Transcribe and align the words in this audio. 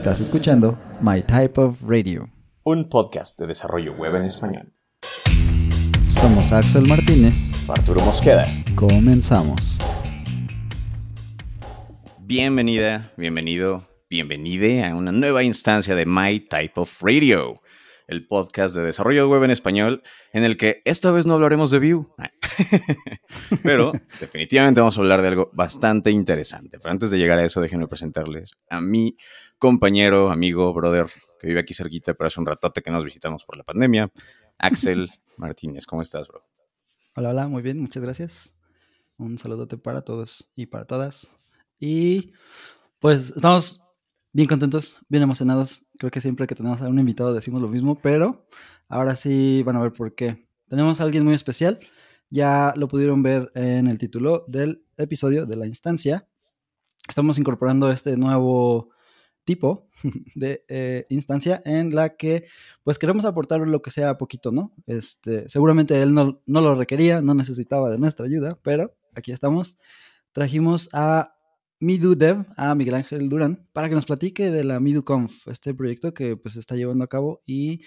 Estás 0.00 0.22
escuchando 0.22 0.78
My 1.02 1.20
Type 1.20 1.60
of 1.60 1.82
Radio, 1.82 2.30
un 2.62 2.88
podcast 2.88 3.38
de 3.38 3.46
desarrollo 3.46 3.92
web 3.92 4.16
en 4.16 4.22
español. 4.22 4.72
Somos 6.08 6.52
Axel 6.52 6.88
Martínez, 6.88 7.34
Arturo 7.68 8.00
Mosqueda. 8.00 8.44
Comenzamos. 8.74 9.78
Bienvenida, 12.18 13.12
bienvenido, 13.18 13.90
bienvenide 14.08 14.86
a 14.86 14.96
una 14.96 15.12
nueva 15.12 15.42
instancia 15.42 15.94
de 15.94 16.06
My 16.06 16.40
Type 16.40 16.80
of 16.80 17.02
Radio, 17.02 17.60
el 18.08 18.26
podcast 18.26 18.74
de 18.74 18.82
desarrollo 18.82 19.28
web 19.28 19.44
en 19.44 19.50
español, 19.50 20.02
en 20.32 20.44
el 20.44 20.56
que 20.56 20.80
esta 20.86 21.10
vez 21.10 21.26
no 21.26 21.34
hablaremos 21.34 21.70
de 21.70 21.78
Vue, 21.78 22.06
pero 23.62 23.92
definitivamente 24.18 24.80
vamos 24.80 24.96
a 24.96 25.00
hablar 25.02 25.20
de 25.20 25.28
algo 25.28 25.50
bastante 25.52 26.10
interesante. 26.10 26.78
Pero 26.78 26.90
antes 26.90 27.10
de 27.10 27.18
llegar 27.18 27.38
a 27.38 27.44
eso, 27.44 27.60
déjenme 27.60 27.86
presentarles 27.86 28.54
a 28.70 28.80
mi 28.80 29.14
compañero, 29.60 30.30
amigo, 30.30 30.72
brother, 30.72 31.06
que 31.38 31.46
vive 31.46 31.60
aquí 31.60 31.74
cerquita, 31.74 32.14
pero 32.14 32.26
hace 32.26 32.40
un 32.40 32.46
ratote 32.46 32.82
que 32.82 32.90
nos 32.90 33.04
visitamos 33.04 33.44
por 33.44 33.58
la 33.58 33.62
pandemia, 33.62 34.10
Axel 34.58 35.10
Martínez. 35.36 35.86
¿Cómo 35.86 36.00
estás, 36.02 36.26
bro? 36.26 36.42
Hola, 37.14 37.28
hola, 37.28 37.46
muy 37.46 37.62
bien, 37.62 37.78
muchas 37.78 38.02
gracias. 38.02 38.54
Un 39.18 39.36
saludote 39.36 39.76
para 39.76 40.00
todos 40.00 40.50
y 40.56 40.66
para 40.66 40.86
todas. 40.86 41.38
Y 41.78 42.32
pues 43.00 43.34
estamos 43.36 43.84
bien 44.32 44.48
contentos, 44.48 45.00
bien 45.10 45.22
emocionados. 45.22 45.84
Creo 45.98 46.10
que 46.10 46.22
siempre 46.22 46.46
que 46.46 46.54
tenemos 46.54 46.80
a 46.80 46.88
un 46.88 46.98
invitado 46.98 47.34
decimos 47.34 47.60
lo 47.60 47.68
mismo, 47.68 48.00
pero 48.00 48.46
ahora 48.88 49.14
sí 49.14 49.62
van 49.62 49.76
a 49.76 49.82
ver 49.82 49.92
por 49.92 50.14
qué. 50.14 50.48
Tenemos 50.70 51.00
a 51.00 51.04
alguien 51.04 51.24
muy 51.24 51.34
especial. 51.34 51.78
Ya 52.30 52.72
lo 52.76 52.88
pudieron 52.88 53.22
ver 53.22 53.52
en 53.54 53.88
el 53.88 53.98
título 53.98 54.46
del 54.48 54.86
episodio 54.96 55.44
de 55.44 55.56
la 55.56 55.66
instancia. 55.66 56.26
Estamos 57.06 57.38
incorporando 57.38 57.90
este 57.90 58.16
nuevo 58.16 58.90
tipo 59.50 59.88
de 60.36 60.64
eh, 60.68 61.06
instancia 61.08 61.60
en 61.64 61.92
la 61.92 62.10
que 62.16 62.44
pues 62.84 63.00
queremos 63.00 63.24
aportar 63.24 63.58
lo 63.66 63.82
que 63.82 63.90
sea 63.90 64.16
poquito, 64.16 64.52
¿no? 64.52 64.72
Este, 64.86 65.48
seguramente 65.48 66.00
él 66.00 66.14
no, 66.14 66.40
no 66.46 66.60
lo 66.60 66.76
requería, 66.76 67.20
no 67.20 67.34
necesitaba 67.34 67.90
de 67.90 67.98
nuestra 67.98 68.26
ayuda, 68.26 68.56
pero 68.62 68.94
aquí 69.12 69.32
estamos. 69.32 69.76
Trajimos 70.30 70.88
a 70.92 71.34
MiduDev, 71.80 72.46
a 72.56 72.76
Miguel 72.76 72.94
Ángel 72.94 73.28
Durán, 73.28 73.66
para 73.72 73.88
que 73.88 73.96
nos 73.96 74.06
platique 74.06 74.52
de 74.52 74.62
la 74.62 74.78
MiduConf, 74.78 75.48
este 75.48 75.74
proyecto 75.74 76.14
que 76.14 76.36
pues 76.36 76.54
está 76.54 76.76
llevando 76.76 77.02
a 77.02 77.08
cabo 77.08 77.40
y 77.44 77.80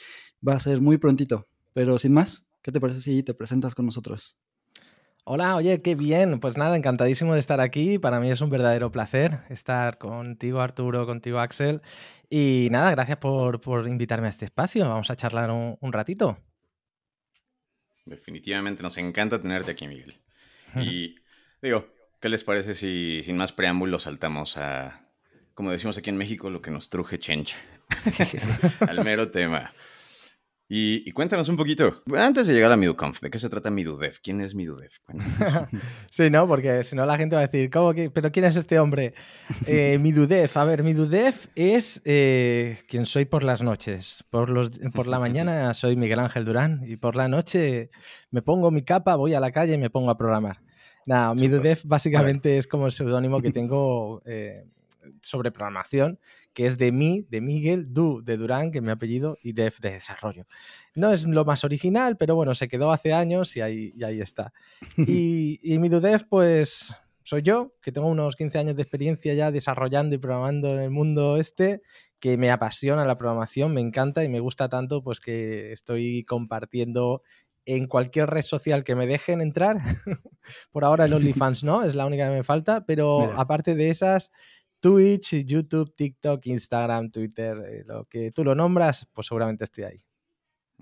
va 0.46 0.56
a 0.56 0.60
ser 0.60 0.82
muy 0.82 0.98
prontito. 0.98 1.48
Pero 1.72 1.98
sin 1.98 2.14
más, 2.14 2.46
¿qué 2.62 2.74
te 2.74 2.82
parece 2.82 3.00
si 3.00 3.24
te 3.24 3.34
presentas 3.34 3.74
con 3.74 3.86
nosotros? 3.86 4.36
Hola, 5.26 5.56
oye, 5.56 5.82
qué 5.82 5.96
bien. 5.96 6.42
Pues 6.42 6.58
nada, 6.58 6.76
encantadísimo 6.76 7.34
de 7.34 7.40
estar 7.40 7.62
aquí. 7.62 7.98
Para 7.98 8.20
mí 8.20 8.30
es 8.30 8.42
un 8.42 8.50
verdadero 8.50 8.92
placer 8.92 9.40
estar 9.50 9.98
contigo, 9.98 10.60
Arturo, 10.60 11.06
contigo, 11.06 11.40
Axel. 11.40 11.82
Y 12.30 12.68
nada, 12.72 12.92
gracias 12.92 13.20
por, 13.20 13.88
invitarme 13.88 14.28
a 14.28 14.32
este 14.32 14.44
espacio. 14.44 14.88
Vamos 14.90 15.10
a 15.12 15.16
charlar 15.16 15.50
un, 15.50 15.94
ratito. 15.94 16.38
Definitivamente 18.06 18.84
nos 18.84 18.98
encanta 18.98 19.42
tenerte 19.42 19.72
aquí, 19.72 19.88
Miguel. 19.88 20.20
Y 20.76 21.16
digo, 21.62 21.88
¿qué 22.20 22.30
les 22.30 22.44
parece 22.44 22.74
si 22.74 23.22
sin 23.24 23.38
más 23.38 23.54
preámbulos 23.54 24.04
saltamos 24.04 24.58
a, 24.58 25.08
como 25.54 25.72
decimos 25.72 25.98
aquí 26.00 26.10
en 26.10 26.18
México, 26.18 26.50
lo 26.50 26.62
que 26.62 26.72
nos 26.72 26.90
truje 26.90 27.20
chencha? 27.20 27.58
Al 28.80 29.04
mero 29.06 29.30
tema. 29.30 29.72
Y, 30.70 31.12
cuéntanos 31.12 31.50
un 31.50 31.58
poquito, 31.58 32.02
antes 32.16 32.48
de 32.48 32.54
llegar 32.54 32.72
a 32.72 32.78
MiduConf, 32.78 33.22
¿de 33.22 33.30
qué 33.30 33.38
se 33.38 33.50
trata 33.50 33.70
MiduDev? 33.70 34.20
¿Quién 34.24 34.42
es 34.42 34.56
MiduDev? 34.56 34.92
sí, 36.10 36.30
¿no? 36.30 36.48
Porque 36.48 36.84
si 36.84 36.96
no 36.96 37.06
la 37.06 37.18
gente 37.18 37.36
va 37.36 37.44
a 37.44 37.48
decir, 37.48 37.70
¿cómo 37.70 37.94
que, 37.94 38.10
¿pero 38.10 38.32
quién 38.32 38.46
es 38.46 38.56
este 38.56 38.80
hombre? 38.80 39.14
Eh, 39.68 39.98
MiduDev, 40.00 40.50
a 40.56 40.64
ver, 40.64 40.84
MiduDev 40.84 41.36
es 41.56 42.02
eh, 42.06 42.80
quien 42.88 43.06
soy 43.06 43.26
por 43.26 43.44
las 43.44 43.62
noches. 43.62 44.24
Por, 44.30 44.50
los, 44.50 44.72
por 44.94 45.08
la 45.08 45.20
mañana 45.20 45.74
soy 45.74 45.96
Miguel 45.96 46.20
Ángel 46.20 46.46
Durán 46.46 46.82
y 46.88 46.96
por 46.96 47.16
la 47.16 47.28
noche 47.28 47.90
me 48.32 48.42
pongo 48.42 48.72
mi 48.72 48.84
capa, 48.84 49.16
voy 49.16 49.34
a 49.34 49.40
la 49.40 49.52
calle 49.52 49.74
y 49.74 49.78
me 49.78 49.90
pongo 49.90 50.10
a 50.12 50.18
programar. 50.18 50.62
Nada, 51.06 51.36
MiduDev 51.36 51.82
básicamente 51.84 52.58
es 52.58 52.68
como 52.68 52.86
el 52.86 52.94
seudónimo 52.94 53.42
que 53.42 53.52
tengo 53.52 54.22
eh, 54.26 54.66
sobre 55.22 55.52
programación 55.52 56.20
que 56.54 56.68
es 56.68 56.78
de 56.78 56.92
mí, 56.92 57.26
de 57.30 57.42
Miguel, 57.42 57.94
Du 57.94 58.22
de 58.24 58.38
Durán, 58.38 58.72
que 58.72 58.78
es 58.78 58.84
mi 58.84 58.92
apellido, 58.92 59.38
y 59.42 59.54
Dev 59.54 59.74
de 59.82 59.92
desarrollo. 59.92 60.46
No 60.96 61.12
es 61.12 61.26
lo 61.26 61.46
más 61.46 61.64
original, 61.64 62.16
pero 62.18 62.36
bueno, 62.36 62.54
se 62.54 62.68
quedó 62.68 62.92
hace 62.92 63.14
años 63.14 63.56
y 63.58 63.62
ahí, 63.62 63.94
ahí 64.04 64.22
está. 64.22 64.54
Y, 65.08 65.60
y 65.64 65.80
mi 65.80 65.90
DuDev, 65.90 66.28
pues 66.30 66.94
soy 67.24 67.42
yo, 67.42 67.74
que 67.82 67.92
tengo 67.92 68.08
unos 68.08 68.36
15 68.36 68.60
años 68.60 68.76
de 68.76 68.84
experiencia 68.84 69.34
ya 69.34 69.52
desarrollando 69.52 70.16
y 70.16 70.20
programando 70.20 70.74
en 70.74 70.80
el 70.80 70.90
mundo 70.92 71.38
este, 71.38 71.82
que 72.20 72.38
me 72.38 72.52
apasiona 72.52 73.06
la 73.06 73.18
programación, 73.18 73.74
me 73.74 73.82
encanta 73.82 74.24
y 74.24 74.30
me 74.30 74.40
gusta 74.40 74.70
tanto, 74.70 75.04
pues 75.04 75.20
que 75.20 75.72
estoy 75.72 76.24
compartiendo 76.26 77.24
en 77.66 77.88
cualquier 77.88 78.30
red 78.30 78.42
social 78.42 78.84
que 78.84 78.96
me 78.96 79.08
dejen 79.08 79.42
entrar. 79.42 79.78
Por 80.72 80.84
ahora 80.84 81.06
el 81.06 81.14
OnlyFans 81.14 81.64
no, 81.64 81.84
es 81.84 81.96
la 81.96 82.06
única 82.06 82.28
que 82.28 82.36
me 82.36 82.44
falta, 82.44 82.86
pero 82.86 83.32
aparte 83.34 83.76
de 83.76 83.90
esas, 83.90 84.32
Twitch, 84.84 85.46
YouTube, 85.46 85.96
TikTok, 85.96 86.46
Instagram, 86.46 87.10
Twitter, 87.10 87.58
eh, 87.66 87.84
lo 87.86 88.04
que 88.04 88.34
tú 88.34 88.44
lo 88.44 88.54
nombras, 88.54 89.08
pues 89.14 89.28
seguramente 89.28 89.64
estoy 89.64 89.86
ahí. 89.86 89.96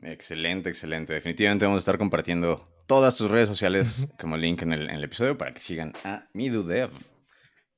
Excelente, 0.01 0.69
excelente. 0.69 1.13
Definitivamente 1.13 1.65
vamos 1.65 1.77
a 1.77 1.81
estar 1.81 1.99
compartiendo 1.99 2.67
todas 2.87 3.15
tus 3.15 3.29
redes 3.29 3.47
sociales 3.47 4.07
como 4.19 4.37
link 4.37 4.63
en 4.63 4.73
el, 4.73 5.03
episodio 5.03 5.37
para 5.37 5.53
que 5.53 5.61
sigan 5.61 5.93
a 6.03 6.27
MiduDev. 6.33 6.89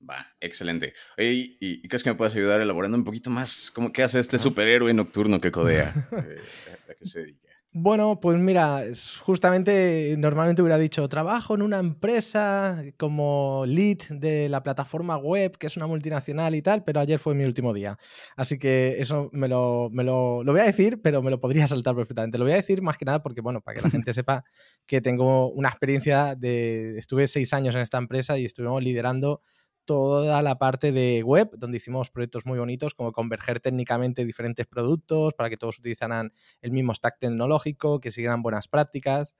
Va, 0.09 0.33
excelente. 0.39 0.93
Oye, 1.17 1.57
¿y, 1.59 1.85
crees 1.89 2.03
que 2.03 2.11
me 2.11 2.15
puedes 2.15 2.33
ayudar 2.33 2.61
elaborando 2.61 2.97
un 2.97 3.03
poquito 3.03 3.29
más 3.29 3.69
cómo 3.71 3.91
qué 3.91 4.03
hace 4.03 4.19
este 4.19 4.39
superhéroe 4.39 4.93
nocturno 4.93 5.41
que 5.41 5.51
codea? 5.51 5.93
Eh, 6.13 6.41
¿A 6.89 6.93
qué 6.93 7.05
se 7.05 7.19
dedica? 7.19 7.42
Bueno, 7.75 8.19
pues 8.19 8.37
mira, 8.39 8.83
justamente 9.21 10.13
normalmente 10.19 10.61
hubiera 10.61 10.77
dicho, 10.77 11.09
trabajo 11.09 11.55
en 11.55 11.63
una 11.63 11.79
empresa 11.79 12.83
como 12.97 13.63
lead 13.65 13.97
de 14.11 14.47
la 14.47 14.61
plataforma 14.61 15.17
web, 15.17 15.57
que 15.57 15.65
es 15.65 15.75
una 15.75 15.87
multinacional 15.87 16.53
y 16.53 16.61
tal, 16.61 16.83
pero 16.83 16.99
ayer 16.99 17.17
fue 17.17 17.33
mi 17.33 17.45
último 17.45 17.73
día. 17.73 17.97
Así 18.35 18.59
que 18.59 19.01
eso 19.01 19.31
me 19.33 19.47
lo, 19.47 19.89
me 19.91 20.03
lo, 20.03 20.43
lo 20.43 20.51
voy 20.51 20.61
a 20.61 20.65
decir, 20.65 21.01
pero 21.01 21.23
me 21.23 21.31
lo 21.31 21.39
podría 21.39 21.65
saltar 21.67 21.95
perfectamente. 21.95 22.37
Lo 22.37 22.43
voy 22.43 22.53
a 22.53 22.57
decir 22.57 22.83
más 22.83 22.95
que 22.95 23.05
nada 23.05 23.23
porque, 23.23 23.41
bueno, 23.41 23.59
para 23.61 23.77
que 23.77 23.81
la 23.81 23.89
gente 23.89 24.13
sepa 24.13 24.43
que 24.85 25.01
tengo 25.01 25.49
una 25.49 25.69
experiencia 25.69 26.35
de, 26.35 26.95
estuve 26.99 27.25
seis 27.25 27.53
años 27.53 27.73
en 27.73 27.81
esta 27.81 27.97
empresa 27.97 28.37
y 28.37 28.45
estuvimos 28.45 28.83
liderando 28.83 29.41
toda 29.85 30.41
la 30.41 30.57
parte 30.57 30.91
de 30.91 31.23
web, 31.23 31.49
donde 31.57 31.77
hicimos 31.77 32.09
proyectos 32.09 32.45
muy 32.45 32.59
bonitos 32.59 32.93
como 32.93 33.11
converger 33.11 33.59
técnicamente 33.59 34.25
diferentes 34.25 34.65
productos 34.67 35.33
para 35.33 35.49
que 35.49 35.57
todos 35.57 35.79
utilizaran 35.79 36.31
el 36.61 36.71
mismo 36.71 36.93
stack 36.93 37.19
tecnológico, 37.19 37.99
que 37.99 38.11
siguieran 38.11 38.41
buenas 38.41 38.67
prácticas. 38.67 39.35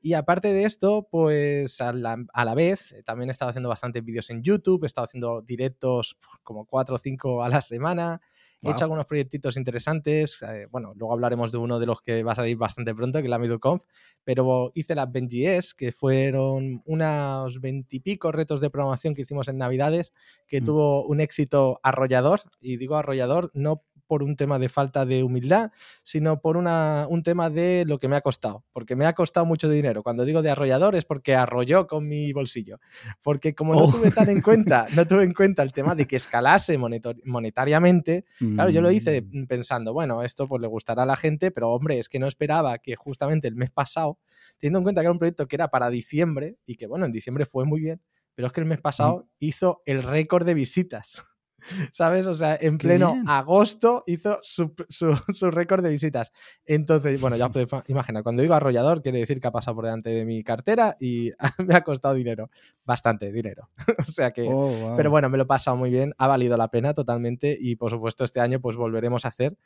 Y 0.00 0.14
aparte 0.14 0.52
de 0.52 0.64
esto, 0.64 1.08
pues 1.10 1.80
a 1.80 1.92
la, 1.92 2.16
a 2.32 2.44
la, 2.44 2.54
vez, 2.54 2.92
eh, 2.92 3.02
también 3.02 3.30
he 3.30 3.32
estado 3.32 3.48
haciendo 3.48 3.68
bastantes 3.68 4.04
vídeos 4.04 4.30
en 4.30 4.42
YouTube, 4.42 4.84
he 4.84 4.86
estado 4.86 5.06
haciendo 5.06 5.42
directos 5.42 6.16
como 6.44 6.66
cuatro 6.66 6.94
o 6.94 6.98
cinco 6.98 7.42
a 7.42 7.48
la 7.48 7.60
semana, 7.60 8.20
he 8.62 8.70
hecho 8.70 8.84
algunos 8.84 9.06
proyectitos 9.06 9.56
interesantes, 9.56 10.42
eh, 10.42 10.66
bueno, 10.70 10.92
luego 10.96 11.12
hablaremos 11.12 11.52
de 11.52 11.58
uno 11.58 11.78
de 11.78 11.86
los 11.86 12.00
que 12.00 12.22
va 12.22 12.32
a 12.32 12.36
salir 12.36 12.56
bastante 12.56 12.94
pronto, 12.94 13.18
que 13.18 13.24
es 13.24 13.30
la 13.30 13.38
MidulConf, 13.38 13.84
pero 14.24 14.72
hice 14.74 14.94
las 14.94 15.10
BenJS, 15.10 15.74
que 15.74 15.92
fueron 15.92 16.82
unos 16.84 17.60
veintipico 17.60 18.32
retos 18.32 18.60
de 18.60 18.70
programación 18.70 19.14
que 19.14 19.22
hicimos 19.22 19.48
en 19.48 19.58
Navidades, 19.58 20.12
que 20.46 20.60
mm. 20.60 20.64
tuvo 20.64 21.06
un 21.06 21.20
éxito 21.20 21.80
arrollador, 21.82 22.42
y 22.60 22.76
digo 22.76 22.96
arrollador 22.96 23.50
no 23.54 23.82
por 24.08 24.24
un 24.24 24.34
tema 24.34 24.58
de 24.58 24.68
falta 24.68 25.06
de 25.06 25.22
humildad, 25.22 25.70
sino 26.02 26.40
por 26.40 26.56
una, 26.56 27.06
un 27.08 27.22
tema 27.22 27.50
de 27.50 27.84
lo 27.86 27.98
que 27.98 28.08
me 28.08 28.16
ha 28.16 28.20
costado, 28.22 28.64
porque 28.72 28.96
me 28.96 29.06
ha 29.06 29.12
costado 29.12 29.46
mucho 29.46 29.68
dinero. 29.68 30.02
Cuando 30.02 30.24
digo 30.24 30.42
de 30.42 30.50
arrollador 30.50 30.96
es 30.96 31.04
porque 31.04 31.36
arrolló 31.36 31.86
con 31.86 32.08
mi 32.08 32.32
bolsillo, 32.32 32.80
porque 33.22 33.54
como 33.54 33.74
no 33.74 33.84
oh. 33.84 33.90
tuve 33.92 34.10
tan 34.10 34.28
en 34.30 34.40
cuenta, 34.40 34.86
no 34.96 35.06
tuve 35.06 35.22
en 35.22 35.32
cuenta 35.32 35.62
el 35.62 35.72
tema 35.72 35.94
de 35.94 36.06
que 36.06 36.16
escalase 36.16 36.78
monetariamente, 36.78 38.24
claro, 38.38 38.70
yo 38.70 38.80
lo 38.80 38.90
hice 38.90 39.22
mm. 39.22 39.44
pensando, 39.44 39.92
bueno, 39.92 40.22
esto 40.22 40.48
pues 40.48 40.60
le 40.60 40.66
gustará 40.66 41.02
a 41.02 41.06
la 41.06 41.16
gente, 41.16 41.50
pero 41.50 41.70
hombre, 41.70 41.98
es 41.98 42.08
que 42.08 42.18
no 42.18 42.26
esperaba 42.26 42.78
que 42.78 42.96
justamente 42.96 43.46
el 43.46 43.54
mes 43.54 43.70
pasado, 43.70 44.18
teniendo 44.58 44.78
en 44.78 44.84
cuenta 44.84 45.02
que 45.02 45.06
era 45.06 45.12
un 45.12 45.18
proyecto 45.18 45.46
que 45.46 45.56
era 45.56 45.68
para 45.68 45.90
diciembre 45.90 46.56
y 46.64 46.76
que 46.76 46.86
bueno, 46.86 47.04
en 47.04 47.12
diciembre 47.12 47.44
fue 47.44 47.66
muy 47.66 47.80
bien, 47.80 48.00
pero 48.34 48.46
es 48.46 48.52
que 48.52 48.60
el 48.60 48.66
mes 48.66 48.80
pasado 48.80 49.24
mm. 49.24 49.28
hizo 49.40 49.82
el 49.84 50.02
récord 50.02 50.46
de 50.46 50.54
visitas. 50.54 51.22
¿Sabes? 51.92 52.26
O 52.26 52.34
sea, 52.34 52.56
en 52.60 52.78
pleno 52.78 53.22
agosto 53.26 54.04
hizo 54.06 54.38
su, 54.42 55.50
récord 55.50 55.82
de 55.82 55.90
visitas. 55.90 56.32
Entonces, 56.64 57.20
bueno, 57.20 57.36
ya 57.36 57.48
podéis 57.52 57.68
imaginar, 57.88 58.22
cuando 58.22 58.42
digo 58.42 58.54
arrollador, 58.54 59.02
quiere 59.02 59.18
decir 59.18 59.40
que 59.40 59.48
ha 59.48 59.52
pasado 59.52 59.76
por 59.76 59.84
delante 59.84 60.10
de 60.10 60.24
mi 60.24 60.42
cartera 60.42 60.96
y 61.00 61.30
me 61.58 61.74
ha 61.74 61.82
costado 61.82 62.14
dinero. 62.14 62.50
Bastante 62.84 63.32
dinero. 63.32 63.70
o 63.98 64.02
sea 64.02 64.30
que. 64.30 64.48
Oh, 64.50 64.94
pero 64.96 65.10
bueno, 65.10 65.28
me 65.28 65.36
lo 65.36 65.44
he 65.44 65.46
pasado 65.46 65.76
muy 65.76 65.90
bien, 65.90 66.14
ha 66.18 66.26
valido 66.26 66.56
la 66.56 66.68
pena 66.68 66.94
totalmente 66.94 67.56
y 67.58 67.76
por 67.76 67.90
supuesto 67.90 68.24
este 68.24 68.40
año 68.40 68.60
pues 68.60 68.76
volveremos 68.76 69.24
a 69.24 69.28
hacer. 69.28 69.56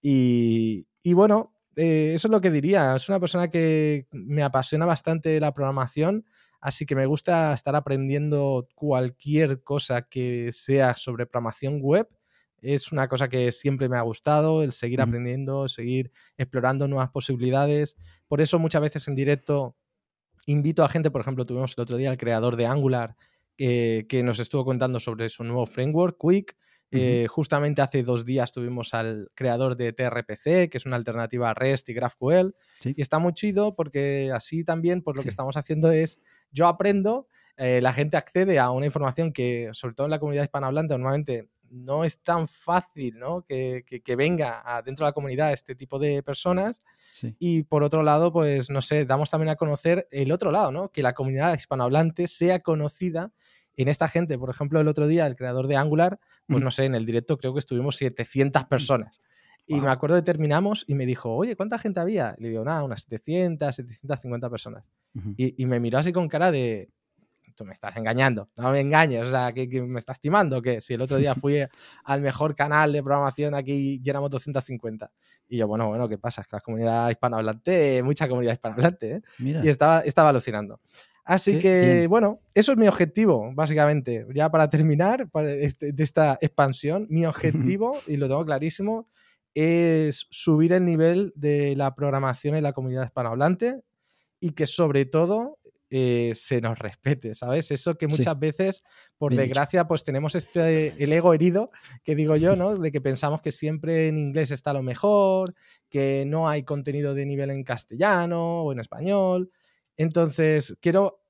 Y, 0.00 0.86
bueno, 1.14 1.52
eh, 1.76 2.12
eso 2.14 2.28
es 2.28 2.32
lo 2.32 2.40
que 2.40 2.50
diría. 2.50 2.96
Es 2.96 3.08
una 3.08 3.20
persona 3.20 3.48
que 3.48 4.06
me 4.12 4.42
apasiona 4.42 4.86
bastante 4.86 5.40
la 5.40 5.52
programación 5.52 6.24
Así 6.60 6.86
que 6.86 6.94
me 6.96 7.06
gusta 7.06 7.52
estar 7.54 7.76
aprendiendo 7.76 8.68
cualquier 8.74 9.62
cosa 9.62 10.02
que 10.02 10.50
sea 10.52 10.94
sobre 10.94 11.26
programación 11.26 11.80
web, 11.80 12.08
Es 12.60 12.90
una 12.90 13.06
cosa 13.08 13.28
que 13.28 13.52
siempre 13.52 13.88
me 13.88 13.96
ha 13.96 14.02
gustado, 14.02 14.62
el 14.64 14.72
seguir 14.72 15.00
aprendiendo, 15.00 15.68
seguir 15.68 16.10
explorando 16.36 16.88
nuevas 16.88 17.10
posibilidades. 17.10 17.96
Por 18.26 18.40
eso 18.40 18.58
muchas 18.58 18.82
veces 18.82 19.06
en 19.06 19.14
directo 19.14 19.76
invito 20.46 20.82
a 20.82 20.88
gente, 20.88 21.10
por 21.10 21.20
ejemplo, 21.20 21.46
tuvimos 21.46 21.74
el 21.76 21.82
otro 21.82 21.96
día 21.96 22.10
al 22.10 22.16
creador 22.16 22.56
de 22.56 22.66
Angular 22.66 23.16
eh, 23.58 24.06
que 24.08 24.22
nos 24.22 24.40
estuvo 24.40 24.64
contando 24.64 25.00
sobre 25.00 25.28
su 25.28 25.44
nuevo 25.44 25.66
framework, 25.66 26.16
Quick. 26.20 26.56
Eh, 26.90 27.26
justamente 27.28 27.82
hace 27.82 28.02
dos 28.02 28.24
días 28.24 28.50
tuvimos 28.52 28.94
al 28.94 29.30
creador 29.34 29.76
de 29.76 29.92
TRPC, 29.92 30.70
que 30.70 30.78
es 30.78 30.86
una 30.86 30.96
alternativa 30.96 31.50
a 31.50 31.54
REST 31.54 31.90
y 31.90 31.94
GraphQL. 31.94 32.54
Sí. 32.80 32.94
Y 32.96 33.02
está 33.02 33.18
muy 33.18 33.32
chido 33.34 33.74
porque 33.74 34.30
así 34.34 34.64
también, 34.64 35.02
pues 35.02 35.16
lo 35.16 35.22
que 35.22 35.28
estamos 35.28 35.56
haciendo 35.56 35.90
es, 35.92 36.20
yo 36.50 36.66
aprendo, 36.66 37.26
eh, 37.56 37.80
la 37.82 37.92
gente 37.92 38.16
accede 38.16 38.58
a 38.58 38.70
una 38.70 38.86
información 38.86 39.32
que, 39.32 39.68
sobre 39.72 39.94
todo 39.94 40.06
en 40.06 40.12
la 40.12 40.18
comunidad 40.18 40.44
hispanohablante, 40.44 40.94
normalmente 40.94 41.48
no 41.70 42.02
es 42.04 42.22
tan 42.22 42.48
fácil 42.48 43.18
¿no? 43.18 43.42
Que, 43.42 43.82
que- 43.86 44.00
que 44.00 44.16
venga 44.16 44.62
a- 44.64 44.80
dentro 44.80 45.04
de 45.04 45.10
la 45.10 45.12
comunidad 45.12 45.52
este 45.52 45.74
tipo 45.74 45.98
de 45.98 46.22
personas. 46.22 46.82
Sí. 47.12 47.34
Y 47.38 47.64
por 47.64 47.82
otro 47.82 48.02
lado, 48.02 48.32
pues 48.32 48.70
no 48.70 48.80
sé, 48.80 49.04
damos 49.04 49.28
también 49.28 49.50
a 49.50 49.56
conocer 49.56 50.08
el 50.10 50.32
otro 50.32 50.50
lado, 50.50 50.72
¿no? 50.72 50.90
Que 50.90 51.02
la 51.02 51.12
comunidad 51.12 51.52
hispanohablante 51.54 52.26
sea 52.26 52.60
conocida 52.60 53.32
en 53.78 53.88
esta 53.88 54.08
gente. 54.08 54.38
Por 54.38 54.50
ejemplo, 54.50 54.80
el 54.80 54.88
otro 54.88 55.06
día, 55.06 55.26
el 55.26 55.36
creador 55.36 55.66
de 55.68 55.76
Angular, 55.76 56.18
pues 56.46 56.58
Ujú. 56.58 56.64
no 56.64 56.70
sé, 56.70 56.84
en 56.84 56.94
el 56.94 57.06
directo 57.06 57.38
creo 57.38 57.52
que 57.54 57.60
estuvimos 57.60 57.96
700 57.96 58.64
personas. 58.66 59.22
Y 59.66 59.74
me 59.76 59.80
Wow. 59.82 59.90
acuerdo 59.90 60.16
que 60.16 60.22
terminamos 60.22 60.84
y 60.86 60.94
me 60.94 61.04
dijo, 61.06 61.34
oye, 61.34 61.54
¿cuánta 61.56 61.78
gente 61.78 62.00
había? 62.00 62.34
Le 62.38 62.48
digo, 62.50 62.64
nada, 62.64 62.82
unas 62.84 63.02
700, 63.02 63.74
750 63.76 64.50
personas. 64.50 64.84
Ujú. 65.14 65.34
Y, 65.36 65.62
y 65.62 65.66
me 65.66 65.78
miró 65.80 65.98
así 65.98 66.10
con 66.12 66.26
cara 66.28 66.50
de, 66.50 66.90
tú 67.54 67.64
me 67.64 67.72
estás 67.72 67.96
engañando, 67.96 68.48
no 68.56 68.70
me 68.70 68.80
engañes, 68.80 69.22
o 69.24 69.30
sea, 69.30 69.52
que, 69.52 69.68
que 69.68 69.82
me 69.82 69.98
estás 69.98 70.20
timando, 70.20 70.62
que 70.62 70.80
si 70.80 70.94
el 70.94 71.00
otro 71.02 71.16
día 71.18 71.34
fui 71.34 71.58
al 72.04 72.20
mejor 72.22 72.54
canal 72.54 72.92
de 72.92 73.02
programación 73.02 73.54
aquí 73.54 74.00
y 74.02 74.08
éramos 74.08 74.30
250. 74.30 75.10
Y 75.48 75.58
yo, 75.58 75.66
bueno, 75.68 75.88
bueno, 75.88 76.08
¿qué 76.08 76.18
pasa? 76.18 76.40
Es 76.42 76.46
que 76.46 76.56
la 76.56 76.60
comunidad 76.60 77.10
hispanohablante, 77.10 78.02
mucha 78.02 78.28
comunidad 78.28 78.52
hispanohablante, 78.54 79.10
¿eh? 79.16 79.22
Mira. 79.38 79.62
Y 79.64 79.68
estaba, 79.68 80.00
estaba 80.00 80.28
alucinando. 80.30 80.80
Así 81.28 81.52
Qué 81.54 81.58
que, 81.60 81.80
bien. 81.98 82.08
bueno, 82.10 82.40
eso 82.54 82.72
es 82.72 82.78
mi 82.78 82.88
objetivo, 82.88 83.52
básicamente. 83.54 84.26
Ya 84.34 84.50
para 84.50 84.70
terminar 84.70 85.28
para 85.30 85.50
este- 85.52 85.92
de 85.92 86.02
esta 86.02 86.38
expansión, 86.40 87.06
mi 87.10 87.26
objetivo, 87.26 87.98
y 88.06 88.16
lo 88.16 88.28
tengo 88.28 88.44
clarísimo, 88.46 89.08
es 89.54 90.26
subir 90.30 90.72
el 90.72 90.84
nivel 90.86 91.32
de 91.36 91.76
la 91.76 91.94
programación 91.94 92.54
en 92.54 92.62
la 92.62 92.72
comunidad 92.72 93.04
hispanohablante 93.04 93.80
y 94.40 94.50
que 94.52 94.66
sobre 94.66 95.04
todo 95.06 95.58
eh, 95.90 96.32
se 96.34 96.60
nos 96.60 96.78
respete, 96.78 97.34
¿sabes? 97.34 97.70
Eso 97.70 97.96
que 97.96 98.06
Sí. 98.08 98.12
muchas 98.12 98.38
veces, 98.38 98.82
por 99.18 99.32
Bien 99.32 99.42
desgracia, 99.44 99.88
pues 99.88 100.04
tenemos 100.04 100.34
este, 100.34 100.94
el 101.02 101.12
ego 101.14 101.32
herido, 101.34 101.70
que 102.04 102.14
digo 102.14 102.36
yo, 102.36 102.56
¿no? 102.56 102.76
De 102.78 102.92
que 102.92 103.00
pensamos 103.00 103.40
que 103.40 103.52
siempre 103.52 104.08
en 104.08 104.18
inglés 104.18 104.50
está 104.50 104.74
lo 104.74 104.82
mejor, 104.82 105.54
que 105.88 106.24
no 106.26 106.48
hay 106.48 106.62
contenido 106.64 107.14
de 107.14 107.24
nivel 107.26 107.50
en 107.50 107.64
castellano 107.64 108.64
o 108.64 108.72
en 108.72 108.80
español. 108.80 109.50
Entonces, 109.98 110.76
quiero 110.80 111.22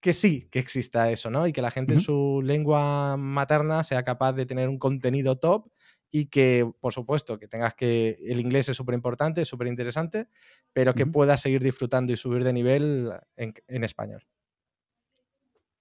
que 0.00 0.12
sí, 0.12 0.48
que 0.50 0.58
exista 0.58 1.10
eso, 1.10 1.30
¿no? 1.30 1.46
Y 1.46 1.52
que 1.52 1.62
la 1.62 1.70
gente 1.70 1.94
en 1.94 2.00
su 2.00 2.40
lengua 2.42 3.16
materna 3.16 3.84
sea 3.84 4.02
capaz 4.02 4.32
de 4.32 4.46
tener 4.46 4.68
un 4.68 4.78
contenido 4.78 5.38
top 5.38 5.68
y 6.10 6.26
que, 6.26 6.68
por 6.80 6.92
supuesto, 6.92 7.38
que 7.38 7.46
tengas 7.46 7.74
que. 7.74 8.18
El 8.26 8.40
inglés 8.40 8.68
es 8.70 8.76
súper 8.76 8.94
importante, 8.94 9.42
es 9.42 9.48
súper 9.48 9.68
interesante, 9.68 10.28
pero 10.72 10.94
que 10.94 11.06
puedas 11.06 11.40
seguir 11.40 11.62
disfrutando 11.62 12.12
y 12.12 12.16
subir 12.16 12.42
de 12.42 12.52
nivel 12.52 13.12
en, 13.36 13.54
en 13.68 13.84
español. 13.84 14.26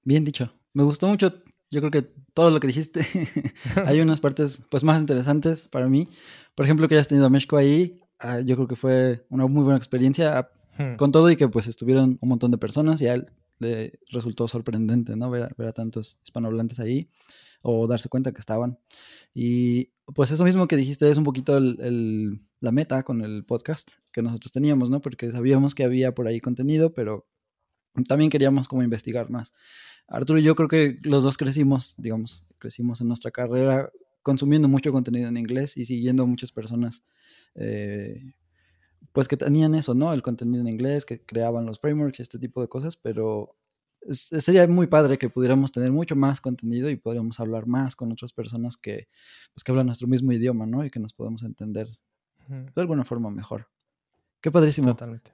Bien 0.04 0.24
dicho. 0.24 0.54
Me 0.74 0.84
gustó 0.84 1.08
mucho. 1.08 1.42
Yo 1.72 1.82
creo 1.82 1.92
que 1.92 2.02
todo 2.34 2.50
lo 2.50 2.60
que 2.60 2.68
dijiste. 2.68 3.06
Hay 3.86 4.02
unas 4.02 4.20
partes 4.20 4.62
pues 4.70 4.84
más 4.84 5.00
interesantes 5.00 5.68
para 5.68 5.88
mí. 5.88 6.10
Por 6.56 6.66
ejemplo, 6.66 6.88
que 6.88 6.96
hayas 6.96 7.08
tenido 7.08 7.26
a 7.26 7.30
Meshko 7.30 7.58
ahí. 7.58 8.02
ah, 8.20 8.42
yo 8.42 8.56
creo 8.56 8.68
que 8.68 8.76
fue 8.76 9.26
una 9.30 9.48
muy 9.48 9.64
buena 9.64 9.78
experiencia. 9.78 10.50
Con 10.98 11.12
todo 11.12 11.30
y 11.30 11.36
que 11.36 11.48
pues 11.50 11.68
estuvieron 11.68 12.18
un 12.22 12.30
montón 12.30 12.52
de 12.52 12.58
personas 12.58 13.02
y 13.02 13.08
a 13.08 13.14
él 13.16 13.28
le 13.60 14.00
resultó 14.12 14.48
sorprendente, 14.48 15.16
¿no? 15.16 15.30
Ver, 15.30 15.44
a- 15.58 15.74
tantos 15.74 16.18
hispanohablantes 16.24 16.80
ahí 16.80 17.10
o 17.62 17.88
darse 17.88 18.08
cuenta 18.08 18.32
que 18.32 18.40
estaban. 18.40 18.80
Y 19.34 19.90
pues 20.16 20.32
eso 20.32 20.46
mismo 20.46 20.68
que 20.68 20.78
dijiste 20.78 21.10
es 21.10 21.18
un 21.18 21.26
poquito 21.26 21.58
el- 21.58 22.42
la 22.62 22.72
meta 22.72 23.04
con 23.04 23.22
el 23.22 23.46
podcast 23.46 23.92
que 24.12 24.22
nosotros 24.22 24.52
teníamos, 24.52 24.90
¿no? 24.90 25.02
Porque 25.02 25.30
sabíamos 25.32 25.76
que 25.76 25.84
había 25.84 26.14
por 26.16 26.28
ahí 26.28 26.40
contenido, 26.40 26.94
pero 26.94 27.28
también 28.08 28.30
queríamos 28.30 28.68
como 28.68 28.84
investigar 28.84 29.30
más. 29.30 29.54
Arturo 30.08 30.40
y 30.40 30.44
yo 30.44 30.56
creo 30.56 30.68
que 30.70 31.00
los 31.04 31.24
dos 31.24 31.38
crecimos, 31.38 31.96
digamos, 31.98 32.46
crecimos 32.58 33.02
en 33.02 33.08
nuestra 33.08 33.32
carrera 33.32 33.92
consumiendo 34.24 34.68
mucho 34.68 34.92
contenido 34.92 35.28
en 35.30 35.38
inglés 35.38 35.76
y 35.78 35.86
siguiendo 35.86 36.24
a 36.24 36.26
muchas 36.26 36.52
personas, 36.52 37.04
eh, 37.56 38.34
pues 39.14 39.28
que 39.28 39.38
tenían 39.38 39.76
eso, 39.76 39.94
¿no? 39.96 40.14
El 40.14 40.22
contenido 40.22 40.62
en 40.62 40.68
inglés, 40.68 41.06
que 41.06 41.22
creaban 41.26 41.66
los 41.66 41.80
frameworks 41.80 42.20
y 42.20 42.22
este 42.22 42.40
tipo 42.40 42.62
de 42.62 42.68
cosas, 42.68 42.96
pero 42.98 43.56
es- 44.02 44.28
sería 44.40 44.68
muy 44.68 44.88
padre 44.88 45.18
que 45.18 45.30
pudiéramos 45.30 45.72
tener 45.72 45.92
mucho 45.92 46.16
más 46.16 46.40
contenido 46.42 46.90
y 46.90 46.96
podríamos 46.96 47.40
hablar 47.40 47.66
más 47.68 47.96
con 47.96 48.12
otras 48.12 48.32
personas 48.34 48.78
que, 48.78 49.08
pues, 49.54 49.64
que 49.64 49.72
hablan 49.72 49.88
nuestro 49.88 50.08
mismo 50.08 50.32
idioma, 50.32 50.66
¿no? 50.66 50.86
Y 50.86 50.90
que 50.90 51.00
nos 51.00 51.14
podemos 51.14 51.44
entender 51.44 51.88
de 52.48 52.82
alguna 52.82 53.04
forma 53.06 53.30
mejor. 53.30 53.68
Qué 54.42 54.50
padrísimo. 54.52 54.88
Totalmente. 54.90 55.34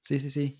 Sí, 0.00 0.20
sí, 0.20 0.30
sí. 0.30 0.58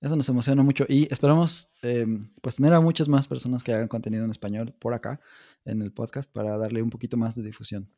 Eso 0.00 0.16
nos 0.16 0.28
emociona 0.28 0.62
mucho 0.64 0.84
y 0.88 1.06
esperamos 1.12 1.72
eh, 1.82 2.04
pues 2.40 2.56
tener 2.56 2.72
a 2.74 2.80
muchas 2.80 3.08
más 3.08 3.26
personas 3.28 3.62
que 3.62 3.72
hagan 3.72 3.86
contenido 3.88 4.24
en 4.24 4.30
español 4.32 4.74
por 4.78 4.94
acá 4.94 5.20
en 5.64 5.80
el 5.80 5.92
podcast 5.92 6.30
para 6.32 6.56
darle 6.58 6.82
un 6.82 6.90
poquito 6.90 7.16
más 7.16 7.34
de 7.36 7.42
difusión. 7.42 7.88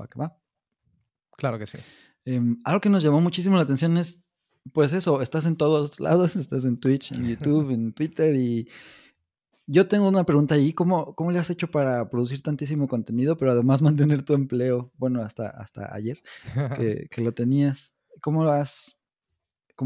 Va 0.00 0.08
que 0.08 0.18
va. 0.18 0.36
Claro 1.36 1.58
que 1.58 1.66
sí. 1.66 1.78
Em, 2.24 2.58
algo 2.64 2.80
que 2.80 2.90
nos 2.90 3.02
llamó 3.02 3.20
muchísimo 3.20 3.56
la 3.56 3.62
atención 3.62 3.96
es, 3.96 4.22
pues 4.72 4.92
eso, 4.92 5.22
estás 5.22 5.46
en 5.46 5.56
todos 5.56 6.00
lados, 6.00 6.36
estás 6.36 6.64
en 6.64 6.78
Twitch, 6.78 7.12
en 7.12 7.28
YouTube, 7.28 7.70
en 7.70 7.92
Twitter 7.92 8.34
y 8.34 8.68
yo 9.66 9.86
tengo 9.86 10.08
una 10.08 10.24
pregunta 10.24 10.56
ahí, 10.56 10.72
¿cómo, 10.72 11.14
cómo 11.14 11.30
le 11.30 11.38
has 11.38 11.48
hecho 11.48 11.70
para 11.70 12.10
producir 12.10 12.42
tantísimo 12.42 12.88
contenido, 12.88 13.36
pero 13.36 13.52
además 13.52 13.82
mantener 13.82 14.24
tu 14.24 14.34
empleo? 14.34 14.90
Bueno, 14.96 15.22
hasta, 15.22 15.48
hasta 15.48 15.94
ayer 15.94 16.18
que, 16.76 17.06
que 17.08 17.22
lo 17.22 17.32
tenías. 17.32 17.94
¿Cómo 18.20 18.42
lo 18.42 18.50
has... 18.50 18.99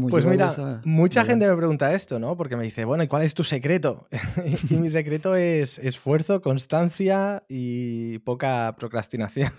Pues 0.09 0.25
mira, 0.25 0.49
esa 0.49 0.81
mucha 0.83 1.23
gente 1.23 1.49
me 1.49 1.55
pregunta 1.55 1.93
esto, 1.93 2.19
¿no? 2.19 2.35
Porque 2.35 2.55
me 2.55 2.63
dice, 2.63 2.85
bueno, 2.85 3.03
¿y 3.03 3.07
cuál 3.07 3.23
es 3.23 3.33
tu 3.33 3.43
secreto? 3.43 4.07
y 4.69 4.75
mi 4.75 4.89
secreto 4.89 5.35
es 5.35 5.79
esfuerzo, 5.79 6.41
constancia 6.41 7.43
y 7.47 8.19
poca 8.19 8.75
procrastinación. 8.77 9.51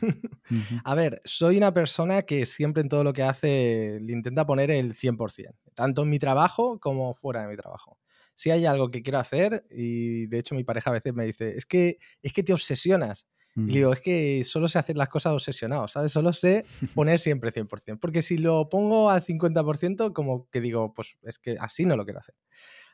A 0.84 0.94
ver, 0.94 1.20
soy 1.24 1.56
una 1.56 1.72
persona 1.72 2.22
que 2.22 2.46
siempre 2.46 2.82
en 2.82 2.88
todo 2.88 3.04
lo 3.04 3.12
que 3.12 3.22
hace 3.22 3.98
le 4.00 4.12
intenta 4.12 4.46
poner 4.46 4.70
el 4.70 4.94
100%, 4.94 5.54
tanto 5.74 6.02
en 6.02 6.10
mi 6.10 6.18
trabajo 6.18 6.78
como 6.80 7.14
fuera 7.14 7.42
de 7.42 7.48
mi 7.48 7.56
trabajo. 7.56 7.98
Si 8.34 8.50
hay 8.50 8.66
algo 8.66 8.88
que 8.88 9.02
quiero 9.02 9.18
hacer, 9.18 9.64
y 9.70 10.26
de 10.26 10.38
hecho 10.38 10.54
mi 10.54 10.62
pareja 10.62 10.90
a 10.90 10.92
veces 10.92 11.14
me 11.14 11.24
dice, 11.24 11.56
es 11.56 11.64
que, 11.64 11.98
es 12.22 12.32
que 12.32 12.42
te 12.42 12.52
obsesionas. 12.52 13.26
Y 13.56 13.72
digo, 13.72 13.92
es 13.92 14.00
que 14.02 14.44
solo 14.44 14.68
sé 14.68 14.78
hacer 14.78 14.98
las 14.98 15.08
cosas 15.08 15.32
obsesionado, 15.32 15.88
¿sabes? 15.88 16.12
Solo 16.12 16.34
sé 16.34 16.66
poner 16.94 17.18
siempre 17.18 17.50
100%. 17.50 17.98
Porque 17.98 18.20
si 18.20 18.36
lo 18.36 18.68
pongo 18.68 19.08
al 19.08 19.22
50%, 19.22 20.12
como 20.12 20.46
que 20.50 20.60
digo, 20.60 20.92
pues 20.92 21.16
es 21.22 21.38
que 21.38 21.56
así 21.58 21.86
no 21.86 21.96
lo 21.96 22.04
quiero 22.04 22.20
hacer. 22.20 22.34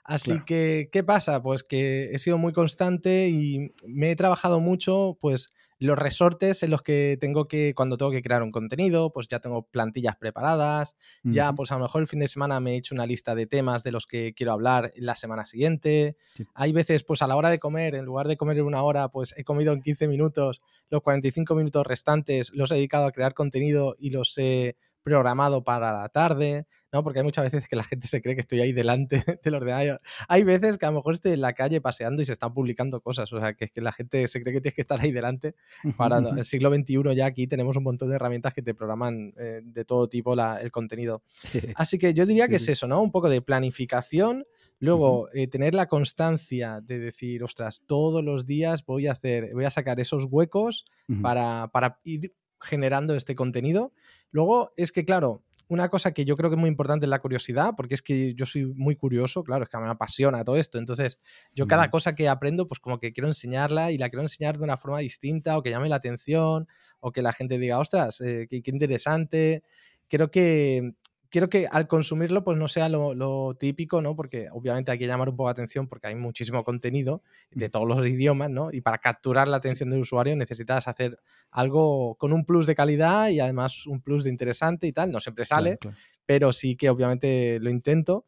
Así 0.04 0.30
Claro. 0.32 0.44
que, 0.47 0.88
¿qué 0.92 1.04
pasa? 1.04 1.42
Pues 1.42 1.62
que 1.62 2.11
he 2.12 2.18
sido 2.18 2.37
muy 2.38 2.52
constante 2.52 3.28
y 3.28 3.73
me 3.87 4.11
he 4.11 4.16
trabajado 4.16 4.59
mucho, 4.61 5.16
pues 5.21 5.50
los 5.78 5.99
resortes 5.99 6.62
en 6.62 6.71
los 6.71 6.82
que 6.82 7.16
tengo 7.21 7.49
que, 7.49 7.73
cuando 7.75 7.97
tengo 7.97 8.11
que 8.12 8.23
crear 8.23 8.42
un 8.42 8.52
contenido, 8.52 9.12
pues 9.12 9.26
ya 9.28 9.40
tengo 9.40 9.62
plantillas 9.68 10.16
preparadas, 10.16 10.94
ya 11.25 11.52
pues 11.54 11.73
a 11.73 11.75
lo 11.76 11.82
mejor 11.82 12.02
el 12.02 12.06
fin 12.06 12.21
de 12.21 12.28
semana 12.28 12.61
me 12.61 12.73
he 12.75 12.76
hecho 12.76 12.94
una 12.94 13.06
lista 13.06 13.35
de 13.35 13.47
temas 13.47 13.82
de 13.82 13.90
los 13.92 14.06
que 14.06 14.32
quiero 14.32 14.52
hablar 14.52 14.92
la 14.97 15.16
semana 15.16 15.44
siguiente. 15.44 16.16
Sí. 16.35 16.47
Hay 16.54 16.73
veces, 16.73 17.02
pues 17.02 17.21
a 17.23 17.26
la 17.26 17.35
hora 17.37 17.50
de 17.50 17.59
comer, 17.59 17.97
en 17.97 18.04
lugar 18.04 18.28
de 18.28 18.37
comer 18.37 18.59
en 18.59 18.64
una 18.64 18.82
hora, 18.82 19.09
pues 19.09 19.35
he 19.37 19.42
comido 19.44 19.73
en 19.73 19.82
15 19.82 20.06
minutos, 20.06 20.61
los 20.88 21.02
45 21.02 21.54
minutos 21.56 21.85
restantes 21.87 22.52
los 22.54 22.71
he 22.71 22.75
dedicado 22.75 23.06
a 23.06 23.12
crear 23.12 23.35
contenido 23.35 23.97
y 23.99 24.11
los 24.11 24.37
he 24.38 24.76
programado 25.02 25.64
para 25.64 25.92
la 25.92 26.09
tarde, 26.09 26.66
¿no? 26.92 27.02
Porque 27.02 27.18
hay 27.21 27.25
muchas 27.25 27.44
veces 27.50 27.68
que 27.68 27.76
la 27.76 27.85
gente 27.85 28.06
se 28.06 28.23
cree 28.23 28.35
que 28.35 28.40
estoy 28.42 28.61
ahí 28.61 28.73
delante 28.73 29.23
del 29.42 29.54
ordenador. 29.54 30.00
Hay 30.28 30.44
veces 30.44 30.78
que 30.78 30.87
a 30.87 30.90
lo 30.90 30.97
mejor 30.99 31.14
estoy 31.14 31.32
en 31.32 31.40
la 31.40 31.52
calle 31.54 31.80
paseando 31.80 32.23
y 32.23 32.25
se 32.25 32.32
están 32.32 32.54
publicando 32.54 33.00
cosas, 33.00 33.32
o 33.32 33.40
sea, 33.40 33.54
que 33.54 33.64
es 33.66 33.71
que 33.73 33.80
la 33.80 33.92
gente 33.92 34.26
se 34.28 34.40
cree 34.42 34.54
que 34.54 34.61
tienes 34.61 34.75
que 34.75 34.82
estar 34.82 35.00
ahí 35.00 35.11
delante. 35.12 35.54
Para 35.97 36.18
el 36.40 36.44
siglo 36.44 36.71
XXI 36.75 37.14
ya 37.16 37.26
aquí 37.26 37.47
tenemos 37.47 37.76
un 37.76 37.85
montón 37.85 38.11
de 38.11 38.16
herramientas 38.16 38.54
que 38.54 38.62
te 38.62 38.75
programan 38.75 39.32
eh, 39.38 39.61
de 39.64 39.85
todo 39.85 40.09
tipo 40.09 40.37
la- 40.37 40.61
el 40.61 40.71
contenido. 40.71 41.23
Así 41.76 41.99
que 41.99 42.14
yo 42.14 42.25
diría 42.26 42.49
que 42.49 42.56
es 42.56 42.68
eso, 42.68 42.87
¿no? 42.87 43.02
Un 43.02 43.11
poco 43.11 43.28
de 43.28 43.42
planificación. 43.42 44.44
Luego, 44.78 45.28
eh, 45.32 45.47
tener 45.47 45.75
la 45.75 45.87
constancia 45.87 46.80
de 46.82 46.99
decir, 46.99 47.44
ostras, 47.44 47.82
todos 47.87 48.25
los 48.25 48.47
días 48.47 48.85
voy 48.85 49.06
a 49.06 49.12
hacer, 49.12 49.50
voy 49.54 49.64
a 49.64 49.71
sacar 49.71 50.00
esos 50.00 50.25
huecos 50.28 50.85
para, 51.23 51.68
para 51.73 52.00
ir 52.02 52.35
generando 52.61 53.14
este 53.14 53.35
contenido. 53.37 53.92
Luego, 54.32 54.72
es 54.76 54.90
que, 54.90 55.04
claro, 55.04 55.44
una 55.68 55.88
cosa 55.88 56.12
que 56.12 56.24
yo 56.24 56.36
creo 56.36 56.50
que 56.50 56.56
es 56.56 56.60
muy 56.60 56.68
importante 56.68 57.06
es 57.06 57.10
la 57.10 57.20
curiosidad, 57.20 57.74
porque 57.76 57.94
es 57.94 58.02
que 58.02 58.34
yo 58.34 58.44
soy 58.44 58.66
muy 58.66 58.96
curioso, 58.96 59.42
claro, 59.42 59.64
es 59.64 59.70
que 59.70 59.78
me 59.78 59.88
apasiona 59.88 60.44
todo 60.44 60.56
esto. 60.56 60.78
Entonces, 60.78 61.18
yo 61.54 61.66
cada 61.66 61.90
cosa 61.90 62.14
que 62.14 62.28
aprendo, 62.28 62.66
pues 62.66 62.80
como 62.80 62.98
que 62.98 63.12
quiero 63.12 63.28
enseñarla 63.28 63.90
y 63.92 63.98
la 63.98 64.10
quiero 64.10 64.22
enseñar 64.22 64.58
de 64.58 64.64
una 64.64 64.76
forma 64.76 64.98
distinta 64.98 65.56
o 65.56 65.62
que 65.62 65.70
llame 65.70 65.88
la 65.88 65.96
atención 65.96 66.66
o 67.00 67.12
que 67.12 67.22
la 67.22 67.32
gente 67.32 67.58
diga, 67.58 67.78
ostras, 67.78 68.20
eh, 68.20 68.46
qué, 68.50 68.62
qué 68.62 68.70
interesante. 68.70 69.62
Creo 70.08 70.30
que 70.30 70.94
quiero 71.32 71.48
que 71.48 71.66
al 71.66 71.88
consumirlo 71.88 72.44
pues 72.44 72.58
no 72.58 72.68
sea 72.68 72.90
lo, 72.90 73.56
típico, 73.58 74.02
¿no? 74.02 74.14
Porque 74.14 74.48
obviamente 74.52 74.92
hay 74.92 74.98
que 74.98 75.06
llamar 75.06 75.30
un 75.30 75.34
poco 75.36 75.48
la 75.48 75.52
atención 75.52 75.88
porque 75.88 76.06
hay 76.08 76.14
muchísimo 76.14 76.62
contenido 76.62 77.22
de 77.50 77.70
todos 77.70 77.88
los 77.88 78.06
idiomas, 78.06 78.50
¿no? 78.50 78.70
Y 78.70 78.82
para 78.82 78.98
capturar 78.98 79.48
la 79.48 79.56
atención 79.56 79.88
del 79.88 80.00
usuario 80.00 80.36
necesitas 80.36 80.86
hacer 80.86 81.18
algo 81.50 82.16
con 82.16 82.34
un 82.34 82.44
plus 82.44 82.66
de 82.66 82.74
calidad 82.74 83.30
y 83.30 83.40
además 83.40 83.86
un 83.86 84.02
plus 84.02 84.24
de 84.24 84.30
interesante 84.30 84.86
y 84.86 84.92
tal. 84.92 85.10
No 85.10 85.20
siempre 85.20 85.46
sale, 85.46 85.78
pero 86.26 86.52
sí 86.52 86.76
que 86.76 86.90
obviamente 86.90 87.58
lo 87.60 87.70
intento. 87.70 88.26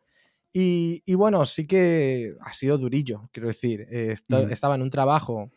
Y, 0.51 1.03
bueno, 1.15 1.45
sí 1.45 1.67
que 1.67 2.35
ha 2.41 2.55
sido 2.55 2.79
durillo, 2.79 3.29
quiero 3.33 3.49
decir. 3.49 3.87
Estaba 3.91 4.77
en 4.77 4.83
un 4.83 4.91
trabajo 4.91 5.51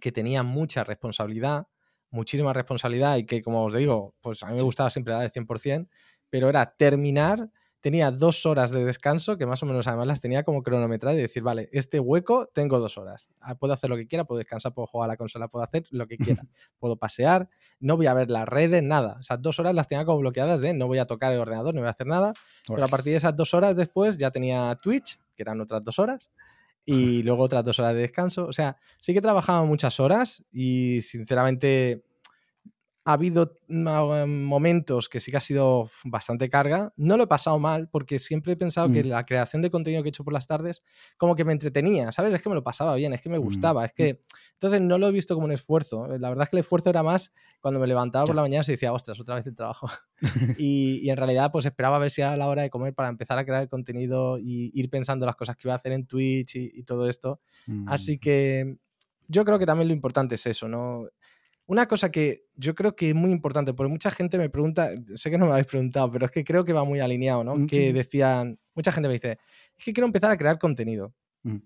que 0.00 0.10
tenía 0.10 0.42
mucha 0.42 0.82
responsabilidad, 0.82 1.68
muchísima 2.10 2.52
responsabilidad 2.52 3.18
y 3.18 3.24
que, 3.24 3.40
como 3.40 3.64
os 3.64 3.74
digo, 3.74 4.16
pues 4.20 4.42
a 4.42 4.48
mí 4.48 4.56
me 4.56 4.62
gustaba 4.62 4.90
siempre 4.90 5.14
dar 5.14 5.22
el 5.22 5.30
100%, 5.30 5.86
pero 6.32 6.48
era 6.48 6.64
terminar, 6.64 7.50
tenía 7.82 8.10
dos 8.10 8.46
horas 8.46 8.70
de 8.70 8.86
descanso, 8.86 9.36
que 9.36 9.44
más 9.44 9.62
o 9.62 9.66
menos 9.66 9.86
además 9.86 10.06
las 10.06 10.18
tenía 10.18 10.44
como 10.44 10.62
cronometradas, 10.62 11.18
y 11.18 11.20
decir, 11.20 11.42
vale, 11.42 11.68
este 11.72 12.00
hueco 12.00 12.48
tengo 12.54 12.78
dos 12.78 12.96
horas, 12.96 13.28
ah, 13.42 13.54
puedo 13.54 13.74
hacer 13.74 13.90
lo 13.90 13.96
que 13.96 14.06
quiera, 14.06 14.24
puedo 14.24 14.38
descansar, 14.38 14.72
puedo 14.72 14.86
jugar 14.86 15.10
a 15.10 15.12
la 15.12 15.16
consola, 15.18 15.48
puedo 15.48 15.62
hacer 15.62 15.84
lo 15.90 16.06
que 16.06 16.16
quiera, 16.16 16.42
puedo 16.78 16.96
pasear, 16.96 17.50
no 17.80 17.98
voy 17.98 18.06
a 18.06 18.14
ver 18.14 18.30
las 18.30 18.48
redes, 18.48 18.82
nada. 18.82 19.18
O 19.20 19.22
sea, 19.22 19.36
dos 19.36 19.58
horas 19.58 19.74
las 19.74 19.88
tenía 19.88 20.06
como 20.06 20.20
bloqueadas 20.20 20.62
de 20.62 20.72
no 20.72 20.86
voy 20.86 21.00
a 21.00 21.04
tocar 21.04 21.34
el 21.34 21.38
ordenador, 21.38 21.74
no 21.74 21.82
voy 21.82 21.88
a 21.88 21.90
hacer 21.90 22.06
nada, 22.06 22.32
pero 22.66 22.82
a 22.82 22.88
partir 22.88 23.12
de 23.12 23.18
esas 23.18 23.36
dos 23.36 23.52
horas 23.52 23.76
después 23.76 24.16
ya 24.16 24.30
tenía 24.30 24.74
Twitch, 24.82 25.18
que 25.36 25.42
eran 25.42 25.60
otras 25.60 25.84
dos 25.84 25.98
horas, 25.98 26.30
y 26.86 27.22
luego 27.24 27.42
otras 27.42 27.62
dos 27.62 27.78
horas 27.78 27.94
de 27.94 28.00
descanso. 28.00 28.46
O 28.46 28.54
sea, 28.54 28.78
sí 29.00 29.12
que 29.12 29.20
trabajaba 29.20 29.66
muchas 29.66 30.00
horas 30.00 30.42
y 30.50 31.02
sinceramente 31.02 32.06
ha 33.04 33.14
habido 33.14 33.56
momentos 33.68 35.08
que 35.08 35.18
sí 35.18 35.32
que 35.32 35.36
ha 35.36 35.40
sido 35.40 35.90
bastante 36.04 36.48
carga. 36.48 36.92
No 36.96 37.16
lo 37.16 37.24
he 37.24 37.26
pasado 37.26 37.58
mal 37.58 37.88
porque 37.88 38.20
siempre 38.20 38.52
he 38.52 38.56
pensado 38.56 38.92
que 38.92 39.02
mm. 39.02 39.08
la 39.08 39.26
creación 39.26 39.60
de 39.60 39.70
contenido 39.70 40.02
que 40.02 40.08
he 40.08 40.10
hecho 40.10 40.22
por 40.22 40.32
las 40.32 40.46
tardes 40.46 40.82
como 41.16 41.34
que 41.34 41.44
me 41.44 41.52
entretenía, 41.52 42.12
¿sabes? 42.12 42.32
Es 42.32 42.40
que 42.40 42.48
me 42.48 42.54
lo 42.54 42.62
pasaba 42.62 42.94
bien, 42.94 43.12
es 43.12 43.20
que 43.20 43.28
me 43.28 43.40
mm, 43.40 43.42
gustaba, 43.42 43.84
es 43.84 43.92
mm. 43.92 43.94
que... 43.96 44.22
Entonces 44.52 44.80
no 44.80 44.98
lo 44.98 45.08
he 45.08 45.12
visto 45.12 45.34
como 45.34 45.46
un 45.46 45.52
esfuerzo. 45.52 46.06
La 46.06 46.28
verdad 46.28 46.44
es 46.44 46.50
que 46.50 46.56
el 46.56 46.60
esfuerzo 46.60 46.90
era 46.90 47.02
más 47.02 47.32
cuando 47.60 47.80
me 47.80 47.88
levantaba 47.88 48.24
por 48.24 48.36
la 48.36 48.42
mañana 48.42 48.62
y 48.66 48.70
decía, 48.70 48.92
ostras, 48.92 49.18
otra 49.18 49.34
vez 49.34 49.46
el 49.48 49.56
trabajo. 49.56 49.88
y, 50.58 51.10
en 51.10 51.16
realidad 51.16 51.50
pues 51.50 51.66
esperaba 51.66 51.96
a 51.96 51.98
ver 51.98 52.10
si 52.10 52.20
era 52.20 52.36
la 52.36 52.46
hora 52.46 52.62
de 52.62 52.70
comer 52.70 52.94
para 52.94 53.08
empezar 53.08 53.36
a 53.36 53.44
crear 53.44 53.62
el 53.62 53.68
contenido 53.68 54.38
y 54.38 54.70
ir 54.74 54.88
pensando 54.90 55.26
las 55.26 55.34
cosas 55.34 55.56
que 55.56 55.66
iba 55.66 55.74
a 55.74 55.76
hacer 55.76 55.90
en 55.92 56.06
Twitch 56.06 56.54
y, 56.54 56.70
y 56.72 56.82
todo 56.84 57.08
esto. 57.08 57.40
Así 57.86 58.18
que 58.18 58.76
yo 59.28 59.44
creo 59.44 59.58
que 59.58 59.66
también 59.66 59.88
lo 59.88 59.94
importante 59.94 60.34
es 60.36 60.46
eso, 60.46 60.68
¿no? 60.68 61.08
Una 61.66 61.86
cosa 61.86 62.10
que 62.10 62.46
yo 62.54 62.74
creo 62.74 62.96
que 62.96 63.10
es 63.10 63.14
muy 63.14 63.30
importante, 63.30 63.72
porque 63.72 63.90
mucha 63.90 64.10
gente 64.10 64.36
me 64.36 64.50
pregunta, 64.50 64.90
sé 65.14 65.30
que 65.30 65.38
no 65.38 65.46
me 65.46 65.52
habéis 65.52 65.66
preguntado, 65.66 66.10
pero 66.10 66.26
es 66.26 66.32
que 66.32 66.44
creo 66.44 66.64
que 66.64 66.72
va 66.72 66.84
muy 66.84 67.00
alineado, 67.00 67.44
¿no? 67.44 67.56
Mm, 67.56 67.66
que 67.66 67.92
decían, 67.92 68.58
mucha 68.74 68.92
gente 68.92 69.08
me 69.08 69.14
dice, 69.14 69.38
es 69.76 69.84
que 69.84 69.92
quiero 69.92 70.06
empezar 70.06 70.30
a 70.30 70.36
crear 70.36 70.58
contenido. 70.58 71.14
Mm. 71.42 71.58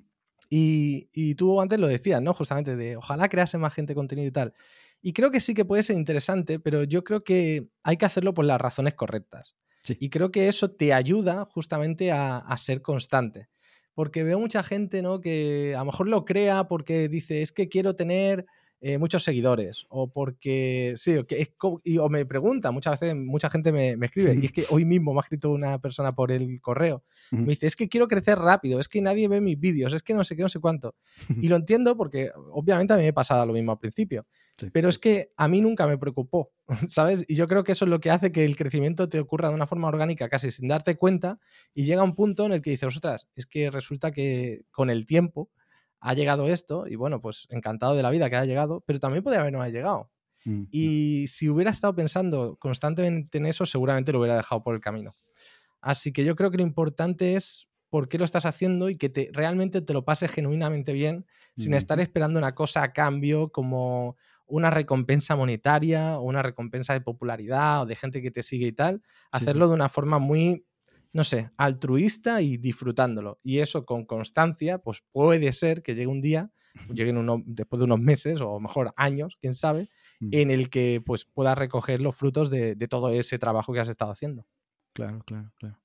Y, 0.50 1.08
y, 1.12 1.34
tú 1.34 1.60
antes 1.60 1.78
lo 1.78 1.88
decías, 1.88 2.22
¿no? 2.22 2.34
Justamente 2.34 2.76
de 2.76 2.96
ojalá 2.96 3.28
crease 3.28 3.58
más 3.58 3.72
gente 3.74 3.94
contenido 3.94 4.28
y 4.28 4.30
tal. 4.30 4.54
Y 5.02 5.12
creo 5.12 5.30
que 5.30 5.40
sí 5.40 5.54
que 5.54 5.64
puede 5.64 5.82
ser 5.82 5.96
interesante, 5.96 6.60
pero 6.60 6.84
yo 6.84 7.02
creo 7.02 7.24
que 7.24 7.68
hay 7.82 7.96
que 7.96 8.04
hacerlo 8.04 8.34
por 8.34 8.44
las 8.44 8.60
razones 8.60 8.94
correctas. 8.94 9.56
Y 10.00 10.10
creo 10.10 10.30
que 10.32 10.48
eso 10.48 10.70
te 10.70 10.92
ayuda 10.92 11.46
justamente 11.50 12.10
a, 12.10 12.38
a, 12.38 12.56
ser 12.56 12.82
constante. 12.82 13.48
Porque 13.94 14.24
veo 14.24 14.38
mucha 14.38 14.62
gente, 14.62 15.00
¿no? 15.00 15.20
Que 15.20 15.74
a 15.76 15.78
lo 15.78 15.86
mejor 15.86 16.08
lo 16.08 16.24
crea 16.24 16.66
porque 16.66 17.08
dice, 17.08 17.40
es 17.40 17.52
que 17.52 17.68
quiero 17.68 17.94
tener 17.94 18.46
eh, 18.80 18.98
muchos 18.98 19.24
seguidores 19.24 19.86
o 19.88 20.12
porque, 20.12 20.92
sí, 20.96 21.16
o, 21.16 21.26
que 21.26 21.40
es, 21.40 21.50
o 21.60 22.08
me 22.10 22.26
pregunta, 22.26 22.70
muchas 22.70 23.00
veces 23.00 23.16
mucha 23.16 23.48
gente 23.48 23.72
me, 23.72 23.96
escribe, 24.02 24.38
y 24.40 24.46
es 24.46 24.52
que 24.52 24.66
hoy 24.68 24.84
mismo 24.84 25.14
me 25.14 25.20
ha 25.20 25.22
escrito 25.22 25.50
una 25.50 25.78
persona 25.78 26.14
por 26.14 26.30
el 26.30 26.60
correo, 26.60 27.02
me 27.30 27.46
dice, 27.54 27.66
es 27.66 27.74
que 27.74 27.88
quiero 27.88 28.06
crecer 28.06 28.38
rápido, 28.38 28.78
es 28.78 28.88
que 28.88 29.00
nadie 29.00 29.28
ve 29.28 29.40
mis 29.40 29.58
vídeos, 29.58 29.94
es 29.94 30.02
que 30.02 30.12
no 30.12 30.24
sé 30.24 30.36
qué, 30.36 30.42
no 30.42 30.48
sé 30.48 30.60
cuánto. 30.60 30.94
Y 31.46 31.48
lo 31.48 31.56
entiendo 31.56 31.96
porque 31.96 32.30
obviamente 32.52 32.92
a 32.92 32.96
mí 32.96 33.04
me 33.04 33.12
pasaba 33.12 33.46
lo 33.46 33.52
mismo 33.52 33.72
al 33.72 33.78
principio, 33.78 34.26
pero 34.72 34.88
es 34.88 34.98
que 34.98 35.30
a 35.36 35.48
mí 35.48 35.60
nunca 35.62 35.86
me 35.86 35.96
preocupó, 35.96 36.52
¿sabes? 36.88 37.24
Y 37.28 37.34
yo 37.34 37.48
creo 37.48 37.64
que 37.64 37.72
eso 37.72 37.86
es 37.86 37.90
lo 37.90 38.00
que 38.00 38.10
hace 38.10 38.30
que 38.30 38.44
el 38.44 38.56
crecimiento 38.56 39.08
te 39.08 39.20
ocurra 39.20 39.48
de 39.48 39.54
una 39.54 39.66
forma 39.66 39.88
orgánica, 39.88 40.28
casi 40.28 40.50
sin 40.50 40.68
darte 40.68 40.96
cuenta, 40.96 41.38
y 41.72 41.84
llega 41.86 42.02
un 42.02 42.14
punto 42.14 42.44
en 42.44 42.52
el 42.52 42.60
que 42.60 42.70
dices, 42.70 42.88
ostras, 42.88 43.26
es 43.34 43.46
que 43.46 43.70
resulta 43.70 44.12
que 44.12 44.64
con 44.70 44.90
el 44.90 45.06
tiempo 45.06 45.50
ha 46.00 46.14
llegado 46.14 46.46
esto 46.46 46.86
y 46.86 46.96
bueno, 46.96 47.20
pues 47.20 47.46
encantado 47.50 47.94
de 47.94 48.02
la 48.02 48.10
vida 48.10 48.30
que 48.30 48.36
ha 48.36 48.44
llegado, 48.44 48.82
pero 48.86 48.98
también 48.98 49.22
podría 49.22 49.40
haber 49.40 49.52
no 49.52 49.62
ha 49.62 49.68
llegado. 49.68 50.10
Mm, 50.44 50.64
y 50.70 51.26
si 51.28 51.48
hubiera 51.48 51.70
estado 51.70 51.94
pensando 51.94 52.56
constantemente 52.56 53.38
en 53.38 53.46
eso, 53.46 53.66
seguramente 53.66 54.12
lo 54.12 54.20
hubiera 54.20 54.36
dejado 54.36 54.62
por 54.62 54.74
el 54.74 54.80
camino. 54.80 55.16
Así 55.80 56.12
que 56.12 56.24
yo 56.24 56.36
creo 56.36 56.50
que 56.50 56.58
lo 56.58 56.62
importante 56.62 57.34
es 57.34 57.68
por 57.90 58.08
qué 58.08 58.18
lo 58.18 58.24
estás 58.24 58.46
haciendo 58.46 58.90
y 58.90 58.96
que 58.96 59.08
te, 59.08 59.30
realmente 59.32 59.80
te 59.80 59.92
lo 59.92 60.04
pases 60.04 60.30
genuinamente 60.30 60.92
bien, 60.92 61.26
sin 61.56 61.74
estar 61.74 62.00
esperando 62.00 62.38
una 62.38 62.54
cosa 62.54 62.82
a 62.82 62.92
cambio 62.92 63.50
como 63.50 64.16
una 64.46 64.70
recompensa 64.70 65.36
monetaria 65.36 66.18
o 66.18 66.22
una 66.22 66.42
recompensa 66.42 66.92
de 66.92 67.00
popularidad 67.00 67.82
o 67.82 67.86
de 67.86 67.96
gente 67.96 68.22
que 68.22 68.30
te 68.30 68.42
sigue 68.42 68.66
y 68.66 68.72
tal. 68.72 69.02
Hacerlo 69.30 69.68
de 69.68 69.74
una 69.74 69.88
forma 69.88 70.18
muy 70.18 70.66
no 71.16 71.24
sé, 71.24 71.50
altruista 71.56 72.42
y 72.42 72.58
disfrutándolo. 72.58 73.40
Y 73.42 73.60
eso 73.60 73.86
con 73.86 74.04
constancia, 74.04 74.76
pues 74.76 75.02
puede 75.12 75.50
ser 75.52 75.82
que 75.82 75.94
llegue 75.94 76.08
un 76.08 76.20
día, 76.20 76.50
lleguen 76.92 77.16
uno, 77.16 77.42
después 77.46 77.80
de 77.80 77.86
unos 77.86 78.00
meses 78.00 78.42
o 78.42 78.60
mejor 78.60 78.92
años, 78.98 79.38
quién 79.40 79.54
sabe, 79.54 79.88
mm. 80.20 80.28
en 80.32 80.50
el 80.50 80.68
que 80.68 81.02
pues 81.04 81.24
puedas 81.24 81.56
recoger 81.56 82.02
los 82.02 82.14
frutos 82.14 82.50
de, 82.50 82.76
todo 82.90 83.08
ese 83.08 83.38
trabajo 83.38 83.72
que 83.72 83.80
has 83.80 83.88
estado 83.88 84.10
haciendo. 84.10 84.46
Claro, 84.92 85.22
claro, 85.24 85.50
claro. 85.56 85.78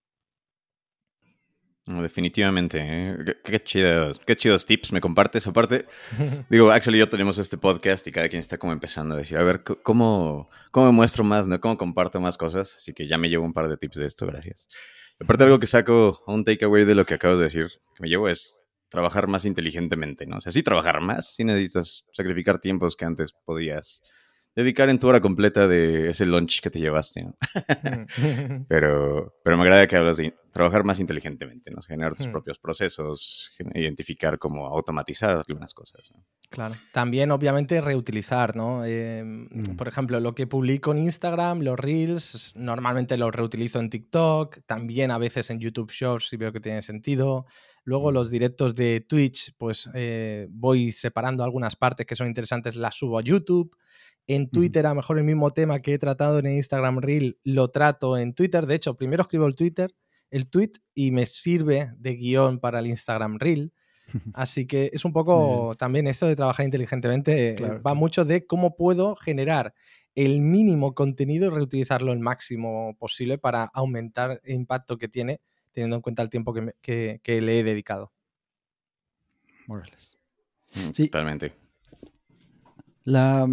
definitivamente, 1.86 2.80
¿eh? 2.82 3.18
qué, 3.42 3.64
chidos, 3.64 4.20
qué 4.26 4.36
chidos 4.36 4.66
tips 4.66 4.92
me 4.92 5.00
compartes. 5.00 5.48
Aparte, 5.48 5.86
digo, 6.50 6.72
Axel 6.72 6.98
y 6.98 7.00
yo 7.00 7.08
tenemos 7.08 7.38
este 7.38 7.58
podcast 7.58 8.06
y 8.08 8.12
cada 8.12 8.28
quien 8.28 8.42
está 8.42 8.58
como 8.58 8.74
empezando 8.74 9.16
a 9.16 9.20
decir, 9.20 9.38
a 9.38 9.44
ver, 9.44 9.64
¿cómo, 9.64 10.50
cómo 10.72 10.88
me 10.88 10.92
muestro 10.92 11.24
más, 11.24 11.48
¿no? 11.48 11.62
¿Cómo 11.62 11.78
comparto 11.78 12.20
más 12.20 12.36
cosas? 12.36 12.76
Así 12.76 12.94
que 12.94 13.08
ya 13.08 13.18
me 13.18 13.30
llevo 13.30 13.46
un 13.46 13.54
par 13.54 13.70
de 13.70 13.78
tips 13.78 13.96
de 13.96 14.08
esto, 14.08 14.28
gracias. 14.28 14.68
Aparte, 15.24 15.44
algo 15.44 15.60
que 15.60 15.68
saco, 15.68 16.24
un 16.26 16.44
takeaway 16.44 16.84
de 16.84 16.96
lo 16.96 17.06
que 17.06 17.14
acabas 17.14 17.38
de 17.38 17.44
decir, 17.44 17.68
que 17.96 18.02
me 18.02 18.10
llevo 18.10 18.28
es 18.28 18.64
trabajar 18.90 19.28
más 19.28 19.46
inteligentemente, 19.46 20.26
¿no? 20.26 20.38
O 20.38 20.42
sea, 20.42 20.52
sí 20.52 20.64
trabajar 20.64 21.00
más, 21.02 21.36
sí 21.36 21.44
necesitas 21.44 22.08
sacrificar 22.12 22.60
tiempos 22.60 22.96
que 22.96 23.06
antes 23.06 23.34
podías 23.46 24.02
dedicar 24.56 24.90
en 24.90 25.00
tu 25.00 25.08
hora 25.08 25.22
completa 25.22 25.68
de 25.68 26.10
ese 26.10 26.26
lunch 26.26 26.62
que 26.62 26.70
te 26.70 26.80
llevaste, 26.80 27.24
¿no? 27.24 27.38
Mm. 27.84 28.66
pero, 28.68 29.40
pero 29.44 29.58
me 29.58 29.64
agrada 29.64 29.88
que 29.88 29.96
hablas 29.96 30.18
de 30.18 30.34
trabajar 30.52 30.84
más 30.84 31.00
inteligentemente, 31.00 31.72
¿no? 31.72 31.82
Generar 31.82 32.14
tus 32.14 32.28
mm. 32.28 32.32
propios 32.32 32.60
procesos, 32.60 33.52
identificar 33.74 34.38
cómo 34.38 34.68
automatizar 34.68 35.44
algunas 35.48 35.74
cosas. 35.74 36.12
Claro. 36.50 36.76
También, 36.92 37.32
obviamente, 37.32 37.80
reutilizar, 37.80 38.56
¿no? 38.56 38.84
Em, 38.84 39.48
mm. 39.50 39.78
Por 39.78 39.88
ejemplo, 39.88 40.20
lo 40.20 40.36
que 40.36 40.48
publico 40.48 40.92
en 40.92 41.00
Instagram, 41.00 41.62
los 41.62 41.80
Reels, 41.80 42.52
normalmente 42.56 43.16
los 43.18 43.34
reutilizo 43.34 43.80
en 43.80 43.90
TikTok, 43.90 44.60
también 44.66 45.12
a 45.12 45.18
veces 45.18 45.50
en 45.50 45.60
YouTube 45.60 45.92
Shorts 45.92 46.28
si 46.28 46.38
veo 46.38 46.52
que 46.52 46.60
tiene 46.60 46.82
sentido. 46.82 47.46
Luego 47.84 48.12
los 48.12 48.30
directos 48.30 48.76
de 48.76 49.02
Twitch, 49.02 49.54
pues 49.58 49.90
eh, 49.94 50.48
voy 50.52 50.92
separando 50.92 51.44
algunas 51.44 51.76
partes 51.76 52.06
que 52.06 52.16
son 52.16 52.28
interesantes, 52.28 52.76
las 52.76 52.96
subo 52.96 53.18
a 53.18 53.24
YouTube. 53.24 53.76
En 54.28 54.50
Twitter, 54.50 54.86
a 54.86 54.90
lo 54.90 54.96
mejor 54.96 55.18
el 55.18 55.24
mismo 55.24 55.52
tema 55.52 55.80
que 55.80 55.94
he 55.94 55.98
tratado 55.98 56.40
en 56.40 56.48
Instagram 56.48 57.00
Reel, 57.00 57.40
lo 57.44 57.70
trato 57.70 58.18
en 58.18 58.34
Twitter. 58.34 58.66
De 58.66 58.76
hecho, 58.76 58.96
primero 58.96 59.22
escribo 59.24 59.46
el 59.46 59.56
Twitter, 59.56 59.94
el 60.30 60.50
tweet, 60.50 60.72
y 60.94 61.12
me 61.12 61.26
sirve 61.26 61.92
de 61.98 62.16
guion 62.16 62.60
para 62.60 62.80
el 62.80 62.88
Instagram 62.88 63.40
Reel. 63.40 63.74
Así 64.34 64.68
que 64.68 64.90
es 64.94 65.06
un 65.06 65.14
poco 65.14 65.74
también 65.78 66.08
eso 66.08 66.28
de 66.28 66.36
trabajar 66.36 66.66
inteligentemente. 66.66 67.50
Eh, 67.50 67.80
va 67.86 67.94
mucho 67.94 68.26
de 68.26 68.46
cómo 68.46 68.76
puedo 68.76 69.16
generar 69.16 69.74
el 70.16 70.42
mínimo 70.42 70.94
contenido 70.94 71.48
y 71.48 71.56
reutilizarlo 71.56 72.12
el 72.12 72.20
máximo 72.20 72.96
posible 72.98 73.38
para 73.38 73.66
aumentar 73.74 74.42
el 74.44 74.56
impacto 74.56 74.98
que 74.98 75.08
tiene, 75.08 75.42
teniendo 75.72 75.96
en 75.96 76.02
cuenta 76.02 76.22
el 76.22 76.30
tiempo 76.30 76.54
que, 76.54 77.20
que, 77.24 77.42
le 77.42 77.60
he 77.60 77.64
dedicado. 77.64 78.12
Morales. 79.68 80.18
Mm, 80.74 80.92
sí. 80.92 81.08
Totalmente. 81.08 81.54
La, 83.04 83.48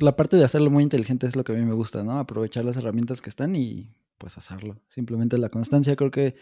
la 0.00 0.16
parte 0.16 0.36
de 0.36 0.44
hacerlo 0.44 0.70
muy 0.70 0.82
inteligente 0.82 1.26
es 1.26 1.36
lo 1.36 1.44
que 1.44 1.52
a 1.52 1.56
mí 1.56 1.64
me 1.64 1.74
gusta, 1.74 2.02
¿no? 2.04 2.18
Aprovechar 2.18 2.64
las 2.64 2.76
herramientas 2.76 3.20
que 3.20 3.28
están 3.28 3.54
y 3.54 3.90
pues 4.18 4.38
hacerlo. 4.38 4.80
Simplemente 4.88 5.36
la 5.36 5.50
constancia 5.50 5.96
creo 5.96 6.10
que 6.10 6.34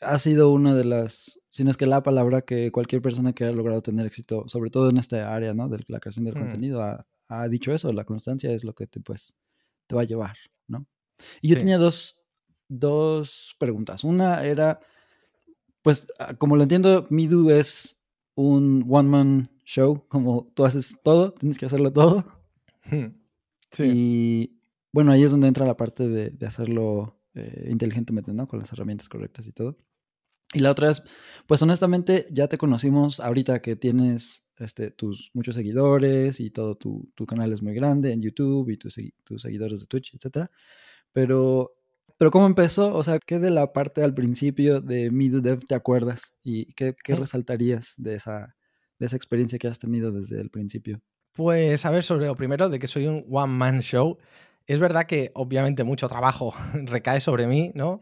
ha 0.00 0.18
sido 0.18 0.50
una 0.50 0.74
de 0.74 0.84
las, 0.84 1.40
si 1.48 1.64
no 1.64 1.70
es 1.70 1.76
que 1.76 1.86
la 1.86 2.02
palabra 2.02 2.42
que 2.42 2.72
cualquier 2.72 3.00
persona 3.00 3.32
que 3.32 3.44
ha 3.44 3.52
logrado 3.52 3.82
tener 3.82 4.06
éxito, 4.06 4.44
sobre 4.48 4.70
todo 4.70 4.90
en 4.90 4.98
esta 4.98 5.34
área, 5.34 5.54
¿no? 5.54 5.68
De 5.68 5.78
la 5.86 6.00
creación 6.00 6.24
del 6.24 6.34
mm. 6.34 6.38
contenido, 6.38 6.82
ha, 7.28 7.48
dicho 7.48 7.72
eso, 7.72 7.92
la 7.92 8.04
constancia 8.04 8.50
es 8.52 8.64
lo 8.64 8.74
que 8.74 8.86
te, 8.86 9.00
pues, 9.00 9.36
te 9.86 9.94
va 9.94 10.02
a 10.02 10.04
llevar, 10.04 10.36
¿no? 10.66 10.86
Y 11.40 11.48
yo 11.48 11.54
Sí. 11.54 11.60
tenía 11.60 11.78
dos, 11.78 12.20
dos 12.68 13.56
preguntas. 13.58 14.04
Una 14.04 14.44
era, 14.44 14.80
pues, 15.82 16.06
ah, 16.18 16.34
como 16.34 16.56
lo 16.56 16.62
entiendo, 16.64 17.06
Midu 17.10 17.50
es 17.50 18.02
un 18.34 18.84
one-man 18.88 19.50
show, 19.64 20.04
como 20.08 20.52
tú 20.54 20.64
haces 20.64 20.98
todo, 21.02 21.32
tienes 21.32 21.58
que 21.58 21.66
hacerlo 21.66 21.92
todo. 21.92 22.35
Hmm. 22.90 23.06
Sí. 23.70 23.84
Y 23.94 24.60
bueno, 24.92 25.12
ahí 25.12 25.22
es 25.24 25.30
donde 25.32 25.48
entra 25.48 25.66
la 25.66 25.76
parte 25.76 26.08
de, 26.08 26.30
de 26.30 26.46
hacerlo 26.46 27.20
eh, 27.34 27.68
inteligentemente, 27.70 28.32
¿no? 28.32 28.46
Con 28.48 28.60
las 28.60 28.72
herramientas 28.72 29.08
correctas 29.08 29.46
y 29.46 29.52
todo. 29.52 29.78
Y 30.54 30.60
la 30.60 30.70
otra 30.70 30.90
es, 30.90 31.02
pues 31.46 31.60
honestamente, 31.62 32.26
ya 32.30 32.48
te 32.48 32.56
conocimos 32.58 33.20
ahorita 33.20 33.60
que 33.60 33.76
tienes 33.76 34.46
este, 34.58 34.90
tus 34.90 35.30
muchos 35.34 35.56
seguidores 35.56 36.40
y 36.40 36.50
todo 36.50 36.76
tu, 36.76 37.10
tu 37.14 37.26
canal 37.26 37.52
es 37.52 37.62
muy 37.62 37.74
grande 37.74 38.12
en 38.12 38.22
YouTube 38.22 38.70
y 38.70 38.76
tus, 38.76 38.96
tus 39.24 39.42
seguidores 39.42 39.80
de 39.80 39.86
Twitch, 39.86 40.14
etcétera. 40.14 40.50
Pero, 41.12 41.74
pero 42.18 42.30
¿cómo 42.30 42.46
empezó? 42.46 42.94
O 42.94 43.02
sea, 43.02 43.18
¿qué 43.18 43.38
de 43.38 43.50
la 43.50 43.72
parte 43.72 44.02
al 44.04 44.14
principio 44.14 44.80
de 44.80 45.10
MiduDev 45.10 45.64
te 45.66 45.74
acuerdas? 45.74 46.32
¿Y 46.42 46.72
qué, 46.74 46.94
qué 47.04 47.14
Mm. 47.14 47.18
resaltarías 47.18 47.94
de 47.98 48.14
esa, 48.16 48.56
de 48.98 49.06
esa 49.06 49.16
experiencia 49.16 49.58
que 49.58 49.68
has 49.68 49.78
tenido 49.80 50.12
desde 50.12 50.40
el 50.40 50.50
principio? 50.50 51.02
Pues 51.36 51.84
a 51.84 51.90
ver, 51.90 52.02
sobre 52.02 52.26
lo 52.26 52.34
primero, 52.34 52.68
de 52.70 52.78
que 52.78 52.86
soy 52.86 53.06
un 53.06 53.24
one-man 53.30 53.80
show. 53.82 54.16
Es 54.66 54.80
verdad 54.80 55.04
que 55.06 55.30
obviamente 55.34 55.84
mucho 55.84 56.08
trabajo 56.08 56.54
recae 56.74 57.20
sobre 57.20 57.46
mí, 57.46 57.72
¿no? 57.74 58.00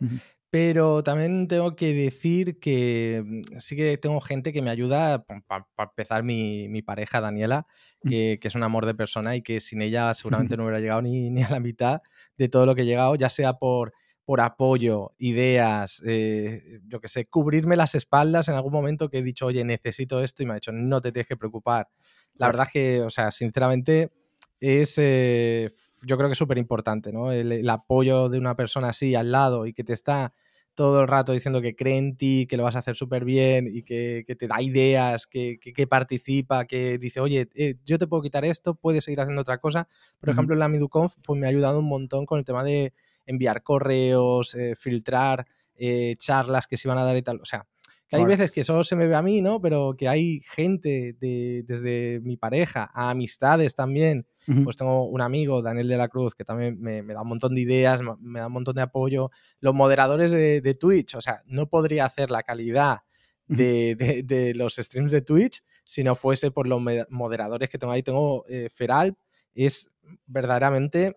Pero 0.51 1.03
también 1.03 1.49
tengo 1.49 1.75
que 1.75 1.93
decir 1.93 2.61
que 2.61 3.25
mm, 3.27 3.59
sí 3.59 3.75
que 3.75 3.99
tengo 3.99 4.21
gente 4.21 4.53
que 4.53 4.63
me 4.63 4.71
ayuda, 4.71 5.25
para 5.25 5.67
empezar 5.79 6.23
mi, 6.23 6.69
mi 6.69 6.81
pareja 6.81 7.21
Daniela, 7.21 7.67
que, 8.09 8.39
que 8.41 8.49
es 8.49 8.55
un 8.55 8.63
amor 8.63 8.87
de 8.87 8.95
persona 8.95 9.35
y 9.35 9.43
que 9.43 9.59
sin 9.59 9.83
ella 9.83 10.15
seguramente 10.15 10.57
no 10.57 10.63
hubiera 10.63 10.79
llegado 10.79 11.03
ni, 11.03 11.29
ni 11.31 11.43
a 11.43 11.51
la 11.51 11.59
mitad 11.59 12.01
de 12.39 12.49
todo 12.49 12.67
lo 12.67 12.77
que 12.77 12.83
he 12.83 12.87
llegado, 12.87 13.17
ya 13.17 13.31
sea 13.31 13.55
por, 13.55 13.95
por 14.25 14.41
apoyo, 14.41 15.13
ideas, 15.19 16.03
eh, 16.07 16.81
yo 16.87 17.01
que 17.01 17.09
sé, 17.09 17.27
cubrirme 17.27 17.77
las 17.77 17.95
espaldas 17.95 18.49
en 18.49 18.55
algún 18.55 18.73
momento 18.73 19.09
que 19.11 19.19
he 19.19 19.23
dicho, 19.23 19.47
oye, 19.47 19.65
necesito 19.65 20.23
esto 20.23 20.43
y 20.43 20.47
me 20.47 20.53
ha 20.53 20.55
dicho, 20.57 20.73
no 20.73 21.01
te 21.01 21.13
tienes 21.13 21.27
que 21.29 21.37
preocupar. 21.37 21.89
La 22.37 22.47
verdad 22.47 22.67
es 22.67 22.73
que, 22.73 23.03
o 23.03 23.11
sea, 23.11 23.31
sinceramente, 23.31 24.13
es, 24.61 24.95
eh, 24.99 25.73
yo 26.03 26.17
creo 26.17 26.29
que 26.29 26.33
es 26.33 26.39
súper 26.39 26.59
importante, 26.59 27.13
¿no? 27.13 27.33
El, 27.33 27.53
el 27.53 27.69
apoyo 27.71 28.29
de 28.29 28.39
una 28.39 28.57
persona 28.57 28.89
así 28.91 29.15
al 29.15 29.31
lado 29.33 29.67
y 29.67 29.73
que 29.75 29.85
te 29.85 29.93
está 29.93 30.33
todo 30.75 31.03
el 31.03 31.07
rato 31.09 31.33
diciendo 31.33 31.61
que 31.63 31.77
cree 31.77 31.97
en 31.99 32.17
ti, 32.17 32.47
que 32.49 32.57
lo 32.57 32.65
vas 32.65 32.75
a 32.75 32.81
hacer 32.81 32.97
súper 32.97 33.25
bien 33.25 33.69
y 33.73 33.83
que, 33.83 34.25
que 34.27 34.35
te 34.35 34.49
da 34.49 34.61
ideas, 34.61 35.27
que, 35.29 35.59
que- 35.61 35.73
que 35.73 35.87
participa, 35.87 36.65
que 36.67 36.99
dice, 36.99 37.21
oye, 37.21 37.49
eh, 37.55 37.77
yo 37.85 37.97
te 37.99 38.09
puedo 38.09 38.23
quitar 38.23 38.45
esto, 38.45 38.75
puedes 38.75 39.05
seguir 39.05 39.21
haciendo 39.21 39.43
otra 39.43 39.59
cosa. 39.59 39.87
Por 40.19 40.31
ejemplo, 40.31 40.57
la 40.57 40.69
MiduConf 40.69 41.15
pues 41.23 41.39
me 41.39 41.47
ha 41.47 41.51
ayudado 41.51 41.79
un 41.79 41.87
montón 41.89 42.27
con 42.27 42.39
el 42.41 42.45
tema 42.45 42.65
de 42.65 42.93
enviar 43.27 43.63
correos, 43.63 44.55
eh, 44.55 44.75
filtrar 44.77 45.47
eh, 45.77 46.15
charlas 46.19 46.67
que 46.67 46.77
se 46.77 46.87
iban 46.89 46.99
a 46.99 47.05
dar 47.05 47.17
y 47.17 47.23
tal. 47.23 47.41
O 47.41 47.45
sea, 47.45 47.67
que 48.07 48.17
hay 48.17 48.23
veces 48.29 48.53
que 48.53 48.63
solo 48.65 48.85
se 48.85 48.97
me 48.97 49.07
ve 49.07 49.15
a 49.17 49.23
mí, 49.23 49.41
¿no? 49.43 49.61
Pero 49.61 49.95
que 49.97 50.09
hay 50.09 50.41
gente 50.41 51.17
de- 51.19 51.65
desde 51.67 52.21
mi 52.23 52.37
pareja 52.37 52.91
a 52.95 53.11
amistades 53.11 53.75
también. 53.75 54.27
Pues 54.63 54.77
tengo 54.77 55.05
un 55.09 55.21
amigo, 55.23 55.63
Daniel 55.63 55.89
de 55.89 55.97
la 55.97 56.09
Cruz, 56.09 56.35
que 56.35 56.45
también 56.45 56.79
me, 56.79 57.03
me 57.03 57.15
da 57.15 57.23
un 57.23 57.29
montón 57.29 57.55
de 57.55 57.63
ideas, 57.63 58.03
me, 58.21 58.41
da 58.41 58.47
un 58.49 58.53
montón 58.53 58.75
de 58.77 58.83
apoyo. 58.83 59.31
Los 59.59 59.75
moderadores 59.75 60.31
de, 60.33 60.61
de 60.61 60.75
Twitch, 60.75 61.15
o 61.15 61.21
sea, 61.23 61.43
no 61.47 61.67
podría 61.69 62.05
hacer 62.05 62.31
la 62.31 62.43
calidad 62.43 62.99
de, 63.47 63.95
de- 63.97 64.23
de 64.23 64.55
los 64.55 64.77
streams 64.77 65.11
de 65.13 65.23
Twitch 65.23 65.63
si 65.83 66.05
no 66.05 66.15
fuese 66.15 66.51
por 66.51 66.67
los 66.67 66.81
moderadores 67.11 67.69
que 67.69 67.79
tengo 67.79 67.93
ahí. 67.93 68.03
Tengo 68.03 68.45
eh, 68.49 68.69
Feral, 68.73 69.17
es 69.55 69.91
verdaderamente 70.27 71.17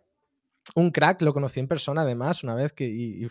un 0.75 0.91
crack, 0.91 1.21
lo 1.21 1.33
conocí 1.33 1.59
en 1.59 1.67
persona 1.67 2.01
además 2.01 2.43
una 2.43 2.55
vez, 2.55 2.73
que, 2.73 2.85
y, 2.85 3.27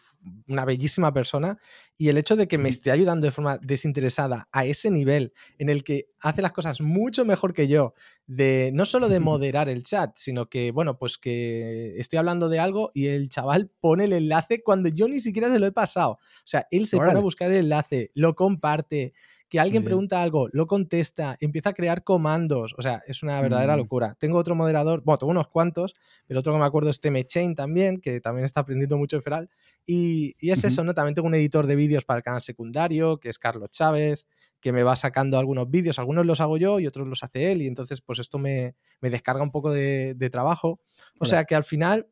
una 0.49 0.65
bellísima 0.65 1.13
persona, 1.13 1.59
y 1.99 2.09
el 2.09 2.19
hecho 2.19 2.37
de 2.37 2.49
que 2.49 2.59
me 2.59 2.69
esté 2.69 2.91
ayudando 2.91 3.25
de 3.25 3.31
forma 3.31 3.59
desinteresada 3.59 4.49
a 4.53 4.65
ese 4.65 4.91
nivel 4.91 5.33
en 5.59 5.69
el 5.69 5.85
que 5.85 6.09
hace 6.21 6.43
las 6.43 6.53
cosas 6.53 6.81
mucho 6.81 7.25
mejor 7.25 7.55
que 7.55 7.69
yo, 7.69 7.95
de 8.27 8.71
no 8.75 8.85
solo 8.85 9.09
de 9.09 9.21
moderar 9.21 9.69
el 9.69 9.85
chat, 9.85 10.13
sino 10.17 10.49
que, 10.49 10.71
bueno, 10.71 10.99
pues 10.99 11.19
que 11.19 11.99
estoy 11.99 12.19
hablando 12.19 12.49
de 12.49 12.61
algo 12.61 12.91
y 12.95 13.07
el 13.07 13.29
chaval 13.29 13.71
pone 13.81 14.05
el 14.05 14.13
enlace 14.13 14.63
cuando 14.63 14.89
yo 14.89 15.09
ni 15.09 15.21
siquiera 15.21 15.49
se 15.49 15.59
lo 15.59 15.67
he 15.67 15.73
pasado. 15.73 16.13
O 16.13 16.47
sea, 16.47 16.67
él 16.71 16.87
se 16.87 16.97
pone 16.97 17.09
Órale. 17.09 17.21
a 17.21 17.23
buscar 17.23 17.51
el 17.51 17.59
enlace, 17.59 18.11
lo 18.15 18.35
comparte, 18.35 19.15
que 19.49 19.61
alguien 19.61 19.85
pregunta 19.85 20.21
algo, 20.23 20.49
lo 20.53 20.67
contesta, 20.67 21.37
empieza 21.41 21.71
a 21.71 21.73
crear 21.73 22.03
comandos, 22.03 22.75
o 22.77 22.83
sea, 22.83 23.03
es 23.07 23.23
una 23.23 23.41
verdadera 23.41 23.75
Mm. 23.75 23.79
locura. 23.79 24.17
Tengo 24.19 24.39
otro 24.39 24.55
moderador, 24.57 25.03
bueno, 25.05 25.19
tengo 25.19 25.31
unos 25.31 25.49
cuantos, 25.49 25.95
el 26.29 26.37
otro 26.37 26.53
que 26.53 26.59
me 26.59 26.65
acuerdo 26.67 26.91
es 26.91 26.99
Temechain 27.01 27.55
también, 27.55 27.99
que 28.01 28.21
también 28.21 28.45
está 28.45 28.61
aprendiendo 28.61 28.97
mucho 28.99 29.17
en 29.17 29.23
Feral. 29.23 29.49
Y, 29.87 30.35
y 30.41 30.51
es 30.51 30.65
eso, 30.65 30.83
¿no? 30.83 30.95
También 30.95 31.15
tengo 31.15 31.29
un 31.29 31.35
editor 31.37 31.67
de 31.69 31.77
vídeos 31.77 32.05
para 32.05 32.19
el 32.19 32.25
canal 32.25 32.43
secundario, 32.43 33.19
que 33.21 33.29
es 33.29 33.39
Carlos 33.39 33.71
Chávez, 33.71 34.27
que 34.61 34.73
me 34.73 34.83
va 34.83 34.97
sacando 34.97 35.39
algunos 35.39 35.71
vídeos. 35.71 35.99
Algunos 36.01 36.27
los 36.27 36.41
hago 36.41 36.57
yo 36.57 36.81
y 36.81 36.87
otros 36.89 37.07
los 37.07 37.23
hace 37.23 37.53
él. 37.53 37.63
Y 37.63 37.69
entonces, 37.69 38.01
pues 38.01 38.19
esto 38.19 38.39
me, 38.39 38.75
me 39.01 39.11
descarga 39.11 39.43
un 39.45 39.53
poco 39.53 39.71
de, 39.71 40.15
de 40.17 40.29
trabajo. 40.31 40.69
O 40.71 40.81
Claro. 41.21 41.31
sea 41.31 41.45
que 41.45 41.55
al 41.55 41.63
final 41.65 42.09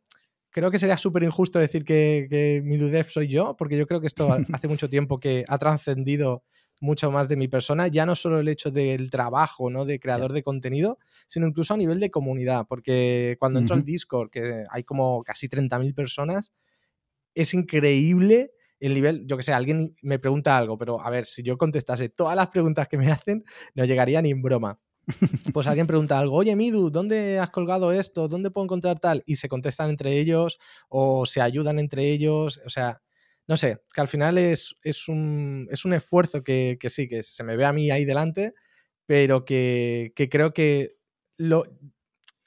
creo 0.51 0.71
que 0.71 0.79
sería 0.79 0.97
súper 0.97 1.25
injusto 1.25 1.59
decir 1.59 1.83
que, 1.85 2.27
que 2.31 2.63
mi 2.65 2.77
Dudef 2.77 3.11
soy 3.11 3.27
yo, 3.27 3.57
porque 3.57 3.77
yo 3.77 3.87
creo 3.89 4.01
que 4.01 4.07
esto 4.07 4.31
ha- 4.33 4.41
hace 4.53 4.69
mucho 4.69 4.89
tiempo 4.89 5.19
que 5.19 5.45
ha 5.49 5.59
trascendido 5.59 6.45
mucho 6.85 7.11
más 7.11 7.29
de 7.29 7.37
mi 7.37 7.49
persona, 7.49 7.89
ya 7.89 8.05
no 8.05 8.15
solo 8.15 8.39
el 8.39 8.49
hecho 8.49 8.71
del 8.71 9.11
trabajo, 9.11 9.71
¿no? 9.71 9.85
De 9.85 9.99
creador 9.99 10.33
de 10.33 10.43
contenido, 10.43 10.99
sino 11.27 11.47
incluso 11.47 11.75
a 11.75 11.77
nivel 11.77 11.99
de 11.99 12.11
comunidad, 12.11 12.67
porque 12.69 13.37
cuando 13.41 13.59
entro 13.59 13.75
al. 13.75 13.85
Discord, 13.85 14.31
que 14.31 14.65
hay 14.71 14.85
como 14.85 15.23
casi 15.25 15.49
30.000 15.49 15.95
personas, 15.95 16.53
es 17.35 17.55
increíble 17.55 18.53
el 18.81 18.93
nivel, 18.93 19.27
yo 19.27 19.37
que 19.37 19.43
sé, 19.43 19.53
alguien 19.55 19.97
me 20.03 20.19
pregunta 20.19 20.57
algo, 20.57 20.77
pero 20.77 21.01
a 21.01 21.09
ver, 21.09 21.25
si 21.25 21.43
yo 21.43 21.57
contestase 21.57 22.11
todas 22.11 22.37
las 22.37 22.49
preguntas 22.49 22.87
que 22.87 22.99
me 22.99 23.11
hacen, 23.11 23.45
no 23.75 23.85
llegaría 23.87 24.21
ni 24.21 24.31
en 24.31 24.43
broma. 24.43 24.79
Pues 25.53 25.67
alguien 25.67 25.87
pregunta 25.87 26.19
algo, 26.19 26.37
oye 26.37 26.55
Midu, 26.55 26.91
¿dónde 26.91 27.39
has 27.39 27.51
colgado 27.51 27.93
esto? 27.93 28.29
¿Dónde 28.29 28.51
puedo 28.51 28.65
encontrar 28.67 28.99
tal? 28.99 29.23
Y 29.27 29.37
se 29.37 29.49
contestan 29.49 29.91
entre 29.91 30.19
ellos 30.19 30.59
o 30.89 31.25
se 31.25 31.41
ayudan 31.41 31.79
entre 31.79 32.11
ellos. 32.11 32.61
O 32.67 32.71
sea, 32.71 33.01
no 33.47 33.57
sé, 33.57 33.83
que 33.95 34.01
al 34.01 34.09
final 34.09 34.39
es, 34.39 34.77
es, 34.83 35.09
un, 35.09 35.69
es 35.71 35.85
un 35.85 35.93
esfuerzo 35.93 36.43
que, 36.43 36.77
que 36.81 36.91
sí, 36.91 37.09
que 37.09 37.23
se 37.23 37.45
me 37.45 37.57
ve 37.57 37.65
a 37.65 37.73
mí 37.73 37.91
ahí 37.91 38.05
delante, 38.05 38.55
pero 39.07 39.45
que, 39.45 40.13
que 40.17 40.29
creo 40.29 40.53
que 40.53 40.97
lo, 41.37 41.65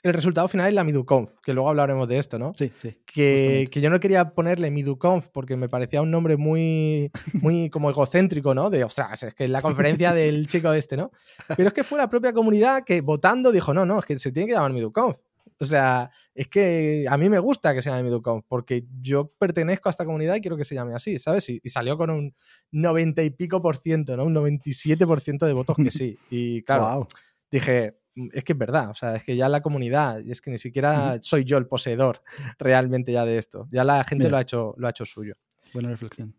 el 0.03 0.13
resultado 0.13 0.47
final 0.47 0.69
es 0.69 0.73
la 0.73 0.83
MiduConf, 0.83 1.31
que 1.43 1.53
luego 1.53 1.69
hablaremos 1.69 2.07
de 2.07 2.17
esto, 2.17 2.39
¿no? 2.39 2.53
Sí, 2.55 2.71
sí. 2.77 2.97
que, 3.05 3.67
que 3.71 3.81
yo 3.81 3.89
no 3.89 3.99
quería 3.99 4.29
ponerle 4.29 4.71
MiduConf 4.71 5.27
porque 5.29 5.55
me 5.55 5.69
parecía 5.69 6.01
un 6.01 6.11
nombre 6.11 6.37
muy, 6.37 7.11
muy 7.41 7.69
como 7.69 7.89
egocéntrico, 7.89 8.53
¿no? 8.53 8.69
De, 8.69 8.83
ostras, 8.83 9.23
es 9.23 9.35
que 9.35 9.45
es 9.45 9.49
la 9.49 9.61
conferencia 9.61 10.13
del 10.13 10.47
chico 10.47 10.71
este, 10.73 10.97
¿no? 10.97 11.11
Pero 11.55 11.69
es 11.69 11.73
que 11.73 11.83
fue 11.83 11.97
la 11.97 12.09
propia 12.09 12.33
comunidad 12.33 12.83
que 12.83 13.01
votando 13.01 13.51
dijo, 13.51 13.73
no, 13.73 13.85
no, 13.85 13.99
es 13.99 14.05
que 14.05 14.17
se 14.17 14.31
tiene 14.31 14.47
que 14.47 14.53
llamar 14.53 14.73
MiduConf. 14.73 15.17
O 15.59 15.65
sea, 15.65 16.11
es 16.37 16.47
que 16.49 17.05
a 17.09 17.17
mí 17.17 17.29
me 17.29 17.39
gusta 17.39 17.73
que 17.73 17.81
se 17.81 17.89
llame 17.89 18.03
MiduConf 18.03 18.45
porque 18.47 18.85
yo 19.01 19.33
pertenezco 19.39 19.89
a 19.89 19.91
esta 19.91 20.05
comunidad 20.05 20.35
y 20.35 20.41
quiero 20.41 20.55
que 20.55 20.65
se 20.65 20.75
llame 20.75 20.93
así, 20.93 21.17
¿sabes? 21.17 21.49
Y, 21.49 21.59
y 21.63 21.69
salió 21.69 21.97
con 21.97 22.11
un 22.11 22.35
90 22.71 23.23
y 23.23 23.31
pico 23.31 23.59
por 23.59 23.77
ciento, 23.77 24.15
¿no? 24.15 24.23
Un 24.23 24.33
97 24.33 25.07
por 25.07 25.19
ciento 25.19 25.47
de 25.47 25.53
votos 25.53 25.75
que 25.75 25.89
sí. 25.89 26.15
Y 26.29 26.61
claro, 26.61 27.07
dije, 27.49 27.97
"Mm, 28.13 28.27
es 28.33 28.43
que 28.43 28.53
es 28.53 28.57
verdad, 28.59 28.91
o 28.91 28.93
sea, 28.93 29.15
es 29.15 29.23
que 29.23 29.35
ya 29.35 29.49
la 29.49 29.61
comunidad, 29.61 30.19
es 30.29 30.39
que 30.39 30.51
ni 30.51 30.59
siquiera 30.59 31.17
soy 31.21 31.43
yo 31.43 31.57
el 31.57 31.65
poseedor 31.65 32.21
realmente 32.59 33.11
ya 33.11 33.25
de 33.25 33.39
esto, 33.39 33.67
ya 33.71 33.83
la 33.83 34.03
gente 34.03 34.25
Mira. 34.25 34.29
lo 34.29 34.37
ha, 34.37 34.41
hecho, 34.41 34.75
lo 34.77 34.85
ha 34.85 34.91
hecho 34.91 35.07
suyo. 35.07 35.33
Buena 35.73 35.89
reflexión. 35.89 36.35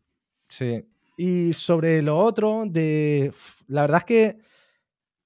Sí. 0.48 0.80
Y 1.16 1.52
sobre 1.54 2.02
lo 2.02 2.16
otro, 2.18 2.62
de 2.68 3.32
la 3.66 3.80
verdad 3.80 3.98
es 3.98 4.04
que 4.04 4.38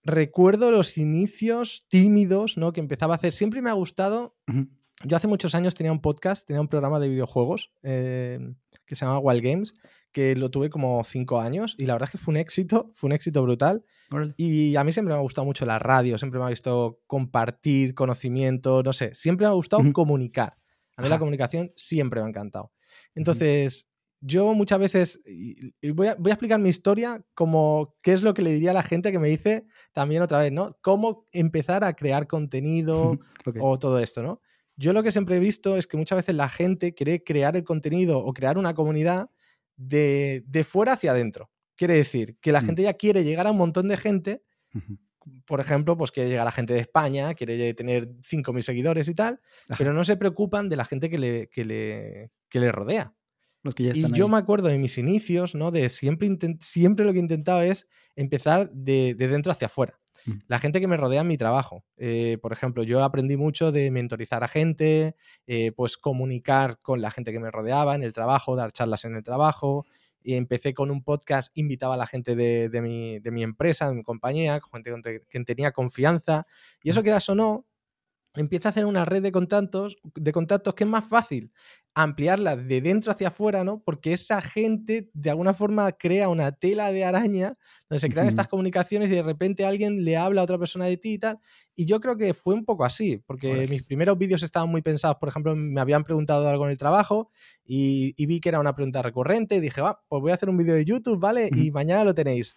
recuerdo 0.04 0.70
los 0.70 0.98
inicios 0.98 1.86
tímidos, 1.88 2.56
¿no? 2.56 2.72
Que 2.72 2.80
empezaba 2.80 3.14
a 3.14 3.16
hacer. 3.16 3.32
Siempre 3.32 3.62
me 3.62 3.70
ha 3.70 3.74
gustado. 3.74 4.36
Yo 5.04 5.16
hace 5.16 5.26
muchos 5.26 5.54
años 5.54 5.74
tenía 5.74 5.92
un 5.92 6.00
podcast, 6.00 6.46
tenía 6.46 6.60
un 6.60 6.68
programa 6.68 7.00
de 7.00 7.08
videojuegos 7.08 7.72
eh, 7.82 8.38
que 8.86 8.94
se 8.94 9.04
llamaba 9.04 9.20
Wild 9.20 9.42
Games, 9.42 9.74
que 10.12 10.36
lo 10.36 10.50
tuve 10.50 10.70
como 10.70 11.02
cinco 11.02 11.40
años 11.40 11.74
y 11.78 11.86
la 11.86 11.94
verdad 11.94 12.08
es 12.08 12.12
que 12.12 12.18
fue 12.18 12.32
un 12.32 12.38
éxito, 12.38 12.92
fue 12.94 13.08
un 13.08 13.12
éxito 13.12 13.42
brutal. 13.42 13.84
Y 14.36 14.76
a 14.76 14.84
mí 14.84 14.92
siempre 14.92 15.14
me 15.14 15.18
ha 15.18 15.22
gustado 15.22 15.44
mucho 15.46 15.66
la 15.66 15.78
radio, 15.78 16.18
siempre 16.18 16.38
me 16.38 16.46
ha 16.46 16.50
visto 16.50 17.00
compartir 17.06 17.94
conocimiento, 17.94 18.82
no 18.82 18.92
sé, 18.92 19.14
siempre 19.14 19.46
me 19.46 19.52
ha 19.52 19.54
gustado 19.54 19.82
comunicar. 19.92 20.56
A 20.96 21.02
mí 21.02 21.08
la 21.08 21.18
comunicación 21.18 21.72
siempre 21.74 22.20
me 22.20 22.26
ha 22.26 22.28
encantado. 22.28 22.72
Entonces, 23.14 23.88
yo 24.22 24.54
muchas 24.54 24.78
veces, 24.78 25.20
y 25.26 25.74
y 25.82 25.90
voy 25.90 26.06
a, 26.08 26.14
voy 26.16 26.30
a 26.30 26.35
explicar 26.35 26.58
mi 26.61 26.70
historia 26.70 27.24
como 27.35 27.96
qué 28.02 28.12
es 28.12 28.22
lo 28.22 28.35
que 28.35 28.42
le 28.42 28.52
diría 28.52 28.70
a 28.70 28.74
la 28.74 28.82
gente 28.85 29.12
que 29.12 29.18
me 29.18 29.28
dice 29.28 29.66
también 29.92 30.22
otra 30.22 30.38
vez, 30.38 30.52
¿no? 30.52 30.78
Cómo 30.82 31.28
empezar 31.32 31.85
a 31.85 31.94
crear 31.94 32.26
contenido 32.28 33.18
o 33.61 33.78
todo 33.78 33.98
esto, 33.98 34.22
¿no? 34.22 34.40
Yo 34.76 34.94
lo 34.94 35.02
que 35.02 35.12
siempre 35.12 35.37
he 35.37 35.40
visto 35.40 35.76
es 35.76 35.87
que 35.87 35.98
muchas 35.98 36.16
veces 36.16 36.35
la 36.37 36.48
gente 36.48 36.94
quiere 36.94 37.22
crear 37.24 37.56
el 37.56 37.64
contenido 37.64 38.18
o 38.20 38.32
crear 38.32 38.58
una 38.58 38.74
comunidad 38.74 39.30
de, 39.76 40.44
de 40.46 40.64
fuera 40.64 40.92
hacia 40.94 41.11
adentro. 41.12 41.50
Quiere 41.76 41.94
decir 41.96 42.38
que 42.40 42.52
la 42.52 42.62
Mm. 42.62 42.66
gente 42.66 42.82
ya 42.82 42.94
quiere 42.94 43.24
llegar 43.24 43.46
a 43.46 43.50
un 43.50 43.58
montón 43.58 43.88
de 43.88 43.96
gente 43.98 44.42
por 45.46 45.61
ejemplo, 45.61 45.96
pues 45.96 46.11
quiere 46.11 46.28
llegar 46.30 46.46
a 46.48 46.52
gente 46.52 46.74
de 46.74 46.80
España, 46.80 47.35
quiere 47.35 47.74
tener 47.74 48.08
5.000 48.22 48.62
seguidores 48.62 49.08
y 49.08 49.14
tal, 49.14 49.40
pero 49.78 49.92
no 49.92 50.02
se 50.04 50.16
preocupan 50.16 50.68
de 50.68 50.76
la 50.76 50.85
gente 50.85 51.08
que 51.11 51.18
le, 51.18 51.48
que 51.48 51.64
le, 51.64 52.30
que 52.48 52.61
le 52.61 52.72
rodea. 52.72 53.14
Los 53.62 53.75
que 53.75 53.85
ya 53.85 53.92
Y 53.92 53.92
están 53.92 54.12
yo 54.12 54.27
ahí. 54.27 54.31
me 54.31 54.37
acuerdo 54.38 54.68
de 54.68 54.79
mis 54.79 54.98
inicios, 54.98 55.55
¿no? 55.55 55.70
De 55.70 55.88
siempre, 55.88 56.29
siempre 56.61 57.05
lo 57.05 57.12
que 57.12 57.18
he 57.18 57.22
intentado 57.22 57.62
es 57.62 57.87
empezar 58.16 58.70
de, 58.72 59.14
de 59.14 59.29
dentro 59.29 59.53
hacia 59.53 59.66
afuera. 59.66 59.98
Mm. 60.25 60.33
La 60.48 60.59
gente 60.59 60.81
que 60.81 60.88
me 60.88 60.96
rodea 60.96 61.22
en 61.22 61.27
mi 61.29 61.37
trabajo. 61.37 61.85
Eh, 61.96 62.38
por 62.42 62.53
ejemplo, 62.53 62.83
yo 62.83 63.03
aprendí 63.03 63.37
mucho 63.37 63.72
de 63.72 63.90
mentorizar 63.90 64.44
a 64.44 64.48
gente, 64.48 65.16
eh, 65.46 65.72
pues 65.72 65.96
comunicar 65.96 66.79
con 66.81 67.01
la 67.01 67.11
gente 67.11 67.33
que 67.33 67.40
me 67.40 67.51
rodeaba 67.51 67.94
en 67.94 68.03
el 68.03 68.12
trabajo, 68.12 68.57
dar 68.57 68.72
charlas 68.72 69.05
en 69.05 69.16
el 69.16 69.22
trabajo. 69.22 69.85
Y 70.25 70.35
empecé 70.35 70.72
con 70.75 70.90
un 70.92 71.03
podcast, 71.03 71.51
invitaba 71.59 71.94
a 71.94 71.96
la 71.96 72.07
gente 72.07 72.37
de, 72.37 72.68
de 72.68 72.81
mi, 72.81 73.18
de 73.18 73.31
mi 73.33 73.42
empresa, 73.42 73.88
de 73.88 73.96
mi 73.96 74.05
compañía, 74.05 74.61
gente 74.72 74.90
con 74.92 75.03
quien 75.29 75.44
tenía 75.44 75.72
confianza. 75.72 76.46
Y 76.83 76.90
eso, 76.90 77.03
quieras 77.03 77.29
o 77.29 77.35
no, 77.35 77.66
empieza 78.34 78.68
a 78.68 78.70
hacer 78.70 78.86
una 78.86 79.04
red 79.04 79.22
de 79.22 79.32
contactos, 79.32 79.96
de 80.14 80.32
contactos 80.32 80.74
que 80.74 80.84
es 80.84 80.90
más 80.90 81.04
fácil 81.04 81.52
ampliarla 81.94 82.56
de 82.56 82.80
dentro 82.80 83.12
hacia 83.12 83.28
afuera, 83.28 83.64
¿no? 83.64 83.82
Porque 83.84 84.14
esa 84.14 84.40
gente 84.40 85.10
de 85.12 85.30
alguna 85.30 85.52
forma 85.52 85.92
crea 85.92 86.28
una 86.30 86.52
tela 86.52 86.90
de 86.90 87.04
araña 87.04 87.52
donde 87.88 88.00
se 88.00 88.08
crean 88.08 88.28
estas 88.28 88.48
comunicaciones 88.48 89.10
y 89.10 89.14
de 89.14 89.22
repente 89.22 89.66
alguien 89.66 90.04
le 90.04 90.16
habla 90.16 90.40
a 90.40 90.44
otra 90.44 90.58
persona 90.58 90.86
de 90.86 90.96
ti 90.96 91.14
y 91.14 91.18
tal. 91.18 91.38
Y 91.76 91.84
yo 91.84 92.00
creo 92.00 92.16
que 92.16 92.32
fue 92.32 92.54
un 92.54 92.64
poco 92.64 92.84
así, 92.84 93.18
porque 93.26 93.52
Órale. 93.52 93.68
mis 93.68 93.84
primeros 93.84 94.16
vídeos 94.16 94.42
estaban 94.42 94.70
muy 94.70 94.80
pensados, 94.80 95.18
por 95.18 95.28
ejemplo, 95.28 95.54
me 95.54 95.80
habían 95.80 96.04
preguntado 96.04 96.48
algo 96.48 96.64
en 96.64 96.70
el 96.70 96.78
trabajo 96.78 97.30
y, 97.64 98.14
y 98.16 98.26
vi 98.26 98.40
que 98.40 98.48
era 98.48 98.60
una 98.60 98.74
pregunta 98.74 99.02
recurrente 99.02 99.56
y 99.56 99.60
dije, 99.60 99.82
va, 99.82 100.00
pues 100.08 100.22
voy 100.22 100.30
a 100.30 100.34
hacer 100.34 100.48
un 100.48 100.56
vídeo 100.56 100.74
de 100.74 100.84
YouTube, 100.84 101.20
¿vale? 101.20 101.50
Y 101.54 101.70
mañana 101.70 102.04
lo 102.04 102.14
tenéis. 102.14 102.56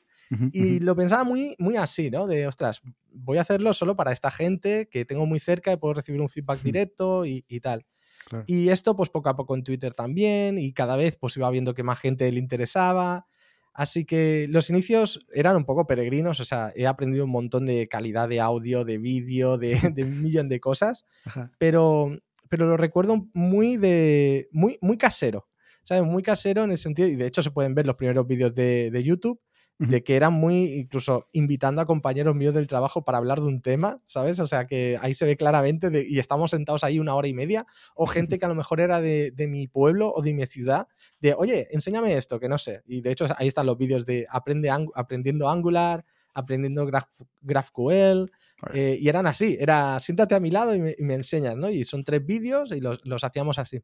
Y 0.52 0.80
lo 0.80 0.96
pensaba 0.96 1.24
muy, 1.24 1.56
muy 1.60 1.78
así, 1.78 2.10
¿no? 2.10 2.26
De, 2.26 2.48
ostras, 2.48 2.82
voy 3.12 3.38
a 3.38 3.42
hacerlo 3.42 3.74
solo 3.74 3.96
para 3.96 4.12
esta 4.12 4.32
gente 4.32 4.88
que 4.90 5.06
tengo 5.06 5.26
muy 5.26 5.40
cerca 5.40 5.72
y 5.72 5.78
puedo 5.78 5.94
recibir 5.94 6.22
un 6.22 6.30
feedback 6.30 6.62
directo 6.62 7.26
y, 7.26 7.46
y 7.48 7.60
tal. 7.60 7.86
Claro. 8.28 8.44
Y 8.48 8.70
esto, 8.70 8.96
pues 8.96 9.10
poco 9.10 9.30
a 9.30 9.36
poco 9.36 9.56
en 9.56 9.64
Twitter 9.64 9.94
también, 9.94 10.58
y 10.58 10.74
cada 10.74 10.96
vez 10.96 11.18
pues 11.18 11.38
iba 11.38 11.50
viendo 11.52 11.74
que 11.74 11.84
más 11.84 12.00
gente 12.00 12.32
le 12.32 12.40
interesaba. 12.40 13.28
Así 13.76 14.06
que 14.06 14.48
los 14.50 14.70
inicios 14.70 15.26
eran 15.34 15.58
un 15.58 15.66
poco 15.66 15.86
peregrinos, 15.86 16.40
o 16.40 16.46
sea, 16.46 16.72
he 16.76 16.88
aprendido 16.88 17.26
un 17.26 17.32
montón 17.32 17.66
de 17.66 17.90
calidad 17.90 18.30
de 18.30 18.40
audio, 18.40 18.86
de 18.86 18.98
vídeo, 18.98 19.58
de, 19.58 19.78
de 19.94 20.04
un 20.04 20.22
millón 20.22 20.48
de 20.48 20.62
cosas, 20.62 21.04
Ajá. 21.26 21.52
pero, 21.60 22.18
pero 22.50 22.68
lo 22.68 22.78
recuerdo 22.78 23.28
muy 23.34 23.76
de. 23.76 24.48
muy, 24.52 24.78
muy 24.82 24.98
casero. 24.98 25.48
¿Sabes? 25.84 26.04
Muy 26.04 26.24
casero 26.24 26.64
en 26.64 26.72
el 26.72 26.78
sentido, 26.78 27.08
y 27.08 27.16
de 27.16 27.28
hecho 27.28 27.44
se 27.44 27.52
pueden 27.52 27.76
ver 27.76 27.86
los 27.86 27.96
primeros 27.96 28.26
vídeos 28.26 28.56
de, 28.56 28.90
de 28.90 29.04
YouTube. 29.04 29.40
De 29.78 30.04
que 30.04 30.16
eran 30.16 30.32
muy, 30.34 30.66
incluso 30.80 31.28
invitando 31.34 31.82
a 31.82 31.86
compañeros 31.86 32.34
míos 32.36 32.54
del 32.54 32.68
trabajo 32.68 33.04
para 33.04 33.18
hablar 33.18 33.42
de 33.42 33.48
un 33.48 33.62
tema, 33.62 34.02
¿sabes? 34.06 34.40
O 34.40 34.48
sea 34.48 34.68
que 34.68 34.98
ahí 35.02 35.14
se 35.14 35.26
ve 35.26 35.36
claramente, 35.36 35.90
de- 35.90 36.06
y 36.08 36.20
estamos 36.20 36.52
sentados 36.52 36.84
ahí 36.86 36.98
una 37.00 37.14
hora 37.16 37.28
y 37.28 37.34
media, 37.34 37.66
o 37.94 38.08
gente 38.08 38.40
que 38.40 38.46
a 38.46 38.48
lo 38.48 38.56
mejor 38.56 38.80
era 38.80 39.02
de, 39.02 39.32
de 39.32 39.48
mi 39.48 39.68
pueblo 39.68 40.14
o 40.16 40.22
de 40.22 40.34
mi 40.34 40.46
ciudad, 40.46 40.88
de, 41.20 41.34
oye, 41.34 41.68
enséñame 41.72 42.14
esto, 42.14 42.40
que 42.40 42.48
no 42.48 42.58
sé. 42.58 42.84
Y 42.88 43.02
de 43.02 43.12
hecho 43.12 43.26
ahí 43.38 43.48
están 43.50 43.66
los 43.66 43.78
vídeos 43.78 44.06
de 44.06 44.26
aprende, 44.30 44.70
aprendiendo 44.96 45.50
Angular, 45.50 46.06
aprendiendo 46.34 46.86
Graph- 46.86 47.26
GraphQL, 47.42 48.32
eh, 48.74 48.98
y 49.02 49.10
eran 49.10 49.28
así, 49.28 49.58
era 49.60 50.00
siéntate 50.00 50.36
a 50.36 50.40
mi 50.40 50.52
lado 50.52 50.74
y 50.74 50.80
me, 50.82 50.96
y 50.98 51.04
me 51.04 51.16
enseñas, 51.16 51.56
¿no? 51.58 51.70
Y 51.70 51.84
son 51.84 52.04
tres 52.04 52.26
vídeos 52.26 52.72
y 52.72 52.80
los, 52.80 53.00
los 53.06 53.24
hacíamos 53.24 53.60
así. 53.60 53.82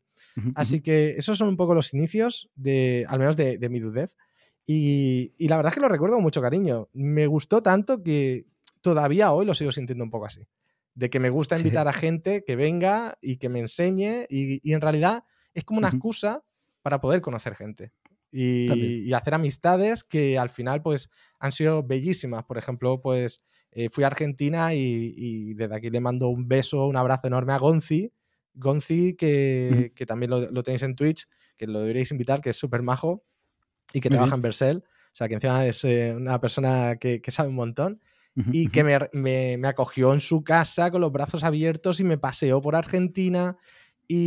Así 0.55 0.81
que 0.81 1.15
esos 1.17 1.37
son 1.37 1.49
un 1.49 1.57
poco 1.57 1.73
los 1.75 1.93
inicios, 1.93 2.49
de, 2.55 3.05
al 3.09 3.19
menos 3.19 3.35
de, 3.37 3.57
de 3.57 3.69
mi 3.69 3.79
Dudev. 3.79 4.09
Y, 4.73 5.33
y 5.37 5.47
la 5.49 5.57
verdad 5.57 5.71
es 5.71 5.75
que 5.75 5.81
lo 5.81 5.89
recuerdo 5.89 6.15
con 6.15 6.23
mucho 6.23 6.41
cariño. 6.41 6.87
Me 6.93 7.27
gustó 7.27 7.61
tanto 7.61 8.01
que 8.01 8.45
todavía 8.81 9.33
hoy 9.33 9.45
lo 9.45 9.53
sigo 9.53 9.71
sintiendo 9.71 10.05
un 10.05 10.09
poco 10.09 10.27
así. 10.27 10.47
De 10.93 11.09
que 11.09 11.19
me 11.19 11.29
gusta 11.29 11.57
invitar 11.57 11.87
a 11.89 11.93
gente 11.93 12.43
que 12.45 12.55
venga 12.55 13.17
y 13.21 13.35
que 13.35 13.49
me 13.49 13.59
enseñe. 13.59 14.25
Y, 14.29 14.61
y 14.63 14.73
en 14.73 14.79
realidad 14.79 15.25
es 15.53 15.65
como 15.65 15.79
una 15.79 15.89
excusa 15.89 16.43
para 16.81 17.01
poder 17.01 17.19
conocer 17.19 17.55
gente. 17.55 17.91
Y, 18.31 19.11
hacer 19.11 19.33
amistades 19.33 20.05
que 20.05 20.39
al 20.39 20.49
final 20.49 20.81
pues 20.81 21.09
han 21.37 21.51
sido 21.51 21.83
bellísimas. 21.83 22.45
Por 22.45 22.57
ejemplo, 22.57 23.01
pues 23.01 23.43
eh, 23.71 23.89
fui 23.89 24.05
a 24.05 24.07
Argentina 24.07 24.73
y, 24.73 25.13
y 25.17 25.53
desde 25.53 25.75
aquí 25.75 25.89
le 25.89 25.99
mando 25.99 26.29
un 26.29 26.47
beso, 26.47 26.87
un 26.87 26.95
abrazo 26.95 27.27
enorme 27.27 27.51
a 27.51 27.57
Gonzi. 27.57 28.13
Gonzi, 28.53 29.15
que, 29.15 29.91
también 30.07 30.29
lo, 30.29 30.49
lo 30.49 30.63
tenéis 30.63 30.83
en 30.83 30.95
Twitch, 30.95 31.27
que 31.57 31.67
lo 31.67 31.81
deberíais 31.81 32.11
invitar, 32.11 32.39
que 32.39 32.51
es 32.51 32.57
súper 32.57 32.83
majo 32.83 33.25
y 33.93 33.99
que 34.01 34.09
Muy 34.09 34.15
trabaja 34.15 34.31
bien. 34.35 34.39
en 34.39 34.41
Vercel. 34.41 34.77
O 34.87 35.15
sea, 35.15 35.27
que 35.27 35.33
encima 35.35 35.65
es 35.65 35.83
eh, 35.83 36.13
una 36.15 36.39
persona 36.39 36.95
que, 36.97 37.21
que 37.21 37.31
sabe 37.31 37.49
un 37.49 37.55
montón 37.55 38.01
y 38.53 38.67
que 38.67 38.83
me, 38.85 38.97
me- 39.11 39.57
me 39.57 39.67
acogió 39.67 40.13
en 40.13 40.21
su 40.21 40.41
casa 40.43 40.89
con 40.89 41.01
los 41.01 41.11
brazos 41.11 41.43
abiertos 41.43 41.99
y 41.99 42.05
me 42.05 42.17
paseó 42.17 42.61
por 42.61 42.75
Argentina. 42.75 43.57
Y, 44.07 44.25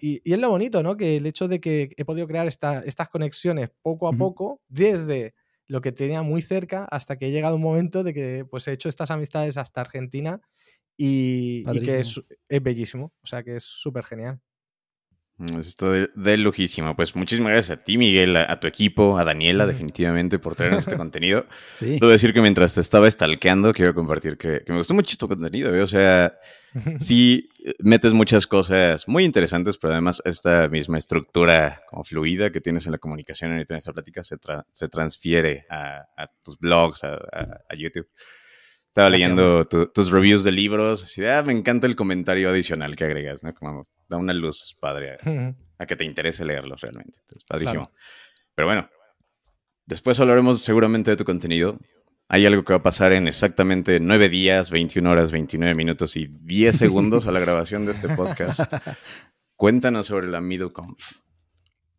y- 0.00 0.20
y 0.24 0.32
es 0.34 0.38
lo 0.38 0.50
bonito, 0.50 0.82
¿no? 0.82 0.96
Que 0.96 1.16
el 1.16 1.26
hecho 1.26 1.48
de 1.48 1.58
que 1.60 1.90
he 1.96 2.04
podido 2.04 2.26
crear 2.26 2.46
esta- 2.46 2.80
estas 2.80 3.08
conexiones 3.08 3.70
poco 3.82 4.08
a 4.08 4.12
poco, 4.18 4.60
desde 4.68 5.34
lo 5.68 5.80
que 5.80 5.90
tenía 5.92 6.22
muy 6.22 6.42
cerca 6.42 6.84
hasta 6.90 7.16
que 7.16 7.26
he 7.28 7.30
llegado 7.32 7.56
un 7.56 7.62
momento 7.62 8.04
de 8.04 8.12
que 8.14 8.44
pues 8.48 8.68
he 8.68 8.72
hecho 8.72 8.88
estas 8.88 9.10
amistades 9.10 9.56
hasta 9.56 9.80
Argentina 9.80 10.40
y, 10.96 11.64
y 11.72 11.80
que 11.80 12.00
es, 12.00 12.20
es 12.48 12.62
bellísimo. 12.62 13.12
O 13.22 13.26
sea, 13.26 13.42
que 13.42 13.56
es 13.56 13.64
súper 13.64 14.04
genial. 14.04 14.40
Mm, 15.38 15.58
Eso 15.58 15.68
está 15.68 15.90
de, 15.90 16.10
de 16.14 16.36
lujísimo. 16.38 16.96
Pues 16.96 17.14
muchísimas 17.14 17.52
gracias 17.52 17.78
a 17.78 17.84
ti, 17.84 17.98
Miguel, 17.98 18.36
a, 18.36 18.50
a 18.50 18.58
tu 18.58 18.66
equipo, 18.66 19.18
a 19.18 19.24
Daniela, 19.24 19.66
definitivamente, 19.66 20.38
por 20.38 20.54
traernos 20.56 20.86
este 20.86 20.96
contenido. 20.96 21.46
Sí. 21.74 21.98
Debo 22.00 22.08
decir 22.08 22.32
que 22.32 22.40
mientras 22.40 22.74
te 22.74 22.80
estaba 22.80 23.10
stalkeando, 23.10 23.72
quiero 23.74 23.94
compartir 23.94 24.38
que, 24.38 24.62
que 24.64 24.72
me 24.72 24.78
gustó 24.78 24.94
mucho 24.94 25.16
tu 25.18 25.28
contenido. 25.28 25.74
¿eh? 25.76 25.82
O 25.82 25.86
sea, 25.86 26.38
sí 26.98 27.50
eh, 27.64 27.74
metes 27.80 28.14
muchas 28.14 28.46
cosas 28.46 29.06
muy 29.08 29.24
interesantes, 29.24 29.76
pero 29.76 29.92
además 29.92 30.22
esta 30.24 30.68
misma 30.68 30.96
estructura 30.98 31.82
como 31.90 32.02
fluida 32.04 32.50
que 32.50 32.60
tienes 32.62 32.86
en 32.86 32.92
la 32.92 32.98
comunicación 32.98 33.52
ahorita 33.52 33.74
en 33.74 33.78
esta 33.78 33.92
plática 33.92 34.24
se, 34.24 34.36
tra- 34.38 34.64
se 34.72 34.88
transfiere 34.88 35.66
a, 35.68 36.06
a 36.16 36.26
tus 36.42 36.58
blogs, 36.58 37.04
a 37.04 37.74
YouTube. 37.76 38.08
Estaba 38.96 39.10
leyendo 39.10 39.66
tu- 39.66 39.86
tus 39.88 40.10
reviews 40.10 40.42
de 40.42 40.52
libros, 40.52 41.04
así 41.04 41.20
de, 41.20 41.30
"Ah, 41.30 41.42
me 41.42 41.52
encanta 41.52 41.86
el 41.86 41.96
comentario 41.96 42.48
adicional 42.48 42.96
que 42.96 43.04
agregas, 43.04 43.44
¿no? 43.44 43.52
Como 43.54 43.86
da 44.08 44.16
una 44.16 44.32
luz 44.32 44.76
padre 44.80 45.12
a, 45.12 45.16
a 45.78 45.86
que 45.86 45.96
te 45.96 46.04
interese 46.04 46.44
leerlos 46.46 46.80
realmente. 46.80 47.18
Entonces, 47.20 47.44
padrísimo. 47.46 47.88
Claro. 47.90 48.00
Pero 48.54 48.68
bueno, 48.68 48.90
después 49.84 50.18
hablaremos 50.18 50.62
seguramente 50.62 51.10
de 51.10 51.16
tu 51.18 51.24
contenido. 51.24 51.78
Hay 52.28 52.46
algo 52.46 52.64
que 52.64 52.72
va 52.72 52.78
a 52.78 52.82
pasar 52.82 53.12
en 53.12 53.28
exactamente 53.28 54.00
9 54.00 54.28
días, 54.30 54.70
21 54.70 55.10
horas, 55.10 55.30
29 55.30 55.74
minutos 55.74 56.16
y 56.16 56.26
10 56.40 56.76
segundos 56.76 57.26
a 57.26 57.32
la 57.32 57.38
grabación 57.40 57.84
de 57.86 57.92
este 57.92 58.08
podcast. 58.08 58.60
Cuéntanos 59.56 60.06
sobre 60.06 60.28
la 60.28 60.40
MidoConf. 60.40 61.12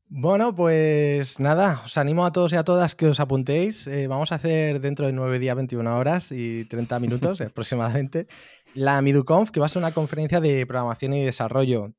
Bueno, 0.09 0.55
pues 0.55 1.37
nada, 1.37 1.81
os 1.83 1.97
animo 1.97 2.25
a 2.25 2.31
todos 2.31 2.53
y 2.53 2.55
a 2.55 2.63
todas 2.63 2.95
que 2.95 3.07
os 3.07 3.19
apuntéis. 3.19 3.87
Eh, 3.87 4.07
vamos 4.07 4.31
a 4.31 4.35
hacer 4.35 4.79
dentro 4.79 5.05
de 5.05 5.11
9 5.11 5.37
días, 5.37 5.55
21 5.55 5.97
horas 5.97 6.31
y 6.31 6.63
30 6.63 6.99
minutos 6.99 7.41
aproximadamente 7.41 8.27
la 8.73 9.01
MiduConf, 9.01 9.51
que 9.51 9.59
va 9.59 9.65
a 9.65 9.69
ser 9.69 9.81
una 9.81 9.91
conferencia 9.91 10.39
de 10.39 10.65
programación 10.65 11.13
y 11.13 11.25
desarrollo 11.25 11.93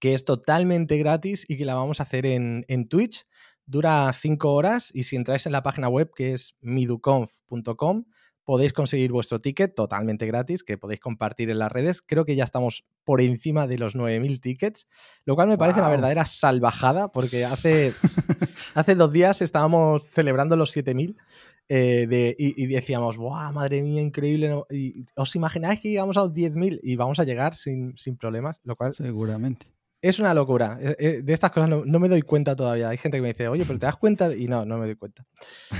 que 0.00 0.14
es 0.14 0.24
totalmente 0.24 0.96
gratis 0.98 1.44
y 1.48 1.56
que 1.56 1.64
la 1.64 1.74
vamos 1.74 2.00
a 2.00 2.04
hacer 2.04 2.26
en, 2.26 2.64
en 2.68 2.88
Twitch. 2.88 3.26
Dura 3.66 4.12
5 4.12 4.52
horas 4.52 4.90
y 4.92 5.04
si 5.04 5.14
entráis 5.14 5.46
en 5.46 5.52
la 5.52 5.62
página 5.62 5.88
web 5.88 6.10
que 6.16 6.32
es 6.32 6.56
miduconf.com 6.60 8.04
podéis 8.48 8.72
conseguir 8.72 9.12
vuestro 9.12 9.38
ticket 9.38 9.74
totalmente 9.74 10.24
gratis 10.24 10.62
que 10.64 10.78
podéis 10.78 11.00
compartir 11.00 11.50
en 11.50 11.58
las 11.58 11.70
redes. 11.70 12.00
Creo 12.00 12.24
que 12.24 12.34
ya 12.34 12.44
estamos 12.44 12.86
por 13.04 13.20
encima 13.20 13.66
de 13.66 13.76
los 13.76 13.94
9.000 13.94 14.40
tickets, 14.40 14.88
lo 15.26 15.34
cual 15.34 15.48
me 15.48 15.58
parece 15.58 15.80
una 15.80 15.90
verdadera 15.90 16.24
salvajada 16.24 17.12
porque 17.12 17.44
hace, 17.44 17.92
hace 18.74 18.94
dos 18.94 19.12
días 19.12 19.42
estábamos 19.42 20.06
celebrando 20.06 20.56
los 20.56 20.74
7.000 20.74 21.14
eh, 21.68 22.06
de- 22.08 22.34
y, 22.38 22.64
y 22.64 22.68
decíamos, 22.68 23.18
¡buah, 23.18 23.52
madre 23.52 23.82
mía, 23.82 24.00
increíble! 24.00 24.48
¿no?". 24.48 24.64
Y, 24.70 25.04
¿Os 25.14 25.36
imagináis 25.36 25.80
que 25.80 25.90
llegamos 25.90 26.16
a 26.16 26.20
los 26.20 26.32
10.000 26.32 26.80
y 26.82 26.96
vamos 26.96 27.20
a 27.20 27.24
llegar 27.24 27.54
sin, 27.54 27.98
sin 27.98 28.16
problemas? 28.16 28.60
Lo 28.64 28.76
cual 28.76 28.94
Seguramente. 28.94 29.66
Es 30.00 30.18
una 30.18 30.34
locura. 30.34 30.78
Eh, 30.80 30.96
eh, 30.98 31.20
De 31.22 31.32
estas 31.32 31.50
cosas 31.50 31.68
no, 31.68 31.84
no 31.84 31.98
me 31.98 32.08
doy 32.08 32.22
cuenta 32.22 32.54
todavía. 32.54 32.88
Hay 32.88 32.98
gente 32.98 33.18
que 33.18 33.22
me 33.22 33.28
dice, 33.28 33.48
oye, 33.48 33.64
pero 33.66 33.78
¿te 33.78 33.86
das 33.86 33.96
cuenta? 33.96 34.34
Y 34.34 34.46
no, 34.46 34.64
no 34.64 34.78
me 34.78 34.86
doy 34.86 34.96
cuenta. 34.96 35.24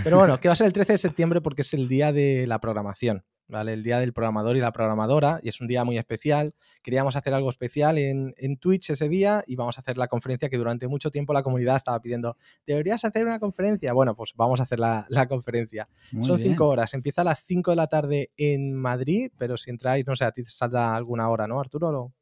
Pero 0.05 0.19
bueno, 0.19 0.39
que 0.41 0.49
va 0.49 0.53
a 0.53 0.57
ser 0.57 0.67
el 0.67 0.73
13 0.73 0.93
de 0.93 0.99
septiembre 0.99 1.41
porque 1.41 1.63
es 1.63 1.73
el 1.75 1.89
día 1.89 2.13
de 2.13 2.47
la 2.47 2.59
programación, 2.61 3.25
¿vale? 3.47 3.73
El 3.73 3.83
día 3.83 4.01
del 4.01 4.13
programador 4.13 4.57
y 4.57 4.61
la 4.61 4.73
programadora 4.73 5.39
y 5.43 5.49
es 5.49 5.61
un 5.61 5.69
día 5.69 5.85
muy 5.85 5.99
especial. 5.99 6.55
Queríamos 6.83 7.15
hacer 7.17 7.33
algo 7.33 7.49
especial 7.49 7.97
en, 7.99 8.35
en 8.39 8.57
Twitch 8.57 8.91
ese 8.91 9.09
día 9.09 9.45
y 9.47 9.55
vamos 9.57 9.79
a 9.79 9.81
hacer 9.83 9.97
la 9.97 10.09
conferencia 10.09 10.49
que 10.49 10.57
durante 10.59 10.89
mucho 10.89 11.11
tiempo 11.11 11.33
la 11.33 11.43
comunidad 11.43 11.77
estaba 11.77 12.01
pidiendo, 12.01 12.37
¿deberías 12.67 13.05
hacer 13.05 13.25
una 13.25 13.39
conferencia? 13.39 13.93
Bueno, 13.93 14.17
pues 14.17 14.33
vamos 14.37 14.59
a 14.61 14.65
hacer 14.65 14.81
la, 14.81 15.07
la 15.11 15.29
conferencia. 15.29 15.89
Muy 16.13 16.25
Son 16.25 16.37
bien. 16.37 16.49
cinco 16.49 16.67
horas. 16.69 16.93
Empieza 16.95 17.21
a 17.21 17.25
las 17.25 17.39
5 17.41 17.71
de 17.71 17.77
la 17.77 17.87
tarde 17.87 18.31
en 18.37 18.75
Madrid, 18.75 19.31
pero 19.39 19.57
si 19.57 19.71
entráis, 19.71 20.07
no 20.07 20.17
sé, 20.17 20.25
a 20.25 20.33
ti 20.33 20.43
te 20.43 20.51
saldrá 20.51 20.95
alguna 20.97 21.29
hora, 21.31 21.47
¿no, 21.47 21.61
Arturo? 21.61 21.89
¿O- 21.91 22.13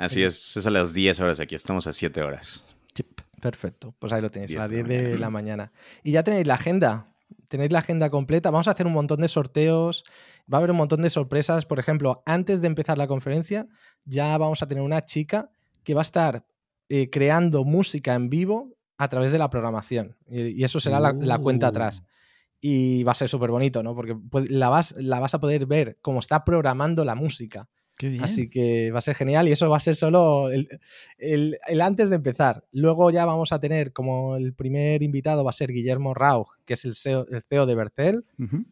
Así 0.00 0.22
es, 0.22 0.56
es 0.56 0.66
a 0.66 0.70
las 0.70 0.94
10 0.94 1.20
horas 1.20 1.40
aquí, 1.40 1.54
estamos 1.54 1.86
a 1.86 1.92
7 1.92 2.22
horas. 2.22 2.66
Chip. 2.94 3.20
Perfecto, 3.40 3.94
pues 3.98 4.12
ahí 4.12 4.20
lo 4.20 4.28
tenéis, 4.28 4.54
a 4.56 4.60
las 4.60 4.70
10 4.70 4.86
10 4.86 4.88
de 4.88 4.94
la 4.94 5.02
de 5.02 5.08
mañana. 5.12 5.20
la 5.20 5.30
mañana. 5.30 5.72
Y 6.02 6.12
ya 6.12 6.22
tenéis 6.22 6.46
la 6.46 6.54
agenda. 6.54 7.06
tenéis 7.48 7.72
la 7.72 7.80
agenda 7.80 8.10
completa. 8.10 8.50
Vamos 8.50 8.68
a 8.68 8.72
hacer 8.72 8.86
un 8.86 8.92
montón 8.92 9.20
de 9.20 9.28
sorteos, 9.28 10.04
va 10.52 10.56
a 10.56 10.58
haber 10.58 10.70
un 10.70 10.76
montón 10.76 11.02
de 11.02 11.10
sorpresas. 11.10 11.66
Por 11.66 11.78
ejemplo, 11.78 12.22
antes 12.26 12.60
de 12.60 12.66
empezar 12.66 12.98
la 12.98 13.06
conferencia, 13.06 13.66
ya 14.04 14.36
vamos 14.38 14.62
a 14.62 14.66
tener 14.66 14.82
una 14.82 15.04
chica 15.04 15.50
que 15.84 15.94
va 15.94 16.00
a 16.00 16.02
estar 16.02 16.44
eh, 16.88 17.08
creando 17.10 17.64
música 17.64 18.14
en 18.14 18.30
vivo 18.30 18.76
a 18.98 19.08
través 19.08 19.32
de 19.32 19.38
la 19.38 19.48
programación. 19.48 20.16
Y, 20.28 20.62
eso 20.64 20.80
será 20.80 21.00
la, 21.00 21.38
cuenta 21.38 21.68
atrás. 21.68 22.00
Uh. 22.00 22.06
Y 22.60 23.02
va 23.04 23.12
a 23.12 23.14
ser 23.14 23.28
súper 23.28 23.50
bonito, 23.50 23.82
¿no? 23.82 23.94
Porque 23.94 24.16
la 24.48 24.68
vas, 24.68 24.94
la 24.98 25.18
vas 25.18 25.34
a 25.34 25.40
poder 25.40 25.66
ver 25.66 25.98
cómo 26.02 26.20
está 26.20 26.44
programando 26.44 27.04
la 27.04 27.14
música. 27.14 27.68
Qué 28.00 28.08
bien. 28.08 28.24
Así 28.24 28.48
que 28.48 28.90
va 28.92 28.98
a 28.98 29.02
ser 29.02 29.14
genial 29.14 29.46
y 29.46 29.52
eso 29.52 29.68
va 29.68 29.76
a 29.76 29.80
ser 29.80 29.94
solo 29.94 30.48
el, 30.50 30.66
el- 31.18 31.58
el 31.68 31.80
antes 31.82 32.08
de 32.08 32.16
empezar. 32.16 32.64
Luego 32.72 33.10
ya 33.10 33.26
vamos 33.26 33.52
a 33.52 33.60
tener 33.60 33.92
como 33.92 34.36
el 34.36 34.54
primer 34.54 35.02
invitado 35.02 35.44
va 35.44 35.50
a 35.50 35.52
ser 35.52 35.70
Guillermo 35.70 36.14
Rauch, 36.14 36.48
que 36.64 36.72
es 36.72 36.84
el 36.86 36.94
CEO, 36.94 37.26
el 37.30 37.42
CEO 37.42 37.66
de 37.66 37.74
Bercel. 37.74 38.24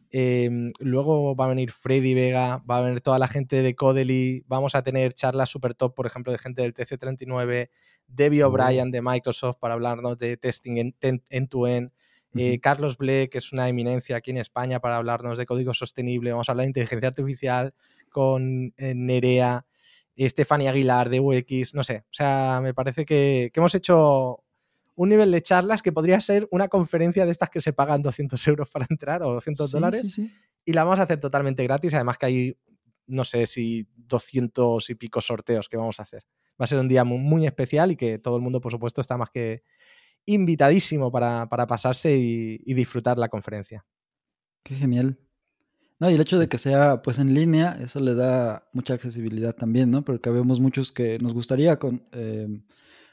Eh, 0.09 0.49
luego 0.79 1.35
va 1.35 1.45
a 1.45 1.49
venir 1.49 1.69
Freddy 1.71 2.15
Vega, 2.15 2.63
va 2.67 2.79
a 2.79 2.81
venir 2.81 3.01
toda 3.01 3.19
la 3.19 3.27
gente 3.27 3.61
de 3.61 3.75
Codely, 3.75 4.43
vamos 4.47 4.73
a 4.73 4.81
tener 4.81 5.13
charlas 5.13 5.49
super 5.49 5.75
top, 5.75 5.93
por 5.93 6.07
ejemplo, 6.07 6.31
de 6.31 6.39
gente 6.39 6.63
del 6.63 6.73
TC39, 6.73 7.69
Debbie 8.07 8.43
Oh. 8.43 8.47
O'Brien 8.47 8.89
de 8.89 9.03
Microsoft 9.03 9.57
para 9.59 9.75
hablarnos 9.75 10.17
de 10.17 10.37
testing 10.37 10.77
en- 10.77 10.95
en- 11.01 11.21
end-to-end. 11.29 11.91
Eh. 12.35 12.59
Carlos 12.59 12.97
Ble, 12.97 13.29
que 13.29 13.37
es 13.39 13.51
una 13.51 13.67
eminencia 13.67 14.17
aquí 14.17 14.31
en 14.31 14.37
España 14.37 14.79
para 14.79 14.97
hablarnos 14.97 15.37
de 15.37 15.45
código 15.45 15.73
sostenible. 15.73 16.31
Vamos 16.31 16.49
a 16.49 16.51
hablar 16.51 16.63
de 16.65 16.69
inteligencia 16.69 17.07
artificial 17.07 17.73
con 18.09 18.73
eh, 18.77 18.93
Nerea, 18.95 19.65
Estefania 20.15 20.71
Aguilar 20.71 21.09
de 21.09 21.19
UX, 21.19 21.73
no 21.73 21.83
sé. 21.83 22.03
O 22.05 22.13
sea, 22.13 22.59
me 22.61 22.73
parece 22.73 23.05
que, 23.05 23.49
que 23.53 23.59
hemos 23.59 23.73
hecho 23.75 24.43
un 24.95 25.09
nivel 25.09 25.31
de 25.31 25.41
charlas 25.41 25.81
que 25.81 25.93
podría 25.93 26.19
ser 26.19 26.47
una 26.51 26.67
conferencia 26.67 27.25
de 27.25 27.31
estas 27.31 27.49
que 27.49 27.61
se 27.61 27.71
pagan 27.71 28.01
200 28.01 28.47
euros 28.49 28.69
para 28.69 28.85
entrar 28.89 29.23
o 29.23 29.31
200 29.33 29.67
Sí, 29.69 29.71
dólares 29.71 30.01
sí, 30.01 30.11
sí. 30.11 30.31
y 30.65 30.73
la 30.73 30.83
vamos 30.83 30.99
a 30.99 31.03
hacer 31.03 31.19
totalmente 31.21 31.63
gratis. 31.63 31.93
Además 31.93 32.17
que 32.17 32.25
hay, 32.25 32.57
no 33.07 33.23
sé 33.23 33.47
si 33.47 33.87
200 33.95 34.89
y 34.89 34.95
pico 34.95 35.21
sorteos 35.21 35.69
que 35.69 35.77
vamos 35.77 35.99
a 35.99 36.03
hacer. 36.03 36.23
Va 36.61 36.65
a 36.65 36.67
ser 36.67 36.79
un 36.79 36.89
día 36.89 37.05
muy, 37.05 37.19
muy 37.19 37.45
especial 37.47 37.91
y 37.91 37.95
que 37.95 38.19
todo 38.19 38.35
el 38.35 38.41
mundo, 38.41 38.59
por 38.59 38.73
supuesto, 38.73 38.99
está 38.99 39.15
más 39.15 39.29
que 39.29 39.63
invitadísimo 40.25 41.11
para, 41.11 41.47
para 41.49 41.67
pasarse 41.67 42.17
y, 42.17 42.61
y 42.65 42.73
disfrutar 42.73 43.17
la 43.17 43.29
conferencia. 43.29 43.85
Qué 44.63 44.75
genial. 44.75 45.19
No, 45.99 46.09
y 46.09 46.13
el 46.13 46.21
hecho 46.21 46.39
de 46.39 46.47
que 46.47 46.57
sea 46.57 47.01
pues 47.01 47.19
en 47.19 47.33
línea, 47.33 47.77
eso 47.81 47.99
le 47.99 48.15
da 48.15 48.69
mucha 48.73 48.93
accesibilidad 48.93 49.53
también, 49.55 49.91
¿no? 49.91 50.03
Porque 50.05 50.29
vemos 50.29 50.59
muchos 50.61 50.91
que 50.93 51.19
nos 51.19 51.33
gustaría 51.33 51.77
con, 51.77 52.03
eh, 52.13 52.47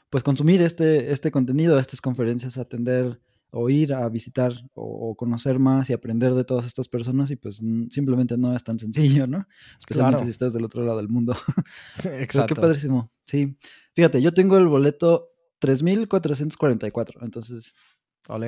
pues 0.09 0.23
consumir 0.23 0.61
este, 0.61 1.11
este 1.11 1.31
contenido, 1.31 1.79
estas 1.79 1.99
conferencias, 1.99 2.57
atender 2.57 3.19
o 3.49 3.69
ir 3.69 3.93
a 3.93 4.07
visitar 4.09 4.53
o, 4.75 5.09
o 5.09 5.15
conocer 5.15 5.57
más 5.59 5.89
y 5.89 5.93
aprender 5.93 6.33
de 6.33 6.43
todas 6.43 6.65
estas 6.65 6.87
personas 6.87 7.29
y 7.31 7.35
pues 7.37 7.57
simplemente 7.89 8.37
no 8.37 8.55
es 8.55 8.63
tan 8.63 8.77
sencillo, 8.79 9.25
¿no? 9.27 9.47
Especialmente 9.79 10.17
Claro. 10.17 10.25
si 10.25 10.31
estás 10.31 10.53
del 10.53 10.63
otro 10.65 10.83
lado 10.85 10.97
del 10.97 11.09
mundo. 11.09 11.35
Pero 12.03 12.15
qué 12.17 12.23
Exacto. 12.23 12.55
padrísimo. 12.55 13.11
Sí. 13.25 13.57
Fíjate, 13.95 14.21
yo 14.21 14.33
tengo 14.33 14.57
el 14.57 14.67
boleto 14.67 15.29
3444, 15.59 17.23
entonces 17.23 17.75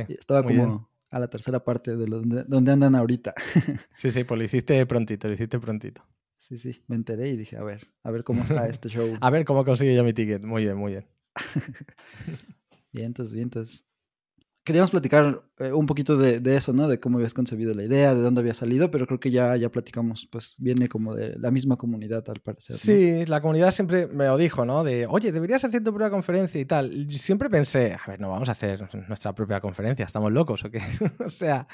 estaba 0.08 0.44
como 0.44 0.54
bien. 0.54 0.80
a 1.12 1.20
la 1.20 1.30
tercera 1.30 1.64
parte 1.64 1.96
de 1.96 2.06
donde, 2.06 2.44
donde 2.44 2.72
andan 2.72 2.96
ahorita. 2.96 3.34
Sí, 3.94 4.12
sí, 4.12 4.24
pues 4.24 4.38
lo 4.38 4.44
hiciste 4.44 4.86
prontito, 4.86 5.28
lo 5.28 5.34
hiciste 5.34 5.60
prontito. 5.60 6.04
Sí, 6.38 6.58
sí, 6.58 6.84
me 6.88 6.96
enteré 6.96 7.30
y 7.30 7.38
dije, 7.38 7.58
a 7.58 7.64
ver, 7.64 7.88
a 8.04 8.12
ver 8.12 8.24
cómo 8.24 8.42
está 8.42 8.68
este 8.68 8.90
show. 8.90 9.18
A 9.22 9.30
ver 9.30 9.46
cómo 9.46 9.64
consigo 9.66 9.94
yo 9.94 10.04
mi 10.04 10.14
ticket. 10.14 10.44
Muy 10.44 10.64
bien, 10.64 10.78
muy 10.78 10.94
bien. 10.94 11.08
Vientos, 12.92 13.32
vientos. 13.32 13.86
Queríamos 14.70 14.92
platicar 14.92 15.42
eh, 15.58 15.72
un 15.74 15.88
poquito 15.88 16.16
de, 16.16 16.56
eso, 16.56 16.74
¿no? 16.74 16.88
De 16.88 17.00
cómo 17.00 17.18
habías 17.18 17.34
concebido 17.34 17.74
la 17.74 17.84
idea, 17.84 18.14
de 18.14 18.22
dónde 18.22 18.42
había 18.42 18.54
salido, 18.54 18.92
pero 18.92 19.08
creo 19.08 19.20
que 19.20 19.32
ya, 19.32 19.58
ya 19.58 19.70
platicamos, 19.70 20.28
pues 20.32 20.56
viene 20.60 20.88
como 20.88 21.16
de 21.16 21.36
la 21.40 21.50
misma 21.50 21.76
comunidad 21.76 22.24
al 22.30 22.40
parecer. 22.40 22.76
Sí, 22.78 23.26
la 23.26 23.42
comunidad 23.42 23.72
siempre 23.72 24.06
me 24.06 24.26
lo 24.28 24.38
dijo, 24.38 24.66
¿no? 24.66 24.84
De, 24.84 25.08
oye, 25.08 25.32
deberías 25.32 25.66
hacer 25.66 25.84
tu 25.84 25.90
propia 25.92 26.12
conferencia 26.12 26.62
y 26.62 26.66
tal. 26.66 27.12
Siempre 27.12 27.50
pensé, 27.50 27.94
a 27.94 28.12
ver, 28.12 28.22
no 28.22 28.30
vamos 28.30 28.48
a 28.48 28.52
hacer 28.52 28.88
nuestra 29.08 29.34
propia 29.34 29.60
conferencia, 29.60 30.06
¿estamos 30.06 30.32
locos 30.32 30.64
o 30.66 30.70
qué? 30.70 30.78
o 31.26 31.30
sea, 31.30 31.68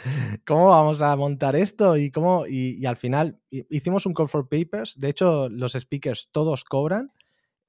¿cómo 0.47 0.67
vamos 0.69 1.01
a 1.01 1.13
montar 1.17 1.57
esto? 1.57 1.97
Y, 1.97 2.11
cómo, 2.11 2.45
y, 2.47 2.77
y 2.79 2.85
al 2.85 2.95
final 2.95 3.37
hi- 3.51 3.67
hicimos 3.69 4.05
un 4.05 4.13
call 4.13 4.29
for 4.29 4.47
papers. 4.47 4.97
De 4.97 5.09
hecho, 5.09 5.49
los 5.49 5.73
speakers 5.73 6.29
todos 6.31 6.63
cobran. 6.63 7.11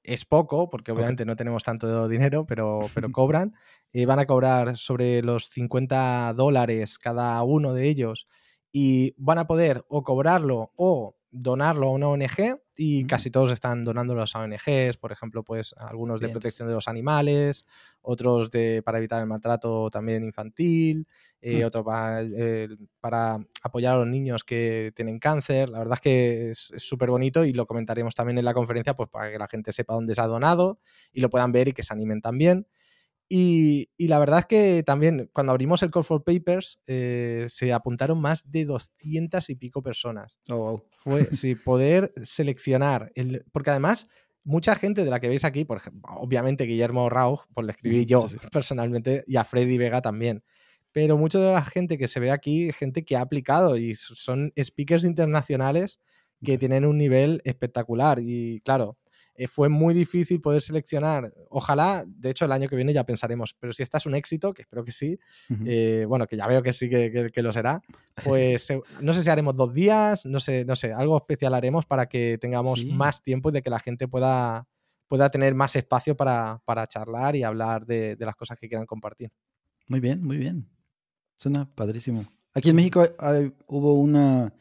Es 0.07 0.23
poco, 0.23 0.69
porque 0.69 0.93
obviamente 0.93 1.25
no 1.25 1.35
tenemos 1.35 1.65
tanto 1.65 2.07
dinero, 2.07 2.45
pero, 2.45 2.79
pero 2.95 3.11
cobran. 3.11 3.53
Eh, 3.91 4.05
van 4.05 4.19
a 4.19 4.25
cobrar 4.25 4.77
sobre 4.77 5.21
los 5.21 5.49
50 5.49 6.33
dólares 6.33 6.97
cada 6.97 7.43
uno 7.43 7.73
de 7.73 7.89
ellos 7.89 8.25
y 8.71 9.13
van 9.17 9.37
a 9.37 9.47
poder 9.47 9.83
o 9.89 10.03
cobrarlo 10.03 10.71
o 10.77 11.17
donarlo 11.29 11.87
a 11.87 11.91
una 11.91 12.07
ONG 12.07 12.57
y 12.77 13.05
casi 13.05 13.31
todos 13.31 13.51
están 13.51 13.83
donándolo 13.83 14.21
a 14.23 14.39
ONGs, 14.39 14.97
por 14.97 15.11
ejemplo, 15.11 15.43
pues 15.43 15.73
algunos 15.77 16.21
de 16.21 16.29
Bien. 16.29 16.29
protección 16.29 16.67
de 16.67 16.75
los 16.75 16.87
animales, 16.87 17.65
otros 18.01 18.51
de 18.51 18.81
para 18.83 18.99
evitar 18.99 19.19
el 19.21 19.27
maltrato 19.27 19.89
también 19.89 20.23
infantil, 20.23 21.07
eh, 21.41 21.63
Mm. 21.63 21.65
otro 21.65 21.83
para, 21.83 22.21
eh, 22.23 22.69
para 22.99 23.39
apoyar 23.63 23.95
a 23.95 23.97
los 23.99 24.07
niños 24.07 24.43
que 24.43 24.91
tienen 24.95 25.19
cáncer. 25.19 25.69
La 25.69 25.79
verdad 25.79 25.95
es 25.95 26.01
que 26.01 26.49
es 26.51 26.71
súper 26.77 27.09
bonito 27.09 27.45
y 27.45 27.53
lo 27.53 27.65
comentaremos 27.65 28.15
también 28.15 28.37
en 28.37 28.45
la 28.45 28.53
conferencia 28.53 28.95
pues 28.95 29.09
para 29.09 29.31
que 29.31 29.37
la 29.39 29.47
gente 29.47 29.71
sepa 29.71 29.93
dónde 29.95 30.15
se 30.15 30.21
ha 30.21 30.27
donado 30.27 30.79
y 31.13 31.21
lo 31.21 31.29
puedan 31.29 31.51
ver 31.51 31.67
y 31.69 31.73
que 31.73 31.83
se 31.83 31.93
animen 31.93 32.21
también. 32.21 32.67
Y, 33.29 33.89
y 33.97 34.07
la 34.07 34.19
verdad 34.19 34.39
es 34.39 34.45
que 34.45 34.83
también 34.83 35.29
cuando 35.33 35.51
abrimos 35.51 35.83
el 35.83 35.91
Call 35.91 36.05
for 36.05 36.23
Papers 36.23 36.79
eh, 36.87 37.47
se 37.49 37.73
apuntaron 37.73 38.21
más 38.21 38.49
de 38.49 38.65
200 38.65 39.49
y 39.49 39.55
pico 39.55 39.81
personas. 39.81 40.39
Oh, 40.49 40.55
wow. 40.55 40.83
Fue 40.91 41.25
sí, 41.33 41.55
poder 41.55 42.13
seleccionar, 42.21 43.11
el, 43.15 43.43
porque 43.51 43.71
además 43.71 44.07
mucha 44.43 44.75
gente 44.75 45.03
de 45.03 45.11
la 45.11 45.19
que 45.19 45.27
veis 45.27 45.43
aquí, 45.43 45.65
por 45.65 45.77
ejemplo, 45.77 46.09
obviamente 46.15 46.63
Guillermo 46.63 47.09
Rauch, 47.09 47.41
pues 47.53 47.65
le 47.65 47.71
escribí 47.71 48.05
yo 48.05 48.21
sí, 48.21 48.37
sí. 48.39 48.47
personalmente 48.49 49.23
y 49.27 49.35
a 49.35 49.43
Freddy 49.43 49.77
Vega 49.77 50.01
también. 50.01 50.43
Pero 50.93 51.17
mucha 51.17 51.37
de 51.37 51.51
la 51.51 51.63
gente 51.63 51.97
que 51.97 52.07
se 52.07 52.21
ve 52.21 52.31
aquí, 52.31 52.71
gente 52.71 53.03
que 53.03 53.17
ha 53.17 53.21
aplicado 53.21 53.77
y 53.77 53.93
son 53.93 54.53
speakers 54.57 55.03
internacionales 55.03 55.99
que 56.43 56.57
tienen 56.57 56.85
un 56.85 56.97
nivel 56.97 57.41
espectacular. 57.43 58.19
Y 58.19 58.61
claro, 58.61 58.97
eh, 59.37 59.47
fue 59.47 59.69
muy 59.69 59.93
difícil 59.93 60.41
poder 60.41 60.61
seleccionar. 60.61 61.31
Ojalá, 61.49 62.03
de 62.05 62.31
hecho, 62.31 62.45
el 62.45 62.51
año 62.51 62.67
que 62.67 62.75
viene 62.75 62.91
ya 62.91 63.05
pensaremos, 63.05 63.53
pero 63.59 63.71
si 63.71 63.83
esta 63.83 63.97
es 63.99 64.05
un 64.07 64.15
éxito, 64.15 64.53
que 64.53 64.63
espero 64.63 64.83
que 64.83 64.91
sí, 64.91 65.17
eh, 65.65 66.05
bueno, 66.07 66.25
que 66.27 66.35
ya 66.35 66.47
veo 66.47 66.61
que 66.63 66.71
sí 66.71 66.89
que, 66.89 67.11
que- 67.11 67.29
que 67.29 67.41
lo 67.43 67.53
será, 67.53 67.81
pues 68.23 68.69
eh, 68.71 68.81
no 69.01 69.13
sé 69.13 69.21
si 69.23 69.29
haremos 69.29 69.55
dos 69.55 69.73
días, 69.73 70.25
no 70.25 70.39
sé, 70.39 70.65
no 70.65 70.75
sé, 70.75 70.91
algo 70.91 71.15
especial 71.17 71.53
haremos 71.53 71.85
para 71.85 72.07
que 72.07 72.37
tengamos 72.41 72.79
Sí. 72.81 72.91
más 72.91 73.21
tiempo 73.23 73.49
y 73.49 73.53
de 73.53 73.61
que 73.61 73.69
la 73.69 73.79
gente 73.79 74.07
pueda, 74.07 74.67
pueda 75.07 75.29
tener 75.29 75.53
más 75.55 75.75
espacio 75.75 76.17
para, 76.17 76.61
para 76.65 76.87
charlar 76.87 77.35
y 77.35 77.43
hablar 77.43 77.85
de, 77.85 78.15
de 78.15 78.25
las 78.25 78.35
cosas 78.35 78.57
que 78.57 78.67
quieran 78.67 78.85
compartir. 78.87 79.29
Muy 79.87 79.99
bien, 79.99 80.23
muy 80.23 80.37
bien. 80.37 80.67
Suena 81.37 81.69
padrísimo. 81.73 82.25
Aquí 82.53 82.71
en 82.71 82.75
México 82.75 83.05
hay- 83.19 83.53
hubo 83.67 83.93
una. 83.93 84.51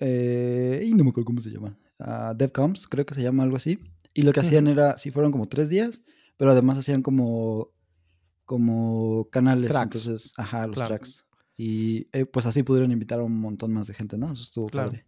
Eh, 0.00 0.82
y 0.84 0.94
no 0.94 1.04
me 1.04 1.10
acuerdo 1.10 1.26
cómo 1.26 1.40
se 1.40 1.50
llama. 1.50 1.76
Ah, 1.98 2.34
DevComs, 2.36 2.88
creo 2.88 3.06
que 3.06 3.14
se 3.14 3.22
llama 3.22 3.42
algo 3.42 3.56
así. 3.56 3.78
Y 4.14 4.22
lo 4.22 4.32
que 4.32 4.40
hacían 4.40 4.64
Ujú. 4.66 4.72
era, 4.72 4.98
sí, 4.98 5.10
fueron 5.10 5.32
como 5.32 5.48
tres 5.48 5.68
días, 5.68 6.02
pero 6.36 6.50
además 6.52 6.78
hacían 6.78 7.02
como, 7.02 7.70
como 8.44 9.28
canales. 9.30 9.68
Tracks. 9.70 10.06
Entonces, 10.06 10.32
ajá, 10.36 10.66
los 10.66 10.76
Claro. 10.76 10.96
tracks. 10.96 11.24
Y 11.56 12.08
eh, 12.12 12.24
pues 12.26 12.46
así 12.46 12.62
pudieron 12.62 12.92
invitar 12.92 13.20
a 13.20 13.24
un 13.24 13.38
montón 13.40 13.72
más 13.72 13.88
de 13.88 13.94
gente, 13.94 14.16
¿no? 14.16 14.32
Eso 14.32 14.42
estuvo 14.42 14.68
Claro. 14.68 14.90
padre. 14.90 15.06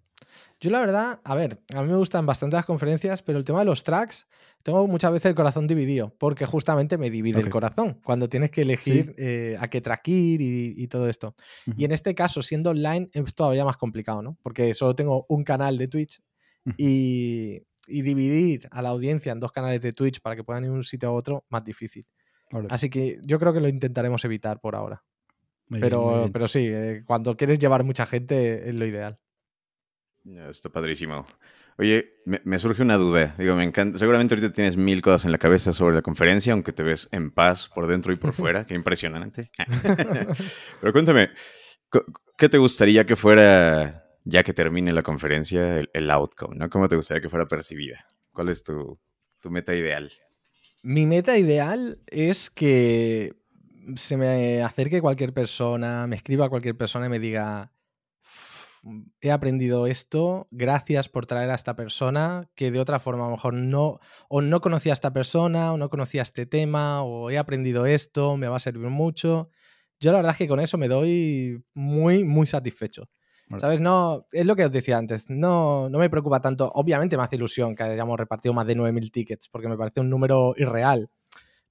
Yo 0.61 0.71
la 0.71 0.81
verdad, 0.81 1.21
a 1.25 1.35
ver, 1.35 1.63
a 1.75 1.83
mí 1.83 1.89
me 1.89 1.97
gustan 1.97 2.27
bastante 2.27 2.57
las 2.57 2.67
conferencias, 2.67 3.23
pero 3.23 3.39
el 3.39 3.45
tema 3.45 3.61
de 3.61 3.65
los 3.65 3.83
tracks, 3.83 4.27
tengo 4.63 4.87
muchas 4.87 5.13
veces 5.13 5.31
el 5.31 5.35
corazón 5.35 5.67
dividido, 5.67 6.15
porque 6.19 6.45
justamente 6.47 6.99
me 6.99 7.11
divide 7.11 7.39
Ok. 7.39 7.47
el 7.47 7.51
corazón 7.53 8.01
cuando 8.05 8.29
tienes 8.29 8.51
que 8.51 8.63
elegir 8.63 9.15
eh, 9.17 9.57
a 9.59 9.69
qué 9.69 9.81
track 9.81 10.07
ir 10.09 10.41
y, 10.43 10.75
y 10.77 10.89
todo 10.89 11.09
esto. 11.09 11.35
Ujú. 11.67 11.81
Y 11.81 11.85
en 11.85 11.93
este 11.93 12.15
caso, 12.15 12.43
siendo 12.43 12.71
online, 12.71 13.09
es 13.13 13.35
todavía 13.35 13.65
más 13.65 13.77
complicado, 13.79 14.23
¿no? 14.23 14.37
Porque 14.43 14.75
solo 14.75 14.95
tengo 14.95 15.25
un 15.29 15.45
canal 15.45 15.79
de 15.79 15.89
Twitch. 15.89 16.21
y, 16.79 17.63
y 17.87 18.03
dividir 18.03 18.69
a 18.71 18.83
la 18.83 18.91
audiencia 18.91 19.33
en 19.33 19.41
dos 19.41 19.53
canales 19.53 19.81
de 19.81 19.93
Twitch 19.93 20.21
para 20.21 20.37
que 20.37 20.45
puedan 20.45 20.65
ir 20.65 20.71
de 20.71 20.77
un 20.77 20.85
sitio 20.85 21.09
a 21.09 21.13
otro, 21.13 21.45
más 21.49 21.65
difícil. 21.65 22.07
Así 22.69 22.91
que 22.91 23.19
yo 23.23 23.39
creo 23.39 23.53
que 23.53 23.61
lo 23.61 23.69
intentaremos 23.69 24.25
evitar 24.25 24.61
por 24.61 24.75
ahora. 24.75 25.05
Muy 25.69 25.79
Pero, 25.81 26.19
bien. 26.23 26.33
pero 26.33 26.49
sí, 26.49 26.67
eh, 26.67 27.05
cuando 27.07 27.37
quieres 27.37 27.61
llevar 27.61 27.85
mucha 27.85 28.05
gente 28.07 28.69
es 28.69 28.75
lo 28.75 28.85
ideal. 28.87 29.19
Está 30.49 30.69
padrísimo. 30.69 31.25
Oye, 31.79 32.11
me, 32.27 32.43
me 32.45 32.59
surge 32.59 32.83
una 32.83 32.97
duda. 32.97 33.35
Digo, 33.39 33.55
me 33.55 33.63
encanta. 33.63 33.99
Seguramente 33.99 34.35
ahorita 34.35 34.53
tienes 34.53 34.77
mil 34.77 35.01
cosas 35.01 35.25
en 35.25 35.33
la 35.33 35.39
cabeza 35.39 35.73
sobre 35.73 35.95
la 35.95 36.03
conferencia, 36.03 36.53
aunque 36.53 36.73
te 36.73 36.83
ves 36.83 37.09
en 37.13 37.31
paz 37.31 37.71
por 37.73 37.87
dentro 37.87 38.13
y 38.13 38.17
por 38.17 38.33
fuera. 38.35 38.67
Qué 38.67 38.75
impresionante. 38.75 39.51
Pero 40.81 40.93
cuéntame, 40.93 41.31
¿qué 42.37 42.49
te 42.49 42.59
gustaría 42.59 43.07
que 43.07 43.17
fuera, 43.17 44.10
ya 44.31 44.43
que 44.45 44.55
termine 44.55 44.93
la 44.93 45.03
conferencia, 45.03 45.79
el, 45.79 45.91
el 45.93 46.11
outcome? 46.11 46.57
¿no? 46.57 46.71
¿Cómo 46.71 46.89
te 46.89 46.97
gustaría 46.97 47.21
que 47.21 47.29
fuera 47.29 47.47
percibida? 47.47 48.07
¿Cuál 48.33 48.49
es 48.49 48.63
tu, 48.63 48.99
tu 49.41 49.51
meta 49.51 49.75
ideal? 49.75 50.11
Mi 50.83 51.05
meta 51.05 51.37
ideal 51.37 51.99
es 52.07 52.49
que 52.49 53.35
se 53.97 54.17
me 54.17 54.63
acerque 54.63 55.01
cualquier 55.01 55.35
persona, 55.35 56.07
me 56.07 56.17
escriba 56.17 56.49
cualquier 56.49 56.77
persona 56.77 57.07
y 57.07 57.09
me 57.09 57.19
diga, 57.19 57.73
he 59.21 59.31
aprendido 59.33 59.87
esto, 59.87 60.47
gracias 60.53 61.09
por 61.09 61.27
traer 61.27 61.51
a 61.51 61.55
esta 61.55 61.75
persona, 61.75 62.49
que 62.55 62.71
de 62.71 62.79
otra 62.79 63.01
forma 63.01 63.25
a 63.25 63.27
lo 63.27 63.33
mejor 63.33 63.55
no, 63.55 63.99
o 64.29 64.43
no 64.43 64.61
conocía 64.61 64.93
a 64.93 64.95
esta 64.95 65.13
persona, 65.13 65.73
o 65.73 65.77
no 65.77 65.91
conocía 65.91 66.23
este 66.23 66.47
tema, 66.47 67.03
o 67.03 67.31
he 67.31 67.39
aprendido 67.39 67.85
esto, 67.85 68.37
me 68.37 68.47
va 68.47 68.57
a 68.57 68.61
servir 68.61 68.89
mucho. 68.89 69.51
Yo 69.99 70.13
la 70.13 70.19
verdad 70.19 70.33
es 70.33 70.39
que 70.39 70.49
con 70.49 70.61
eso 70.61 70.79
me 70.79 70.89
doy 70.89 71.63
muy, 71.75 72.25
muy 72.25 72.47
satisfecho. 72.47 73.11
¿Sabes? 73.57 73.81
No, 73.81 74.27
es 74.31 74.47
lo 74.47 74.55
que 74.55 74.65
os 74.65 74.73
decía 74.73 74.97
antes, 74.97 75.29
no, 75.29 75.89
no 75.89 75.99
me 75.99 76.09
preocupa 76.09 76.41
tanto, 76.41 76.71
obviamente 76.75 77.17
me 77.17 77.25
hace 77.25 77.37
ilusión 77.37 77.75
que 77.75 77.83
hayamos 77.83 78.19
repartido 78.19 78.55
más 78.55 78.67
de 78.67 78.77
9.000 78.77 79.11
tickets, 79.11 79.49
porque 79.49 79.69
me 79.69 79.77
parece 79.77 80.01
un 80.01 80.09
número 80.09 80.55
irreal, 80.57 81.11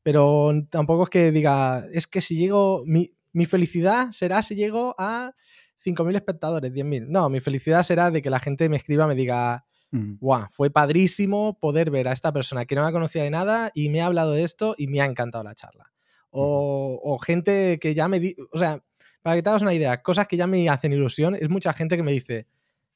pero 0.03 0.51
tampoco 0.69 1.03
es 1.03 1.09
que 1.09 1.31
diga, 1.31 1.85
es 1.93 2.07
que 2.07 2.19
si 2.21 2.35
llego, 2.35 2.83
mi, 2.85 3.13
mi 3.31 3.45
felicidad 3.45 4.11
será 4.11 4.41
si 4.41 4.55
llego 4.55 4.95
a 4.97 5.33
5.000 5.77 6.15
espectadores, 6.15 6.71
10.000. 6.73 7.07
No, 7.07 7.29
mi 7.29 7.39
felicidad 7.39 7.83
será 7.83 8.11
de 8.11 8.21
que 8.21 8.29
la 8.29 8.39
gente 8.39 8.67
me 8.67 8.77
escriba, 8.77 9.07
me 9.07 9.15
diga, 9.15 9.65
guau, 9.91 10.47
fue 10.51 10.69
padrísimo 10.69 11.57
poder 11.59 11.89
ver 11.89 12.07
a 12.07 12.11
esta 12.11 12.31
persona 12.31 12.65
que 12.65 12.75
no 12.75 12.85
me 12.85 12.91
conocía 12.91 13.23
de 13.23 13.29
nada 13.29 13.71
y 13.73 13.89
me 13.89 14.01
ha 14.01 14.07
hablado 14.07 14.33
de 14.33 14.43
esto 14.43 14.75
y 14.77 14.87
me 14.87 15.01
ha 15.01 15.05
encantado 15.05 15.43
la 15.43 15.55
charla. 15.55 15.91
O, 16.31 16.99
o 17.03 17.17
gente 17.17 17.79
que 17.79 17.95
ya 17.95 18.07
me... 18.07 18.19
Di 18.19 18.35
o 18.51 18.59
sea, 18.59 18.83
para 19.21 19.35
que 19.35 19.43
te 19.43 19.49
hagas 19.49 19.61
una 19.61 19.73
idea, 19.73 20.01
cosas 20.01 20.27
que 20.27 20.37
ya 20.37 20.47
me 20.47 20.67
hacen 20.69 20.93
ilusión, 20.93 21.35
es 21.35 21.49
mucha 21.49 21.73
gente 21.73 21.97
que 21.97 22.03
me 22.03 22.11
dice, 22.11 22.47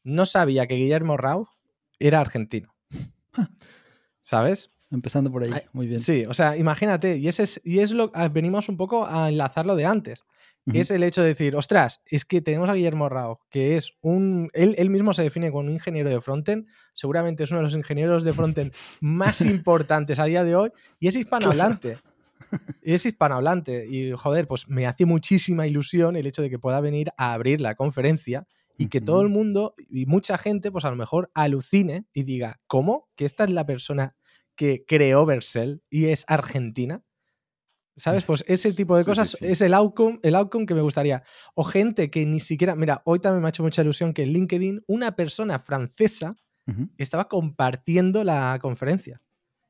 no 0.04 0.26
sabía 0.26 0.68
que 0.68 0.76
Guillermo 0.76 1.18
Rauch 1.18 1.50
era 2.00 2.20
argentino. 2.20 2.74
¿Sabes? 4.22 4.70
Empezando 4.92 5.32
por 5.32 5.44
ahí, 5.44 5.64
muy 5.74 5.88
bien. 5.88 6.00
Sí, 6.00 6.26
o 6.28 6.34
sea, 6.34 6.56
imagínate, 6.56 7.18
y, 7.18 7.28
ese 7.28 7.44
es, 7.44 7.62
y 7.64 7.80
es 7.80 7.92
lo 7.92 8.12
venimos 8.32 8.70
un 8.70 8.78
poco 8.78 9.08
a 9.08 9.30
enlazar 9.30 9.66
lo 9.66 9.76
de 9.76 9.86
antes. 9.86 10.24
Es 10.72 10.92
el 10.92 11.04
hecho 11.04 11.22
de 11.22 11.28
decir, 11.28 11.58
ostras, 11.58 12.02
es 12.06 12.24
que 12.24 12.42
tenemos 12.42 12.70
a 12.70 12.74
Guillermo 12.74 13.10
Rao, 13.10 13.42
que 13.50 13.76
es 13.76 13.94
un. 14.00 14.50
Él, 14.54 14.76
él 14.78 14.90
mismo 14.90 15.12
se 15.12 15.22
define 15.22 15.52
como 15.52 15.68
un 15.68 15.74
ingeniero 15.74 16.10
de 16.10 16.22
frontend, 16.22 16.68
seguramente 16.94 17.44
es 17.44 17.52
uno 17.52 17.60
de 17.60 17.64
los 17.64 17.76
ingenieros 17.76 18.24
de 18.24 18.32
frontend 18.32 18.72
más 19.02 19.42
importantes 19.42 20.20
a 20.20 20.26
día 20.26 20.46
de 20.46 20.56
hoy, 20.56 20.72
y 21.00 21.10
es 21.10 21.18
hispanohablante. 21.18 22.00
es 22.82 23.06
hispanohablante. 23.06 23.88
Y 23.90 24.12
joder, 24.12 24.48
pues 24.48 24.68
me 24.68 24.88
hace 24.88 25.06
muchísima 25.06 25.68
ilusión 25.68 26.16
el 26.16 26.28
hecho 26.28 26.42
de 26.42 26.50
que 26.50 26.60
pueda 26.60 26.82
venir 26.82 27.12
a 27.18 27.34
abrir 27.34 27.62
la 27.62 27.76
conferencia 27.76 28.48
y 28.78 28.88
que 28.88 29.02
todo 29.02 29.22
el 29.22 29.30
mundo 29.30 29.76
y 29.78 30.06
mucha 30.06 30.38
gente, 30.38 30.72
pues 30.72 30.86
a 30.86 30.90
lo 30.90 30.96
mejor 30.96 31.32
alucine 31.34 32.08
y 32.14 32.24
diga, 32.24 32.60
¿cómo? 32.68 33.10
¿Que 33.16 33.26
esta 33.26 33.44
es 33.44 33.52
la 33.52 33.66
persona 33.66 34.16
que 34.56 34.86
creó 34.88 35.26
Vercel 35.26 35.84
y 35.90 36.06
es 36.06 36.26
argentina? 36.28 37.04
¿Sabes? 37.96 38.26
Pues 38.26 38.44
ese 38.48 38.74
tipo 38.74 38.98
de 38.98 39.06
cosas 39.06 39.38
es 39.42 39.62
el 39.62 39.74
outcome, 39.74 40.20
el 40.24 40.36
outcome 40.36 40.66
que 40.66 40.74
me 40.74 40.82
gustaría. 40.82 41.24
O 41.54 41.64
gente 41.64 42.10
que 42.10 42.26
ni 42.26 42.40
siquiera. 42.40 42.76
Mira, 42.76 43.02
hoy 43.06 43.20
también 43.20 43.42
me 43.42 43.48
ha 43.48 43.50
hecho 43.50 43.64
mucha 43.64 43.84
ilusión 43.84 44.14
que 44.14 44.24
en 44.24 44.34
LinkedIn 44.34 44.84
una 44.88 45.16
persona 45.16 45.60
francesa 45.60 46.36
estaba 46.98 47.28
compartiendo 47.28 48.24
la 48.24 48.58
conferencia. 48.62 49.22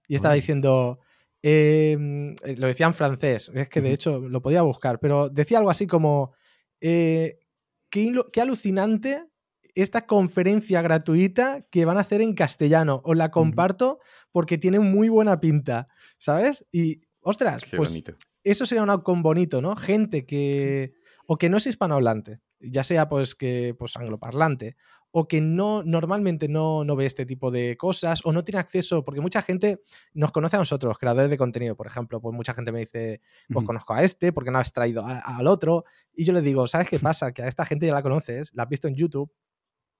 Y 0.08 0.15
estaba 0.15 0.36
diciendo. 0.36 1.00
Em, 1.45 2.36
eh, 2.43 2.56
lo 2.58 2.67
decía 2.67 2.86
en 2.86 2.93
francés, 2.93 3.51
es 3.53 3.67
que 3.67 3.82
de 3.82 3.91
hecho 3.91 4.17
lo 4.17 4.41
podía 4.41 4.62
buscar, 4.62 4.99
pero 4.99 5.29
decía 5.29 5.58
algo 5.58 5.69
así 5.69 5.86
como. 5.86 6.34
Eh, 6.79 7.39
qué, 7.89 8.12
qué 8.32 8.41
alucinante 8.41 9.25
esta 9.75 10.06
conferencia 10.06 10.82
gratuita 10.82 11.65
que 11.69 11.86
van 11.86 11.97
a 11.97 12.01
hacer 12.01 12.21
en 12.21 12.34
castellano. 12.34 13.01
Os 13.03 13.17
la 13.17 13.29
comparto 13.29 13.99
porque 14.32 14.58
tiene 14.58 14.79
muy 14.79 15.10
buena 15.10 15.39
pinta, 15.39 15.88
¿sabes? 16.17 16.65
Y 16.71 17.01
ostras, 17.21 17.63
pues 17.75 18.03
eso 18.43 18.65
sería 18.65 18.84
un 18.84 18.89
outcome 18.89 19.21
bonito, 19.21 19.62
¿no? 19.62 19.75
Gente 19.75 20.25
que. 20.25 20.93
O 21.25 21.38
que 21.38 21.49
no 21.49 21.56
es 21.56 21.67
hispanohablante, 21.67 22.41
ya 22.60 22.84
sea 22.84 23.08
pues 23.08 23.34
que 23.34 23.73
pues 23.79 23.95
angloparlante, 23.95 24.75
o 25.15 25.28
que 25.28 25.41
no 25.41 25.84
normalmente 25.84 26.47
no, 26.47 26.84
no 26.84 26.95
ve 26.95 27.06
este 27.06 27.28
tipo 27.28 27.52
de 27.52 27.78
cosas, 27.78 28.21
o 28.23 28.34
no 28.34 28.43
tiene 28.43 28.60
acceso, 28.60 29.06
porque 29.06 29.21
mucha 29.21 29.43
gente 29.43 29.84
nos 30.15 30.32
conoce 30.32 30.56
a 30.56 30.60
nosotros, 30.60 30.97
creadores 30.97 31.30
de 31.30 31.38
contenido, 31.38 31.76
por 31.76 31.86
ejemplo, 31.86 32.19
pues 32.19 32.36
mucha 32.36 32.56
gente 32.56 32.71
me 32.71 32.80
dice, 32.80 33.21
pues 33.47 33.63
conozco 33.63 33.93
a 33.93 34.02
este, 34.02 34.34
porque 34.34 34.49
no 34.49 34.58
has 34.58 34.73
traído 34.73 35.06
al 35.06 35.45
otro, 35.45 35.86
y 36.15 36.26
yo 36.26 36.34
les 36.34 36.43
digo, 36.43 36.65
¿sabes 36.65 36.89
qué 36.89 36.97
pasa? 37.13 37.32
Que 37.32 37.43
a 37.43 37.47
esta 37.47 37.63
gente 37.63 37.86
ya 37.86 37.93
la 37.93 38.02
conoces, 38.02 38.56
la 38.56 38.63
has 38.63 38.69
visto 38.69 38.88
en 38.88 38.95
YouTube, 38.95 39.32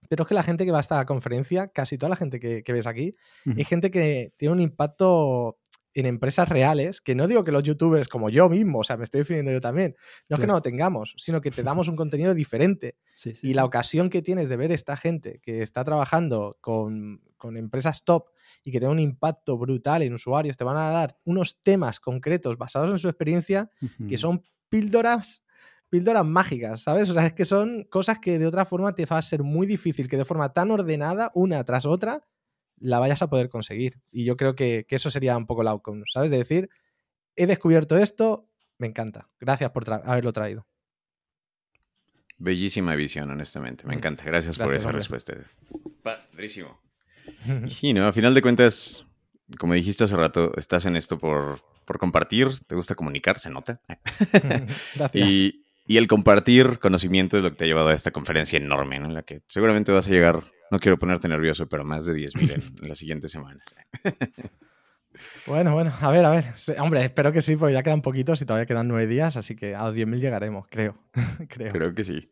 pero 0.10 0.24
es 0.24 0.28
que 0.28 0.34
la 0.34 0.42
gente 0.42 0.66
que 0.66 0.72
va 0.72 0.80
a 0.80 0.82
esta 0.82 1.06
conferencia, 1.06 1.68
casi 1.68 1.96
toda 1.96 2.10
la 2.10 2.16
gente 2.16 2.40
que, 2.40 2.64
ves 2.74 2.88
aquí, 2.88 3.16
es 3.56 3.68
gente 3.68 3.92
que 3.92 4.34
tiene 4.36 4.52
un 4.52 4.62
impacto 4.62 5.60
en 5.94 6.06
empresas 6.06 6.50
reales, 6.50 7.02
que 7.02 7.16
no 7.16 7.28
digo 7.28 7.44
que 7.44 7.52
los 7.52 7.64
youtubers 7.64 8.08
como 8.08 8.30
yo 8.30 8.50
mismo, 8.50 8.80
o 8.80 8.84
sea, 8.84 8.98
me 8.98 9.04
estoy 9.04 9.20
definiendo 9.20 9.52
yo 9.52 9.62
también, 9.62 9.96
no 10.30 10.36
es 10.36 10.40
que 10.40 10.48
no 10.48 10.54
lo 10.54 10.62
tengamos, 10.62 11.14
sino 11.18 11.42
que 11.42 11.52
te 11.52 11.64
damos 11.64 11.88
un 11.88 11.96
contenido 11.96 12.34
diferente. 12.34 12.98
y 13.42 13.54
la 13.54 13.66
ocasión 13.66 14.10
que 14.10 14.22
tienes 14.22 14.50
de 14.50 14.58
ver 14.58 14.72
esta 14.72 14.98
gente 14.98 15.40
que 15.42 15.62
está 15.62 15.84
trabajando 15.84 16.58
con, 16.62 17.22
empresas 17.44 18.06
top 18.06 18.30
y 18.64 18.72
que 18.72 18.80
tiene 18.80 18.94
un 18.94 19.02
impacto 19.02 19.58
brutal 19.58 20.02
en 20.02 20.14
usuarios, 20.14 20.56
te 20.56 20.64
van 20.64 20.78
a 20.78 20.92
dar 20.92 21.18
unos 21.26 21.62
temas 21.62 22.00
concretos 22.00 22.58
basados 22.58 22.90
en 22.90 23.00
su 23.00 23.10
experiencia 23.10 23.70
que 24.08 24.18
son 24.18 24.42
píldoras 24.70 25.44
píldoras 25.94 26.26
mágicas, 26.26 26.82
¿sabes? 26.82 27.12
O 27.12 27.14
sea, 27.14 27.28
es 27.28 27.34
que 27.34 27.46
son 27.46 27.84
cosas 27.84 28.18
que 28.18 28.40
de 28.40 28.48
otra 28.48 28.66
forma 28.66 28.96
te 28.96 29.06
va 29.06 29.20
a 29.20 29.22
ser 29.22 29.44
muy 29.44 29.68
difícil 29.68 30.08
que 30.08 30.18
de 30.18 30.26
forma 30.26 30.52
tan 30.52 30.72
ordenada, 30.72 31.32
una 31.36 31.64
tras 31.66 31.86
otra, 31.86 32.24
la 32.84 33.00
vayas 33.00 33.22
a 33.22 33.30
poder 33.30 33.50
conseguir. 33.50 34.02
Y 34.12 34.26
yo 34.26 34.36
creo 34.36 34.56
que, 34.56 34.86
eso 34.90 35.10
sería 35.10 35.38
un 35.38 35.48
poco 35.48 35.62
el 35.62 35.70
outcome, 35.70 36.04
¿sabes? 36.06 36.30
De 36.30 36.38
decir, 36.38 36.70
he 37.36 37.48
descubierto 37.48 37.98
esto, 37.98 38.50
me 38.78 38.88
encanta. 38.88 39.30
Gracias 39.40 39.72
por 39.72 39.90
haberlo 39.92 40.34
traído. 40.34 40.68
Bellísima 42.38 42.94
visión, 42.96 43.32
honestamente. 43.32 43.88
Me 43.88 43.96
encanta. 43.96 44.26
Gracias, 44.26 44.58
por 44.58 44.76
esa 44.76 44.92
respuesta. 44.92 45.34
Padrísimo. 46.04 46.82
sí, 47.68 47.94
¿no? 47.94 48.06
A 48.06 48.12
final 48.12 48.34
de 48.34 48.42
cuentas, 48.42 49.06
como 49.58 49.74
dijiste 49.76 50.04
hace 50.04 50.18
rato, 50.18 50.52
estás 50.58 50.86
en 50.86 50.98
esto 50.98 51.18
por, 51.18 51.62
por 51.86 52.00
compartir, 52.00 52.50
te 52.68 52.76
gusta 52.76 52.96
comunicar, 52.96 53.40
se 53.40 53.50
nota. 53.50 53.82
Gracias. 54.96 55.30
Y, 55.30 55.63
y, 55.86 55.98
el 55.98 56.08
compartir 56.08 56.80
conocimiento 56.80 57.38
es 57.38 57.44
lo 57.44 57.50
que 57.50 57.56
te 57.56 57.64
ha 57.66 57.68
llevado 57.68 57.90
a 57.90 57.94
esta 57.94 58.12
conferencia 58.12 58.58
enorme, 58.58 59.00
¿no? 59.00 59.06
En 59.06 59.14
la 59.14 59.24
que 59.24 59.42
seguramente 59.48 59.92
vas 59.92 60.08
a 60.08 60.12
llegar 60.12 60.44
no 60.72 60.80
quiero 60.80 60.98
ponerte 60.98 61.28
nervioso, 61.28 61.68
pero 61.68 61.84
más 61.84 62.06
de 62.06 62.14
10.000 62.14 62.52
en, 62.52 62.84
en 62.84 62.90
las 62.90 62.98
siguientes 62.98 63.32
semanas. 63.32 63.64
Bueno, 65.46 65.74
bueno, 65.74 65.94
a 66.02 66.12
ver, 66.12 66.26
a 66.26 66.32
ver. 66.32 66.46
Hombre, 66.80 67.04
espero 67.04 67.32
que 67.32 67.42
sí, 67.42 67.56
porque 67.56 67.74
ya 67.74 67.84
quedan 67.84 68.02
poquitos 68.02 68.42
y 68.42 68.46
todavía 68.46 68.66
quedan 68.66 68.88
nueve 68.88 69.08
días, 69.08 69.38
así 69.38 69.56
que 69.56 69.76
a 69.76 69.84
los 69.84 69.96
10.000 69.96 70.20
llegaremos, 70.20 70.66
creo. 70.70 70.98
creo. 71.50 71.72
Creo 71.72 71.94
que 71.94 72.04
sí. 72.04 72.30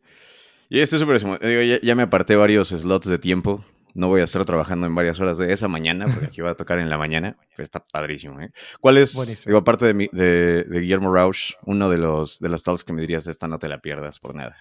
Y 0.68 0.80
este 0.80 0.96
es 0.96 1.00
súper... 1.00 1.20
Ya, 1.20 1.80
ya 1.80 1.94
me 1.94 2.02
aparté 2.02 2.34
varios 2.34 2.68
slots 2.68 3.06
de 3.06 3.18
tiempo. 3.18 3.64
No 3.94 4.08
voy 4.08 4.20
a 4.20 4.24
estar 4.24 4.44
trabajando 4.44 4.86
en 4.86 4.94
varias 4.94 5.20
horas 5.20 5.38
de 5.38 5.52
esa 5.52 5.68
mañana, 5.68 6.06
porque 6.06 6.26
aquí 6.26 6.40
va 6.40 6.50
a 6.50 6.54
tocar 6.54 6.78
en 6.78 6.88
la 6.88 6.98
mañana, 6.98 7.36
pero 7.54 7.64
está 7.64 7.80
padrísimo. 7.80 8.40
¿eh? 8.40 8.50
¿Cuál 8.80 8.98
es, 8.98 9.44
digo, 9.44 9.58
aparte 9.58 9.92
de, 9.92 10.08
de, 10.12 10.64
de, 10.64 10.80
Guillermo 10.80 11.12
Rausch, 11.12 11.54
uno 11.64 11.90
de 11.90 11.98
los 11.98 12.38
de 12.38 12.48
las 12.48 12.62
talks 12.62 12.84
que 12.84 12.92
me 12.92 13.02
dirías, 13.02 13.26
esta 13.26 13.48
no 13.48 13.58
te 13.58 13.68
la 13.68 13.80
pierdas 13.80 14.18
por 14.18 14.34
nada? 14.34 14.56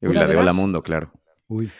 Y 0.00 0.08
la 0.08 0.26
de 0.26 0.36
Hola 0.36 0.52
Mundo, 0.52 0.82
claro. 0.82 1.12
Uy 1.46 1.70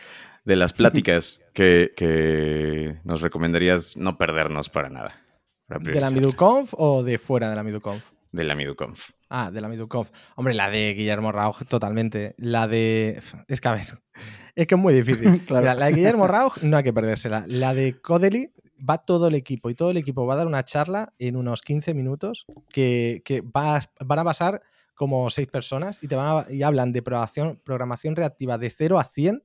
de 0.45 0.55
las 0.55 0.73
pláticas 0.73 1.41
que, 1.53 2.99
nos 3.03 3.21
recomendarías 3.21 3.97
no 3.97 4.17
perdernos 4.17 4.69
para 4.69 4.89
nada. 4.89 5.21
¿De 5.67 5.99
la 5.99 6.11
MiduConf 6.11 6.73
o 6.77 7.03
de 7.03 7.17
fuera 7.17 7.49
de 7.49 7.55
la 7.55 7.63
MiduConf? 7.63 8.03
De 8.35 8.43
la 8.43 8.53
MiduConf. 8.53 9.11
Ah, 9.29 9.49
de 9.49 9.61
la 9.61 9.69
MiduConf. 9.69 10.11
Hombre, 10.35 10.53
la 10.53 10.69
de 10.69 10.93
Guillermo 10.93 11.31
Rauch, 11.31 11.65
totalmente. 11.69 12.35
La 12.37 12.67
de. 12.67 13.21
Es 13.47 13.61
que 13.61 13.67
a 13.69 13.71
ver, 13.71 13.85
es 14.55 14.67
que 14.67 14.75
es 14.75 14.81
muy 14.81 14.93
difícil. 14.93 15.41
la 15.49 15.73
de 15.73 15.93
Guillermo 15.93 16.27
Rauch 16.27 16.57
no 16.61 16.75
hay 16.75 16.83
que 16.83 16.91
perdérsela. 16.91 17.45
La 17.47 17.73
de 17.73 18.01
Codely 18.01 18.51
va 18.77 18.97
todo 18.97 19.27
el 19.27 19.35
equipo 19.35 19.69
y 19.69 19.73
todo 19.73 19.91
el 19.91 19.95
equipo 19.95 20.25
va 20.25 20.33
a 20.33 20.37
dar 20.37 20.47
una 20.47 20.65
charla 20.65 21.13
en 21.17 21.37
unos 21.37 21.61
15 21.61 21.93
minutos 21.93 22.45
que, 22.69 23.23
va 23.55 23.79
van 24.01 24.19
a 24.19 24.23
pasar 24.25 24.61
como 24.95 25.29
seis 25.29 25.47
personas 25.47 25.99
y 26.01 26.09
te 26.09 26.17
van 26.17 26.45
y 26.49 26.63
hablan 26.63 26.91
de 26.91 27.01
programación, 27.01 27.61
programación 27.63 28.17
reactiva 28.17 28.57
de 28.57 28.69
0 28.69 28.99
a 28.99 29.05
100 29.05 29.43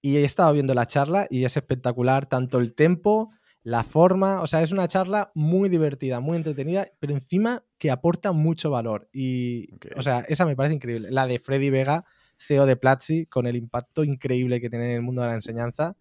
y 0.00 0.16
he 0.16 0.24
estado 0.24 0.54
viendo 0.54 0.72
la 0.72 0.86
charla 0.86 1.26
y 1.28 1.44
es 1.44 1.58
espectacular, 1.58 2.24
tanto 2.24 2.56
el 2.58 2.74
tempo, 2.74 3.32
la 3.64 3.82
forma, 3.82 4.42
o 4.42 4.46
sea, 4.46 4.62
es 4.62 4.72
una 4.72 4.86
charla 4.88 5.32
muy 5.34 5.70
divertida, 5.70 6.20
muy 6.20 6.36
entretenida, 6.36 6.86
pero 7.00 7.14
encima 7.14 7.64
que 7.78 7.90
aporta 7.90 8.32
mucho 8.32 8.70
valor. 8.70 9.08
Y, 9.10 9.70
o 9.96 10.02
sea, 10.02 10.20
esa 10.28 10.44
me 10.44 10.54
parece 10.54 10.74
increíble. 10.74 11.10
La 11.10 11.26
de 11.26 11.38
Freddy 11.38 11.70
Vega, 11.70 12.04
CEO 12.36 12.66
de 12.66 12.76
Platzi, 12.76 13.24
con 13.24 13.46
el 13.46 13.56
impacto 13.56 14.04
increíble 14.04 14.60
que 14.60 14.68
tiene 14.68 14.90
en 14.90 14.96
el 14.96 15.02
mundo 15.02 15.22
de 15.22 15.28
la 15.28 15.34
enseñanza, 15.34 15.96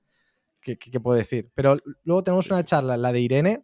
¿qué, 0.60 0.78
puedo 1.00 1.18
decir? 1.18 1.50
Pero 1.56 1.78
luego 2.04 2.22
tenemos 2.22 2.50
una 2.50 2.66
charla, 2.66 2.98
la 2.98 3.14
de 3.14 3.22
Irene. 3.22 3.64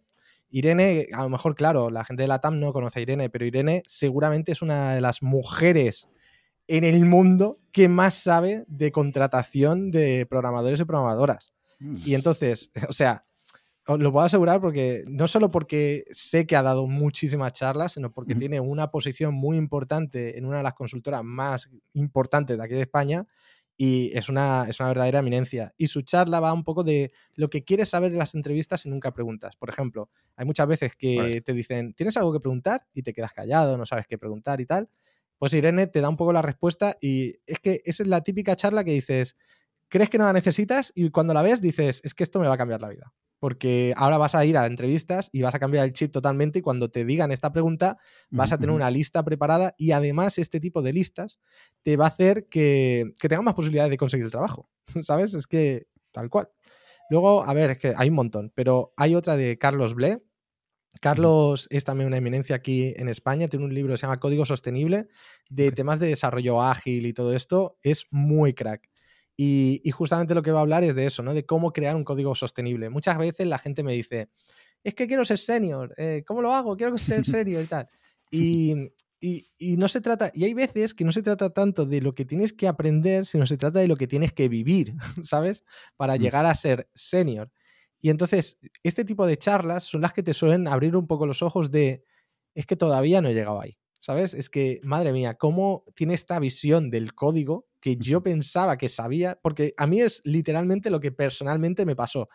Irene, 0.49 1.07
a 1.11 1.23
lo 1.23 1.29
mejor, 1.29 1.55
claro, 1.55 1.89
la 1.89 2.05
gente 2.05 2.23
de 2.23 2.29
la 2.29 2.39
TAM 2.39 2.57
no 2.57 2.71
conoce 2.71 2.99
a 2.99 3.01
Irene, 3.01 3.29
pero 3.29 3.45
Irene 3.45 3.83
seguramente 3.85 4.53
es 4.53 4.61
una 4.61 4.93
de 4.93 5.01
las 5.01 5.21
mujeres 5.21 6.09
en 6.67 6.85
el 6.85 7.03
mundo 7.03 7.59
que 7.73 7.89
más 7.89 8.13
sabe 8.15 8.63
de 8.67 8.93
contratación 8.93 9.91
de 9.91 10.25
programadores 10.25 10.79
y 10.79 10.85
programadoras. 10.85 11.51
Mm. 11.79 11.95
Y 12.05 12.15
entonces, 12.15 12.71
o 12.89 12.93
sea, 12.93 13.25
os 13.89 13.99
lo 13.99 14.11
puedo 14.11 14.23
asegurar 14.23 14.61
porque 14.61 15.03
no 15.07 15.27
solo 15.27 15.49
porque 15.49 16.05
sé 16.11 16.45
que 16.45 16.55
ha 16.55 16.61
dado 16.61 16.85
muchísimas 16.85 17.53
charlas, 17.53 17.93
sino 17.93 18.11
porque 18.11 18.35
tiene 18.35 18.59
una 18.59 18.91
posición 18.91 19.33
muy 19.33 19.57
importante 19.57 20.37
en 20.37 20.45
una 20.45 20.57
de 20.57 20.63
las 20.63 20.75
consultoras 20.75 21.23
más 21.23 21.69
importantes 21.93 22.55
de 22.55 22.63
aquí 22.63 22.75
de 22.75 22.81
España 22.81 23.25
y 23.75 24.11
es 24.15 24.29
una, 24.29 24.67
es 24.69 24.79
una 24.79 24.89
verdadera 24.89 25.19
eminencia. 25.19 25.73
Y 25.75 25.87
su 25.87 26.03
charla 26.03 26.39
va 26.39 26.53
un 26.53 26.63
poco 26.63 26.83
de 26.83 27.11
lo 27.33 27.49
que 27.49 27.63
quieres 27.63 27.89
saber 27.89 28.11
en 28.11 28.19
las 28.19 28.35
entrevistas 28.35 28.85
y 28.85 28.89
nunca 28.89 29.11
preguntas. 29.11 29.55
Por 29.55 29.69
ejemplo, 29.69 30.11
hay 30.35 30.45
muchas 30.45 30.67
veces 30.67 30.95
que 30.95 31.17
Vale. 31.17 31.41
te 31.41 31.53
dicen, 31.53 31.93
¿tienes 31.93 32.15
algo 32.17 32.31
que 32.31 32.39
preguntar? 32.39 32.85
Y 32.93 33.01
te 33.01 33.11
quedas 33.11 33.33
callado, 33.33 33.75
no 33.75 33.87
sabes 33.87 34.05
qué 34.05 34.19
preguntar 34.19 34.61
y 34.61 34.67
tal. 34.67 34.87
Pues 35.39 35.53
Irene 35.53 35.87
te 35.87 36.01
da 36.01 36.09
un 36.09 36.17
poco 36.17 36.31
la 36.31 36.43
respuesta 36.43 36.97
y 37.01 37.37
es 37.47 37.59
que 37.59 37.81
esa 37.85 38.03
es 38.03 38.09
la 38.09 38.21
típica 38.21 38.55
charla 38.55 38.83
que 38.83 38.91
dices, 38.91 39.35
crees 39.89 40.09
que 40.09 40.17
no 40.17 40.25
la 40.25 40.33
necesitas 40.33 40.91
y 40.95 41.09
cuando 41.09 41.33
la 41.33 41.41
ves 41.41 41.61
dices, 41.61 42.01
es 42.03 42.13
que 42.13 42.23
esto 42.23 42.39
me 42.39 42.47
va 42.47 42.53
a 42.53 42.57
cambiar 42.57 42.81
la 42.81 42.89
vida. 42.89 43.13
Porque 43.39 43.93
ahora 43.95 44.17
vas 44.17 44.35
a 44.35 44.43
ir 44.43 44.57
a 44.57 44.65
entrevistas 44.65 45.29
y 45.31 45.41
vas 45.41 45.55
a 45.55 45.59
cambiar 45.59 45.85
el 45.85 45.93
chip 45.93 46.11
totalmente 46.11 46.59
y 46.59 46.61
cuando 46.61 46.91
te 46.91 47.05
digan 47.05 47.31
esta 47.31 47.53
pregunta 47.53 47.97
vas 48.29 48.51
a 48.51 48.57
tener 48.57 48.75
una 48.75 48.91
lista 48.91 49.23
preparada 49.23 49.75
y 49.77 49.91
además 49.91 50.37
este 50.37 50.59
tipo 50.59 50.81
de 50.81 50.91
listas 50.91 51.39
te 51.81 51.95
va 51.95 52.05
a 52.05 52.09
hacer 52.09 52.47
que, 52.49 53.13
que 53.19 53.29
tengas 53.29 53.45
más 53.45 53.53
posibilidades 53.53 53.91
de 53.91 53.97
conseguir 53.97 54.25
el 54.25 54.31
trabajo. 54.31 54.69
¿Sabes? 55.01 55.33
Es 55.33 55.47
que 55.47 55.87
tal 56.11 56.29
cual. 56.29 56.49
Luego, 57.09 57.43
a 57.43 57.53
ver, 57.53 57.71
es 57.71 57.79
que 57.79 57.93
hay 57.97 58.09
un 58.09 58.15
montón, 58.15 58.51
pero 58.53 58.93
hay 58.95 59.15
otra 59.15 59.35
de 59.35 59.57
Carlos 59.57 59.95
Ble. 59.95 60.21
Carlos 61.01 61.67
es 61.69 61.83
también 61.83 62.07
una 62.07 62.17
eminencia 62.17 62.55
aquí 62.55 62.93
en 62.97 63.09
España, 63.09 63.47
tiene 63.47 63.65
un 63.65 63.73
libro 63.73 63.93
que 63.93 63.97
se 63.97 64.03
llama 64.03 64.19
Código 64.19 64.45
Sostenible, 64.45 65.07
de 65.49 65.71
temas 65.71 65.99
de 65.99 66.07
desarrollo 66.07 66.61
ágil 66.61 67.05
y 67.05 67.13
todo 67.13 67.33
esto, 67.33 67.77
es 67.81 68.05
muy 68.11 68.53
crack. 68.53 68.88
Y, 69.41 69.81
y 69.85 69.91
justamente 69.91 70.35
lo 70.35 70.41
que 70.43 70.51
va 70.51 70.59
a 70.59 70.61
hablar 70.63 70.83
es 70.83 70.95
de 70.95 71.05
eso, 71.05 71.23
¿no? 71.23 71.33
De 71.33 71.45
cómo 71.45 71.71
crear 71.71 71.95
un 71.95 72.03
código 72.03 72.35
sostenible. 72.35 72.89
Muchas 72.89 73.17
veces 73.17 73.47
la 73.47 73.57
gente 73.57 73.83
me 73.83 73.93
dice, 73.93 74.29
es 74.83 74.95
que 74.95 75.07
quiero 75.07 75.23
ser 75.25 75.37
senior, 75.37 75.93
eh, 75.97 76.23
¿cómo 76.27 76.41
lo 76.41 76.53
hago? 76.53 76.75
Quiero 76.75 76.97
ser 76.97 77.25
senior 77.25 77.63
y 77.63 77.67
tal. 77.67 77.87
Y, 78.31 78.75
y- 79.21 79.49
y 79.57 79.77
no 79.77 79.87
se 79.87 80.01
trata, 80.01 80.31
y 80.33 80.43
hay 80.45 80.53
veces 80.53 80.93
que 80.93 81.05
no 81.05 81.11
se 81.13 81.23
trata 81.23 81.51
tanto 81.51 81.85
de 81.85 82.01
lo 82.01 82.15
que 82.15 82.25
tienes 82.25 82.51
que 82.53 82.67
aprender, 82.67 83.25
sino 83.25 83.45
se 83.45 83.57
trata 83.57 83.79
de 83.79 83.87
lo 83.87 83.95
que 83.97 84.07
tienes 84.07 84.33
que 84.33 84.49
vivir, 84.49 84.93
¿sabes? 85.21 85.63
Para 85.97 86.17
Mm. 86.17 86.19
llegar 86.19 86.45
a 86.45 86.55
ser 86.55 86.89
senior. 86.93 87.49
Y 88.01 88.09
entonces, 88.09 88.59
este 88.83 89.05
tipo 89.05 89.25
de 89.25 89.37
charlas 89.37 89.85
son 89.85 90.01
las 90.01 90.13
que 90.13 90.23
te 90.23 90.33
suelen 90.33 90.67
abrir 90.67 90.95
un 90.97 91.07
poco 91.07 91.25
los 91.25 91.41
ojos 91.43 91.71
de, 91.71 92.03
es 92.55 92.65
que 92.65 92.75
todavía 92.75 93.21
no 93.21 93.29
he 93.29 93.33
llegado 93.33 93.61
ahí, 93.61 93.77
¿sabes? 93.99 94.33
Es 94.33 94.49
que, 94.49 94.81
madre 94.83 95.13
mía, 95.13 95.35
cómo 95.35 95.85
tiene 95.95 96.13
esta 96.13 96.39
visión 96.39 96.89
del 96.89 97.13
código 97.13 97.68
que 97.79 97.95
yo 97.95 98.21
pensaba 98.21 98.77
que 98.77 98.89
sabía, 98.89 99.39
porque 99.41 99.73
a 99.77 99.87
mí 99.87 100.01
es 100.01 100.21
literalmente 100.25 100.89
lo 100.89 100.99
que 100.99 101.11
personalmente 101.11 101.85
me 101.85 101.95
pasó. 101.95 102.27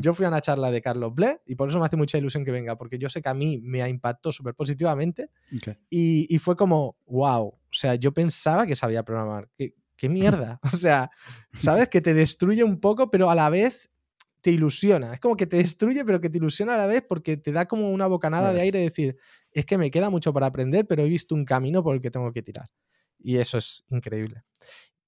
Yo 0.00 0.14
fui 0.14 0.24
a 0.24 0.28
una 0.28 0.40
charla 0.40 0.70
de 0.70 0.80
Carlos 0.80 1.14
Ble 1.14 1.40
y 1.46 1.54
por 1.54 1.68
eso 1.68 1.78
me 1.78 1.86
hace 1.86 1.96
mucha 1.96 2.16
ilusión 2.18 2.44
que 2.44 2.50
venga, 2.50 2.76
porque 2.76 2.98
yo 2.98 3.08
sé 3.08 3.20
que 3.20 3.28
a 3.28 3.34
mí 3.34 3.58
me 3.62 3.86
impactó 3.88 4.32
súper 4.32 4.54
positivamente 4.54 5.30
Ok. 5.54 5.76
y, 5.90 6.34
y 6.34 6.38
fue 6.38 6.56
como, 6.56 6.96
wow, 7.06 7.46
o 7.48 7.60
sea, 7.70 7.94
yo 7.96 8.12
pensaba 8.12 8.66
que 8.66 8.74
sabía 8.74 9.02
programar. 9.02 9.48
¿Qué, 9.56 9.74
qué 9.96 10.08
mierda? 10.08 10.60
O 10.72 10.76
sea, 10.76 11.10
¿sabes? 11.54 11.88
Que 11.88 12.00
te 12.00 12.14
destruye 12.14 12.64
un 12.64 12.80
poco, 12.80 13.10
pero 13.10 13.28
a 13.30 13.34
la 13.34 13.50
vez 13.50 13.90
te 14.40 14.50
ilusiona. 14.50 15.12
Es 15.12 15.20
como 15.20 15.36
que 15.36 15.46
te 15.46 15.56
destruye, 15.56 16.04
pero 16.04 16.20
que 16.20 16.30
te 16.30 16.38
ilusiona 16.38 16.74
a 16.74 16.78
la 16.78 16.86
vez 16.86 17.02
porque 17.06 17.36
te 17.36 17.52
da 17.52 17.66
como 17.66 17.90
una 17.90 18.06
bocanada 18.06 18.52
de 18.52 18.60
aire 18.60 18.78
de 18.78 18.84
decir, 18.84 19.16
es 19.50 19.66
que 19.66 19.76
me 19.76 19.90
queda 19.90 20.08
mucho 20.08 20.32
para 20.32 20.46
aprender, 20.46 20.86
pero 20.86 21.02
he 21.02 21.08
visto 21.08 21.34
un 21.34 21.44
camino 21.44 21.82
por 21.82 21.96
el 21.96 22.00
que 22.00 22.10
tengo 22.10 22.32
que 22.32 22.42
tirar. 22.42 22.68
Y 23.18 23.38
eso 23.38 23.58
es 23.58 23.82
increíble. 23.90 24.44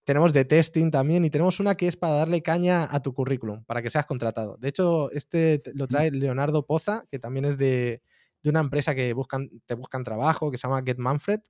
Tenemos 0.09 0.33
de 0.33 0.45
testing 0.47 0.91
también 0.91 1.25
y 1.27 1.31
tenemos 1.31 1.61
una 1.61 1.75
que 1.77 1.87
es 1.87 1.97
para 1.99 2.15
darle 2.15 2.43
caña 2.43 2.89
a 2.91 3.03
tu 3.03 3.13
currículum, 3.13 3.63
para 3.65 3.83
que 3.83 3.91
seas 3.91 4.07
contratado. 4.07 4.57
De 4.59 4.69
hecho, 4.71 5.11
este 5.13 5.59
te- 5.59 5.75
lo 5.75 5.87
trae 5.87 6.11
Leonardo 6.11 6.65
Poza, 6.67 7.05
que 7.11 7.19
también 7.19 7.45
es 7.45 7.59
de, 7.59 8.01
de 8.43 8.51
una 8.51 8.61
empresa 8.61 8.95
que 8.95 9.13
buscan, 9.13 9.51
te 9.67 9.75
buscan 9.75 10.05
trabajo, 10.05 10.51
que 10.51 10.57
se 10.57 10.67
llama 10.67 10.83
Get 10.85 10.97
Manfred. 10.99 11.41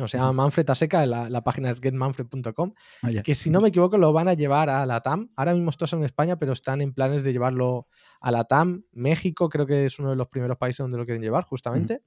O 0.00 0.08
se 0.08 0.16
llama 0.16 0.30
Ujú. 0.30 0.36
Manfred 0.36 0.68
a 0.70 0.74
seca, 0.74 1.06
la, 1.06 1.28
la 1.30 1.42
página 1.42 1.70
es 1.70 1.80
getmanfred.com 1.80 2.72
Ah, 3.02 3.10
que 3.22 3.34
si 3.34 3.50
no 3.50 3.60
me 3.60 3.68
equivoco 3.68 3.98
lo 3.98 4.12
van 4.12 4.28
a 4.28 4.34
llevar 4.34 4.70
a 4.70 4.84
la 4.86 5.00
TAM. 5.00 5.30
Ahora 5.36 5.54
mismo 5.54 5.70
estos 5.70 5.90
son 5.90 6.00
en 6.00 6.06
España, 6.06 6.38
pero 6.38 6.52
están 6.52 6.80
en 6.80 6.92
planes 6.92 7.24
de 7.24 7.32
llevarlo 7.32 7.88
a 8.20 8.30
la 8.30 8.44
TAM. 8.44 8.84
México 8.92 9.48
creo 9.48 9.66
que 9.66 9.84
es 9.84 9.98
uno 9.98 10.10
de 10.10 10.16
los 10.16 10.28
primeros 10.28 10.56
países 10.56 10.78
donde 10.78 10.96
lo 10.96 11.04
quieren 11.04 11.22
llevar, 11.22 11.44
justamente. 11.44 12.02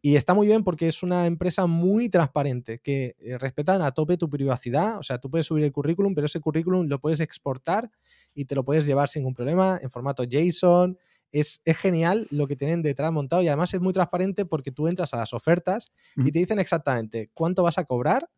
Y 0.00 0.16
está 0.16 0.34
muy 0.34 0.46
bien 0.46 0.64
porque 0.64 0.88
es 0.88 1.02
una 1.02 1.26
empresa 1.26 1.66
muy 1.66 2.08
transparente, 2.08 2.80
que 2.80 3.16
eh, 3.18 3.38
respetan 3.38 3.82
a 3.82 3.92
tope 3.92 4.16
tu 4.16 4.28
privacidad. 4.28 4.98
O 4.98 5.02
sea, 5.02 5.18
tú 5.18 5.30
puedes 5.30 5.46
subir 5.46 5.64
el 5.64 5.72
currículum, 5.72 6.14
pero 6.14 6.26
ese 6.26 6.40
currículum 6.40 6.86
lo 6.86 7.00
puedes 7.00 7.20
exportar 7.20 7.90
y 8.34 8.46
te 8.46 8.54
lo 8.54 8.64
puedes 8.64 8.86
llevar 8.86 9.08
sin 9.08 9.22
ningún 9.22 9.34
problema 9.34 9.78
en 9.80 9.90
formato 9.90 10.24
JSON. 10.24 10.98
Es, 11.32 11.60
es 11.64 11.76
genial 11.78 12.26
lo 12.30 12.46
que 12.46 12.56
tienen 12.56 12.82
detrás 12.82 13.10
montado 13.12 13.42
y 13.42 13.48
además 13.48 13.72
es 13.74 13.80
muy 13.80 13.92
transparente 13.92 14.44
porque 14.44 14.70
tú 14.70 14.86
entras 14.88 15.12
a 15.14 15.16
las 15.16 15.32
ofertas 15.32 15.90
y 16.28 16.30
te 16.32 16.38
dicen 16.38 16.58
exactamente 16.58 17.30
cuánto 17.34 17.62
vas 17.62 17.78
a 17.78 17.84
cobrar, 17.84 18.28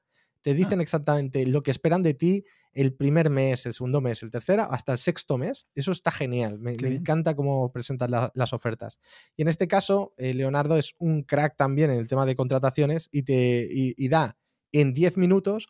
te 0.41 0.55
dicen 0.55 0.81
exactamente 0.81 1.47
lo 1.47 1.63
que 1.63 1.71
esperan 1.71 2.03
de 2.03 2.15
ti 2.15 2.45
el 2.73 2.93
primer 2.95 3.31
mes, 3.31 3.67
el 3.67 3.73
segundo 3.73 4.01
mes, 4.01 4.23
el 4.23 4.31
tercero, 4.31 4.67
hasta 4.71 4.93
el 4.93 4.99
sexto 4.99 5.39
mes. 5.39 5.67
Eso 5.75 5.93
está 5.93 6.11
genial. 6.11 6.59
Me, 6.59 6.77
encanta 6.97 7.35
cómo 7.37 7.71
presentan 7.73 8.11
la- 8.11 8.31
las 8.35 8.53
ofertas. 8.53 8.99
Y 9.37 9.43
en 9.43 9.49
este 9.49 9.67
caso, 9.69 10.13
eh, 10.19 10.35
Leonardo 10.35 10.77
es 10.77 10.95
un 10.99 11.23
crack 11.23 11.57
también 11.57 11.91
en 11.91 11.99
el 11.99 12.09
tema 12.09 12.27
de 12.27 12.37
contrataciones 12.37 13.09
y 13.13 13.23
te 13.23 13.69
y- 13.73 13.95
y 13.97 14.09
da 14.09 14.37
en 14.73 14.93
10 14.93 15.17
minutos 15.17 15.69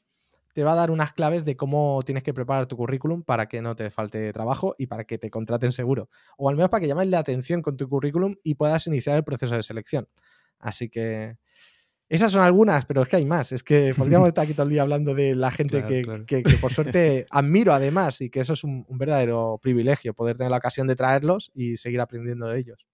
te 0.55 0.65
va 0.65 0.73
a 0.73 0.77
dar 0.77 0.91
unas 0.91 1.13
claves 1.13 1.45
de 1.45 1.57
cómo 1.57 2.01
tienes 2.07 2.23
que 2.23 2.33
preparar 2.33 2.67
tu 2.67 2.77
currículum 2.77 3.23
para 3.25 3.47
que 3.49 3.61
no 3.61 3.77
te 3.77 3.91
falte 3.91 4.33
trabajo 4.33 4.75
y 4.79 4.87
para 4.87 5.05
que 5.05 5.19
te 5.19 5.29
contraten 5.29 5.73
seguro. 5.73 6.09
O 6.39 6.49
al 6.49 6.57
menos 6.57 6.71
para 6.71 6.81
que 6.81 6.87
llamen 6.87 7.11
la 7.11 7.19
atención 7.19 7.61
con 7.61 7.77
tu 7.77 7.89
currículum 7.89 8.37
y 8.43 8.55
puedas 8.55 8.87
iniciar 8.87 9.17
el 9.19 9.25
proceso 9.25 9.55
de 9.57 9.63
selección. 9.63 10.09
Así 10.61 10.89
que 10.89 11.37
esas 12.09 12.31
son 12.31 12.43
algunas, 12.43 12.87
pero 12.87 13.03
es 13.03 13.09
que 13.09 13.17
hay 13.17 13.25
más. 13.27 13.51
Es 13.51 13.63
que 13.65 13.93
podríamos 14.23 14.29
estar 14.29 14.45
aquí 14.45 14.55
todo 14.55 14.65
el 14.65 14.71
día 14.71 14.83
hablando 14.83 15.13
de 15.15 15.35
la 15.35 15.51
gente 15.51 15.79
Claro, 15.79 15.89
que, 15.89 16.03
claro. 16.05 16.25
que- 16.27 16.43
que 16.45 16.57
por 16.59 16.73
suerte 16.73 17.27
admiro 17.31 17.73
además 17.75 18.21
y 18.21 18.31
que 18.31 18.41
eso 18.41 18.53
es 18.53 18.63
un, 18.63 18.87
un 18.89 18.97
verdadero 18.99 19.59
privilegio, 19.61 20.15
poder 20.15 20.37
tener 20.37 20.51
la 20.53 20.59
ocasión 20.59 20.87
de 20.87 20.95
traerlos 20.95 21.51
y 21.53 21.77
seguir 21.77 22.01
aprendiendo 22.01 22.47
de 22.47 22.61
ellos. 22.61 22.87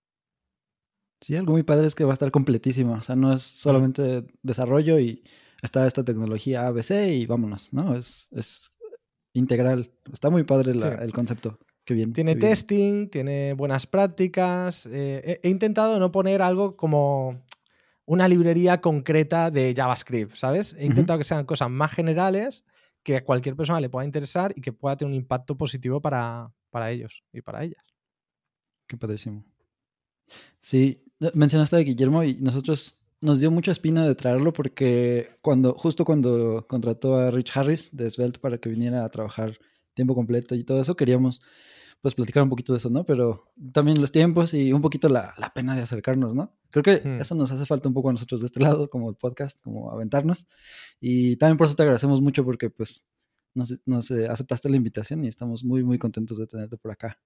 Sí, 1.21 1.37
algo 1.37 1.53
muy 1.53 1.63
padre 1.63 1.87
es 1.87 1.95
que 1.95 2.05
va 2.05 2.13
a 2.13 2.15
estar 2.15 2.31
completísima. 2.31 2.95
O 2.95 3.03
sea, 3.03 3.15
no 3.17 3.29
Mm. 3.29 3.33
es 3.37 3.43
solamente 3.43 4.25
desarrollo 4.43 4.99
y 4.99 5.23
está 5.63 5.87
esta 5.87 6.05
tecnología 6.05 6.67
ABC 6.67 6.91
y 7.13 7.27
vámonos, 7.27 7.73
¿no? 7.73 7.97
Es, 7.97 8.29
es 8.33 8.73
integral. 9.33 9.91
Está 10.13 10.31
muy 10.31 10.45
padre 10.45 10.75
la- 10.75 10.91
Sí. 10.91 10.97
el 11.03 11.13
concepto. 11.13 11.59
Qué 11.85 11.95
bien. 11.95 12.13
Tiene 12.13 12.35
qué 12.35 12.39
bien. 12.41 12.51
testing, 12.51 13.09
tiene 13.09 13.53
buenas 13.55 13.87
prácticas. 13.87 14.87
eh, 14.87 15.39
he, 15.43 15.49
he 15.49 15.51
intentado 15.51 15.99
no 15.99 16.13
poner 16.13 16.43
algo 16.43 16.77
como 16.77 17.43
una 18.07 18.27
librería 18.29 18.81
concreta 18.81 19.51
de 19.51 19.73
JavaScript, 19.77 20.35
¿sabes? 20.35 20.75
He 20.79 20.85
intentado 20.87 21.19
que 21.19 21.25
sean 21.25 21.45
cosas 21.47 21.71
más 21.71 21.93
generales 21.93 22.65
que 23.03 23.17
a 23.17 23.25
cualquier 23.25 23.57
persona 23.57 23.81
le 23.81 23.89
pueda 23.89 24.05
interesar 24.05 24.53
y 24.57 24.61
que 24.61 24.73
pueda 24.73 24.97
tener 24.97 25.11
un 25.11 25.17
impacto 25.17 25.57
positivo 25.57 26.01
para, 26.01 26.53
para 26.71 26.91
ellos 26.91 27.23
y 27.33 27.41
para 27.41 27.63
ellas. 27.65 27.83
Qué 28.87 28.97
padrísimo. 28.97 29.45
Sí, 30.61 31.03
mencionaste 31.35 31.77
a 31.77 31.81
Guillermo 31.81 32.23
y 32.25 32.35
nosotros 32.35 33.00
nos 33.21 33.41
dio 33.41 33.51
mucha 33.51 33.73
espina 33.73 34.07
de 34.07 34.15
traerlo 34.15 34.53
porque 34.53 35.31
cuando, 35.43 35.75
justo 35.75 36.05
cuando 36.05 36.67
contrató 36.69 37.17
a 37.17 37.31
Rich 37.31 37.57
Harris 37.57 37.97
de 37.97 38.11
Svelte 38.11 38.39
para 38.41 38.59
que 38.59 38.69
viniera 38.71 39.05
a 39.05 39.09
trabajar 39.11 39.59
tiempo 39.95 40.15
completo 40.15 40.55
y 40.55 40.65
todo 40.65 40.81
eso, 40.81 40.97
queríamos 40.97 41.41
pues 42.01 42.15
platicar 42.15 42.43
un 42.43 42.49
poquito 42.49 42.73
de 42.73 42.79
eso, 42.79 42.89
¿no? 42.89 43.05
Pero 43.05 43.53
también 43.73 44.01
los 44.01 44.11
tiempos 44.11 44.55
y 44.55 44.73
un 44.73 44.81
poquito 44.81 45.11
la, 45.11 45.35
la 45.37 45.53
pena 45.53 45.77
de 45.77 45.83
acercarnos, 45.83 46.35
¿no? 46.35 46.57
Creo 46.71 46.83
que 46.83 47.03
Hmm. 47.07 47.21
eso 47.21 47.35
nos 47.35 47.51
hace 47.51 47.67
falta 47.67 47.89
un 47.89 47.95
poco 47.95 48.09
a 48.09 48.13
nosotros 48.13 48.41
de 48.41 48.47
este 48.47 48.61
lado, 48.61 48.89
como 48.89 49.11
el 49.11 49.17
podcast, 49.17 49.61
como 49.61 49.91
aventarnos. 49.91 50.47
Y 50.99 51.37
también 51.37 51.59
por 51.59 51.67
eso 51.67 51.77
te 51.77 51.83
agradecemos 51.83 52.23
mucho 52.23 52.43
porque 52.43 52.71
pues 52.71 53.07
nos, 53.53 53.79
nos, 53.85 54.11
eh, 54.13 54.29
aceptaste 54.29 54.71
la 54.71 54.77
invitación 54.77 55.25
y 55.25 55.29
estamos 55.29 55.63
muy, 55.63 55.85
muy 55.85 55.99
contentos 55.99 56.39
de 56.39 56.47
tenerte 56.47 56.79
por 56.79 56.91
acá. 56.91 57.19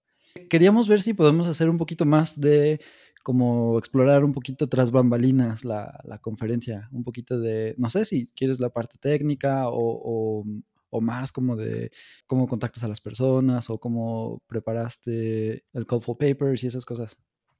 Queríamos 0.50 0.88
ver 0.88 1.02
si 1.02 1.14
podemos 1.14 1.46
hacer 1.46 1.68
un 1.68 1.76
poquito 1.78 2.04
más 2.04 2.40
de 2.40 2.80
como 3.24 3.78
explorar 3.78 4.22
un 4.22 4.32
poquito 4.32 4.68
tras 4.68 4.90
bambalinas 4.90 5.64
la, 5.64 5.98
la 6.04 6.18
conferencia, 6.18 6.88
un 6.92 7.02
poquito 7.02 7.40
de, 7.40 7.74
no 7.78 7.88
sé 7.88 8.04
si 8.04 8.28
quieres 8.36 8.60
la 8.60 8.68
parte 8.68 8.98
técnica 8.98 9.68
o, 9.70 9.80
o, 9.80 10.44
o 10.90 11.00
más 11.00 11.32
como 11.32 11.56
de 11.56 11.90
cómo 12.26 12.46
contactas 12.46 12.84
a 12.84 12.88
las 12.88 13.00
personas 13.00 13.70
o 13.70 13.78
cómo 13.78 14.42
preparaste 14.46 15.64
el 15.72 15.86
call 15.86 16.02
for 16.02 16.18
papers 16.18 16.62
y 16.62 16.66
esas 16.66 16.84
cosas. 16.84 17.16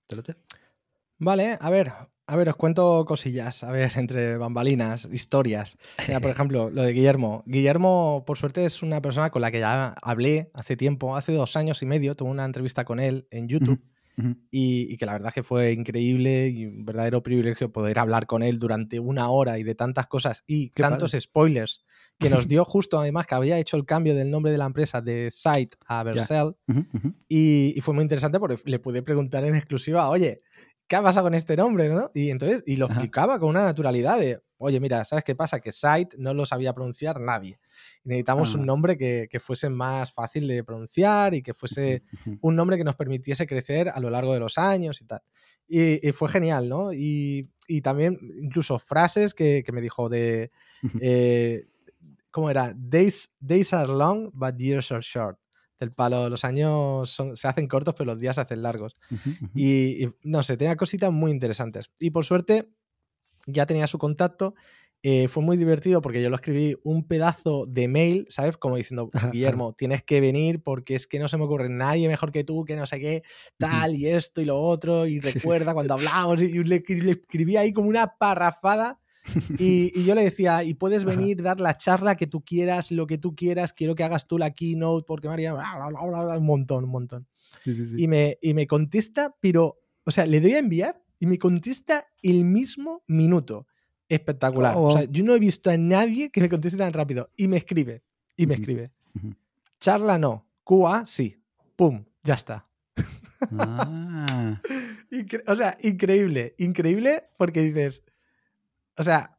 ¿Te 0.06 0.16
late? 0.16 0.36
Vale, 1.18 1.56
a 1.58 1.70
ver, 1.70 1.92
a 2.26 2.36
ver, 2.36 2.48
os 2.50 2.56
cuento 2.56 3.06
cosillas, 3.06 3.64
a 3.64 3.72
ver, 3.72 3.90
entre 3.96 4.36
bambalinas, 4.36 5.08
historias. 5.10 5.78
Mira, 6.06 6.20
por 6.20 6.30
ejemplo, 6.30 6.68
lo 6.68 6.82
de 6.82 6.92
Guillermo. 6.92 7.42
Guillermo, 7.46 8.24
por 8.26 8.36
suerte, 8.36 8.66
es 8.66 8.82
una 8.82 9.00
persona 9.00 9.30
con 9.30 9.40
la 9.40 9.50
que 9.50 9.60
ya 9.60 9.94
hablé 10.02 10.50
hace 10.52 10.76
tiempo, 10.76 11.16
hace 11.16 11.32
dos 11.32 11.56
años 11.56 11.82
y 11.82 11.86
medio, 11.86 12.14
tuve 12.14 12.28
una 12.28 12.44
entrevista 12.44 12.84
con 12.84 13.00
él 13.00 13.26
en 13.30 13.48
YouTube. 13.48 13.80
Y, 14.50 14.92
y 14.92 14.96
que 14.96 15.06
la 15.06 15.12
verdad 15.14 15.28
es 15.28 15.34
que 15.34 15.42
fue 15.42 15.72
increíble 15.72 16.48
y 16.48 16.66
un 16.66 16.84
verdadero 16.84 17.22
privilegio 17.22 17.72
poder 17.72 17.98
hablar 17.98 18.26
con 18.26 18.42
él 18.44 18.58
durante 18.60 19.00
una 19.00 19.28
hora 19.28 19.58
y 19.58 19.64
de 19.64 19.74
tantas 19.74 20.06
cosas 20.06 20.44
y 20.46 20.70
Qué 20.70 20.82
tantos 20.82 21.10
padre. 21.10 21.20
spoilers 21.20 21.84
que 22.20 22.30
nos 22.30 22.46
dio 22.48 22.64
justo 22.64 23.00
además 23.00 23.26
que 23.26 23.34
había 23.34 23.58
hecho 23.58 23.76
el 23.76 23.84
cambio 23.84 24.14
del 24.14 24.30
nombre 24.30 24.52
de 24.52 24.58
la 24.58 24.66
empresa 24.66 25.00
de 25.00 25.30
Site 25.32 25.76
a 25.86 26.04
Vercel 26.04 26.52
y, 27.28 27.74
y 27.76 27.80
fue 27.80 27.92
muy 27.94 28.02
interesante 28.02 28.38
porque 28.38 28.58
le 28.64 28.78
pude 28.78 29.02
preguntar 29.02 29.44
en 29.44 29.56
exclusiva, 29.56 30.08
oye, 30.08 30.38
¿qué 30.86 30.96
ha 30.96 31.02
pasado 31.02 31.26
con 31.26 31.34
este 31.34 31.56
nombre? 31.56 31.88
¿no? 31.88 32.10
Y 32.14 32.30
entonces, 32.30 32.62
y 32.66 32.76
lo 32.76 32.86
Ajá. 32.86 32.94
explicaba 32.94 33.38
con 33.38 33.48
una 33.50 33.64
naturalidad 33.64 34.18
de, 34.18 34.40
oye, 34.58 34.80
mira, 34.80 35.04
¿sabes 35.04 35.24
qué 35.24 35.34
pasa? 35.34 35.60
Que 35.60 35.72
Site 35.72 36.16
no 36.18 36.34
lo 36.34 36.46
sabía 36.46 36.72
pronunciar 36.72 37.20
nadie. 37.20 37.58
Necesitamos 38.04 38.54
Ah. 38.54 38.58
un 38.58 38.66
nombre 38.66 38.96
que, 38.96 39.28
que 39.30 39.40
fuese 39.40 39.68
más 39.70 40.12
fácil 40.12 40.46
de 40.48 40.62
pronunciar 40.64 41.34
y 41.34 41.42
que 41.42 41.54
fuese 41.54 42.02
un 42.40 42.54
nombre 42.56 42.76
que 42.76 42.84
nos 42.84 42.96
permitiese 42.96 43.46
crecer 43.46 43.88
a 43.88 43.98
lo 44.00 44.10
largo 44.10 44.32
de 44.34 44.40
los 44.40 44.58
años 44.58 45.00
y 45.00 45.06
tal. 45.06 45.20
Y, 45.66 46.06
y 46.06 46.12
fue 46.12 46.28
genial, 46.28 46.68
¿no? 46.68 46.92
Y, 46.92 47.48
y 47.66 47.80
también 47.80 48.18
incluso 48.42 48.78
frases 48.78 49.32
que, 49.34 49.62
que 49.64 49.72
me 49.72 49.80
dijo 49.80 50.08
de, 50.10 50.50
eh, 51.00 51.66
¿cómo 52.30 52.50
era? 52.50 52.74
Days, 52.76 53.30
days 53.40 53.72
are 53.72 53.88
long, 53.88 54.30
but 54.34 54.56
years 54.58 54.92
are 54.92 55.00
short. 55.02 55.38
Del 55.84 55.92
palo, 55.92 56.28
los 56.28 56.44
años 56.44 57.10
son- 57.10 57.36
se 57.36 57.46
hacen 57.48 57.68
cortos, 57.68 57.94
pero 57.96 58.12
los 58.12 58.18
días 58.18 58.36
se 58.36 58.40
hacen 58.42 58.62
largos. 58.62 58.96
Y, 59.54 60.04
y, 60.04 60.08
no 60.22 60.42
sé, 60.42 60.56
tenía 60.56 60.76
cositas 60.76 61.12
muy 61.12 61.30
interesantes. 61.30 61.90
Y 62.00 62.10
por 62.10 62.24
suerte 62.24 62.70
ya 63.46 63.66
tenía 63.66 63.86
su 63.86 63.98
contacto. 63.98 64.54
eh, 65.06 65.28
fue 65.28 65.42
muy 65.42 65.58
divertido 65.58 66.00
porque 66.00 66.22
yo 66.22 66.30
lo 66.30 66.36
escribí 66.36 66.76
un 66.82 67.06
pedazo 67.06 67.66
de 67.68 67.88
mail, 67.88 68.24
¿sabes? 68.30 68.56
Como 68.56 68.76
diciendo, 68.76 69.10
Guillermo, 69.32 69.74
tienes 69.74 70.02
que 70.02 70.18
venir 70.18 70.62
porque 70.62 70.94
es 70.94 71.06
que 71.06 71.18
no 71.18 71.28
se 71.28 71.36
me 71.36 71.44
ocurre 71.44 71.68
nadie 71.68 72.08
mejor 72.08 72.32
que 72.32 72.42
tú, 72.42 72.64
que 72.64 72.74
no 72.74 72.86
sé 72.86 73.00
qué, 73.00 73.22
tal, 73.58 73.94
y 73.96 74.06
esto 74.08 74.40
y 74.40 74.46
lo 74.46 74.58
otro, 74.58 75.06
y 75.06 75.20
recuerda 75.60 75.74
cuando 75.74 75.92
hablamos, 75.92 76.40
y 76.42 76.64
le, 76.64 76.82
le 76.88 77.10
escribí 77.10 77.58
ahí 77.58 77.74
como 77.74 77.90
una 77.90 78.16
parrafada. 78.16 78.98
Y, 79.58 79.90
y 79.98 80.04
yo 80.04 80.14
le 80.14 80.22
decía, 80.22 80.64
y 80.64 80.74
puedes 80.74 81.04
venir, 81.04 81.42
dar 81.42 81.60
la 81.60 81.76
charla 81.76 82.14
que 82.14 82.26
tú 82.26 82.42
quieras, 82.44 82.90
lo 82.90 83.06
que 83.06 83.18
tú 83.18 83.34
quieras, 83.34 83.72
quiero 83.72 83.94
que 83.94 84.04
hagas 84.04 84.26
tú 84.26 84.38
la 84.38 84.50
keynote, 84.52 85.04
porque 85.06 85.28
María, 85.28 85.52
bla, 85.52 85.88
bla, 85.88 86.22
bla, 86.24 86.38
un 86.38 86.46
montón, 86.46 86.84
un 86.84 86.90
montón 86.90 87.26
Sí, 87.60 87.74
sí, 87.74 87.86
sí. 87.86 87.94
y 87.98 88.08
me, 88.08 88.38
y 88.42 88.52
me 88.54 88.66
contesta, 88.66 89.34
pero, 89.40 89.78
o 90.04 90.10
sea, 90.10 90.26
le 90.26 90.40
doy 90.40 90.52
a 90.52 90.58
enviar 90.58 91.02
y 91.20 91.26
me 91.26 91.38
contesta 91.38 92.06
el 92.22 92.44
mismo 92.44 93.02
minuto. 93.06 93.66
Espectacular. 94.08 94.74
Oh, 94.76 94.88
O 94.88 94.90
sea, 94.90 95.02
wow. 95.02 95.10
yo 95.10 95.24
no 95.24 95.34
he 95.34 95.38
visto 95.38 95.70
a 95.70 95.76
nadie 95.76 96.30
que 96.30 96.40
me 96.40 96.48
conteste 96.48 96.76
tan 96.76 96.92
rápido. 96.92 97.30
Y 97.36 97.48
me 97.48 97.56
escribe, 97.56 98.02
y 98.36 98.46
me 98.46 98.54
escribe. 98.54 98.90
Charla 99.80 100.18
no, 100.18 100.46
QA 100.64 101.04
sí. 101.06 101.40
Pum, 101.76 102.04
ya 102.22 102.34
está. 102.34 102.64
Ah, 103.50 104.60
o 105.46 105.56
sea, 105.56 105.76
increíble, 105.82 106.54
increíble 106.58 107.24
porque 107.36 107.60
dices, 107.62 108.02
o 108.96 109.02
sea, 109.02 109.38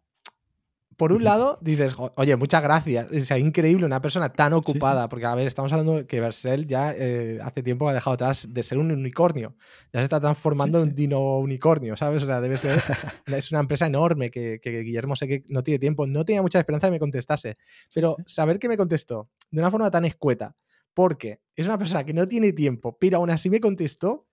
por 0.98 1.12
un 1.12 1.26
lado 1.26 1.58
dices, 1.62 1.94
"Jo- 1.94 2.14
oye, 2.16 2.38
muchas 2.38 2.64
gracias, 2.64 3.12
o 3.12 3.20
sea, 3.20 3.38
increíble 3.38 3.86
una 3.86 4.00
persona 4.02 4.32
tan 4.32 4.54
sí. 4.54 4.58
ocupada, 4.58 5.10
porque 5.10 5.26
a 5.26 5.36
ver, 5.36 5.46
estamos 5.46 5.74
hablando 5.74 5.98
de 5.98 6.08
que 6.08 6.22
Vercel 6.22 6.68
ya 6.68 6.94
eh, 6.98 7.38
hace 7.44 7.62
tiempo 7.64 7.90
ha 7.90 7.94
dejado 7.94 8.14
atrás 8.14 8.48
de 8.54 8.64
ser 8.64 8.78
un 8.78 8.90
unicornio, 8.92 9.56
ya 9.92 10.00
se 10.00 10.06
está 10.06 10.22
transformando 10.22 10.78
Sí, 10.80 10.84
en 10.84 10.90
un 10.92 10.96
dino 10.96 11.40
unicornio, 11.40 11.98
¿sabes? 11.98 12.24
O 12.24 12.26
sea, 12.26 12.40
debe 12.40 12.58
ser, 12.58 12.80
es 13.26 13.52
una 13.52 13.60
empresa 13.60 13.88
enorme 13.88 14.32
que, 14.32 14.60
que 14.62 14.82
Guillermo 14.84 15.18
sé 15.18 15.28
que 15.28 15.44
no 15.50 15.64
tiene 15.64 15.80
tiempo, 15.80 16.08
no 16.08 16.24
tenía 16.24 16.42
mucha 16.42 16.60
esperanza 16.60 16.88
de 16.88 16.92
que 16.92 16.96
me 16.96 17.00
contestase, 17.00 17.56
pero 17.94 18.16
saber 18.26 18.58
que 18.58 18.70
me 18.70 18.78
contestó 18.78 19.30
de 19.52 19.60
una 19.60 19.70
forma 19.72 19.92
tan 19.92 20.06
escueta, 20.06 20.56
porque 20.94 21.42
es 21.58 21.66
una 21.66 21.78
persona 21.78 22.06
que 22.06 22.14
no 22.14 22.26
tiene 22.26 22.54
tiempo, 22.54 22.98
pero 22.98 23.18
aún 23.18 23.32
así 23.32 23.50
me 23.50 23.60
contestó, 23.60 24.28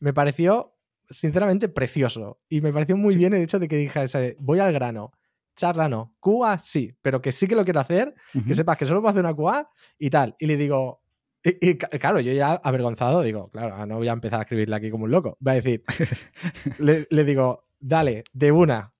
me 0.00 0.12
pareció 0.12 0.74
sinceramente 1.10 1.68
precioso. 1.68 2.40
Y 2.48 2.60
me 2.60 2.72
pareció 2.72 2.96
muy 2.96 3.12
Sí. 3.12 3.18
bien 3.18 3.34
el 3.34 3.42
hecho 3.42 3.58
de 3.58 3.68
que 3.68 3.76
dijese, 3.76 4.36
voy 4.40 4.58
al 4.58 4.72
grano, 4.72 5.12
charla 5.56 5.88
no, 5.88 6.14
QA 6.20 6.58
sí, 6.58 6.94
pero 7.02 7.20
que 7.20 7.32
sí 7.32 7.46
que 7.48 7.54
lo 7.56 7.64
quiero 7.64 7.80
hacer, 7.80 8.14
que 8.46 8.54
sepas 8.54 8.76
que 8.78 8.86
solo 8.86 9.00
puedo 9.00 9.10
hacer 9.10 9.24
una 9.24 9.34
QA 9.34 9.68
y 9.98 10.10
tal. 10.10 10.36
Y 10.38 10.46
le 10.46 10.56
digo, 10.56 11.02
y, 11.42 11.76
claro, 11.76 12.20
yo 12.20 12.32
ya 12.32 12.52
avergonzado 12.54 13.22
digo, 13.22 13.48
claro, 13.50 13.84
no 13.86 13.96
voy 13.96 14.08
a 14.08 14.12
empezar 14.12 14.40
a 14.40 14.42
escribirle 14.42 14.76
aquí 14.76 14.90
como 14.90 15.04
un 15.04 15.10
loco. 15.10 15.36
Va 15.46 15.52
a 15.52 15.54
decir, 15.56 15.82
le, 16.78 17.06
le 17.10 17.24
digo, 17.24 17.64
dale, 17.80 18.24
de 18.32 18.52
una. 18.52 18.92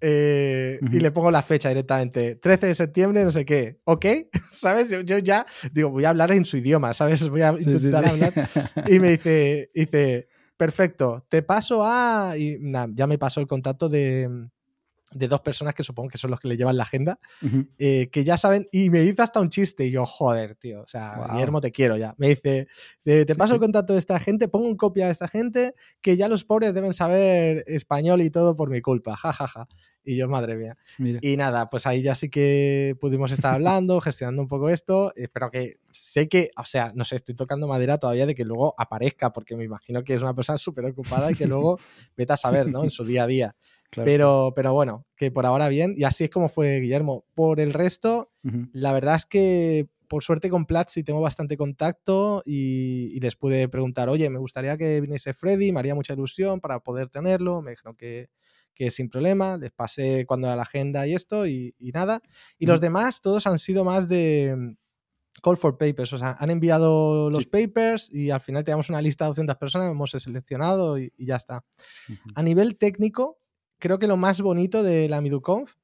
Eh, 0.00 0.78
Y 0.92 1.00
le 1.00 1.10
pongo 1.10 1.30
la 1.30 1.42
fecha 1.42 1.68
directamente, 1.68 2.36
13 2.36 2.66
de 2.68 2.74
septiembre, 2.74 3.24
no 3.24 3.32
sé 3.32 3.44
qué, 3.44 3.80
¿ok? 3.84 4.06
¿Sabes? 4.52 4.90
Yo, 4.90 5.00
yo 5.00 5.18
ya 5.18 5.44
digo, 5.72 5.90
voy 5.90 6.04
a 6.04 6.10
hablar 6.10 6.30
en 6.32 6.44
su 6.44 6.56
idioma, 6.56 6.94
¿sabes? 6.94 7.28
Voy 7.28 7.42
a 7.42 7.52
Sí, 7.58 7.64
sí, 7.64 7.70
intentar 7.70 8.04
sí. 8.04 8.10
hablar 8.10 8.32
y 8.88 8.98
me 9.00 9.10
dice, 9.10 9.70
dice, 9.74 10.28
perfecto, 10.62 11.26
te 11.28 11.42
paso 11.42 11.84
a. 11.84 12.34
Y 12.38 12.56
nada, 12.60 12.86
ya 12.94 13.08
me 13.08 13.18
pasó 13.18 13.40
el 13.40 13.48
contacto 13.48 13.88
de, 13.88 14.48
de 15.12 15.26
dos 15.26 15.40
personas 15.40 15.74
que 15.74 15.82
supongo 15.82 16.08
que 16.08 16.18
son 16.18 16.30
los 16.30 16.38
que 16.38 16.46
le 16.46 16.56
llevan 16.56 16.76
la 16.76 16.84
agenda, 16.84 17.18
eh, 17.78 18.08
que 18.12 18.22
ya 18.22 18.36
saben, 18.36 18.68
y 18.70 18.88
me 18.88 19.02
hizo 19.02 19.24
hasta 19.24 19.40
un 19.40 19.48
chiste, 19.48 19.86
y 19.86 19.90
yo, 19.90 20.06
joder, 20.06 20.54
tío, 20.54 20.82
o 20.82 20.86
sea, 20.86 21.16
Guau. 21.16 21.32
Guillermo, 21.32 21.60
te 21.60 21.72
quiero 21.72 21.96
ya. 21.96 22.14
Me 22.16 22.28
dice, 22.28 22.68
te, 23.02 23.24
te 23.24 23.32
Sí, 23.32 23.38
paso 23.38 23.54
el 23.54 23.60
contacto 23.60 23.92
de 23.94 23.98
esta 23.98 24.20
gente, 24.20 24.46
pongo 24.46 24.68
en 24.68 24.76
copia 24.76 25.06
de 25.06 25.10
esta 25.10 25.26
gente, 25.26 25.74
que 26.00 26.16
ya 26.16 26.28
los 26.28 26.44
pobres 26.44 26.74
deben 26.74 26.92
saber 26.92 27.64
español 27.66 28.22
y 28.22 28.30
todo 28.30 28.54
por 28.54 28.70
mi 28.70 28.80
culpa, 28.80 29.16
jajaja. 29.16 29.66
Y 30.04 30.16
yo, 30.16 30.28
madre 30.28 30.56
mía. 30.56 30.76
Mira. 30.98 31.20
Y 31.22 31.36
nada, 31.36 31.70
pues 31.70 31.86
ahí 31.86 32.02
ya 32.02 32.14
sí 32.14 32.28
que 32.28 32.96
pudimos 33.00 33.30
estar 33.30 33.54
hablando, 33.54 34.00
gestionando 34.00 34.42
un 34.42 34.48
poco 34.48 34.68
esto. 34.68 35.12
Espero 35.14 35.50
que 35.50 35.76
sé 35.90 36.28
que, 36.28 36.50
o 36.56 36.64
sea, 36.64 36.92
no 36.94 37.04
sé, 37.04 37.16
estoy 37.16 37.34
tocando 37.34 37.68
madera 37.68 37.98
todavía 37.98 38.26
de 38.26 38.34
que 38.34 38.44
luego 38.44 38.74
aparezca, 38.78 39.32
porque 39.32 39.56
me 39.56 39.64
imagino 39.64 40.02
que 40.02 40.14
es 40.14 40.22
una 40.22 40.34
persona 40.34 40.58
súper 40.58 40.84
ocupada 40.86 41.30
y 41.30 41.34
que 41.34 41.46
luego 41.46 41.78
vete 42.16 42.32
a 42.32 42.36
saber, 42.36 42.68
¿no? 42.68 42.84
En 42.84 42.90
su 42.90 43.04
día 43.04 43.24
a 43.24 43.26
día. 43.26 43.56
Claro. 43.90 44.06
Pero, 44.06 44.52
pero 44.56 44.72
bueno, 44.72 45.06
que 45.16 45.30
por 45.30 45.46
ahora 45.46 45.68
bien. 45.68 45.94
Y 45.96 46.04
así 46.04 46.24
es 46.24 46.30
como 46.30 46.48
fue 46.48 46.80
Guillermo. 46.80 47.26
Por 47.34 47.60
el 47.60 47.72
resto, 47.72 48.32
Ujú. 48.42 48.68
la 48.72 48.92
verdad 48.92 49.16
es 49.16 49.26
que 49.26 49.88
por 50.08 50.22
suerte 50.22 50.50
con 50.50 50.66
Platzi 50.66 51.02
tengo 51.02 51.22
bastante 51.22 51.56
contacto 51.56 52.42
y, 52.44 53.12
y 53.14 53.20
les 53.20 53.34
pude 53.34 53.66
preguntar, 53.68 54.10
oye, 54.10 54.28
me 54.28 54.38
gustaría 54.38 54.76
que 54.76 55.00
viniese 55.00 55.32
Freddy, 55.32 55.72
me 55.72 55.80
haría 55.80 55.94
mucha 55.94 56.12
ilusión 56.12 56.60
para 56.60 56.80
poder 56.80 57.08
tenerlo. 57.08 57.62
Me 57.62 57.70
dijeron 57.70 57.96
que, 57.96 58.28
que 58.74 58.90
sin 58.90 59.08
problema, 59.08 59.56
les 59.56 59.70
pasé 59.72 60.24
cuando 60.26 60.46
era 60.48 60.56
la 60.56 60.62
agenda 60.62 61.06
y 61.06 61.14
esto 61.14 61.46
y, 61.46 61.74
y 61.78 61.90
nada. 61.92 62.22
Y 62.58 62.66
los 62.66 62.80
demás, 62.80 63.20
todos 63.20 63.46
han 63.46 63.58
sido 63.58 63.84
más 63.84 64.08
de 64.08 64.54
mm, 64.56 64.76
call 65.42 65.56
for 65.56 65.76
papers, 65.78 66.12
o 66.12 66.18
sea, 66.18 66.36
han 66.38 66.50
enviado 66.50 67.30
los 67.30 67.44
Sí. 67.44 67.48
papers 67.50 68.12
y 68.12 68.30
al 68.30 68.40
final 68.40 68.64
teníamos 68.64 68.88
una 68.90 69.00
lista 69.02 69.24
de 69.24 69.28
200 69.30 69.56
personas, 69.56 69.90
hemos 69.90 70.10
seleccionado 70.10 70.98
y, 70.98 71.12
y 71.16 71.26
ya 71.26 71.36
está. 71.36 71.64
A 72.34 72.42
nivel 72.42 72.76
técnico, 72.76 73.38
creo 73.78 73.98
que 73.98 74.06
lo 74.06 74.16
más 74.16 74.40
bonito 74.40 74.82
de 74.82 75.08
la 75.08 75.20
MiduConf 75.20 75.74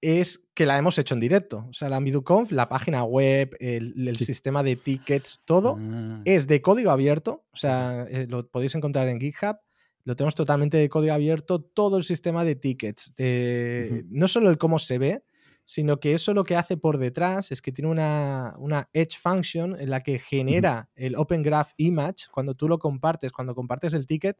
es 0.00 0.44
que 0.54 0.66
la 0.66 0.76
hemos 0.76 0.98
hecho 0.98 1.14
en 1.14 1.20
directo. 1.20 1.66
O 1.70 1.72
sea, 1.72 1.88
la 1.88 1.98
MiduConf, 1.98 2.52
la 2.52 2.68
página 2.68 3.04
web, 3.04 3.56
el, 3.58 4.06
el 4.08 4.16
Sí. 4.16 4.26
sistema 4.26 4.62
de 4.62 4.76
tickets, 4.76 5.40
todo 5.46 5.78
Ah, 5.80 6.20
es 6.26 6.46
de 6.46 6.60
código 6.60 6.90
abierto. 6.90 7.44
O 7.52 7.56
sea, 7.56 8.04
eh, 8.10 8.26
lo 8.28 8.46
podéis 8.48 8.74
encontrar 8.74 9.08
en 9.08 9.18
GitHub. 9.18 9.56
Lo 10.04 10.14
tenemos 10.16 10.34
totalmente 10.34 10.76
de 10.76 10.88
código 10.88 11.14
abierto, 11.14 11.60
todo 11.60 11.96
el 11.96 12.04
sistema 12.04 12.44
de 12.44 12.56
tickets. 12.56 13.14
de-. 13.16 14.04
No 14.08 14.28
solo 14.28 14.50
el 14.50 14.58
cómo 14.58 14.78
se 14.78 14.98
ve, 14.98 15.24
sino 15.64 15.98
que 15.98 16.12
eso 16.12 16.34
lo 16.34 16.44
que 16.44 16.56
hace 16.56 16.76
por 16.76 16.98
detrás 16.98 17.50
es 17.50 17.62
que 17.62 17.72
tiene 17.72 17.90
una, 17.90 18.54
una 18.58 18.88
Edge 18.92 19.16
function 19.18 19.80
en 19.80 19.88
la 19.88 20.02
que 20.02 20.18
genera 20.18 20.90
el 20.94 21.16
Open 21.16 21.42
Graph 21.42 21.72
Image. 21.78 22.26
Cuando 22.30 22.54
tú 22.54 22.68
lo 22.68 22.78
compartes, 22.78 23.32
cuando 23.32 23.54
compartes 23.54 23.94
el 23.94 24.06
ticket, 24.06 24.36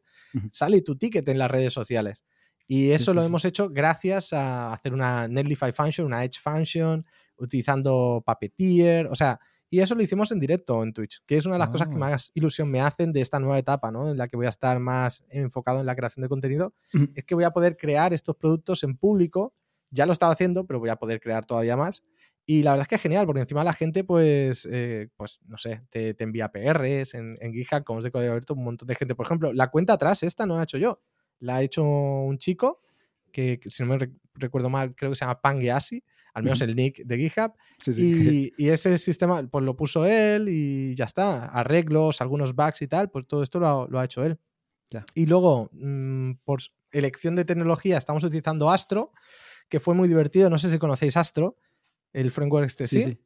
sale 0.50 0.82
tu 0.82 0.96
ticket 0.96 1.26
en 1.28 1.38
las 1.38 1.50
redes 1.50 1.72
sociales. 1.72 2.24
Y 2.66 2.90
eso 2.90 3.12
sí, 3.12 3.14
lo 3.14 3.22
sí. 3.22 3.26
hemos 3.26 3.44
hecho 3.44 3.70
gracias 3.70 4.32
a 4.32 4.72
hacer 4.72 4.92
una 4.92 5.26
Netlify 5.28 5.72
function, 5.72 6.06
una 6.06 6.24
Edge 6.24 6.38
function, 6.42 7.04
utilizando 7.36 8.22
Puppeteer, 8.24 9.06
o 9.06 9.14
sea, 9.14 9.40
y 9.76 9.80
eso 9.80 9.94
lo 9.94 10.02
hicimos 10.02 10.30
en 10.32 10.40
directo 10.40 10.82
en 10.82 10.92
Twitch, 10.92 11.20
que 11.26 11.36
es 11.36 11.46
una 11.46 11.54
de 11.56 11.58
las 11.60 11.68
cosas 11.70 11.88
que 11.88 11.96
Oh. 11.96 11.98
más 12.00 12.30
ilusión 12.34 12.70
me 12.70 12.80
hacen 12.80 13.12
de 13.12 13.20
esta 13.20 13.38
nueva 13.40 13.58
etapa, 13.58 13.90
¿no? 13.90 14.10
En 14.10 14.16
la 14.18 14.28
que 14.28 14.36
voy 14.36 14.46
a 14.46 14.50
estar 14.50 14.78
más 14.80 15.24
enfocado 15.30 15.80
en 15.80 15.86
la 15.86 15.94
creación 15.96 16.22
de 16.22 16.28
contenido, 16.28 16.74
es 17.14 17.24
que 17.24 17.34
voy 17.34 17.44
a 17.44 17.50
poder 17.50 17.76
crear 17.76 18.12
estos 18.12 18.36
productos 18.36 18.82
en 18.84 18.96
público. 18.96 19.54
Ya 19.90 20.06
lo 20.06 20.12
estaba 20.12 20.32
haciendo, 20.32 20.66
pero 20.66 20.78
voy 20.80 20.88
a 20.90 20.96
poder 20.96 21.20
crear 21.20 21.44
todavía 21.46 21.76
más. 21.76 22.02
Y 22.46 22.62
la 22.62 22.72
verdad 22.72 22.82
es 22.82 22.88
que 22.88 22.94
es 22.96 23.00
genial, 23.00 23.24
porque 23.26 23.40
encima 23.40 23.64
la 23.64 23.72
gente, 23.72 24.04
pues, 24.04 24.68
eh, 24.70 25.08
pues 25.16 25.40
no 25.46 25.56
sé, 25.56 25.82
te, 25.88 26.12
te 26.14 26.24
envía 26.24 26.50
PRs 26.52 27.14
en, 27.14 27.38
en 27.40 27.52
GitHub, 27.54 27.84
como 27.84 28.00
es 28.00 28.04
de 28.04 28.10
código 28.10 28.32
abierto, 28.32 28.52
un 28.54 28.64
montón 28.64 28.86
de 28.86 28.94
gente. 28.94 29.14
Por 29.14 29.24
ejemplo, 29.26 29.52
la 29.52 29.70
cuenta 29.70 29.94
atrás, 29.94 30.22
esta 30.22 30.44
no 30.44 30.54
la 30.56 30.60
he 30.60 30.64
hecho 30.64 30.76
yo, 30.78 31.00
la 31.38 31.56
ha 31.56 31.62
hecho 31.62 31.82
un 31.84 32.36
chico 32.38 32.82
que, 33.32 33.60
si 33.66 33.82
no 33.82 33.88
me 33.88 33.98
rec- 33.98 34.18
recuerdo 34.34 34.68
mal, 34.68 34.94
creo 34.94 35.10
que 35.10 35.16
se 35.16 35.24
llama 35.24 35.40
Pangeasi, 35.40 36.04
al 36.34 36.42
menos 36.42 36.60
el 36.60 36.76
nick 36.76 37.04
de 37.04 37.16
GitHub. 37.16 37.52
sí, 37.78 37.94
sí. 37.94 38.52
Y, 38.56 38.64
y 38.66 38.68
ese 38.68 38.98
sistema, 38.98 39.42
pues 39.48 39.64
lo 39.64 39.76
puso 39.76 40.04
él 40.04 40.48
y 40.48 40.94
ya 40.94 41.04
está. 41.04 41.46
Arreglos, 41.46 42.20
algunos 42.20 42.54
bugs 42.54 42.82
y 42.82 42.88
tal, 42.88 43.10
pues 43.10 43.26
todo 43.26 43.42
esto 43.42 43.60
lo 43.60 43.68
ha, 43.68 43.88
lo 43.88 43.98
ha 43.98 44.04
hecho 44.04 44.22
él. 44.24 44.38
Ya. 44.90 45.06
Y 45.14 45.26
luego, 45.26 45.70
mm, 45.72 46.32
por 46.44 46.60
elección 46.90 47.36
de 47.36 47.44
tecnología, 47.44 47.96
estamos 47.96 48.22
utilizando 48.24 48.70
Astro, 48.70 49.10
que 49.68 49.80
fue 49.80 49.94
muy 49.94 50.08
divertido. 50.08 50.50
No 50.50 50.58
sé 50.58 50.70
si 50.70 50.78
conocéis 50.78 51.16
Astro, 51.16 51.56
el 52.12 52.30
framework 52.30 52.66
este, 52.66 52.86
Sí, 52.86 53.02
¿sí? 53.02 53.18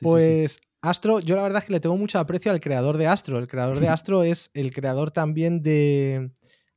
Pues 0.00 0.60
Astro, 0.80 1.18
yo 1.20 1.34
la 1.34 1.42
verdad 1.42 1.58
es 1.58 1.64
que 1.66 1.72
le 1.72 1.80
tengo 1.80 1.96
mucho 1.96 2.18
aprecio 2.18 2.52
al 2.52 2.60
creador 2.60 2.96
de 2.96 3.08
Astro. 3.08 3.38
El 3.38 3.48
creador 3.48 3.80
de 3.80 3.88
Astro 3.88 4.22
es 4.22 4.50
el 4.54 4.72
creador 4.72 5.10
también 5.10 5.62
de. 5.62 6.30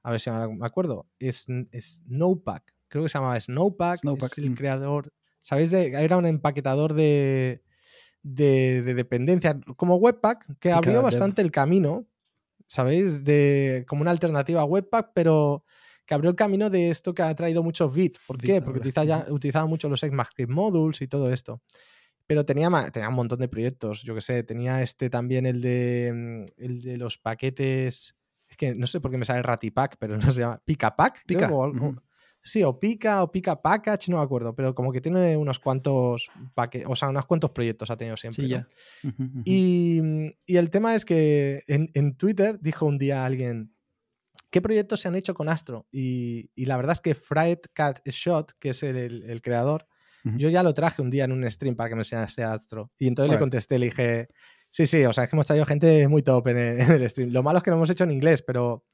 A 0.03 0.11
ver 0.11 0.19
si 0.19 0.31
me 0.31 0.65
acuerdo. 0.65 1.07
Es, 1.19 1.45
Snowpack. 1.45 2.73
Creo 2.87 3.03
que 3.03 3.09
se 3.09 3.17
llamaba 3.19 3.39
Snowpack. 3.39 3.99
Snowpack. 3.99 4.31
Es 4.31 4.37
el 4.39 4.55
creador. 4.55 5.13
¿Sabéis? 5.41 5.71
De, 5.71 5.87
era 5.87 6.17
un 6.17 6.25
empaquetador 6.25 6.93
de, 6.93 7.63
de, 8.23 8.81
dependencia, 8.93 9.59
como 9.75 9.95
Webpack, 9.95 10.59
que 10.59 10.71
abrió 10.71 11.01
bastante 11.01 11.41
el 11.41 11.51
camino, 11.51 12.05
¿sabéis? 12.67 13.23
De, 13.23 13.85
como 13.87 14.01
una 14.01 14.11
alternativa 14.11 14.61
a 14.61 14.65
Webpack, 14.65 15.11
pero 15.13 15.65
que 16.05 16.13
abrió 16.13 16.29
el 16.29 16.35
camino 16.35 16.69
de 16.69 16.89
esto 16.89 17.13
que 17.13 17.21
ha 17.21 17.33
traído 17.35 17.63
muchos 17.63 17.93
bits. 17.93 18.19
¿Por 18.27 18.37
qué? 18.37 18.61
Porque 18.61 18.79
utilizaba, 18.79 19.25
utilizaba 19.29 19.65
mucho 19.65 19.89
los 19.89 20.03
ECMAScript 20.03 20.51
modules 20.51 21.01
y 21.01 21.07
todo 21.07 21.31
esto. 21.31 21.61
Pero 22.27 22.45
tenía, 22.45 22.69
tenía 22.91 23.09
un 23.09 23.15
montón 23.15 23.39
de 23.39 23.47
proyectos, 23.47 24.03
yo 24.03 24.15
que 24.15 24.21
sé, 24.21 24.43
tenía 24.43 24.81
este 24.81 25.09
también 25.09 25.45
el 25.45 25.61
de, 25.61 26.11
mm, 26.13 26.63
el 26.63 26.81
de 26.81 26.97
los 26.97 27.17
paquetes, 27.17 28.15
es 28.47 28.57
que 28.57 28.75
no 28.75 28.87
sé 28.87 28.99
por 28.99 29.11
qué 29.11 29.17
me 29.17 29.25
sale 29.25 29.41
Ratipack, 29.41 29.97
pero 29.99 30.17
no 30.31 30.31
se 30.31 30.41
llama 30.41 30.61
Picapack, 30.63 31.25
Pica. 31.25 31.49
Sí, 32.43 32.63
o 32.63 32.79
Pica 32.79 33.23
o 33.23 33.31
Pica 33.31 33.61
Package, 33.61 34.09
no 34.09 34.17
me 34.17 34.23
acuerdo, 34.23 34.55
pero 34.55 34.73
como 34.73 34.91
que 34.91 34.99
tiene 34.99 35.37
unos 35.37 35.59
cuantos 35.59 36.29
o 36.87 36.95
sea, 36.95 37.09
unos 37.09 37.25
cuantos 37.25 37.51
proyectos 37.51 37.91
ha 37.91 37.97
tenido 37.97 38.17
siempre. 38.17 38.43
Sí, 38.43 38.49
ya. 38.49 38.67
Y, 39.45 40.01
y, 40.45 40.57
el 40.57 40.69
tema 40.71 40.95
es 40.95 41.05
que 41.05 41.63
en, 41.67 41.89
en, 41.93 42.15
Twitter 42.15 42.59
dijo 42.59 42.87
un 42.87 42.97
día 42.97 43.25
alguien, 43.25 43.75
¿qué 44.49 44.59
proyectos 44.59 45.01
se 45.01 45.07
han 45.07 45.15
hecho 45.15 45.35
con 45.35 45.49
Astro? 45.49 45.87
Y, 45.91 46.49
y 46.55 46.65
la 46.65 46.77
verdad 46.77 46.93
es 46.93 47.01
que 47.01 47.13
Fried 47.13 47.59
Cat 47.73 47.99
Shot, 48.05 48.53
que 48.59 48.69
es 48.69 48.81
el, 48.81 49.23
el, 49.23 49.41
creador, 49.41 49.87
yo 50.23 50.49
ya 50.49 50.61
lo 50.61 50.73
traje 50.73 51.01
un 51.01 51.09
día 51.09 51.25
en 51.25 51.31
un 51.31 51.49
stream 51.49 51.75
para 51.75 51.89
que 51.89 51.95
me 51.95 52.01
enseñase 52.01 52.43
Astro. 52.43 52.91
Y 52.97 53.07
entonces 53.07 53.31
le 53.31 53.39
contesté, 53.39 53.77
le 53.77 53.85
dije, 53.87 54.29
sí, 54.69 54.87
sí, 54.87 55.03
o 55.05 55.13
sea, 55.13 55.23
es 55.23 55.29
que 55.29 55.35
hemos 55.35 55.47
traído 55.47 55.65
gente 55.65 56.07
muy 56.07 56.23
top 56.23 56.47
en 56.49 56.57
el, 56.57 56.81
en 56.81 56.91
el 56.91 57.09
stream. 57.09 57.29
Lo 57.31 57.43
malo 57.43 57.57
es 57.57 57.63
que 57.63 57.71
lo 57.71 57.77
hemos 57.77 57.89
hecho 57.89 58.03
en 58.03 58.11
inglés, 58.11 58.41
pero 58.41 58.85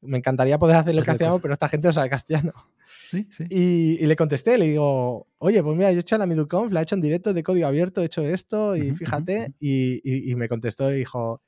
me 0.00 0.18
encantaría 0.18 0.58
poder 0.58 0.76
hacerlo 0.76 1.00
en 1.00 1.04
castellano, 1.04 1.38
pero 1.40 1.54
esta 1.54 1.68
gente 1.68 1.88
no 1.88 1.92
sabe 1.92 2.10
castellano. 2.10 2.52
Sí, 3.08 3.26
sí. 3.30 3.46
Y, 3.48 4.04
le 4.04 4.16
contesté, 4.16 4.58
le 4.58 4.66
digo, 4.66 5.28
oye, 5.38 5.62
pues 5.62 5.74
mira, 5.78 5.90
yo 5.92 5.96
he 5.96 6.00
hecho 6.00 6.18
la 6.18 6.26
MiduConf, 6.26 6.70
la 6.72 6.80
he 6.80 6.82
hecho 6.82 6.94
en 6.94 7.00
directo 7.00 7.32
de 7.32 7.42
código 7.42 7.66
abierto, 7.66 8.02
he 8.02 8.04
hecho 8.04 8.20
esto 8.20 8.76
y 8.76 8.94
fíjate. 8.94 9.54
y, 9.58 10.34
me 10.36 10.46
contestó 10.46 10.92
y 10.92 10.98
dijo, 10.98 11.40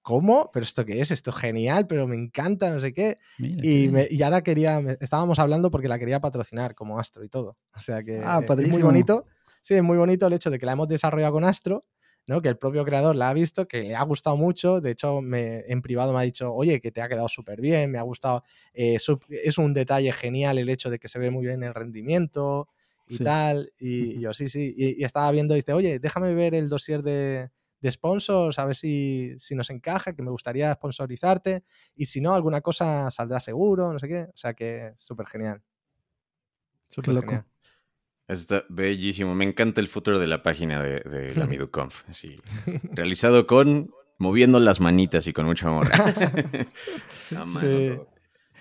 ¿cómo? 0.00 0.50
¿Pero 0.54 0.64
esto 0.64 0.86
qué 0.86 1.02
es? 1.02 1.10
Esto 1.10 1.30
es 1.30 1.36
genial, 1.36 1.86
pero 1.86 2.06
me 2.06 2.16
encanta, 2.16 2.70
no 2.70 2.80
sé 2.80 2.94
qué. 2.94 3.16
y, 3.38 4.22
ahora 4.22 4.42
quería, 4.42 4.80
estábamos 5.00 5.38
hablando 5.38 5.70
porque 5.70 5.88
la 5.88 5.98
quería 5.98 6.18
patrocinar 6.18 6.74
como 6.74 6.98
Astro 6.98 7.24
y 7.24 7.28
todo. 7.28 7.58
O 7.74 7.78
sea 7.78 8.02
que 8.02 8.22
ah, 8.24 8.40
es 8.58 8.68
muy 8.68 8.82
bonito. 8.82 9.26
Sí, 9.60 9.74
es 9.74 9.82
muy 9.82 9.98
bonito 9.98 10.26
el 10.26 10.32
hecho 10.32 10.50
de 10.50 10.58
que 10.58 10.64
la 10.64 10.72
hemos 10.72 10.88
desarrollado 10.88 11.34
con 11.34 11.44
Astro 11.44 11.82
que 12.26 12.48
el 12.48 12.56
propio 12.56 12.84
creador 12.84 13.16
la 13.16 13.30
ha 13.30 13.34
visto, 13.34 13.66
que 13.66 13.82
le 13.82 13.96
ha 13.96 14.02
gustado 14.04 14.36
mucho. 14.36 14.80
De 14.80 14.92
hecho, 14.92 15.20
me, 15.20 15.64
en 15.66 15.82
privado 15.82 16.12
me 16.12 16.20
ha 16.20 16.22
dicho, 16.22 16.52
oye, 16.52 16.80
que 16.80 16.92
te 16.92 17.02
ha 17.02 17.08
quedado 17.08 17.28
súper 17.28 17.60
bien, 17.60 17.90
me 17.90 17.98
ha 17.98 18.02
gustado. 18.02 18.44
Eh, 18.72 18.98
es 19.28 19.58
un 19.58 19.74
detalle 19.74 20.12
genial 20.12 20.58
el 20.58 20.68
hecho 20.68 20.88
de 20.88 20.98
que 20.98 21.08
se 21.08 21.18
ve 21.18 21.30
muy 21.30 21.44
bien 21.44 21.62
el 21.62 21.74
rendimiento 21.74 22.68
y 23.08 23.18
tal. 23.18 23.72
Y, 23.78 24.20
yo, 24.20 24.32
sí, 24.32 24.48
sí. 24.48 24.72
Y, 24.76 25.04
estaba 25.04 25.30
viendo, 25.32 25.54
dice, 25.54 25.72
oye, 25.72 25.98
déjame 25.98 26.34
ver 26.34 26.54
el 26.54 26.68
dossier 26.68 27.02
de, 27.02 27.50
de 27.80 27.90
sponsors, 27.90 28.58
a 28.58 28.64
ver 28.64 28.76
si, 28.76 29.34
si, 29.38 29.54
nos 29.54 29.70
encaja, 29.70 30.14
que 30.14 30.22
me 30.22 30.30
gustaría 30.30 30.72
sponsorizarte. 30.74 31.64
Y 31.96 32.04
si 32.04 32.20
no, 32.20 32.34
alguna 32.34 32.60
cosa 32.60 33.10
saldrá 33.10 33.40
seguro, 33.40 33.92
no 33.92 33.98
sé 33.98 34.08
qué. 34.08 34.22
O 34.22 34.36
sea 34.36 34.54
que 34.54 34.92
súper 34.96 35.26
genial. 35.26 35.60
Súper 36.88 37.14
loco. 37.14 37.44
Está 38.28 38.64
bellísimo. 38.68 39.34
Me 39.34 39.44
encanta 39.44 39.80
el 39.80 39.88
futuro 39.88 40.18
de 40.18 40.26
la 40.26 40.42
página 40.42 40.82
de, 40.82 41.34
la 41.34 41.46
MiduConf. 41.46 42.04
realizado 42.92 43.46
con 43.46 43.90
moviendo 44.18 44.60
las 44.60 44.80
manitas 44.80 45.26
y 45.26 45.32
con 45.32 45.46
mucho 45.46 45.68
amor. 45.68 45.88
sí. 47.60 47.98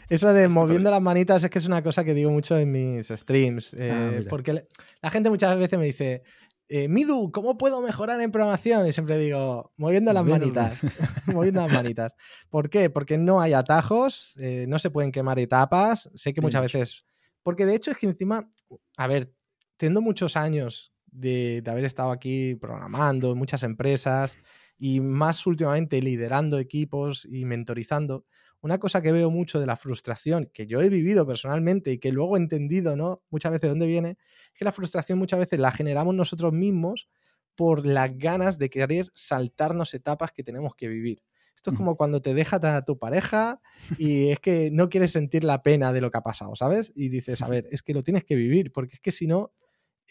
Eso 0.10 0.34
de 0.34 0.50
moviendo 0.50 0.92
las 0.92 1.02
manitas 1.02 1.42
es 1.44 1.50
que 1.50 1.60
es 1.60 1.68
una 1.68 1.82
cosa 1.82 2.04
que 2.04 2.14
digo 2.14 2.32
mucho 2.32 2.58
en 2.58 2.72
mis 2.72 3.08
streams. 3.08 3.74
Eh, 3.76 3.92
ah, 3.92 4.26
porque 4.30 4.66
la 5.02 5.10
gente 5.10 5.30
muchas 5.30 5.58
veces 5.58 5.80
me 5.80 5.86
dice, 5.86 6.24
eh, 6.68 6.90
Midu, 6.90 7.32
¿cómo 7.32 7.58
puedo 7.58 7.82
mejorar 7.82 8.20
en 8.20 8.32
programación? 8.32 8.86
Y 8.88 8.92
siempre 8.92 9.18
digo, 9.18 9.72
moviendo 9.78 10.12
las 10.12 10.26
manitas. 10.26 10.80
moviendo 11.28 11.62
las 11.62 11.72
manitas. 11.72 12.14
¿Por 12.50 12.70
qué? 12.70 12.90
Porque 12.90 13.18
no 13.18 13.40
hay 13.40 13.54
atajos, 13.54 14.38
eh, 14.38 14.66
no 14.68 14.80
se 14.80 14.90
pueden 14.90 15.12
quemar 15.12 15.40
etapas. 15.40 16.10
Sé 16.14 16.34
que 16.34 16.42
muchas 16.42 16.62
veces. 16.62 17.06
Porque 17.44 17.66
de 17.66 17.76
hecho 17.76 17.92
es 17.92 17.98
que 17.98 18.08
encima, 18.08 18.50
a 18.98 19.08
ver, 19.08 19.34
teniendo 19.82 20.04
muchos 20.04 20.38
años 20.38 20.94
de, 21.08 21.64
haber 21.66 21.86
estado 21.86 22.12
aquí 22.12 22.54
programando 22.54 23.32
en 23.32 23.38
muchas 23.40 23.64
empresas 23.64 24.38
y 24.78 25.00
más 25.00 25.48
últimamente 25.48 26.00
liderando 26.04 26.60
equipos 26.60 27.26
y 27.26 27.46
mentorizando, 27.46 28.28
una 28.62 28.78
cosa 28.78 29.02
que 29.02 29.12
veo 29.12 29.32
mucho 29.32 29.60
de 29.60 29.66
la 29.66 29.76
frustración 29.76 30.48
que 30.54 30.68
yo 30.68 30.82
he 30.82 30.90
vivido 30.90 31.26
personalmente 31.26 31.92
y 31.92 31.98
que 31.98 32.12
luego 32.12 32.38
he 32.38 32.40
entendido, 32.40 32.96
¿no? 32.96 33.24
Muchas 33.32 33.54
veces 33.54 33.72
dónde 33.72 33.88
viene, 33.88 34.20
es 34.54 34.60
que 34.60 34.66
la 34.66 34.72
frustración 34.72 35.18
muchas 35.18 35.40
veces 35.40 35.58
la 35.58 35.72
generamos 35.72 36.14
nosotros 36.14 36.54
mismos 36.54 37.10
por 37.56 37.88
las 37.88 38.16
ganas 38.16 38.60
de 38.60 38.70
querer 38.70 39.08
saltarnos 39.16 39.96
etapas 39.96 40.32
que 40.32 40.44
tenemos 40.44 40.76
que 40.76 40.90
vivir. 40.90 41.24
Esto 41.56 41.72
es 41.72 41.78
como 41.78 41.98
cuando 41.98 42.22
te 42.22 42.36
deja 42.36 42.60
a 42.62 42.86
tu 42.86 43.00
pareja 43.00 43.60
y 43.98 44.30
es 44.30 44.40
que 44.40 44.70
no 44.72 44.90
quieres 44.90 45.12
sentir 45.12 45.44
la 45.44 45.64
pena 45.64 45.92
de 45.92 46.02
lo 46.02 46.12
que 46.12 46.20
ha 46.20 46.22
pasado, 46.22 46.56
¿sabes? 46.56 46.92
Y 46.96 47.10
dices, 47.10 47.42
a 47.42 47.48
ver, 47.48 47.68
es 47.72 47.82
que 47.82 47.96
lo 47.96 48.04
tienes 48.04 48.24
que 48.24 48.36
vivir, 48.36 48.72
porque 48.72 48.96
es 48.96 49.00
que 49.00 49.12
si 49.12 49.26
no, 49.26 49.52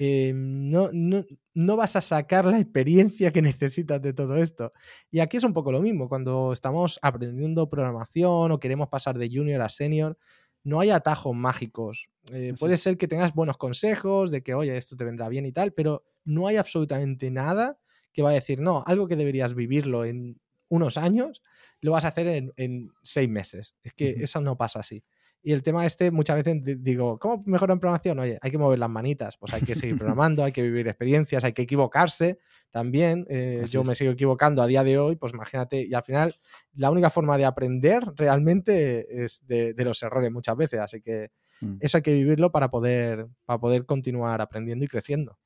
eh, 0.03 0.33
no, 0.35 0.89
no, 0.93 1.77
vas 1.77 1.95
a 1.95 2.01
sacar 2.01 2.47
la 2.47 2.59
experiencia 2.59 3.31
que 3.31 3.43
necesitas 3.43 4.01
de 4.01 4.15
todo 4.15 4.39
esto. 4.39 4.73
Y 5.11 5.21
aquí 5.21 5.37
es 5.37 5.45
un 5.45 5.53
poco 5.53 5.71
lo 5.71 5.83
mismo, 5.83 6.09
cuando 6.09 6.55
estamos 6.55 6.99
aprendiendo 7.03 7.69
programación 7.69 8.51
o 8.51 8.59
queremos 8.59 8.89
pasar 8.89 9.19
de 9.19 9.29
junior 9.29 9.61
a 9.61 9.69
senior, 9.69 10.17
no 10.65 10.81
hay 10.81 10.89
atajos 10.89 11.37
mágicos. 11.37 12.09
Eh, 12.33 12.55
puede 12.59 12.79
ser 12.79 12.97
que 12.97 13.09
tengas 13.09 13.35
buenos 13.35 13.59
consejos 13.59 14.31
de 14.31 14.43
que, 14.43 14.55
oye, 14.55 14.75
esto 14.75 14.97
te 14.97 15.05
vendrá 15.05 15.29
bien 15.29 15.45
y 15.45 15.53
tal, 15.53 15.75
pero 15.75 16.03
no 16.25 16.47
hay 16.47 16.57
absolutamente 16.57 17.31
nada 17.31 17.79
que 18.15 18.23
va 18.23 18.31
a 18.31 18.33
decir, 18.33 18.59
no, 18.59 18.83
algo 18.87 19.07
que 19.07 19.17
deberías 19.17 19.55
vivirlo 19.55 20.07
en 20.07 20.41
unos 20.71 20.97
años, 20.97 21.43
lo 21.83 21.93
vas 21.93 22.07
a 22.07 22.09
hacer 22.09 22.51
en, 22.57 22.91
seis 23.03 23.29
meses. 23.29 23.77
Es 23.83 23.93
que 23.93 24.17
eso 24.19 24.41
no 24.41 24.57
pasa 24.57 24.81
así. 24.81 25.05
Y 25.43 25.53
el 25.53 25.63
tema 25.63 25.87
este, 25.87 26.11
muchas 26.11 26.37
veces 26.37 26.83
digo, 26.83 27.19
¿cómo 27.19 27.43
mejora 27.47 27.73
en 27.73 27.81
programación? 27.81 28.19
Oye, 28.19 28.39
hay 28.43 28.51
que 28.51 28.59
mover 28.59 28.79
las 28.79 28.91
manitas, 28.91 29.39
pues 29.39 29.55
hay 29.55 29.63
que 29.63 29.75
seguir 29.75 29.97
programando, 29.99 30.45
hay 30.45 30.53
que 30.53 30.63
vivir 30.63 30.87
experiencias, 30.87 31.45
hay 31.45 31.53
que 31.53 31.63
equivocarse 31.63 32.39
también. 32.71 33.27
Eh, 33.31 33.65
yo 33.69 33.83
me 33.83 33.95
sigo 33.95 34.13
equivocando 34.13 34.63
a 34.63 34.67
día 34.67 34.85
de 34.85 34.99
hoy, 34.99 35.17
pues 35.17 35.33
imagínate, 35.33 35.87
y 35.87 35.95
al 35.95 36.03
final 36.03 36.39
la 36.75 36.91
única 36.91 37.09
forma 37.09 37.39
de 37.39 37.47
aprender 37.47 38.03
realmente 38.17 39.25
es 39.25 39.47
de, 39.47 39.75
los 39.79 40.03
errores 40.03 40.31
muchas 40.31 40.57
veces, 40.57 40.81
así 40.81 41.01
que 41.01 41.31
mm. 41.61 41.79
eso 41.81 41.97
hay 41.97 42.03
que 42.03 42.13
vivirlo 42.13 42.53
para 42.53 42.71
poder, 42.71 43.27
para 43.47 43.59
poder 43.59 43.87
continuar 43.87 44.43
aprendiendo 44.43 44.85
y 44.85 44.89
creciendo. 44.89 45.39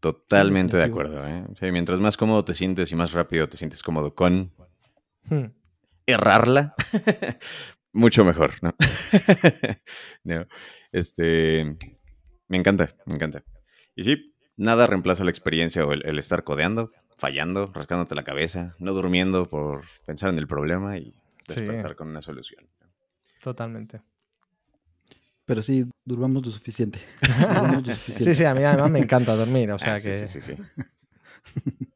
Totalmente 0.00 0.76
de 0.76 0.84
acuerdo. 0.84 1.26
¿eh? 1.26 1.72
mientras 1.72 1.98
más 1.98 2.16
cómodo 2.16 2.44
te 2.44 2.54
sientes 2.54 2.92
y 2.92 2.96
más 2.96 3.12
rápido 3.12 3.48
te 3.48 3.56
sientes 3.56 3.82
cómodo 3.82 4.14
con 4.14 4.52
hmm. 5.24 5.46
errarla, 6.06 6.74
mucho 7.92 8.24
mejor, 8.24 8.54
¿no? 8.62 8.74
no, 10.24 10.46
este, 10.92 11.76
me 12.48 12.56
encanta, 12.56 12.94
me 13.06 13.14
encanta. 13.14 13.44
Y 13.94 14.04
sí, 14.04 14.34
nada 14.56 14.86
reemplaza 14.86 15.24
la 15.24 15.30
experiencia 15.30 15.84
o 15.84 15.92
el, 15.92 16.18
estar 16.18 16.44
codeando, 16.44 16.92
fallando, 17.16 17.70
rascándote 17.74 18.14
la 18.14 18.24
cabeza, 18.24 18.74
no 18.78 18.92
durmiendo 18.92 19.48
por 19.48 19.84
pensar 20.06 20.30
en 20.30 20.38
el 20.38 20.46
problema 20.46 20.98
y 20.98 21.14
despertar 21.46 21.96
con 21.96 22.08
una 22.08 22.22
solución. 22.22 22.68
Totalmente. 23.42 24.00
Pero 25.44 25.62
sí, 25.62 25.86
durmamos 26.04 26.44
lo 26.44 26.52
suficiente. 26.52 27.00
Sí, 28.18 28.34
sí, 28.34 28.44
a 28.44 28.54
mí 28.54 28.64
además 28.64 28.90
me 28.90 28.98
encanta 28.98 29.34
dormir, 29.34 29.70
o 29.70 29.78
sea 29.78 29.94
ah, 29.94 30.00
que... 30.00 30.26
Sí, 30.26 30.40
sí, 30.40 30.40
sí. 30.40 30.56
Sí, 30.56 31.62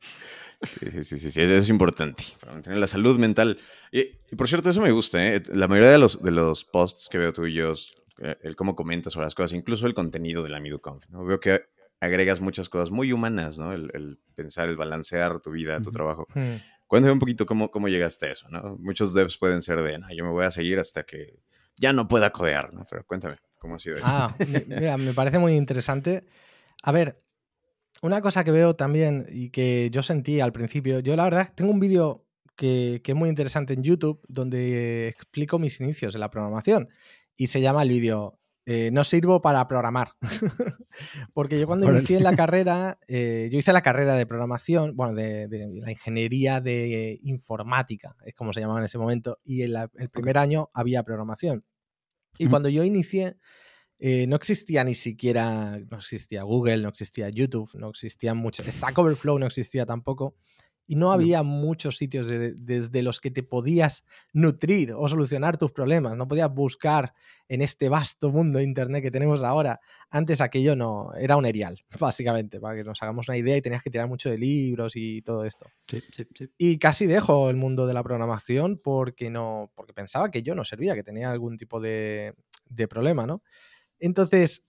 sí, 0.63 1.05
sí, 1.05 1.19
sí, 1.19 1.41
eso 1.41 1.55
es 1.55 1.69
importante 1.69 2.25
para 2.41 2.53
mantener 2.53 2.79
la 2.79 2.87
salud 2.87 3.19
mental. 3.19 3.59
Y, 3.91 4.05
por 4.37 4.49
cierto, 4.49 4.71
eso 4.71 4.81
me 4.81 4.91
gusta, 4.91 5.27
¿eh? 5.27 5.43
La 5.53 5.69
mayoría 5.69 5.91
de 5.91 5.99
los, 5.99 6.23
de 6.23 6.31
los 6.31 6.65
posts 6.65 7.09
que 7.09 7.19
veo 7.19 7.33
tuyos, 7.33 7.95
eh, 8.19 8.37
el 8.43 8.57
cómo 8.57 8.77
comentas 8.77 9.13
sobre 9.13 9.27
las 9.27 9.35
cosas, 9.35 9.53
incluso 9.53 9.87
el 9.87 9.95
contenido 9.95 10.43
de 10.43 10.51
la 10.51 10.61
MiduConf, 10.61 11.09
¿no? 11.09 11.25
Veo 11.25 11.41
que 11.41 11.63
agregas 12.01 12.41
muchas 12.41 12.69
cosas 12.69 12.91
muy 12.91 13.13
humanas, 13.13 13.59
¿no? 13.59 13.73
El, 13.73 14.19
pensar, 14.35 14.69
el 14.69 14.77
balancear 14.77 15.41
tu 15.41 15.51
vida, 15.53 15.81
tu 15.81 15.93
trabajo. 15.93 16.27
Hmm. 16.35 16.57
Cuéntame 16.87 17.13
un 17.13 17.19
poquito 17.19 17.47
cómo, 17.47 17.71
cómo 17.71 17.89
llegaste 17.89 18.27
a 18.27 18.33
eso, 18.33 18.49
¿no? 18.49 18.77
Muchos 18.79 19.15
devs 19.15 19.39
pueden 19.39 19.63
ser 19.63 19.81
de, 19.83 19.99
no, 19.99 20.09
yo 20.15 20.25
me 20.25 20.31
voy 20.31 20.45
a 20.45 20.51
seguir 20.51 20.79
hasta 20.79 21.05
que 21.05 21.39
ya 21.77 21.93
no 21.93 22.09
pueda 22.09 22.31
codear, 22.31 22.73
¿no? 22.75 22.87
Pero 22.91 23.05
cuéntame, 23.07 23.37
¿cómo 23.59 23.77
ha 23.77 23.79
sido 23.79 23.97
eso? 23.97 24.05
Ah, 24.07 24.35
mira, 24.67 24.99
me 24.99 25.13
parece 25.13 25.39
muy 25.39 25.55
interesante. 25.55 26.25
A 26.83 26.93
ver, 26.93 27.23
una 28.03 28.21
cosa 28.21 28.45
que 28.45 28.51
veo 28.51 28.75
también 28.77 29.27
y 29.31 29.51
que 29.51 29.89
yo 29.91 30.03
sentí 30.03 30.41
al 30.41 30.53
principio, 30.53 31.01
yo 31.01 31.17
la 31.17 31.25
verdad 31.25 31.53
tengo 31.55 31.71
un 31.71 31.81
vídeo 31.81 32.27
que, 32.57 33.01
es 33.05 33.15
muy 33.15 33.29
interesante 33.29 33.75
en 33.75 33.83
YouTube 33.83 34.21
donde 34.29 35.09
explico 35.09 35.59
mis 35.59 35.81
inicios 35.81 36.15
en 36.15 36.21
la 36.21 36.31
programación 36.31 36.89
y 37.37 37.47
se 37.47 37.61
llama 37.61 37.83
el 37.83 37.89
vídeo 37.89 38.39
eh, 38.67 38.91
no 38.93 39.03
sirvo 39.03 39.43
para 39.43 39.67
programar. 39.67 40.13
Porque 41.33 41.59
yo 41.59 41.67
cuando 41.67 41.91
inicié 41.91 42.21
la 42.21 42.37
carrera, 42.37 42.99
eh, 43.09 43.49
yo 43.51 43.59
hice 43.59 43.73
la 43.73 43.83
carrera 43.83 44.15
de 44.15 44.27
programación, 44.27 44.95
bueno, 44.95 45.15
de, 45.15 45.49
la 45.81 45.91
ingeniería 45.91 46.61
de 46.61 47.19
informática, 47.23 48.17
es 48.25 48.35
como 48.35 48.53
se 48.53 48.61
llamaba 48.61 48.79
en 48.79 48.85
ese 48.85 48.99
momento, 48.99 49.39
y 49.43 49.63
en 49.63 49.75
el 49.97 50.11
primer 50.11 50.39
año 50.39 50.71
había 50.75 51.03
programación. 51.03 51.65
Y 52.39 52.47
cuando 52.47 52.69
yo 52.69 52.85
inicié, 52.85 53.37
eh, 54.05 54.27
no 54.27 54.35
existía 54.35 54.83
ni 54.83 54.97
siquiera, 54.97 55.79
no 55.79 55.99
existía 55.99 56.43
Google, 56.43 56.79
no 56.79 56.89
existía 56.89 57.29
YouTube, 57.29 57.71
no 57.75 57.91
existía 57.91 58.35
mucho, 58.35 58.65
Stack 58.65 58.99
Overflow 58.99 59.39
no 59.39 59.47
existía 59.47 59.87
tampoco 59.87 60.35
y 60.89 60.97
no 60.97 61.13
había 61.13 61.45
muchos 61.45 61.99
sitios 61.99 62.27
desde 62.27 63.03
los 63.03 63.21
que 63.21 63.31
te 63.31 63.45
podías 63.45 64.05
nutrir 64.33 64.93
o 64.93 65.09
solucionar 65.09 65.57
tus 65.57 65.71
problemas. 65.71 66.17
No 66.17 66.27
podías 66.27 66.53
buscar 66.53 67.15
en 67.49 67.63
este 67.63 67.89
vasto 67.89 68.33
mundo 68.33 68.59
de 68.59 68.65
Internet 68.65 69.05
que 69.05 69.13
tenemos 69.13 69.45
ahora. 69.45 69.79
Antes 70.11 70.41
aquello 70.41 70.75
no 70.75 71.15
era 71.15 71.37
un 71.37 71.47
erial, 71.47 71.81
básicamente, 72.01 72.59
para 72.59 72.75
que 72.75 72.83
nos 72.83 73.01
hagamos 73.05 73.29
una 73.29 73.37
idea 73.37 73.57
y 73.57 73.63
tenías 73.63 73.85
que 73.85 73.91
tirar 73.91 74.09
mucho 74.09 74.31
de 74.31 74.39
libros 74.39 74.97
y 74.97 75.23
todo 75.23 75.45
esto. 75.45 75.67
Y 76.59 76.79
casi 76.79 77.07
dejo 77.07 77.51
el 77.51 77.57
mundo 77.57 77.87
de 77.87 77.95
la 77.95 78.03
programación 78.03 78.81
porque 78.83 79.31
no, 79.31 79.71
porque 79.77 79.93
pensaba 79.93 80.33
que 80.33 80.43
yo 80.43 80.57
no 80.57 80.65
servía, 80.65 80.97
que 80.97 81.05
tenía 81.05 81.31
algún 81.31 81.57
tipo 81.57 81.81
de, 81.81 82.35
de 82.69 82.89
problema, 82.89 83.29
¿no? 83.29 83.45
Entonces, 84.03 84.65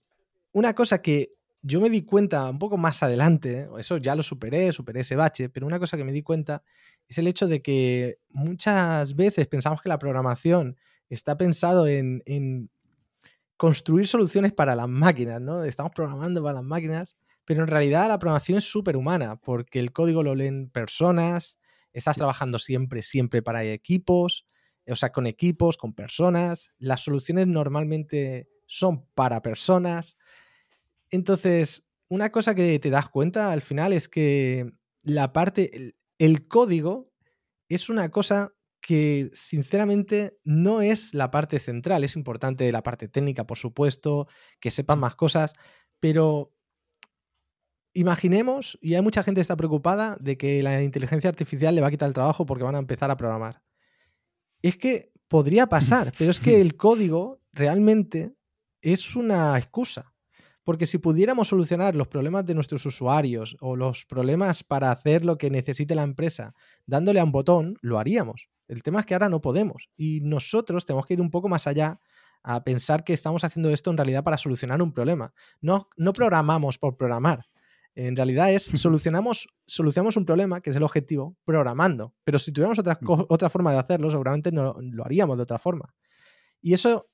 una 0.51 0.75
cosa 0.75 1.01
que 1.01 1.33
yo 1.63 1.81
me 1.81 1.89
di 1.89 2.03
cuenta 2.03 2.47
un 2.47 2.59
poco 2.59 2.77
más 2.77 3.01
adelante, 3.01 3.67
eso 3.79 3.97
ya 3.97 4.13
lo 4.15 4.21
superé, 4.21 4.71
superé 4.71 4.99
ese 4.99 5.15
bache, 5.15 5.49
pero 5.49 5.65
una 5.65 5.79
cosa 5.79 5.97
que 5.97 6.03
me 6.03 6.11
di 6.11 6.21
cuenta 6.21 6.61
es 7.07 7.17
el 7.17 7.25
hecho 7.25 7.47
de 7.47 7.63
que 7.63 8.19
muchas 8.29 9.15
veces 9.15 9.47
pensamos 9.47 9.81
que 9.81 9.89
la 9.89 9.97
programación 9.97 10.77
está 11.09 11.35
pensado 11.35 11.87
en, 11.87 12.69
construir 13.57 14.05
soluciones 14.05 14.53
para 14.53 14.75
las 14.75 14.87
máquinas, 14.87 15.41
¿no? 15.41 15.63
Estamos 15.63 15.93
programando 15.95 16.43
para 16.43 16.55
las 16.55 16.63
máquinas, 16.63 17.15
pero 17.43 17.63
en 17.63 17.69
realidad 17.69 18.09
la 18.09 18.19
programación 18.19 18.59
es 18.59 18.65
súper 18.65 18.95
humana, 18.95 19.37
porque 19.37 19.79
el 19.79 19.91
código 19.91 20.21
lo 20.21 20.35
leen 20.35 20.69
personas, 20.69 21.57
estás 21.91 22.17
trabajando 22.17 22.59
siempre, 22.59 23.01
siempre 23.01 23.41
para 23.41 23.63
equipos, 23.63 24.45
o 24.87 24.95
sea, 24.95 25.11
con 25.11 25.25
equipos, 25.25 25.77
con 25.77 25.93
personas, 25.93 26.71
las 26.77 27.03
soluciones 27.03 27.47
normalmente 27.47 28.52
son 28.67 29.05
para 29.13 29.41
personas. 29.41 30.17
Entonces, 31.09 31.89
una 32.09 32.31
cosa 32.31 32.55
que 32.55 32.79
te 32.79 32.89
das 32.89 33.09
cuenta 33.09 33.51
al 33.51 33.61
final 33.61 33.93
es 33.93 34.07
que 34.07 34.71
la 35.03 35.33
parte, 35.33 35.95
el, 36.17 36.47
código 36.47 37.11
es 37.69 37.89
una 37.89 38.09
cosa 38.09 38.53
que 38.81 39.29
sinceramente 39.33 40.37
no 40.43 40.81
es 40.81 41.13
la 41.13 41.31
parte 41.31 41.59
central. 41.59 42.03
Es 42.03 42.15
importante 42.15 42.71
la 42.71 42.83
parte 42.83 43.07
técnica, 43.07 43.47
por 43.47 43.57
supuesto, 43.57 44.27
que 44.59 44.71
sepan 44.71 44.99
más 44.99 45.15
cosas, 45.15 45.53
pero 45.99 46.53
imaginemos, 47.93 48.77
y 48.81 48.95
hay 48.95 49.01
mucha 49.01 49.23
gente 49.23 49.39
que 49.39 49.43
está 49.43 49.55
preocupada 49.55 50.17
de 50.19 50.37
que 50.37 50.61
la 50.63 50.83
inteligencia 50.83 51.29
artificial 51.29 51.75
le 51.75 51.81
va 51.81 51.87
a 51.87 51.91
quitar 51.91 52.07
el 52.07 52.13
trabajo 52.13 52.45
porque 52.45 52.63
van 52.63 52.75
a 52.75 52.79
empezar 52.79 53.09
a 53.09 53.17
programar. 53.17 53.61
Es 54.61 54.77
que 54.77 55.11
podría 55.27 55.67
pasar, 55.67 56.13
pero 56.17 56.31
es 56.31 56.39
que 56.39 56.61
el 56.61 56.75
código 56.75 57.41
realmente 57.53 58.35
es 58.83 59.15
una 59.15 59.57
excusa. 59.57 60.13
Porque 60.63 60.85
si 60.85 60.97
pudiéramos 60.97 61.49
solucionar 61.49 61.95
los 61.95 62.07
problemas 62.07 62.45
de 62.45 62.53
nuestros 62.53 62.85
usuarios 62.85 63.57
o 63.59 63.75
los 63.75 64.05
problemas 64.05 64.63
para 64.63 64.91
hacer 64.91 65.25
lo 65.25 65.37
que 65.37 65.49
necesite 65.49 65.95
la 65.95 66.03
empresa 66.03 66.53
dándole 66.85 67.19
a 67.19 67.23
un 67.23 67.33
botón, 67.33 67.77
lo 67.81 67.99
haríamos. 67.99 68.49
El 68.69 68.81
tema 68.81 69.01
es 69.01 69.05
que 69.05 69.13
ahora 69.13 69.27
no 69.27 69.41
podemos. 69.41 69.89
Y 69.97 70.21
nosotros 70.21 70.85
tenemos 70.85 71.05
que 71.05 71.15
ir 71.15 71.21
un 71.21 71.31
poco 71.31 71.49
más 71.49 71.67
allá 71.67 71.99
a 72.43 72.63
pensar 72.63 73.03
que 73.03 73.13
estamos 73.13 73.43
haciendo 73.43 73.71
esto 73.71 73.91
en 73.91 73.97
realidad 73.97 74.23
para 74.23 74.37
solucionar 74.37 74.81
un 74.81 74.93
problema. 74.93 75.33
No, 75.59 75.89
no 75.97 76.13
programamos 76.13 76.77
por 76.77 76.95
programar. 76.95 77.45
En 77.95 78.15
realidad 78.15 78.51
es 78.51 78.63
solucionamos, 78.75 79.49
solucionamos 79.65 80.15
un 80.15 80.25
problema, 80.25 80.61
que 80.61 80.69
es 80.69 80.75
el 80.77 80.83
objetivo, 80.83 81.35
programando. 81.43 82.13
Pero 82.23 82.39
si 82.39 82.53
tuviéramos 82.53 82.79
otra, 82.79 82.97
otra 83.05 83.49
forma 83.49 83.73
de 83.73 83.79
hacerlo, 83.79 84.09
seguramente 84.11 84.51
no, 84.51 84.77
lo 84.79 85.05
haríamos 85.05 85.37
de 85.37 85.43
otra 85.43 85.59
forma. 85.59 85.93
Y 86.61 86.73
eso 86.73 87.09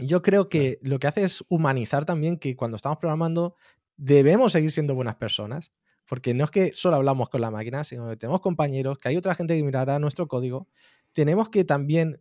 yo 0.00 0.22
creo 0.22 0.48
que 0.48 0.78
lo 0.82 0.98
que 0.98 1.06
hace 1.06 1.24
es 1.24 1.44
humanizar 1.48 2.04
también 2.04 2.38
que 2.38 2.56
cuando 2.56 2.76
estamos 2.76 2.98
programando 2.98 3.56
debemos 3.96 4.52
seguir 4.52 4.72
siendo 4.72 4.94
buenas 4.94 5.16
personas, 5.16 5.72
porque 6.08 6.34
no 6.34 6.44
es 6.44 6.50
que 6.50 6.72
solo 6.74 6.96
hablamos 6.96 7.28
con 7.28 7.40
la 7.40 7.50
máquina, 7.50 7.84
sino 7.84 8.08
que 8.08 8.16
tenemos 8.16 8.40
compañeros, 8.40 8.98
que 8.98 9.08
hay 9.08 9.16
otra 9.16 9.34
gente 9.34 9.56
que 9.56 9.62
mirará 9.62 9.98
nuestro 9.98 10.26
código, 10.26 10.68
tenemos 11.12 11.48
que 11.48 11.64
también 11.64 12.20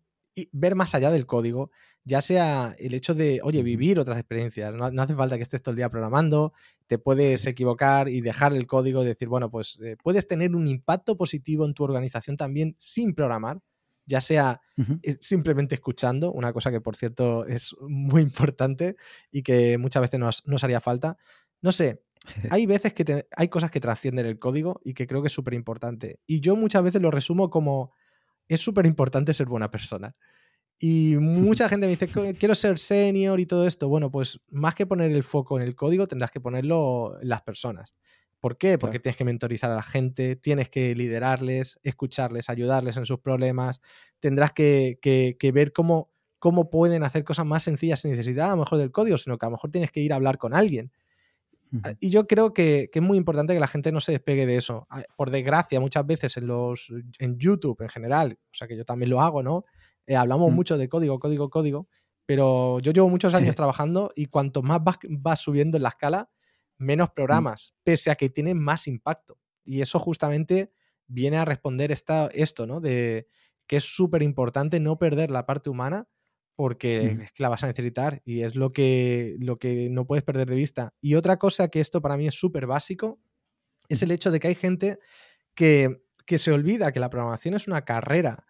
ver 0.51 0.75
más 0.75 0.95
allá 0.95 1.11
del 1.11 1.25
código, 1.25 1.71
ya 2.03 2.21
sea 2.21 2.75
el 2.79 2.93
hecho 2.93 3.13
de, 3.13 3.41
oye, 3.43 3.61
vivir 3.63 3.99
otras 3.99 4.17
experiencias. 4.17 4.73
No, 4.73 5.01
hace 5.01 5.15
falta 5.15 5.37
que 5.37 5.43
estés 5.43 5.61
todo 5.61 5.71
el 5.71 5.77
día 5.77 5.89
programando, 5.89 6.53
te 6.87 6.97
puedes 6.97 7.45
equivocar 7.45 8.09
y 8.09 8.21
dejar 8.21 8.53
el 8.53 8.67
código 8.67 9.03
y 9.03 9.07
decir, 9.07 9.27
bueno, 9.27 9.49
pues 9.49 9.79
eh, 9.83 9.97
puedes 10.01 10.27
tener 10.27 10.55
un 10.55 10.67
impacto 10.67 11.17
positivo 11.17 11.65
en 11.65 11.73
tu 11.73 11.83
organización 11.83 12.37
también 12.37 12.75
sin 12.77 13.13
programar 13.13 13.59
ya 14.09 14.21
sea 14.21 14.59
eh, 15.03 15.17
simplemente 15.21 15.75
escuchando, 15.75 16.31
una 16.31 16.51
cosa 16.51 16.71
que 16.71 16.81
por 16.81 16.95
cierto 16.95 17.45
es 17.45 17.75
muy 17.79 18.23
importante 18.23 18.95
y 19.31 19.43
que 19.43 19.77
muchas 19.77 20.01
veces 20.01 20.19
nos, 20.19 20.63
haría 20.63 20.81
falta. 20.81 21.15
No 21.61 21.71
sé, 21.71 22.03
hay 22.49 22.65
veces 22.65 22.93
que 22.93 23.27
hay 23.35 23.47
cosas 23.47 23.69
que 23.69 23.79
trascienden 23.79 24.25
el 24.25 24.39
código 24.39 24.81
y 24.83 24.95
que 24.95 25.05
creo 25.05 25.21
que 25.21 25.27
es 25.27 25.33
súper 25.33 25.53
importante. 25.53 26.19
Y 26.25 26.41
yo 26.41 26.55
muchas 26.55 26.83
veces 26.83 27.01
lo 27.01 27.11
resumo 27.11 27.49
como 27.49 27.93
es 28.47 28.59
súper 28.59 28.87
importante 28.87 29.31
ser 29.31 29.45
buena 29.45 29.69
persona. 29.69 30.11
Y 30.79 31.17
mucha 31.19 31.69
gente 31.69 31.85
me 31.85 31.95
dice, 31.95 32.07
quiero 32.39 32.55
ser 32.55 32.79
senior 32.79 33.39
y 33.39 33.45
todo 33.45 33.67
esto. 33.67 33.87
Bueno, 33.89 34.09
pues 34.09 34.39
más 34.49 34.73
que 34.73 34.87
poner 34.87 35.11
el 35.11 35.23
foco 35.23 35.59
en 35.59 35.67
el 35.67 35.75
código, 35.75 36.07
tendrás 36.07 36.31
que 36.31 36.41
ponerlo 36.41 37.19
en 37.21 37.29
las 37.29 37.43
personas. 37.43 37.93
¿Por 38.39 38.57
qué? 38.57 38.77
Porque 38.77 38.99
tienes 38.99 39.17
que 39.17 39.25
mentorizar 39.25 39.69
a 39.69 39.75
la 39.75 39.83
gente, 39.83 40.35
tienes 40.37 40.69
que 40.69 40.95
liderarles, 40.95 41.79
escucharles, 41.83 42.49
ayudarles 42.49 42.95
en 42.95 43.05
sus 43.05 43.19
problemas, 43.19 43.81
tendrás 44.19 44.53
que, 44.53 44.97
ver 45.53 45.73
cómo, 45.73 46.09
cómo 46.39 46.69
pueden 46.69 47.03
hacer 47.03 47.23
cosas 47.23 47.45
más 47.45 47.63
sencillas 47.63 47.99
sin 47.99 48.11
necesidad 48.11 48.47
a 48.47 48.51
lo 48.51 48.57
mejor 48.57 48.77
del 48.77 48.91
código, 48.91 49.17
sino 49.17 49.37
que 49.37 49.45
a 49.45 49.49
lo 49.49 49.53
mejor 49.53 49.71
tienes 49.71 49.91
que 49.91 49.99
ir 49.99 50.13
a 50.13 50.15
hablar 50.15 50.37
con 50.37 50.53
alguien. 50.53 50.91
Y 51.99 52.09
yo 52.09 52.25
creo 52.25 52.53
que, 52.53 52.89
es 52.91 53.01
muy 53.01 53.17
importante 53.17 53.53
que 53.53 53.59
la 53.59 53.67
gente 53.67 53.91
no 53.91 54.01
se 54.01 54.13
despegue 54.13 54.45
de 54.45 54.55
eso. 54.55 54.87
Ah, 54.89 55.03
por 55.15 55.29
desgracia, 55.29 55.79
muchas 55.79 56.05
veces 56.05 56.35
en, 56.37 56.47
los, 56.47 56.91
en 57.19 57.37
YouTube 57.37 57.81
en 57.81 57.89
general, 57.89 58.39
o 58.41 58.53
sea 58.53 58.67
que 58.67 58.75
yo 58.75 58.83
también 58.83 59.11
lo 59.11 59.21
hago, 59.21 59.43
¿no? 59.43 59.65
Eh, 60.07 60.15
hablamos 60.15 60.51
mucho 60.51 60.77
de 60.77 60.89
código, 60.89 61.19
código, 61.19 61.49
código, 61.49 61.87
pero 62.25 62.79
yo 62.79 62.91
llevo 62.91 63.09
muchos 63.09 63.35
años 63.35 63.55
trabajando 63.55 64.11
y 64.15 64.25
cuanto 64.25 64.63
más 64.63 64.81
vas 65.09 65.39
subiendo 65.39 65.77
en 65.77 65.83
la 65.83 65.89
escala, 65.89 66.29
menos 66.79 67.09
mm. 67.09 67.13
programas, 67.13 67.75
pese 67.83 68.09
a 68.09 68.15
que 68.15 68.29
tienen 68.29 68.59
más 68.59 68.87
impacto. 68.87 69.37
Y 69.63 69.81
eso 69.81 69.99
justamente 69.99 70.71
viene 71.05 71.37
a 71.37 71.45
responder 71.45 71.91
esta, 71.91 72.27
esto, 72.33 72.65
¿no? 72.65 72.79
De 72.81 73.27
que 73.67 73.75
es 73.75 73.83
súper 73.83 74.23
importante 74.23 74.79
no 74.79 74.97
perder 74.97 75.29
la 75.29 75.45
parte 75.45 75.69
humana 75.69 76.07
porque 76.55 77.19
es 77.21 77.31
que 77.31 77.43
la 77.43 77.47
vas 77.47 77.63
a 77.63 77.67
necesitar 77.67 78.21
y 78.25 78.41
es 78.41 78.55
lo 78.55 78.73
que, 78.73 79.37
lo 79.39 79.59
que 79.59 79.89
no 79.89 80.05
puedes 80.05 80.25
perder 80.25 80.49
de 80.49 80.57
vista. 80.57 80.93
Y 80.99 81.15
otra 81.15 81.37
cosa 81.37 81.69
que 81.69 81.79
esto 81.79 82.01
para 82.01 82.17
mí 82.17 82.27
es 82.27 82.33
súper 82.33 82.67
básico 82.67 83.21
es 83.87 84.01
el 84.01 84.11
hecho 84.11 84.29
de 84.29 84.39
que 84.41 84.49
hay 84.49 84.55
gente 84.55 84.99
que, 85.55 86.03
que 86.25 86.37
se 86.37 86.51
olvida 86.51 86.91
que 86.91 86.99
la 86.99 87.09
programación 87.09 87.53
es 87.53 87.67
una 87.67 87.85
carrera 87.85 88.45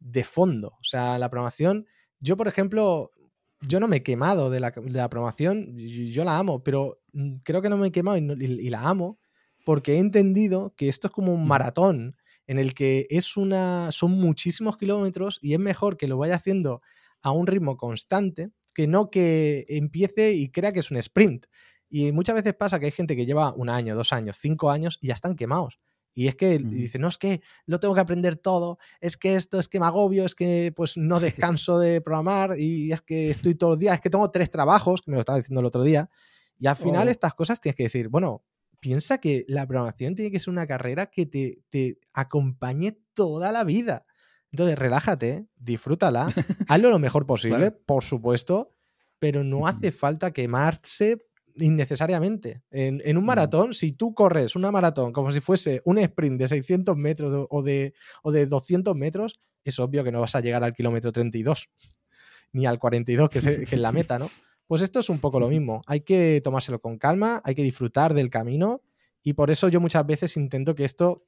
de 0.00 0.24
fondo. 0.24 0.76
O 0.80 0.84
sea, 0.84 1.16
la 1.18 1.30
programación, 1.30 1.86
yo 2.18 2.36
por 2.36 2.48
ejemplo, 2.48 3.12
yo 3.60 3.80
no 3.80 3.88
me 3.88 3.96
he 3.96 4.02
quemado 4.02 4.50
de 4.50 4.60
la, 4.60 4.70
de 4.70 5.08
programación, 5.08 5.76
yo, 5.76 6.24
la 6.24 6.38
amo, 6.38 6.62
pero 6.62 7.00
mm, 7.12 7.36
creo 7.42 7.62
que 7.62 7.70
no 7.70 7.76
me 7.76 7.88
he 7.88 7.92
quemado 7.92 8.16
y, 8.18 8.70
la 8.70 8.88
amo 8.88 9.18
porque 9.64 9.94
he 9.94 9.98
entendido 9.98 10.74
que 10.76 10.88
esto 10.88 11.08
es 11.08 11.12
como 11.12 11.32
un 11.32 11.46
maratón 11.46 12.16
en 12.46 12.58
el 12.58 12.74
que 12.74 13.06
es 13.08 13.36
una, 13.36 13.90
son 13.90 14.12
muchísimos 14.12 14.76
kilómetros 14.76 15.38
y 15.40 15.54
es 15.54 15.58
mejor 15.58 15.96
que 15.96 16.08
lo 16.08 16.18
vaya 16.18 16.34
haciendo 16.34 16.82
a 17.22 17.32
un 17.32 17.46
ritmo 17.46 17.76
constante 17.76 18.50
que 18.74 18.86
no 18.86 19.10
que 19.10 19.64
empiece 19.68 20.34
y 20.34 20.50
crea 20.50 20.72
que 20.72 20.80
es 20.80 20.90
un 20.90 20.98
sprint. 20.98 21.46
Y 21.88 22.12
muchas 22.12 22.34
veces 22.34 22.54
pasa 22.54 22.78
que 22.78 22.86
hay 22.86 22.92
gente 22.92 23.16
que 23.16 23.24
lleva 23.24 23.54
un 23.54 23.70
año, 23.70 23.94
dos 23.94 24.12
años, 24.12 24.36
cinco 24.38 24.70
años 24.70 24.98
y 25.00 25.08
ya 25.08 25.14
están 25.14 25.36
quemados. 25.36 25.78
Y 26.14 26.28
es 26.28 26.36
que 26.36 26.58
dice, 26.58 26.98
no, 26.98 27.08
es 27.08 27.18
que 27.18 27.42
lo 27.66 27.80
tengo 27.80 27.94
que 27.94 28.00
aprender 28.00 28.36
todo, 28.36 28.78
es 29.00 29.16
que 29.16 29.34
esto, 29.34 29.58
es 29.58 29.68
que 29.68 29.80
me 29.80 29.86
agobio, 29.86 30.24
es 30.24 30.34
que 30.34 30.72
pues 30.74 30.96
no 30.96 31.18
descanso 31.20 31.78
de 31.78 32.00
programar 32.00 32.58
y 32.58 32.92
es 32.92 33.02
que 33.02 33.30
estoy 33.30 33.56
todos 33.56 33.72
los 33.72 33.78
días, 33.80 33.96
es 33.96 34.00
que 34.00 34.10
tengo 34.10 34.30
tres 34.30 34.48
trabajos, 34.48 35.02
que 35.02 35.10
me 35.10 35.16
lo 35.16 35.20
estaba 35.20 35.36
diciendo 35.38 35.60
el 35.60 35.66
otro 35.66 35.82
día. 35.82 36.08
Y 36.56 36.68
al 36.68 36.76
final 36.76 37.08
oh. 37.08 37.10
estas 37.10 37.34
cosas 37.34 37.60
tienes 37.60 37.76
que 37.76 37.82
decir, 37.82 38.08
bueno, 38.08 38.44
piensa 38.78 39.18
que 39.18 39.44
la 39.48 39.66
programación 39.66 40.14
tiene 40.14 40.30
que 40.30 40.38
ser 40.38 40.52
una 40.52 40.66
carrera 40.66 41.06
que 41.06 41.26
te, 41.26 41.62
te 41.68 41.98
acompañe 42.12 42.98
toda 43.12 43.50
la 43.50 43.64
vida. 43.64 44.06
Entonces, 44.52 44.78
relájate, 44.78 45.48
disfrútala, 45.56 46.28
hazlo 46.68 46.90
lo 46.90 47.00
mejor 47.00 47.26
posible, 47.26 47.72
por 47.72 48.04
supuesto, 48.04 48.70
pero 49.18 49.42
no 49.42 49.66
hace 49.66 49.90
falta 49.90 50.32
quemarse 50.32 51.26
innecesariamente. 51.56 52.62
En, 52.70 53.16
un 53.16 53.24
maratón, 53.24 53.74
si 53.74 53.92
tú 53.92 54.14
corres 54.14 54.56
una 54.56 54.70
maratón 54.70 55.12
como 55.12 55.30
si 55.32 55.40
fuese 55.40 55.82
un 55.84 55.98
sprint 55.98 56.38
de 56.40 56.48
600 56.48 56.96
metros 56.96 57.46
o 57.50 57.62
de, 57.62 57.94
o 58.22 58.32
de 58.32 58.46
200 58.46 58.94
metros, 58.96 59.38
es 59.62 59.78
obvio 59.78 60.04
que 60.04 60.12
no 60.12 60.20
vas 60.20 60.34
a 60.34 60.40
llegar 60.40 60.64
al 60.64 60.72
kilómetro 60.72 61.12
32, 61.12 61.68
ni 62.52 62.66
al 62.66 62.78
42, 62.78 63.28
que 63.28 63.38
es, 63.38 63.44
que 63.44 63.74
es 63.74 63.80
la 63.80 63.92
meta, 63.92 64.18
¿no? 64.18 64.30
Pues 64.66 64.82
esto 64.82 65.00
es 65.00 65.10
un 65.10 65.18
poco 65.18 65.38
lo 65.38 65.48
mismo. 65.48 65.82
Hay 65.86 66.00
que 66.00 66.40
tomárselo 66.42 66.80
con 66.80 66.98
calma, 66.98 67.42
hay 67.44 67.54
que 67.54 67.62
disfrutar 67.62 68.14
del 68.14 68.30
camino 68.30 68.82
y 69.22 69.34
por 69.34 69.50
eso 69.50 69.68
yo 69.68 69.80
muchas 69.80 70.06
veces 70.06 70.36
intento 70.36 70.74
que 70.74 70.84
esto 70.84 71.26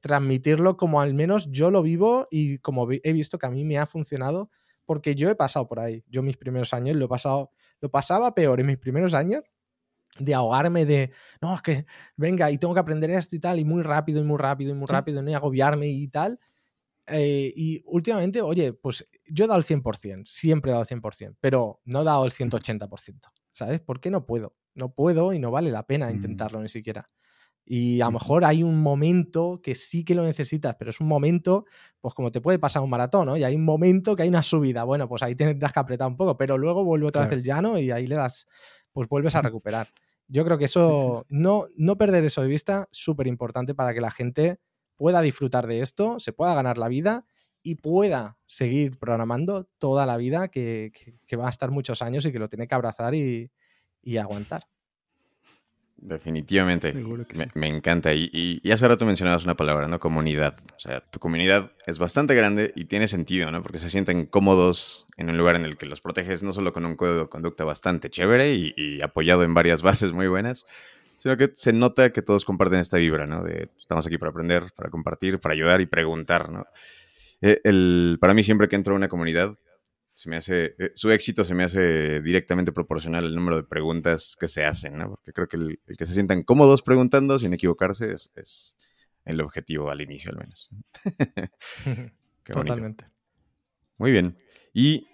transmitirlo 0.00 0.76
como 0.76 1.00
al 1.00 1.12
menos 1.12 1.48
yo 1.50 1.70
lo 1.70 1.82
vivo 1.82 2.28
y 2.30 2.58
como 2.58 2.88
he 2.90 3.12
visto 3.12 3.38
que 3.38 3.46
a 3.46 3.50
mí 3.50 3.64
me 3.64 3.78
ha 3.78 3.86
funcionado 3.86 4.50
porque 4.86 5.14
yo 5.14 5.28
he 5.28 5.34
pasado 5.34 5.68
por 5.68 5.80
ahí. 5.80 6.02
Yo 6.08 6.22
mis 6.22 6.36
primeros 6.36 6.72
años 6.72 6.96
lo 6.96 7.04
he 7.04 7.08
pasado, 7.08 7.50
lo 7.80 7.90
pasaba 7.90 8.34
peor 8.34 8.60
en 8.60 8.66
mis 8.66 8.78
primeros 8.78 9.12
años 9.12 9.42
de 10.18 10.34
ahogarme 10.34 10.84
de, 10.86 11.10
no, 11.40 11.54
es 11.54 11.62
que 11.62 11.86
venga 12.16 12.50
y 12.50 12.58
tengo 12.58 12.74
que 12.74 12.80
aprender 12.80 13.10
esto 13.10 13.36
y 13.36 13.40
tal, 13.40 13.58
y 13.58 13.64
muy 13.64 13.82
rápido 13.82 14.20
y 14.20 14.24
muy 14.24 14.38
rápido 14.38 14.72
y 14.72 14.74
muy 14.74 14.86
rápido, 14.86 15.22
¿no? 15.22 15.30
y 15.30 15.34
agobiarme 15.34 15.88
y 15.88 16.08
tal. 16.08 16.38
Eh, 17.06 17.52
y 17.56 17.82
últimamente, 17.86 18.42
oye, 18.42 18.72
pues 18.74 19.08
yo 19.26 19.44
he 19.44 19.48
dado 19.48 19.58
el 19.58 19.64
100%, 19.64 20.26
siempre 20.26 20.70
he 20.70 20.72
dado 20.72 20.84
el 20.88 21.00
100%, 21.00 21.36
pero 21.40 21.80
no 21.84 22.02
he 22.02 22.04
dado 22.04 22.24
el 22.24 22.32
180%, 22.32 23.20
¿sabes? 23.52 23.80
¿Por 23.80 24.00
qué 24.00 24.10
no 24.10 24.26
puedo? 24.26 24.54
No 24.74 24.92
puedo 24.92 25.32
y 25.32 25.38
no 25.38 25.50
vale 25.50 25.70
la 25.70 25.86
pena 25.86 26.08
mm. 26.08 26.10
intentarlo 26.10 26.60
ni 26.60 26.68
siquiera. 26.68 27.06
Y 27.70 28.00
a 28.00 28.06
lo 28.06 28.12
mejor 28.12 28.46
hay 28.46 28.62
un 28.62 28.80
momento 28.80 29.60
que 29.62 29.74
sí 29.74 30.02
que 30.02 30.14
lo 30.14 30.24
necesitas, 30.24 30.76
pero 30.78 30.90
es 30.90 31.00
un 31.00 31.06
momento, 31.06 31.66
pues 32.00 32.14
como 32.14 32.30
te 32.30 32.40
puede 32.40 32.58
pasar 32.58 32.82
un 32.82 32.88
maratón, 32.88 33.26
¿no? 33.26 33.36
Y 33.36 33.44
hay 33.44 33.54
un 33.54 33.64
momento 33.64 34.16
que 34.16 34.22
hay 34.22 34.30
una 34.30 34.42
subida. 34.42 34.84
Bueno, 34.84 35.06
pues 35.06 35.22
ahí 35.22 35.34
tendrás 35.34 35.74
que 35.74 35.78
apretar 35.78 36.08
un 36.08 36.16
poco, 36.16 36.34
pero 36.38 36.56
luego 36.56 36.82
vuelve 36.82 37.08
otra 37.08 37.24
vez 37.24 37.32
el 37.32 37.42
llano 37.42 37.78
y 37.78 37.90
ahí 37.90 38.06
le 38.06 38.14
das, 38.14 38.46
pues 38.90 39.06
vuelves 39.06 39.34
a 39.34 39.42
recuperar. 39.42 39.88
Yo 40.28 40.44
creo 40.44 40.58
que 40.58 40.66
eso, 40.66 41.24
No, 41.28 41.66
no 41.76 41.96
perder 41.96 42.24
eso 42.24 42.42
de 42.42 42.48
vista, 42.48 42.88
súper 42.90 43.26
importante 43.26 43.74
para 43.74 43.94
que 43.94 44.00
la 44.00 44.10
gente 44.10 44.60
pueda 44.96 45.22
disfrutar 45.22 45.66
de 45.66 45.80
esto, 45.80 46.20
se 46.20 46.32
pueda 46.32 46.54
ganar 46.54 46.78
la 46.78 46.88
vida 46.88 47.24
y 47.62 47.76
pueda 47.76 48.38
seguir 48.46 48.98
programando 48.98 49.64
toda 49.78 50.06
la 50.06 50.16
vida, 50.16 50.48
que, 50.48 50.92
va 51.38 51.46
a 51.46 51.50
estar 51.50 51.70
muchos 51.70 52.02
años 52.02 52.24
y 52.26 52.32
que 52.32 52.38
lo 52.38 52.48
tiene 52.48 52.68
que 52.68 52.74
abrazar 52.74 53.14
y 53.14 53.50
aguantar. 54.18 54.64
Definitivamente. 56.00 56.94
me, 57.54 57.66
encanta. 57.66 58.14
Y, 58.14 58.30
y, 58.32 58.70
hace 58.70 58.86
rato 58.86 59.04
mencionabas 59.04 59.44
una 59.44 59.56
palabra, 59.56 59.88
¿no? 59.88 59.98
Comunidad. 59.98 60.56
O 60.76 60.80
sea, 60.80 61.00
tu 61.00 61.18
comunidad 61.18 61.72
es 61.86 61.98
bastante 61.98 62.36
grande 62.36 62.72
y 62.76 62.84
tiene 62.84 63.08
sentido, 63.08 63.50
¿no? 63.50 63.62
Porque 63.62 63.78
se 63.78 63.90
sienten 63.90 64.26
cómodos 64.26 65.06
en 65.16 65.28
un 65.28 65.36
lugar 65.36 65.56
en 65.56 65.64
el 65.64 65.76
que 65.76 65.86
los 65.86 66.00
proteges 66.00 66.44
no 66.44 66.52
solo 66.52 66.72
con 66.72 66.86
un 66.86 66.94
código 66.94 67.22
de 67.22 67.28
conducta 67.28 67.64
bastante 67.64 68.10
chévere 68.10 68.54
y, 68.54 69.02
apoyado 69.02 69.42
en 69.42 69.54
varias 69.54 69.82
bases 69.82 70.12
muy 70.12 70.28
buenas, 70.28 70.66
sino 71.18 71.36
que 71.36 71.50
se 71.52 71.72
nota 71.72 72.10
que 72.12 72.22
todos 72.22 72.44
comparten 72.44 72.78
esta 72.78 72.98
vibra, 72.98 73.26
¿no? 73.26 73.42
De 73.42 73.68
estamos 73.80 74.06
aquí 74.06 74.18
para 74.18 74.30
aprender, 74.30 74.64
para 74.76 74.90
compartir, 74.90 75.40
para 75.40 75.54
ayudar 75.54 75.80
y 75.80 75.86
preguntar, 75.86 76.48
¿no? 76.48 76.66
Eh, 77.40 77.60
el, 77.64 78.18
para 78.20 78.34
mí 78.34 78.44
siempre 78.44 78.68
que 78.68 78.76
entro 78.76 78.94
a 78.94 78.96
una 78.96 79.08
comunidad, 79.08 79.56
se 80.18 80.28
me 80.28 80.36
hace, 80.36 80.74
eh, 80.80 80.90
su 80.96 81.12
éxito 81.12 81.44
se 81.44 81.54
me 81.54 81.62
hace 81.62 82.20
directamente 82.20 82.72
proporcional 82.72 83.24
al 83.24 83.36
número 83.36 83.56
de 83.56 83.62
preguntas 83.62 84.36
que 84.38 84.48
se 84.48 84.64
hacen, 84.64 84.98
¿no? 84.98 85.10
Porque 85.10 85.32
creo 85.32 85.46
que 85.46 85.56
el, 85.56 85.78
que 85.96 86.06
se 86.06 86.12
sientan 86.12 86.42
cómodos 86.42 86.82
preguntando 86.82 87.38
sin 87.38 87.52
equivocarse 87.52 88.12
es, 88.12 88.76
el 89.24 89.40
objetivo 89.40 89.92
al 89.92 90.00
inicio, 90.00 90.32
al 90.32 90.38
menos. 90.38 90.70
Totalmente. 92.44 93.06
Muy 93.98 94.10
bien. 94.10 94.36
¿Y 94.74 95.06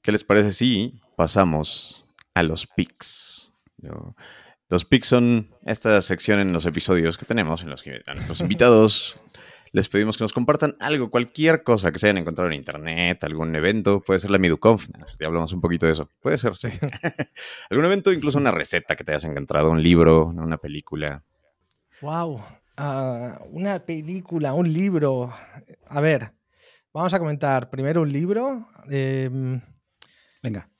qué 0.00 0.10
les 0.10 0.24
parece 0.24 0.54
si 0.54 1.02
pasamos 1.18 2.06
a 2.32 2.42
los 2.42 2.66
pics? 2.66 3.52
Los 4.70 4.86
pics 4.86 5.06
son 5.06 5.54
esta 5.66 6.00
sección 6.00 6.40
en 6.40 6.54
los 6.54 6.64
episodios 6.64 7.18
que 7.18 7.26
tenemos 7.26 7.62
en 7.62 7.68
los 7.68 7.82
que 7.82 8.00
a 8.06 8.14
nuestros 8.14 8.40
invitados 8.40 9.20
les 9.72 9.88
pedimos 9.88 10.16
que 10.16 10.24
nos 10.24 10.32
compartan 10.32 10.76
algo, 10.80 11.10
cualquier 11.10 11.62
cosa 11.62 11.92
que 11.92 11.98
se 11.98 12.06
hayan 12.06 12.18
encontrado 12.18 12.50
en 12.50 12.56
internet, 12.56 13.22
algún 13.24 13.54
evento, 13.54 14.00
puede 14.00 14.20
ser 14.20 14.30
la 14.30 14.38
MiduConf, 14.38 14.88
ya 15.18 15.26
hablamos 15.26 15.52
un 15.52 15.60
poquito 15.60 15.86
de 15.86 15.92
eso, 15.92 16.08
puede 16.20 16.38
ser, 16.38 16.56
sí. 16.56 16.68
algún 17.70 17.84
evento, 17.84 18.12
incluso 18.12 18.38
una 18.38 18.50
receta 18.50 18.96
que 18.96 19.04
te 19.04 19.12
hayas 19.12 19.24
encontrado, 19.24 19.70
un 19.70 19.82
libro, 19.82 20.26
una 20.26 20.58
película. 20.58 21.22
Wow, 22.00 22.40
ah, 22.76 23.38
una 23.50 23.84
película, 23.84 24.54
un 24.54 24.72
libro. 24.72 25.32
A 25.88 26.00
ver, 26.00 26.32
vamos 26.92 27.12
a 27.14 27.18
comentar 27.18 27.70
primero 27.70 28.02
un 28.02 28.12
libro. 28.12 28.68
Em, 28.88 29.60
Venga 30.42 30.70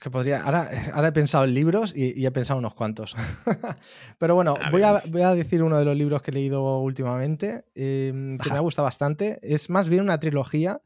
que 0.00 0.10
podría. 0.10 0.42
Ahora, 0.42 0.70
ahora, 0.92 1.08
he 1.08 1.12
pensado 1.12 1.44
en 1.44 1.54
libros 1.54 1.94
y, 1.96 2.24
he 2.24 2.30
pensado 2.30 2.58
unos 2.58 2.74
cuantos. 2.74 3.14
Pero 4.18 4.34
bueno, 4.34 4.56
voy 4.70 4.82
a, 4.82 5.02
voy 5.08 5.22
a, 5.22 5.34
decir 5.34 5.62
uno 5.62 5.78
de 5.78 5.84
los 5.84 5.96
libros 5.96 6.22
que 6.22 6.30
he 6.30 6.34
leído 6.34 6.78
últimamente, 6.78 7.64
em, 7.74 8.38
que 8.38 8.50
me 8.50 8.56
ha 8.56 8.60
gustado 8.60 8.84
bastante. 8.84 9.38
Es 9.42 9.70
más 9.70 9.88
bien 9.88 10.02
una 10.02 10.20
trilogía 10.20 10.80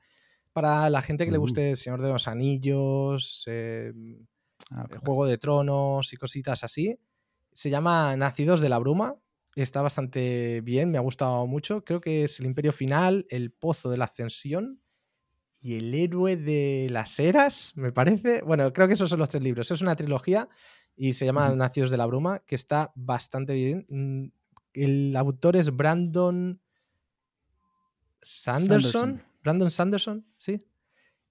para 0.53 0.89
la 0.91 1.03
gente 1.03 1.25
que 1.25 1.33
le 1.33 1.39
uh. 1.39 1.41
guste 1.41 1.71
El 1.71 1.77
Señor 1.77 2.03
de 2.03 2.11
los 2.11 2.29
Anillos, 2.29 3.45
em, 3.47 4.27
ah, 4.71 4.87
El 4.91 4.99
Juego 4.99 5.27
de 5.27 5.39
Tronos 5.39 6.13
y 6.13 6.17
cositas 6.17 6.65
así. 6.65 6.99
Se 7.53 7.71
llama 7.71 8.17
Nacidos 8.17 8.61
de 8.61 8.69
la 8.69 8.79
Bruma. 8.79 9.17
Está 9.55 9.83
bastante 9.83 10.63
bien, 10.63 10.91
me 10.91 10.99
ha 10.99 11.03
gustado 11.03 11.47
mucho. 11.47 11.85
Creo 11.85 12.01
que 12.01 12.25
es 12.25 12.41
El 12.41 12.47
Imperio 12.47 12.73
Final, 12.73 13.27
El 13.29 13.51
Pozo 13.51 13.91
de 13.91 13.99
la 13.99 14.07
Ascensión 14.07 14.83
y 15.63 15.77
El 15.77 15.95
héroe 15.95 16.37
de 16.37 16.89
las 16.91 17.21
eras, 17.21 17.75
me 17.77 17.93
parece. 17.93 18.43
Bueno, 18.43 18.73
creo 18.73 18.89
que 18.89 18.95
esos 18.95 19.09
son 19.09 19.21
los 19.21 19.29
tres 19.29 19.45
libros. 19.45 19.71
Es 19.71 19.81
una 19.81 19.95
trilogía 19.95 20.49
y 20.97 21.13
se 21.13 21.25
llama 21.25 21.51
Nacidos 21.51 21.93
de 21.93 21.97
la 21.97 22.07
Bruma, 22.07 22.41
que 22.41 22.57
está 22.57 22.91
bastante 22.97 23.55
bien. 23.55 23.87
Mm, 23.89 24.33
el 24.75 25.17
autor 25.17 25.55
es 25.55 25.75
Brandon 25.75 26.61
Sanderson. 28.23 29.23
Brandon 29.41 29.71
Sanderson, 29.71 30.27
sí. 30.37 30.59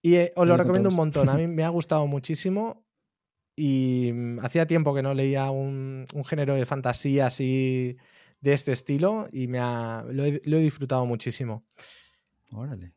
Y 0.01 0.15
eh, 0.15 0.31
os 0.37 0.47
lo 0.47 0.55
recomiendo 0.55 0.87
un 0.87 0.95
montón. 0.95 1.27
A 1.27 1.33
mí 1.33 1.45
me 1.47 1.65
ha 1.65 1.69
gustado 1.69 2.07
muchísimo. 2.07 2.85
Y 3.53 4.11
mm, 4.13 4.39
hacía 4.39 4.65
tiempo 4.65 4.95
que 4.95 5.03
no 5.03 5.13
leía 5.13 5.51
un, 5.51 6.07
género 6.25 6.55
de 6.55 6.65
fantasía 6.65 7.25
así 7.25 7.97
de 8.39 8.53
este 8.53 8.71
estilo. 8.71 9.27
Y 9.33 9.49
me 9.49 9.59
lo, 9.59 10.23
he, 10.23 10.41
lo 10.45 10.55
he 10.55 10.61
disfrutado 10.61 11.05
muchísimo. 11.05 11.65
Órale 12.53 12.93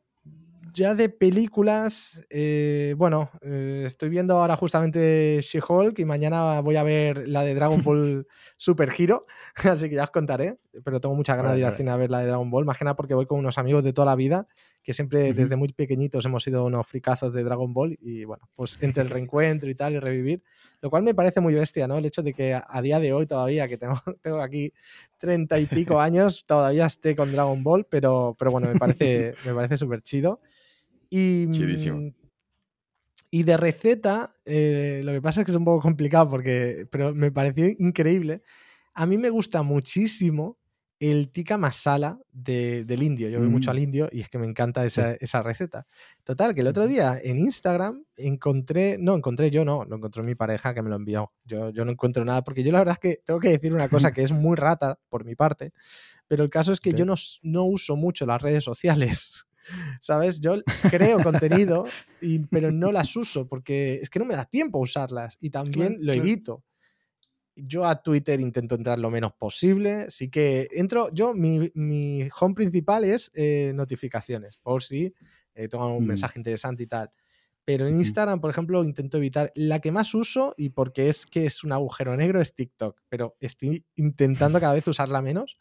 ya 0.74 0.94
de 0.96 1.08
películas, 1.08 2.26
eh, 2.28 2.94
bueno, 2.98 3.30
eh, 3.42 3.84
estoy 3.86 4.08
viendo 4.08 4.36
ahora 4.36 4.56
justamente 4.56 5.38
She-Hulk 5.40 6.00
y 6.00 6.04
mañana 6.04 6.60
voy 6.60 6.74
a 6.74 6.82
ver 6.82 7.28
la 7.28 7.44
de 7.44 7.54
Dragon 7.54 7.80
Ball 7.84 8.26
Super 8.56 8.90
Hero, 8.98 9.22
así 9.70 9.88
que 9.88 9.94
ya 9.94 10.02
os 10.02 10.10
contaré, 10.10 10.58
pero 10.84 11.00
tengo 11.00 11.14
muchas 11.14 11.36
ganas 11.36 11.52
de 11.52 11.60
ir 11.60 11.64
al 11.64 11.72
cine 11.72 11.92
a 11.92 11.96
ver 11.96 12.10
la 12.10 12.18
de 12.18 12.26
Dragon 12.26 12.50
Ball, 12.50 12.64
más 12.64 12.76
que 12.76 12.84
nada 12.84 12.96
porque 12.96 13.14
voy 13.14 13.26
con 13.26 13.38
unos 13.38 13.56
amigos 13.56 13.84
de 13.84 13.92
toda 13.92 14.06
la 14.06 14.16
vida, 14.16 14.48
que 14.82 14.92
siempre 14.92 15.32
desde 15.32 15.54
muy 15.54 15.68
pequeñitos 15.72 16.26
hemos 16.26 16.42
sido 16.42 16.64
unos 16.64 16.86
fricazos 16.88 17.32
de 17.32 17.44
Dragon 17.44 17.72
Ball 17.72 17.96
y 18.00 18.24
bueno, 18.24 18.50
pues 18.56 18.76
entre 18.80 19.04
el 19.04 19.10
reencuentro 19.10 19.70
y 19.70 19.76
tal 19.76 19.94
y 19.94 20.00
revivir, 20.00 20.42
lo 20.80 20.90
cual 20.90 21.04
me 21.04 21.14
parece 21.14 21.40
muy 21.40 21.54
bestia, 21.54 21.86
¿no? 21.86 21.98
El 21.98 22.04
hecho 22.04 22.22
de 22.22 22.34
que 22.34 22.52
a, 22.52 22.82
día 22.82 22.98
de 22.98 23.12
hoy 23.12 23.26
todavía, 23.26 23.68
que 23.68 23.78
tengo, 23.78 23.94
tengo 24.20 24.40
aquí 24.40 24.72
treinta 25.18 25.60
y 25.60 25.66
pico 25.66 26.00
años, 26.00 26.44
todavía 26.44 26.86
esté 26.86 27.14
con 27.14 27.30
Dragon 27.30 27.62
Ball, 27.62 27.86
pero, 27.88 28.34
pero 28.36 28.50
bueno, 28.50 28.66
me 28.66 28.76
parece, 28.76 29.34
me 29.46 29.54
parece 29.54 29.76
súper 29.76 30.02
chido. 30.02 30.40
Y, 31.16 31.46
mm, 31.46 32.12
y 33.30 33.42
de 33.44 33.56
receta, 33.56 34.34
eh, 34.44 35.02
lo 35.04 35.12
que 35.12 35.22
pasa 35.22 35.40
es 35.40 35.44
que 35.44 35.52
es 35.52 35.56
un 35.56 35.64
poco 35.64 35.80
complicado 35.80 36.28
porque, 36.28 36.88
pero 36.90 37.14
me 37.14 37.30
pareció 37.30 37.68
increíble. 37.78 38.42
A 38.94 39.06
mí 39.06 39.16
me 39.16 39.30
gusta 39.30 39.62
muchísimo 39.62 40.58
el 40.98 41.30
tikka 41.30 41.56
masala 41.56 42.18
del 42.32 43.02
indio. 43.02 43.28
Yo 43.28 43.40
veo 43.40 43.48
mucho 43.48 43.70
al 43.70 43.76
mm. 43.76 43.82
indio 43.82 44.08
y 44.10 44.22
es 44.22 44.28
que 44.28 44.38
me 44.38 44.46
encanta 44.46 44.84
esa, 44.84 45.12
esa, 45.14 45.42
receta. 45.42 45.86
Total, 46.24 46.52
que 46.52 46.62
el 46.62 46.66
otro 46.66 46.88
día 46.88 47.20
en 47.22 47.38
Instagram 47.38 48.04
encontré, 48.16 48.96
no, 48.98 49.14
encontré 49.14 49.52
yo, 49.52 49.64
no, 49.64 49.84
lo 49.84 49.96
encontró 49.96 50.24
mi 50.24 50.34
pareja 50.34 50.74
que 50.74 50.82
me 50.82 50.90
lo 50.90 50.96
envió. 50.96 51.32
Yo, 51.44 51.70
yo 51.70 51.84
no 51.84 51.92
encuentro 51.92 52.24
nada 52.24 52.42
porque 52.42 52.64
yo 52.64 52.72
la 52.72 52.78
verdad 52.78 52.94
es 52.94 52.98
que 52.98 53.22
tengo 53.24 53.38
que 53.38 53.50
decir 53.50 53.72
una 53.72 53.88
cosa 53.88 54.12
que 54.12 54.22
es 54.24 54.32
muy 54.32 54.56
rata 54.56 54.98
por 55.08 55.24
mi 55.24 55.36
parte, 55.36 55.72
pero 56.26 56.42
el 56.42 56.50
caso 56.50 56.72
es 56.72 56.80
que 56.80 56.92
yo 56.92 57.04
no, 57.04 57.14
no 57.42 57.64
uso 57.64 57.94
mucho 57.94 58.26
las 58.26 58.42
redes 58.42 58.64
sociales. 58.64 59.44
¿Sabes? 60.00 60.40
Yo 60.40 60.56
creo 60.90 61.22
contenido, 61.22 61.84
y, 62.20 62.40
pero 62.46 62.70
no 62.70 62.92
las 62.92 63.14
uso 63.16 63.46
porque 63.46 64.00
es 64.02 64.10
que 64.10 64.18
no 64.18 64.24
me 64.24 64.34
da 64.34 64.44
tiempo 64.44 64.78
a 64.78 64.82
usarlas 64.82 65.36
y 65.40 65.50
también 65.50 65.98
lo 66.00 66.12
evito. 66.12 66.64
Yo 67.56 67.86
a 67.86 68.02
Twitter 68.02 68.40
intento 68.40 68.74
entrar 68.74 68.98
lo 68.98 69.10
menos 69.10 69.32
posible. 69.34 70.06
Sí 70.08 70.28
que 70.28 70.68
entro, 70.72 71.08
yo, 71.12 71.34
mi, 71.34 71.70
mi 71.74 72.28
home 72.40 72.54
principal 72.54 73.04
es 73.04 73.30
eh, 73.34 73.72
notificaciones, 73.74 74.56
por 74.56 74.82
si 74.82 75.14
eh, 75.54 75.68
tengo 75.68 75.86
un 75.96 76.04
mm. 76.04 76.08
mensaje 76.08 76.38
interesante 76.38 76.82
y 76.82 76.86
tal. 76.86 77.10
Pero 77.64 77.86
en 77.86 77.96
Instagram, 77.96 78.40
por 78.40 78.50
ejemplo, 78.50 78.84
intento 78.84 79.16
evitar. 79.16 79.50
La 79.54 79.80
que 79.80 79.90
más 79.90 80.14
uso, 80.14 80.52
y 80.58 80.70
porque 80.70 81.08
es 81.08 81.24
que 81.24 81.46
es 81.46 81.64
un 81.64 81.72
agujero 81.72 82.14
negro, 82.16 82.40
es 82.40 82.54
TikTok. 82.54 83.00
Pero 83.08 83.36
estoy 83.40 83.86
intentando 83.94 84.60
cada 84.60 84.74
vez 84.74 84.86
usarla 84.86 85.22
menos 85.22 85.56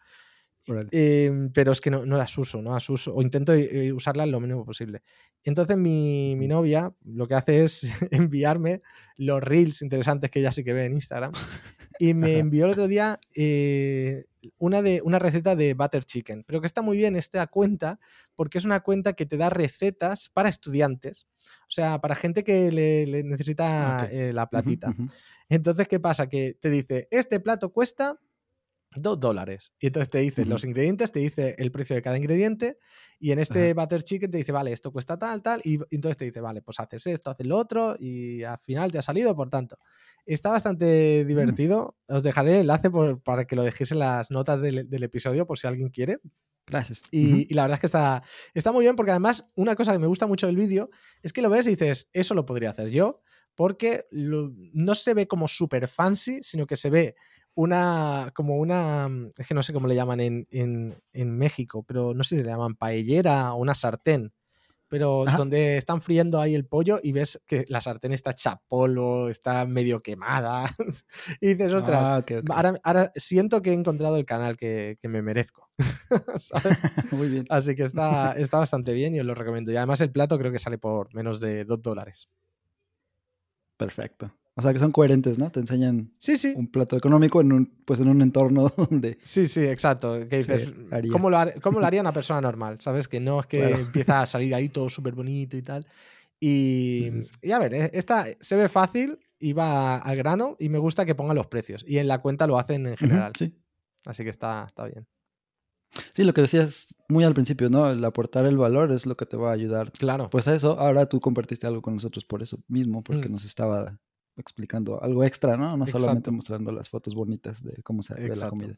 Em, 0.91 1.51
pero 1.51 1.71
es 1.71 1.81
que 1.81 1.91
no, 1.91 2.05
no 2.05 2.17
las 2.17 2.37
uso, 2.37 2.61
no 2.61 2.73
las 2.73 2.89
uso. 2.89 3.13
O 3.13 3.21
intento 3.21 3.53
eh, 3.53 3.91
usarlas 3.91 4.27
lo 4.27 4.39
mínimo 4.39 4.65
posible. 4.65 5.01
Entonces 5.43 5.77
mi, 5.77 6.35
mi 6.37 6.47
novia 6.47 6.93
lo 7.03 7.27
que 7.27 7.35
hace 7.35 7.63
es 7.63 7.81
enviarme 8.11 8.81
los 9.17 9.41
reels 9.41 9.81
interesantes 9.81 10.31
que 10.31 10.39
ella 10.39 10.51
sí 10.51 10.63
que 10.63 10.73
ve 10.73 10.85
en 10.85 10.93
Instagram. 10.93 11.33
Y 11.99 12.13
me 12.13 12.37
envió 12.37 12.65
el 12.65 12.71
otro 12.71 12.87
día 12.87 13.19
eh, 13.35 14.25
una, 14.57 14.81
de, 14.81 15.01
una 15.03 15.19
receta 15.19 15.55
de 15.55 15.73
butter 15.73 16.05
chicken. 16.05 16.43
Pero 16.47 16.61
que 16.61 16.67
está 16.67 16.81
muy 16.81 16.97
bien 16.97 17.15
esta 17.15 17.45
cuenta 17.47 17.99
porque 18.35 18.57
es 18.57 18.65
una 18.65 18.81
cuenta 18.81 19.13
que 19.13 19.25
te 19.25 19.37
da 19.37 19.49
recetas 19.49 20.29
para 20.29 20.49
estudiantes. 20.49 21.27
O 21.67 21.71
sea, 21.71 21.99
para 21.99 22.15
gente 22.15 22.43
que 22.43 22.71
le, 22.71 23.05
le 23.05 23.23
necesita 23.23 24.07
eh, 24.09 24.31
la 24.31 24.49
platita. 24.49 24.95
Entonces, 25.49 25.89
¿qué 25.89 25.99
pasa? 25.99 26.29
Que 26.29 26.57
te 26.59 26.69
dice, 26.69 27.09
este 27.11 27.41
plato 27.41 27.73
cuesta 27.73 28.17
2 29.01 29.19
dólares. 29.19 29.73
Y 29.79 29.87
entonces 29.87 30.09
te 30.09 30.19
dice 30.19 30.41
Ujú. 30.41 30.49
los 30.51 30.63
ingredientes, 30.65 31.11
te 31.11 31.19
dice 31.19 31.55
el 31.57 31.71
precio 31.71 31.95
de 31.95 32.01
cada 32.01 32.17
ingrediente. 32.17 32.77
Y 33.19 33.31
en 33.31 33.39
este 33.39 33.73
butter 33.73 34.03
chicken 34.03 34.29
te 34.31 34.37
dice, 34.37 34.51
vale, 34.51 34.71
esto 34.73 34.91
cuesta 34.91 35.17
tal, 35.17 35.41
tal. 35.41 35.61
Y 35.63 35.79
entonces 35.91 36.17
te 36.17 36.25
dice, 36.25 36.41
vale, 36.41 36.61
pues 36.61 36.79
haces 36.79 37.07
esto, 37.07 37.29
haces 37.31 37.47
lo 37.47 37.57
otro. 37.57 37.95
Y 37.99 38.43
al 38.43 38.59
final 38.59 38.91
te 38.91 38.97
ha 38.97 39.01
salido, 39.01 39.35
por 39.35 39.49
tanto. 39.49 39.77
Está 40.25 40.49
Mm. 40.49 40.53
bastante 40.53 41.25
divertido. 41.25 41.97
Os 42.07 42.23
dejaré 42.23 42.55
el 42.55 42.61
enlace 42.61 42.89
por- 42.89 43.21
para 43.21 43.45
que 43.45 43.55
lo 43.55 43.63
dejéis 43.63 43.91
en 43.91 43.99
las 43.99 44.29
notas 44.31 44.61
del, 44.61 44.89
del 44.89 45.03
episodio 45.03 45.45
por 45.45 45.57
si 45.57 45.67
alguien 45.67 45.89
quiere. 45.89 46.19
Gracias. 46.65 47.01
Y, 47.11 47.53
la 47.53 47.63
verdad 47.63 47.75
es 47.75 47.79
que 47.81 47.87
está, 47.87 48.23
está 48.53 48.71
muy 48.71 48.85
bien 48.85 48.95
porque 48.95 49.11
además 49.11 49.51
una 49.55 49.75
cosa 49.75 49.91
que 49.91 49.99
me 49.99 50.07
gusta 50.07 50.27
mucho 50.27 50.47
del 50.47 50.55
vídeo 50.55 50.89
es 51.21 51.33
que 51.33 51.41
lo 51.41 51.49
ves 51.49 51.67
y 51.67 51.71
dices, 51.71 52.09
eso 52.13 52.33
lo 52.35 52.45
podría 52.45 52.69
hacer 52.69 52.89
yo, 52.89 53.21
porque 53.53 54.05
lo- 54.11 54.51
no 54.73 54.95
se 54.95 55.13
ve 55.13 55.27
como 55.27 55.47
súper 55.49 55.87
fancy, 55.89 56.39
sino 56.41 56.65
que 56.65 56.77
se 56.77 56.89
ve 56.89 57.15
una, 57.55 58.31
como 58.35 58.57
una, 58.57 59.09
es 59.37 59.47
que 59.47 59.53
no 59.53 59.63
sé 59.63 59.73
cómo 59.73 59.87
le 59.87 59.95
llaman 59.95 60.19
en, 60.19 60.47
en- 60.51 60.95
en 61.13 61.37
México, 61.37 61.83
pero 61.83 62.13
no 62.13 62.23
sé 62.23 62.37
si 62.37 62.43
le 62.43 62.49
llaman 62.49 62.75
paellera 62.75 63.53
o 63.53 63.57
una 63.57 63.75
sartén, 63.75 64.33
pero 64.87 65.27
Ajá. 65.27 65.37
donde 65.37 65.77
están 65.77 66.01
friendo 66.01 66.39
ahí 66.41 66.55
el 66.55 66.65
pollo 66.67 66.99
y 67.03 67.11
ves 67.13 67.41
que 67.47 67.65
la 67.69 67.81
sartén 67.81 68.13
está 68.13 68.31
hecha 68.31 68.61
polvo, 68.67 69.29
está 69.29 69.65
medio 69.65 70.01
quemada, 70.01 70.65
y 71.41 71.49
dices, 71.55 71.73
ostras, 71.73 71.99
Ah, 72.07 72.23
ahora, 72.49 72.75
ahora 72.83 73.11
siento 73.15 73.61
que 73.61 73.71
he 73.71 73.73
encontrado 73.73 74.17
el 74.17 74.25
canal 74.25 74.57
que, 74.57 74.97
que 75.01 75.07
me 75.09 75.21
merezco. 75.21 75.69
¿sabes? 76.37 76.77
Muy 77.11 77.29
bien. 77.29 77.45
Así 77.49 77.75
que 77.75 77.83
está, 77.83 78.33
está 78.37 78.59
bastante 78.59 78.93
bien 78.93 79.15
y 79.15 79.19
os 79.19 79.25
lo 79.25 79.33
recomiendo. 79.35 79.71
Y 79.71 79.77
además 79.77 80.01
el 80.01 80.11
plato 80.11 80.37
creo 80.37 80.51
que 80.51 80.59
sale 80.59 80.77
por 80.77 81.13
menos 81.15 81.39
de 81.39 81.65
2 81.65 81.81
dólares. 81.81 82.29
Perfecto. 83.77 84.31
O 84.55 84.61
sea 84.61 84.71
que 84.71 84.77
son 84.79 84.91
coherentes, 84.91 85.39
¿no? 85.39 85.51
Te 85.51 85.59
enseñan 85.59 86.13
Sí, 86.19 86.35
sí. 86.35 86.53
un 86.55 86.67
plato 86.67 86.95
económico 86.95 87.41
en 87.41 87.51
un, 87.53 87.65
pues 87.85 87.99
en 87.99 88.07
un 88.07 88.21
entorno 88.21 88.69
donde. 88.77 89.17
Sí, 89.23 89.47
sí, 89.47 89.61
exacto. 89.65 90.19
Que 90.29 90.37
dices. 90.37 90.71
¿cómo 91.11 91.29
lo, 91.29 91.37
har- 91.37 91.59
cómo 91.61 91.79
lo 91.79 91.85
haría 91.87 92.01
una 92.01 92.13
persona 92.13 92.39
normal? 92.41 92.79
¿Sabes? 92.79 93.07
Que 93.07 93.19
no 93.19 93.39
es 93.39 93.47
que 93.47 93.59
Claro. 93.59 93.77
empieza 93.77 94.21
a 94.21 94.25
salir 94.27 94.53
ahí 94.53 94.69
todo 94.69 94.89
súper 94.89 95.13
bonito 95.15 95.57
y 95.57 95.61
tal. 95.63 95.87
Y, 96.39 97.09
Sí, 97.23 97.31
y 97.41 97.51
a 97.51 97.59
ver, 97.59 97.73
eh, 97.73 97.89
esta 97.93 98.27
se 98.39 98.55
ve 98.55 98.69
fácil 98.69 99.17
y 99.39 99.53
va 99.53 99.97
al 99.97 100.15
grano 100.17 100.55
y 100.59 100.69
me 100.69 100.77
gusta 100.77 101.05
que 101.05 101.15
ponga 101.15 101.33
los 101.33 101.47
precios. 101.47 101.83
Y 101.87 101.97
en 101.97 102.07
la 102.07 102.19
cuenta 102.21 102.45
lo 102.47 102.57
hacen 102.59 102.85
en 102.85 102.97
general. 102.97 103.33
Sí. 103.37 103.55
Así 104.05 104.23
que 104.23 104.29
está, 104.29 104.65
está 104.67 104.85
bien. 104.85 105.07
Sí, 106.13 106.23
lo 106.23 106.33
que 106.33 106.41
decías 106.41 106.93
muy 107.07 107.23
al 107.23 107.33
principio, 107.33 107.69
¿no? 107.69 107.89
El 107.89 108.03
aportar 108.03 108.45
el 108.45 108.57
valor 108.57 108.91
es 108.91 109.05
lo 109.05 109.15
que 109.15 109.25
te 109.25 109.37
va 109.37 109.49
a 109.51 109.53
ayudar. 109.53 109.91
Claro. 109.93 110.29
Pues 110.29 110.47
a 110.47 110.55
eso, 110.55 110.79
ahora 110.79 111.07
tú 111.07 111.19
compartiste 111.19 111.65
algo 111.67 111.81
con 111.81 111.93
nosotros 111.93 112.25
por 112.25 112.41
eso 112.43 112.59
mismo, 112.67 113.03
porque 113.03 113.29
Mm. 113.29 113.31
nos 113.31 113.45
estaba 113.45 113.99
explicando 114.37 115.01
algo 115.03 115.23
extra, 115.23 115.57
¿no? 115.57 115.77
No 115.77 115.87
solamente 115.87 116.29
Exacto. 116.29 116.31
mostrando 116.31 116.71
las 116.71 116.89
fotos 116.89 117.15
bonitas 117.15 117.63
de 117.63 117.81
cómo 117.83 118.03
se 118.03 118.15
ve 118.15 118.35
la 118.35 118.49
comida. 118.49 118.77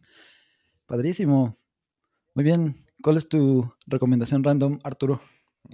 Padrísimo. 0.86 1.56
Muy 2.34 2.43
bien. 2.43 2.86
¿Cuál 3.01 3.18
es 3.18 3.28
tu 3.30 3.72
recomendación 3.88 4.43
random, 4.43 4.80
Arturo? 4.84 5.22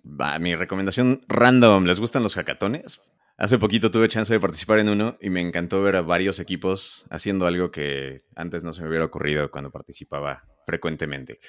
Va, 0.05 0.37
mi 0.39 0.55
recomendación 0.55 1.21
random. 1.27 1.85
¿Les 1.85 1.99
gustan 1.99 2.23
los 2.23 2.35
hackatones? 2.35 3.01
Hace 3.37 3.57
poquito 3.57 3.89
tuve 3.89 4.07
chance 4.07 4.31
de 4.31 4.39
participar 4.39 4.79
en 4.79 4.89
uno 4.89 5.17
y 5.19 5.29
me 5.31 5.41
encantó 5.41 5.81
ver 5.81 5.95
a 5.95 6.01
varios 6.01 6.39
equipos 6.39 7.07
haciendo 7.09 7.47
algo 7.47 7.71
que 7.71 8.21
antes 8.35 8.63
no 8.63 8.71
se 8.71 8.83
me 8.83 8.89
hubiera 8.89 9.05
ocurrido 9.05 9.49
cuando 9.49 9.71
participaba 9.71 10.43
frecuentemente. 10.65 11.39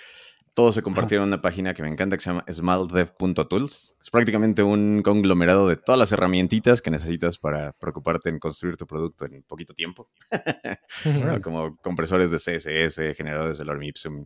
Todos 0.54 0.74
se 0.74 0.82
compartieron 0.82 1.28
una 1.28 1.40
página 1.40 1.72
que 1.72 1.82
me 1.82 1.88
encanta 1.88 2.16
que 2.16 2.22
se 2.22 2.28
llama 2.28 2.44
smalldev.tools. 2.50 3.96
Es 4.02 4.10
prácticamente 4.10 4.62
un 4.62 5.00
conglomerado 5.02 5.66
de 5.66 5.76
todas 5.76 5.98
las 5.98 6.12
herramientitas 6.12 6.82
que 6.82 6.90
necesitas 6.90 7.38
para 7.38 7.72
preocuparte 7.72 8.28
en 8.28 8.38
construir 8.38 8.76
tu 8.76 8.86
producto 8.86 9.24
en 9.24 9.42
poquito 9.44 9.72
tiempo. 9.72 10.10
Como 11.42 11.78
compresores 11.78 12.30
de 12.30 12.36
CSS, 12.36 13.16
generadores 13.16 13.56
de 13.56 13.64
lorem 13.64 13.84
ipsum. 13.84 14.24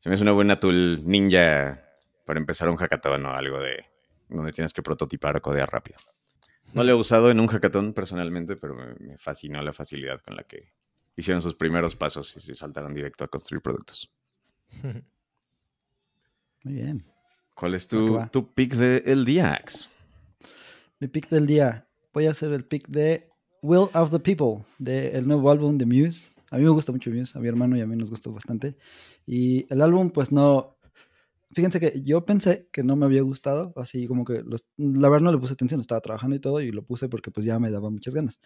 Se 0.00 0.08
me 0.08 0.16
hace 0.16 0.24
una 0.24 0.32
buena 0.32 0.58
tool 0.58 1.02
ninja 1.04 1.80
para 2.24 2.40
empezar 2.40 2.68
un 2.68 2.76
hackathon 2.76 3.24
o 3.26 3.32
algo 3.32 3.60
de 3.60 3.84
donde 4.28 4.52
tienes 4.52 4.72
que 4.72 4.82
prototipar 4.82 5.36
o 5.36 5.42
codear 5.42 5.70
rápido. 5.70 6.00
No 6.72 6.82
lo 6.82 6.90
he 6.90 6.94
usado 6.94 7.30
en 7.30 7.38
un 7.38 7.46
hackathon 7.46 7.92
personalmente, 7.92 8.56
pero 8.56 8.74
me, 8.74 8.94
me 8.98 9.16
fascinó 9.16 9.62
la 9.62 9.72
facilidad 9.72 10.20
con 10.22 10.34
la 10.34 10.42
que 10.42 10.72
hicieron 11.14 11.40
sus 11.40 11.54
primeros 11.54 11.94
pasos 11.94 12.36
y 12.36 12.40
se 12.40 12.56
saltaron 12.56 12.92
directo 12.92 13.22
a 13.24 13.28
construir 13.28 13.62
productos. 13.62 14.12
Muy 16.66 16.74
bien. 16.74 17.04
¿Cuál 17.54 17.74
es 17.76 17.86
tu, 17.86 18.18
tu 18.32 18.52
pick 18.52 18.74
del 18.74 19.24
día, 19.24 19.52
Ax? 19.52 19.88
Mi 20.98 21.06
pick 21.06 21.28
del 21.28 21.46
día. 21.46 21.86
Voy 22.12 22.26
a 22.26 22.32
hacer 22.32 22.52
el 22.52 22.64
pick 22.64 22.88
de 22.88 23.28
Will 23.62 23.88
of 23.94 24.10
the 24.10 24.18
People, 24.18 24.64
del 24.76 25.28
nuevo 25.28 25.48
álbum 25.48 25.78
de 25.78 25.86
Muse. 25.86 26.34
A 26.50 26.56
mí 26.56 26.64
me 26.64 26.70
gusta 26.70 26.90
mucho 26.90 27.08
Muse, 27.10 27.38
a 27.38 27.40
mi 27.40 27.46
hermano 27.46 27.76
y 27.76 27.82
a 27.82 27.86
mí 27.86 27.94
nos 27.94 28.10
gustó 28.10 28.32
bastante. 28.32 28.76
Y 29.26 29.72
el 29.72 29.80
álbum, 29.80 30.10
pues 30.10 30.32
no. 30.32 30.75
Fíjense 31.56 31.80
que 31.80 32.02
yo 32.02 32.26
pensé 32.26 32.68
que 32.70 32.82
no 32.82 32.96
me 32.96 33.06
había 33.06 33.22
gustado, 33.22 33.72
así 33.76 34.06
como 34.06 34.26
que 34.26 34.42
los- 34.42 34.66
la 34.76 35.08
verdad 35.08 35.24
no 35.24 35.32
le 35.32 35.38
puse 35.38 35.54
atención, 35.54 35.80
estaba 35.80 36.02
trabajando 36.02 36.36
y 36.36 36.38
todo 36.38 36.60
y 36.60 36.70
lo 36.70 36.84
puse 36.84 37.08
porque 37.08 37.30
pues 37.30 37.46
ya 37.46 37.58
me 37.58 37.70
daba 37.70 37.88
muchas 37.88 38.14
ganas. 38.14 38.40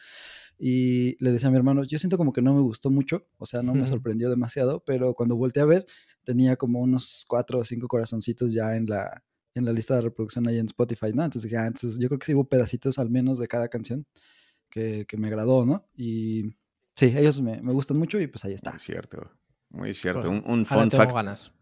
Y 0.59 1.17
le 1.23 1.33
decía 1.33 1.49
a 1.49 1.51
mi 1.51 1.57
hermano, 1.57 1.83
yo 1.83 1.99
siento 1.99 2.17
como 2.17 2.33
que 2.33 2.41
no 2.41 2.55
me 2.55 2.61
gustó 2.61 2.89
mucho, 2.89 3.27
o 3.37 3.47
sea, 3.47 3.63
no 3.63 3.73
me 3.75 3.81
sorprendió 3.89 4.31
demasiado, 4.31 4.85
pero 4.87 5.13
cuando 5.15 5.35
volteé 5.35 5.61
a 5.61 5.67
ver 5.67 5.87
tenía 6.23 6.55
como 6.55 6.79
unos 6.79 7.25
cuatro 7.27 7.59
o 7.59 7.65
cinco 7.65 7.89
corazoncitos 7.89 8.53
ya 8.53 8.77
en 8.77 8.87
la, 8.87 9.25
en 9.57 9.65
la 9.65 9.73
lista 9.73 9.97
de 9.97 10.03
reproducción 10.03 10.47
ahí 10.47 10.59
en 10.59 10.67
Spotify, 10.67 11.13
¿no? 11.13 11.25
Entonces 11.25 11.43
dije, 11.51 11.57
ah, 11.57 11.67
entonces 11.67 11.99
yo 11.99 12.07
creo 12.07 12.21
que 12.21 12.27
sí 12.27 12.35
hubo 12.35 12.45
pedacitos 12.49 13.01
al 13.01 13.11
menos 13.11 13.41
de 13.41 13.49
cada 13.49 13.67
canción 13.69 14.07
que, 14.69 15.05
que 15.09 15.17
me 15.17 15.27
agradó, 15.27 15.67
¿no? 15.67 15.89
Y 15.97 16.55
sí, 16.95 17.07
ellos 17.07 17.41
me, 17.41 17.61
me 17.61 17.73
gustan 17.73 17.97
mucho 17.99 18.21
y 18.21 18.29
pues 18.29 18.45
ahí 18.45 18.53
está. 18.53 18.71
Muy 18.71 18.79
cierto. 18.79 19.31
Muy 19.71 19.95
cierto. 19.95 20.21
Pues, 20.29 20.43
un, 20.45 20.51
un 20.61 20.65
fun 20.67 20.91
fact. 20.93 21.13
ganas. 21.13 21.53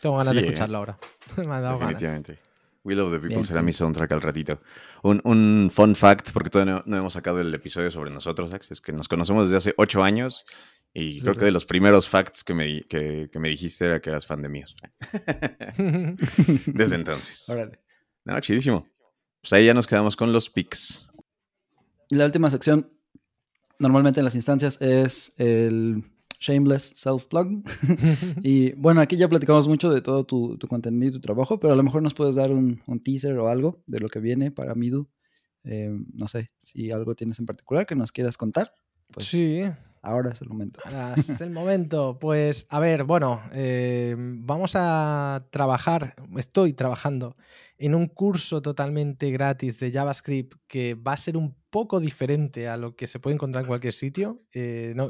Tengo 0.00 0.16
ganas 0.16 0.32
Sí, 0.32 0.36
de 0.36 0.40
eh. 0.42 0.46
escucharlo 0.46 0.78
ahora. 0.78 0.98
Me 1.36 1.44
ha 1.44 1.60
dado 1.60 1.78
ganas. 1.78 1.94
Definitivamente. 1.94 2.38
Will 2.84 3.00
of 3.00 3.12
the 3.12 3.18
People 3.18 3.36
Bien, 3.36 3.46
será 3.46 3.62
mi 3.62 3.72
sí. 3.72 3.78
soundtrack 3.78 4.12
al 4.12 4.20
ratito. 4.20 4.60
Un, 5.02 5.20
un 5.24 5.70
fun 5.72 5.96
fact, 5.96 6.32
porque 6.32 6.50
todavía 6.50 6.74
no, 6.74 6.82
no 6.84 6.98
hemos 6.98 7.14
sacado 7.14 7.40
el 7.40 7.52
episodio 7.54 7.90
sobre 7.90 8.10
nosotros, 8.10 8.52
Ax, 8.52 8.72
es 8.72 8.80
que 8.82 8.92
nos 8.92 9.08
conocemos 9.08 9.48
desde 9.48 9.56
hace 9.56 9.74
ocho 9.78 10.02
años 10.04 10.44
y 10.92 11.20
creo 11.22 11.34
que 11.34 11.46
de 11.46 11.50
los 11.50 11.64
primeros 11.64 12.08
facts 12.08 12.44
que 12.44 12.54
me, 12.54 12.82
que, 12.82 13.28
que 13.32 13.38
me 13.38 13.48
dijiste 13.48 13.86
era 13.86 14.00
que 14.00 14.10
eras 14.10 14.26
fan 14.26 14.42
de 14.42 14.48
míos. 14.48 14.76
Desde 16.66 16.94
entonces. 16.94 17.48
Órale. 17.48 17.80
No, 18.24 18.38
chidísimo. 18.40 18.86
Pues 19.40 19.52
ahí 19.54 19.66
ya 19.66 19.74
nos 19.74 19.86
quedamos 19.86 20.14
con 20.14 20.32
los 20.32 20.48
pics. 20.50 21.08
Y 22.10 22.14
la 22.16 22.26
última 22.26 22.50
sección, 22.50 22.92
normalmente 23.80 24.20
en 24.20 24.24
las 24.24 24.36
instancias, 24.36 24.80
es 24.80 25.34
el 25.38 26.04
Shameless 26.38 26.92
Self-Plug. 26.96 27.62
y 28.42 28.72
bueno, 28.72 29.00
aquí 29.00 29.16
ya 29.16 29.28
platicamos 29.28 29.68
mucho 29.68 29.90
de 29.90 30.00
todo 30.00 30.24
tu, 30.24 30.56
tu 30.58 30.68
contenido 30.68 31.10
y 31.10 31.12
tu 31.12 31.20
trabajo, 31.20 31.58
pero 31.58 31.72
a 31.72 31.76
lo 31.76 31.82
mejor 31.82 32.02
nos 32.02 32.14
puedes 32.14 32.36
dar 32.36 32.50
un, 32.50 32.82
un 32.86 33.02
teaser 33.02 33.38
o 33.38 33.48
algo 33.48 33.82
de 33.86 34.00
lo 34.00 34.08
que 34.08 34.20
viene 34.20 34.50
para 34.50 34.74
Midu. 34.74 35.08
Eh, 35.64 35.90
no 36.12 36.28
sé, 36.28 36.50
si 36.58 36.90
algo 36.90 37.14
tienes 37.14 37.38
en 37.38 37.46
particular 37.46 37.86
que 37.86 37.96
nos 37.96 38.12
quieras 38.12 38.36
contar. 38.36 38.74
Pues 39.10 39.26
sí, 39.26 39.62
ahora 40.02 40.30
es 40.30 40.42
el 40.42 40.48
momento. 40.48 40.80
es 41.16 41.40
el 41.40 41.50
momento. 41.50 42.18
Pues 42.18 42.66
a 42.68 42.80
ver, 42.80 43.04
bueno, 43.04 43.42
eh, 43.52 44.14
vamos 44.18 44.72
a 44.76 45.46
trabajar, 45.50 46.14
estoy 46.36 46.74
trabajando 46.74 47.36
en 47.78 47.94
un 47.94 48.06
curso 48.08 48.62
totalmente 48.62 49.30
gratis 49.30 49.80
de 49.80 49.90
JavaScript 49.90 50.54
que 50.66 50.94
va 50.94 51.12
a 51.12 51.16
ser 51.16 51.36
un 51.36 51.56
poco 51.70 51.98
diferente 51.98 52.68
a 52.68 52.76
lo 52.76 52.94
que 52.94 53.06
se 53.06 53.18
puede 53.18 53.34
encontrar 53.34 53.64
en 53.64 53.68
cualquier 53.68 53.94
sitio. 53.94 54.42
Eh, 54.52 54.92
no, 54.94 55.08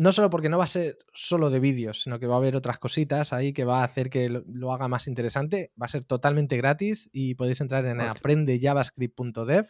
no- 0.00 0.12
solo 0.12 0.30
porque 0.30 0.48
no 0.48 0.58
va 0.58 0.64
a 0.64 0.68
ser 0.68 0.96
solo 1.12 1.50
de 1.50 1.60
vídeos, 1.60 2.02
sino 2.02 2.18
que 2.18 2.26
va 2.26 2.34
a 2.34 2.38
haber 2.38 2.56
otras 2.56 2.78
cositas 2.78 3.32
ahí 3.32 3.52
que 3.52 3.64
va 3.64 3.80
a 3.80 3.84
hacer 3.84 4.08
que 4.10 4.28
lo, 4.28 4.42
lo 4.46 4.72
haga 4.72 4.88
más 4.88 5.06
interesante. 5.08 5.72
Va 5.80 5.86
a 5.86 5.88
ser 5.88 6.04
totalmente 6.04 6.56
gratis 6.56 7.08
y 7.12 7.34
podéis 7.34 7.60
entrar 7.60 7.84
en 7.86 8.00
aprendejavascript.dev. 8.00 9.66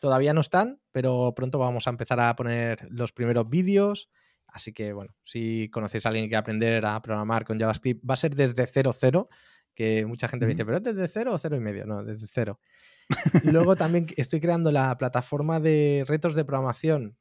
Todavía 0.00 0.34
no 0.34 0.40
están, 0.40 0.80
pero 0.92 1.32
pronto 1.34 1.58
vamos 1.58 1.86
a 1.86 1.90
empezar 1.90 2.20
a 2.20 2.34
poner 2.36 2.86
los 2.90 3.12
primeros 3.12 3.48
vídeos. 3.48 4.10
Así 4.46 4.72
que, 4.72 4.92
bueno, 4.92 5.14
si 5.24 5.68
conocéis 5.70 6.06
a 6.06 6.10
alguien 6.10 6.28
que 6.28 6.36
aprender 6.36 6.84
a 6.84 7.00
programar 7.00 7.44
con 7.44 7.58
JavaScript, 7.58 8.04
va 8.08 8.14
a 8.14 8.16
ser 8.18 8.34
desde 8.34 8.64
0.0, 8.66 9.28
que 9.74 10.04
mucha 10.06 10.28
gente 10.28 10.46
me 10.46 10.52
dice. 10.52 10.64
¿pero 10.64 10.76
es 10.76 10.82
desde 10.84 11.08
0 11.08 11.32
o 11.32 11.38
0 11.38 11.56
y 11.56 11.60
medio? 11.60 11.86
No, 11.86 12.04
desde 12.04 12.26
0. 12.26 12.60
Luego 13.44 13.76
también 13.76 14.06
estoy 14.16 14.40
creando 14.40 14.70
la 14.70 14.96
plataforma 14.98 15.58
de 15.58 16.04
retos 16.06 16.34
de 16.34 16.44
programación 16.44 17.16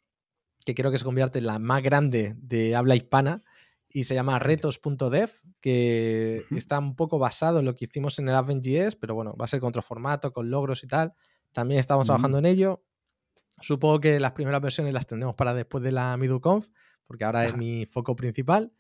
que 0.66 0.76
creo 0.76 0.92
que 0.92 0.98
se 0.98 1.06
convierte 1.06 1.40
en 1.40 1.48
la 1.48 1.60
más 1.60 1.82
grande 1.82 2.36
de 2.38 2.76
habla 2.76 2.96
hispana 2.96 3.44
y 3.90 4.06
se 4.06 4.16
llama 4.16 4.40
retos.dev, 4.40 5.30
que 5.62 6.46
está 6.52 6.80
un 6.80 6.96
poco 6.96 7.20
basado 7.20 7.60
en 7.60 7.66
lo 7.66 7.76
que 7.76 7.86
hicimos 7.86 8.18
en 8.20 8.28
el 8.28 8.36
Advent.js, 8.36 8.96
pero 8.96 9.14
bueno, 9.14 9.36
va 9.36 9.46
a 9.46 9.48
ser 9.48 9.60
con 9.60 9.70
otro 9.70 9.84
formato, 9.84 10.34
con 10.34 10.50
logros 10.50 10.84
y 10.84 10.88
tal. 10.88 11.14
También 11.52 11.80
estamos 11.80 12.08
trabajando 12.08 12.40
en 12.40 12.48
ello. 12.48 12.84
Supongo 13.62 14.00
que 14.00 14.20
las 14.20 14.32
primeras 14.32 14.62
versiones 14.62 14.94
las 14.94 15.06
tendremos 15.06 15.36
para 15.36 15.54
después 15.54 15.84
de 15.84 15.92
la 15.92 16.18
MiduConf, 16.18 16.68
porque 17.06 17.24
ahora 17.24 17.46
es 17.46 17.56
mi 17.56 17.86
foco 17.86 18.16
principal. 18.16 18.74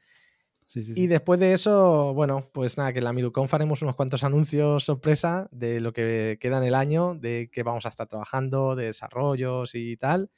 Y 0.73 1.05
después 1.05 1.39
de 1.39 1.53
eso, 1.53 2.13
bueno, 2.15 2.49
pues 2.51 2.77
nada, 2.79 2.91
que 2.91 2.99
en 2.99 3.05
la 3.05 3.13
MiduConf 3.13 3.53
haremos 3.53 3.83
unos 3.83 3.95
cuantos 3.95 4.23
anuncios 4.23 4.83
sorpresa 4.83 5.47
de 5.51 5.79
lo 5.79 5.93
que 5.93 6.37
queda 6.39 6.57
en 6.57 6.63
el 6.63 6.73
año, 6.73 7.13
de 7.13 7.49
qué 7.51 7.61
vamos 7.61 7.85
a 7.85 7.89
estar 7.89 8.07
trabajando, 8.07 8.75
de 8.75 8.85
desarrollos 8.85 9.75
y 9.75 9.97
tal. 9.97 10.31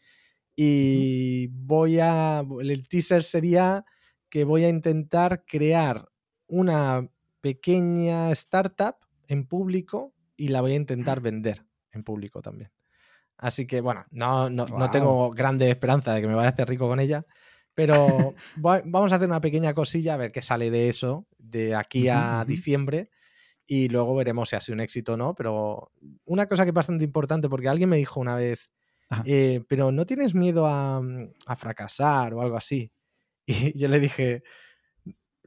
Y 0.55 1.47
voy 1.47 1.99
a. 1.99 2.43
El 2.61 2.87
teaser 2.87 3.23
sería 3.23 3.85
que 4.29 4.43
voy 4.43 4.63
a 4.63 4.69
intentar 4.69 5.43
crear 5.45 6.09
una 6.47 7.09
pequeña 7.41 8.31
startup 8.31 8.95
en 9.27 9.47
público 9.47 10.13
y 10.37 10.49
la 10.49 10.61
voy 10.61 10.73
a 10.73 10.75
intentar 10.75 11.21
vender 11.21 11.65
en 11.91 12.03
público 12.03 12.41
también. 12.41 12.71
Así 13.37 13.67
que 13.67 13.81
bueno, 13.81 14.05
no, 14.11 14.49
no, 14.49 14.65
no 14.65 14.89
tengo 14.89 15.31
grande 15.31 15.69
esperanza 15.69 16.13
de 16.13 16.21
que 16.21 16.27
me 16.27 16.35
vaya 16.35 16.49
a 16.49 16.51
hacer 16.51 16.67
rico 16.67 16.87
con 16.87 16.99
ella, 16.99 17.25
pero 17.73 18.33
vamos 18.55 19.11
a 19.11 19.15
hacer 19.15 19.27
una 19.27 19.41
pequeña 19.41 19.73
cosilla 19.73 20.13
a 20.13 20.17
ver 20.17 20.31
qué 20.31 20.41
sale 20.41 20.71
de 20.71 20.87
eso 20.87 21.27
de 21.37 21.75
aquí 21.75 22.07
a 22.07 22.45
diciembre 22.47 23.09
y 23.67 23.89
luego 23.89 24.15
veremos 24.15 24.49
si 24.49 24.55
ha 24.55 24.61
sido 24.61 24.75
un 24.75 24.79
éxito 24.81 25.13
o 25.13 25.17
no. 25.17 25.35
Pero 25.35 25.91
una 26.25 26.47
cosa 26.47 26.63
que 26.63 26.69
es 26.69 26.75
bastante 26.75 27.03
importante, 27.03 27.49
porque 27.49 27.69
alguien 27.69 27.89
me 27.89 27.97
dijo 27.97 28.19
una 28.19 28.35
vez, 28.35 28.71
eh, 29.25 29.63
pero 29.67 29.91
¿no 29.91 30.05
tienes 30.05 30.33
miedo 30.33 30.65
a, 30.67 31.01
a, 31.45 31.55
fracasar 31.55 32.33
o 32.33 32.41
algo 32.41 32.57
así? 32.57 32.91
Y 33.47 33.77
yo 33.77 33.87
le 33.87 33.99
dije, 33.99 34.41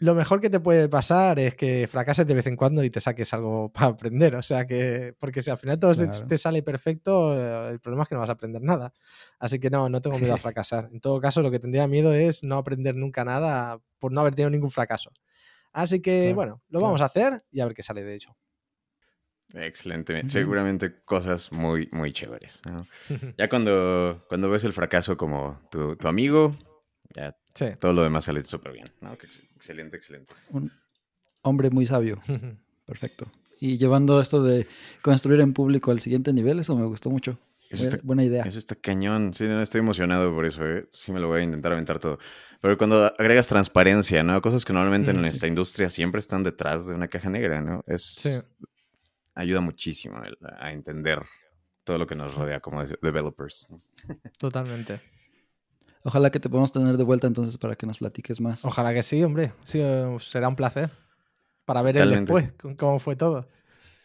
lo 0.01 0.15
mejor 0.15 0.41
que 0.41 0.49
te 0.51 0.61
puede 0.61 0.89
pasar 0.89 1.39
es 1.41 1.57
que 1.57 1.89
fracases 1.89 2.27
de 2.27 2.35
vez 2.35 2.47
en 2.47 2.57
cuando 2.57 2.85
y 2.85 2.91
te 2.91 3.01
saques 3.01 3.33
algo 3.35 3.71
para 3.73 3.89
aprender. 3.89 4.37
O 4.37 4.43
sea 4.43 4.67
que, 4.67 5.15
porque 5.19 5.43
si 5.43 5.51
al 5.51 5.59
final 5.59 5.79
todo 5.79 5.93
te 6.27 6.39
sale 6.39 6.63
perfecto, 6.63 7.37
eh, 7.37 7.73
el 7.73 7.81
problema 7.81 8.05
es 8.05 8.09
que 8.09 8.15
no 8.15 8.21
vas 8.21 8.31
a 8.31 8.35
aprender 8.35 8.63
nada. 8.63 8.93
Así 9.39 9.59
que 9.59 9.71
no, 9.71 9.89
no 9.89 10.01
tengo 10.01 10.19
miedo 10.19 10.35
a 10.35 10.37
fracasar. 10.39 10.89
En 10.93 11.01
todo 11.01 11.21
caso, 11.21 11.43
lo 11.43 11.51
que 11.51 11.59
tendría 11.59 11.87
miedo 11.89 12.15
es 12.15 12.45
no 12.45 12.57
aprender 12.57 12.95
nunca 12.97 13.25
nada 13.25 13.81
por 13.99 14.13
no 14.13 14.21
haber 14.21 14.35
tenido 14.35 14.51
ningún 14.51 14.71
fracaso. 14.71 15.11
Así 15.73 16.01
que, 16.01 16.33
bueno, 16.33 16.63
lo 16.69 16.81
vamos 16.81 17.01
a 17.03 17.05
hacer 17.05 17.45
y 17.51 17.61
a 17.61 17.67
ver 17.67 17.75
qué 17.75 17.83
sale 17.83 18.03
de 18.03 18.15
hecho. 18.15 18.37
Excelente. 19.55 20.29
Seguramente 20.29 21.01
cosas 21.05 21.51
muy, 21.53 21.89
muy 21.93 22.13
chéveres. 22.13 22.61
ya 23.39 23.49
cuando, 23.49 24.25
cuando 24.29 24.51
ves 24.51 24.65
el 24.65 24.73
fracaso 24.73 25.17
como 25.17 25.61
tu, 25.71 25.97
tu 25.97 26.09
amigo, 26.09 26.57
ya 27.15 27.35
todo 27.81 27.93
lo 27.93 28.03
demás 28.03 28.27
sale 28.27 28.45
súper 28.45 28.73
bien. 28.73 28.93
Excelente, 29.55 29.97
excelente. 29.97 30.35
Un 30.51 30.71
hombre 31.43 31.71
muy 31.71 31.87
sabio. 31.87 32.21
Perfecto. 32.87 33.31
Y 33.61 33.79
llevando 33.79 34.21
esto 34.21 34.43
de 34.43 34.67
construir 35.03 35.41
en 35.41 35.53
público 35.53 35.91
al 35.91 36.01
siguiente 36.01 36.33
nivel, 36.33 36.61
eso 36.61 36.77
me 36.77 36.87
gustó 36.87 37.11
mucho. 37.11 37.39
buena 38.03 38.25
idea. 38.25 38.45
Eso 38.45 38.59
está 38.59 38.77
cañón. 38.77 39.35
Sí, 39.35 39.45
no, 39.49 39.61
estoy 39.61 39.81
emocionado 39.81 40.33
por 40.33 40.47
eso. 40.47 40.65
¿eh? 40.65 40.89
Sí, 40.93 41.11
me 41.11 41.21
lo 41.21 41.29
voy 41.29 41.41
a 41.41 41.45
intentar 41.45 41.73
aventar 41.73 41.99
todo. 41.99 42.19
Pero 42.61 42.77
cuando 42.77 43.13
agregas 43.19 43.47
transparencia, 43.47 44.23
¿no? 44.23 44.41
Cosas 44.41 44.65
que 44.65 44.73
normalmente 44.73 45.11
en 45.11 45.25
esta 45.25 45.47
industria 45.47 45.91
siempre 45.91 46.19
están 46.19 46.43
detrás 46.43 46.87
de 46.87 46.95
una 46.95 47.09
caja 47.09 47.31
negra, 47.31 47.61
¿no? 47.61 47.83
Es. 47.87 48.47
Ayuda 49.39 49.61
muchísimo 49.61 50.21
a 50.59 50.73
entender 50.73 51.23
todo 51.85 51.97
lo 51.97 52.09
que 52.09 52.17
nos 52.17 52.35
rodea 52.35 52.59
como 52.59 52.85
developers. 52.85 53.73
Totalmente. 54.39 55.01
Ojalá 56.03 56.31
que 56.31 56.41
te 56.41 56.49
podamos 56.49 56.73
tener 56.73 56.97
de 56.97 57.05
vuelta 57.05 57.29
entonces 57.29 57.57
para 57.57 57.77
que 57.77 57.87
nos 57.87 57.99
platiques 57.99 58.41
más. 58.41 58.65
Ojalá 58.65 58.93
que 58.93 59.05
sí, 59.05 59.23
hombre. 59.23 59.53
Sí, 59.63 59.79
eh, 59.81 60.17
será 60.19 60.49
un 60.49 60.57
placer. 60.57 60.91
Para 61.65 61.83
ver 61.83 61.99
el 61.99 62.11
después, 62.11 62.53
cómo 62.77 62.99
fue 62.99 63.15
todo. 63.15 63.47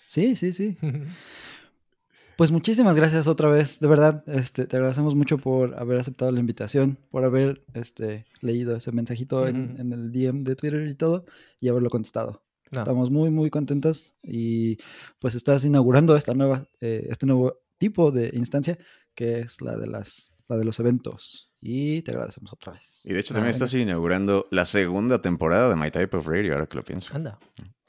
Sí, 0.06 0.36
sí, 0.36 0.54
sí. 0.54 0.78
pues 2.38 2.52
muchísimas 2.52 2.96
gracias 2.96 3.26
otra 3.26 3.50
vez. 3.50 3.80
De 3.80 3.88
verdad, 3.88 4.24
este, 4.28 4.68
te 4.68 4.76
agradecemos 4.76 5.16
mucho 5.16 5.40
por 5.40 5.74
haber 5.80 6.00
aceptado 6.00 6.30
la 6.30 6.40
invitación, 6.40 7.00
por 7.10 7.24
haber 7.24 7.64
este, 7.74 8.28
leído 8.42 8.76
ese 8.76 8.92
mensajito 8.92 9.48
en, 9.48 9.92
el 9.92 10.12
DM 10.12 10.44
de 10.44 10.56
Twitter 10.56 10.88
y 10.88 10.94
todo, 10.94 11.26
y 11.60 11.70
haberlo 11.70 11.90
contestado. 11.90 12.43
Estamos 12.80 13.12
muy, 13.12 13.30
muy 13.30 13.50
contentos 13.50 14.16
y 14.22 14.78
pues 15.20 15.36
estás 15.36 15.64
inaugurando 15.66 16.16
esta 16.16 16.34
nueva, 16.34 16.68
eh, 16.82 17.08
este 17.10 17.26
nuevo 17.26 17.60
tipo 17.78 18.12
de 18.12 18.32
instancia 18.34 18.78
que 19.16 19.40
es 19.40 19.62
la 19.62 19.78
de 19.78 19.88
las 19.88 20.34
la 20.48 20.58
de 20.58 20.66
los 20.66 20.80
eventos. 20.80 21.50
Y 21.62 22.02
te 22.02 22.12
agradecemos 22.12 22.52
otra 22.54 22.74
vez. 22.74 23.02
Y 23.04 23.14
de 23.14 23.20
hecho 23.20 23.34
también 23.34 23.52
estás 23.52 23.74
inaugurando 23.74 24.46
la 24.52 24.66
segunda 24.66 25.22
temporada 25.22 25.70
de 25.70 25.76
My 25.76 25.92
Type 25.92 26.18
of 26.18 26.28
Radio, 26.28 26.54
ahora 26.54 26.68
que 26.68 26.76
lo 26.76 26.84
pienso. 26.84 27.14
Anda. 27.16 27.40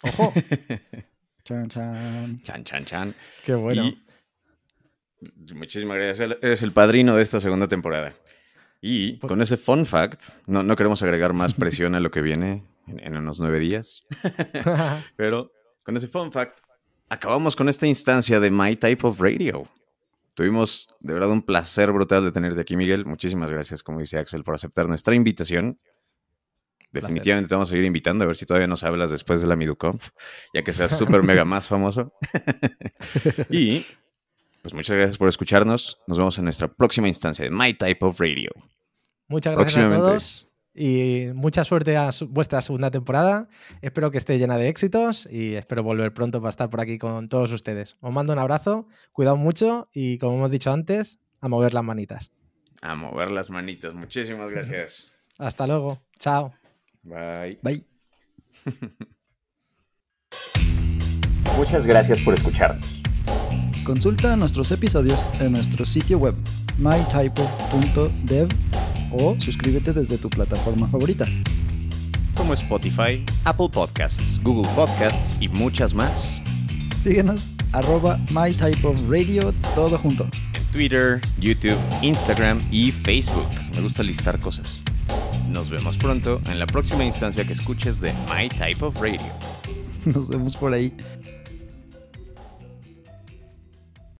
Ojo. 0.03 0.32
chan, 1.45 1.68
chan. 1.68 2.41
Chan, 2.43 2.64
chan, 2.64 2.85
chan. 2.85 3.16
Qué 3.45 3.55
bueno. 3.55 3.93
muchísimas 5.55 5.97
gracias. 5.97 6.39
Eres 6.41 6.62
el 6.62 6.72
padrino 6.72 7.16
de 7.16 7.22
esta 7.22 7.41
segunda 7.41 7.68
temporada. 7.68 8.14
Y 8.87 9.14
pues 9.14 9.30
con 9.30 9.41
ese 9.41 9.57
fun 9.57 9.87
fact, 9.87 10.20
no, 10.47 10.62
no 10.62 10.76
queremos 10.76 11.03
agregar 11.03 11.32
más 11.32 11.55
presión 11.55 11.95
a 11.95 12.01
lo 12.01 12.11
que 12.11 12.20
viene 12.20 12.66
en, 12.87 13.01
en 13.01 13.16
unos 13.16 13.41
nueve 13.41 13.59
días. 13.59 14.05
Pero 15.16 15.53
con 15.82 15.97
ese 15.97 16.07
fun 16.07 16.30
fact, 16.30 16.59
acabamos 17.09 17.57
con 17.57 17.70
esta 17.70 17.87
instancia 17.87 18.41
de 18.41 18.51
My 18.51 18.76
Type 18.76 19.07
of 19.07 19.18
Radio. 19.18 19.66
Tuvimos 20.35 20.87
de 21.01 21.14
verdad 21.14 21.30
un 21.30 21.41
placer 21.41 21.93
brutal 21.93 22.24
de 22.24 22.32
tenerte 22.32 22.61
aquí, 22.61 22.76
Miguel. 22.76 23.07
Muchísimas 23.07 23.51
gracias, 23.51 23.82
como 23.82 24.01
dice 24.01 24.18
Axel, 24.18 24.45
por 24.45 24.55
aceptar 24.55 24.87
nuestra 24.87 25.14
invitación. 25.14 25.80
Definitivamente 26.93 27.49
te 27.49 27.55
vamos 27.55 27.70
a 27.70 27.70
seguir 27.70 27.87
invitando 27.87 28.24
a 28.24 28.26
ver 28.26 28.37
si 28.37 28.45
todavía 28.45 28.66
nos 28.66 28.85
hablas 28.85 29.11
después 29.11 29.41
de 29.41 29.47
la 29.47 29.57
MiduConf, 29.57 30.11
ya 30.53 30.62
que 30.62 30.74
seas 30.74 30.95
súper 30.97 31.22
mega 31.22 31.47
más 31.47 31.68
famoso. 31.68 32.12
y 33.51 33.87
pues 34.65 34.73
muchas 34.73 34.97
gracias 34.97 35.19
por 35.19 35.29
escucharnos. 35.29 36.01
Nos 36.07 36.17
vemos 36.17 36.39
en 36.39 36.45
nuestra 36.45 36.69
próxima 36.69 37.07
instancia 37.07 37.45
de 37.45 37.51
My 37.51 37.75
Type 37.75 38.03
of 38.03 38.19
Radio. 38.19 38.51
Muchas 39.29 39.55
gracias 39.55 39.93
a 39.93 39.95
todos 39.95 40.49
y 40.75 41.27
mucha 41.35 41.65
suerte 41.65 41.99
a 41.99 42.09
vuestra 42.31 42.62
segunda 42.62 42.91
temporada. 42.91 43.47
Espero 43.83 44.11
que 44.11 44.17
esté 44.17 44.39
llena 44.39 44.57
de 44.57 44.71
éxitos 44.71 45.29
y 45.31 45.55
espero 45.55 45.83
volver 45.83 46.15
pronto 46.15 46.41
para 46.41 46.49
estar 46.49 46.71
por 46.71 46.81
aquí 46.81 46.97
con 46.99 47.29
todos 47.29 47.53
ustedes. 47.53 47.99
Os 48.01 48.11
mando 48.11 48.33
un 48.33 48.39
abrazo, 48.39 48.89
cuidado 49.12 49.37
mucho 49.37 49.91
y 49.93 50.17
como 50.17 50.37
hemos 50.39 50.51
dicho 50.51 50.73
antes, 50.73 51.21
a 51.43 51.49
mover 51.49 51.75
las 51.75 51.85
manitas. 51.85 52.33
A 52.81 52.95
mover 52.95 53.31
las 53.33 53.51
manitas. 53.51 53.93
Muchísimas 53.93 54.51
gracias. 54.51 55.12
Hasta 55.39 55.67
luego. 55.67 56.01
Chao. 56.19 56.55
Bye. 57.03 57.59
Bye. 57.62 57.85
Muchas 61.59 61.87
gracias 61.87 62.23
por 62.23 62.33
escucharnos. 62.33 63.04
Consulta 63.85 64.35
nuestros 64.35 64.72
episodios 64.72 65.20
en 65.41 65.53
nuestro 65.53 65.85
sitio 65.85 66.16
web 66.16 66.35
mytypo.dev 66.78 68.49
o 69.12 69.37
suscríbete 69.39 69.93
desde 69.93 70.16
tu 70.16 70.30
plataforma 70.30 70.89
favorita. 70.89 71.26
Como 72.35 72.55
Spotify, 72.55 73.22
Apple 73.45 73.68
Podcasts, 73.70 74.41
Google 74.43 74.68
Podcasts 74.74 75.37
y 75.39 75.49
muchas 75.51 75.93
más. 75.93 76.41
Síguenos, 76.99 77.51
arroba 77.72 78.18
mytypeofradio, 78.30 79.53
todo 79.74 79.99
junto. 79.99 80.24
En 80.55 80.64
Twitter, 80.72 81.20
YouTube, 81.39 81.78
Instagram 82.01 82.61
y 82.70 82.91
Facebook. 82.91 83.47
Me 83.76 83.82
gusta 83.82 84.03
listar 84.03 84.41
cosas. 84.41 84.82
Nos 85.51 85.68
vemos 85.68 85.99
pronto 85.99 86.41
en 86.51 86.59
la 86.59 86.66
próxima 86.66 87.05
instancia 87.05 87.45
que 87.45 87.53
escuches 87.53 88.01
de 88.01 88.14
My 88.35 88.49
Type 88.49 88.82
of 88.82 88.97
Radio. 88.97 89.20
Nos 90.07 90.26
vemos 90.26 90.57
por 90.57 90.72
ahí. 90.72 90.91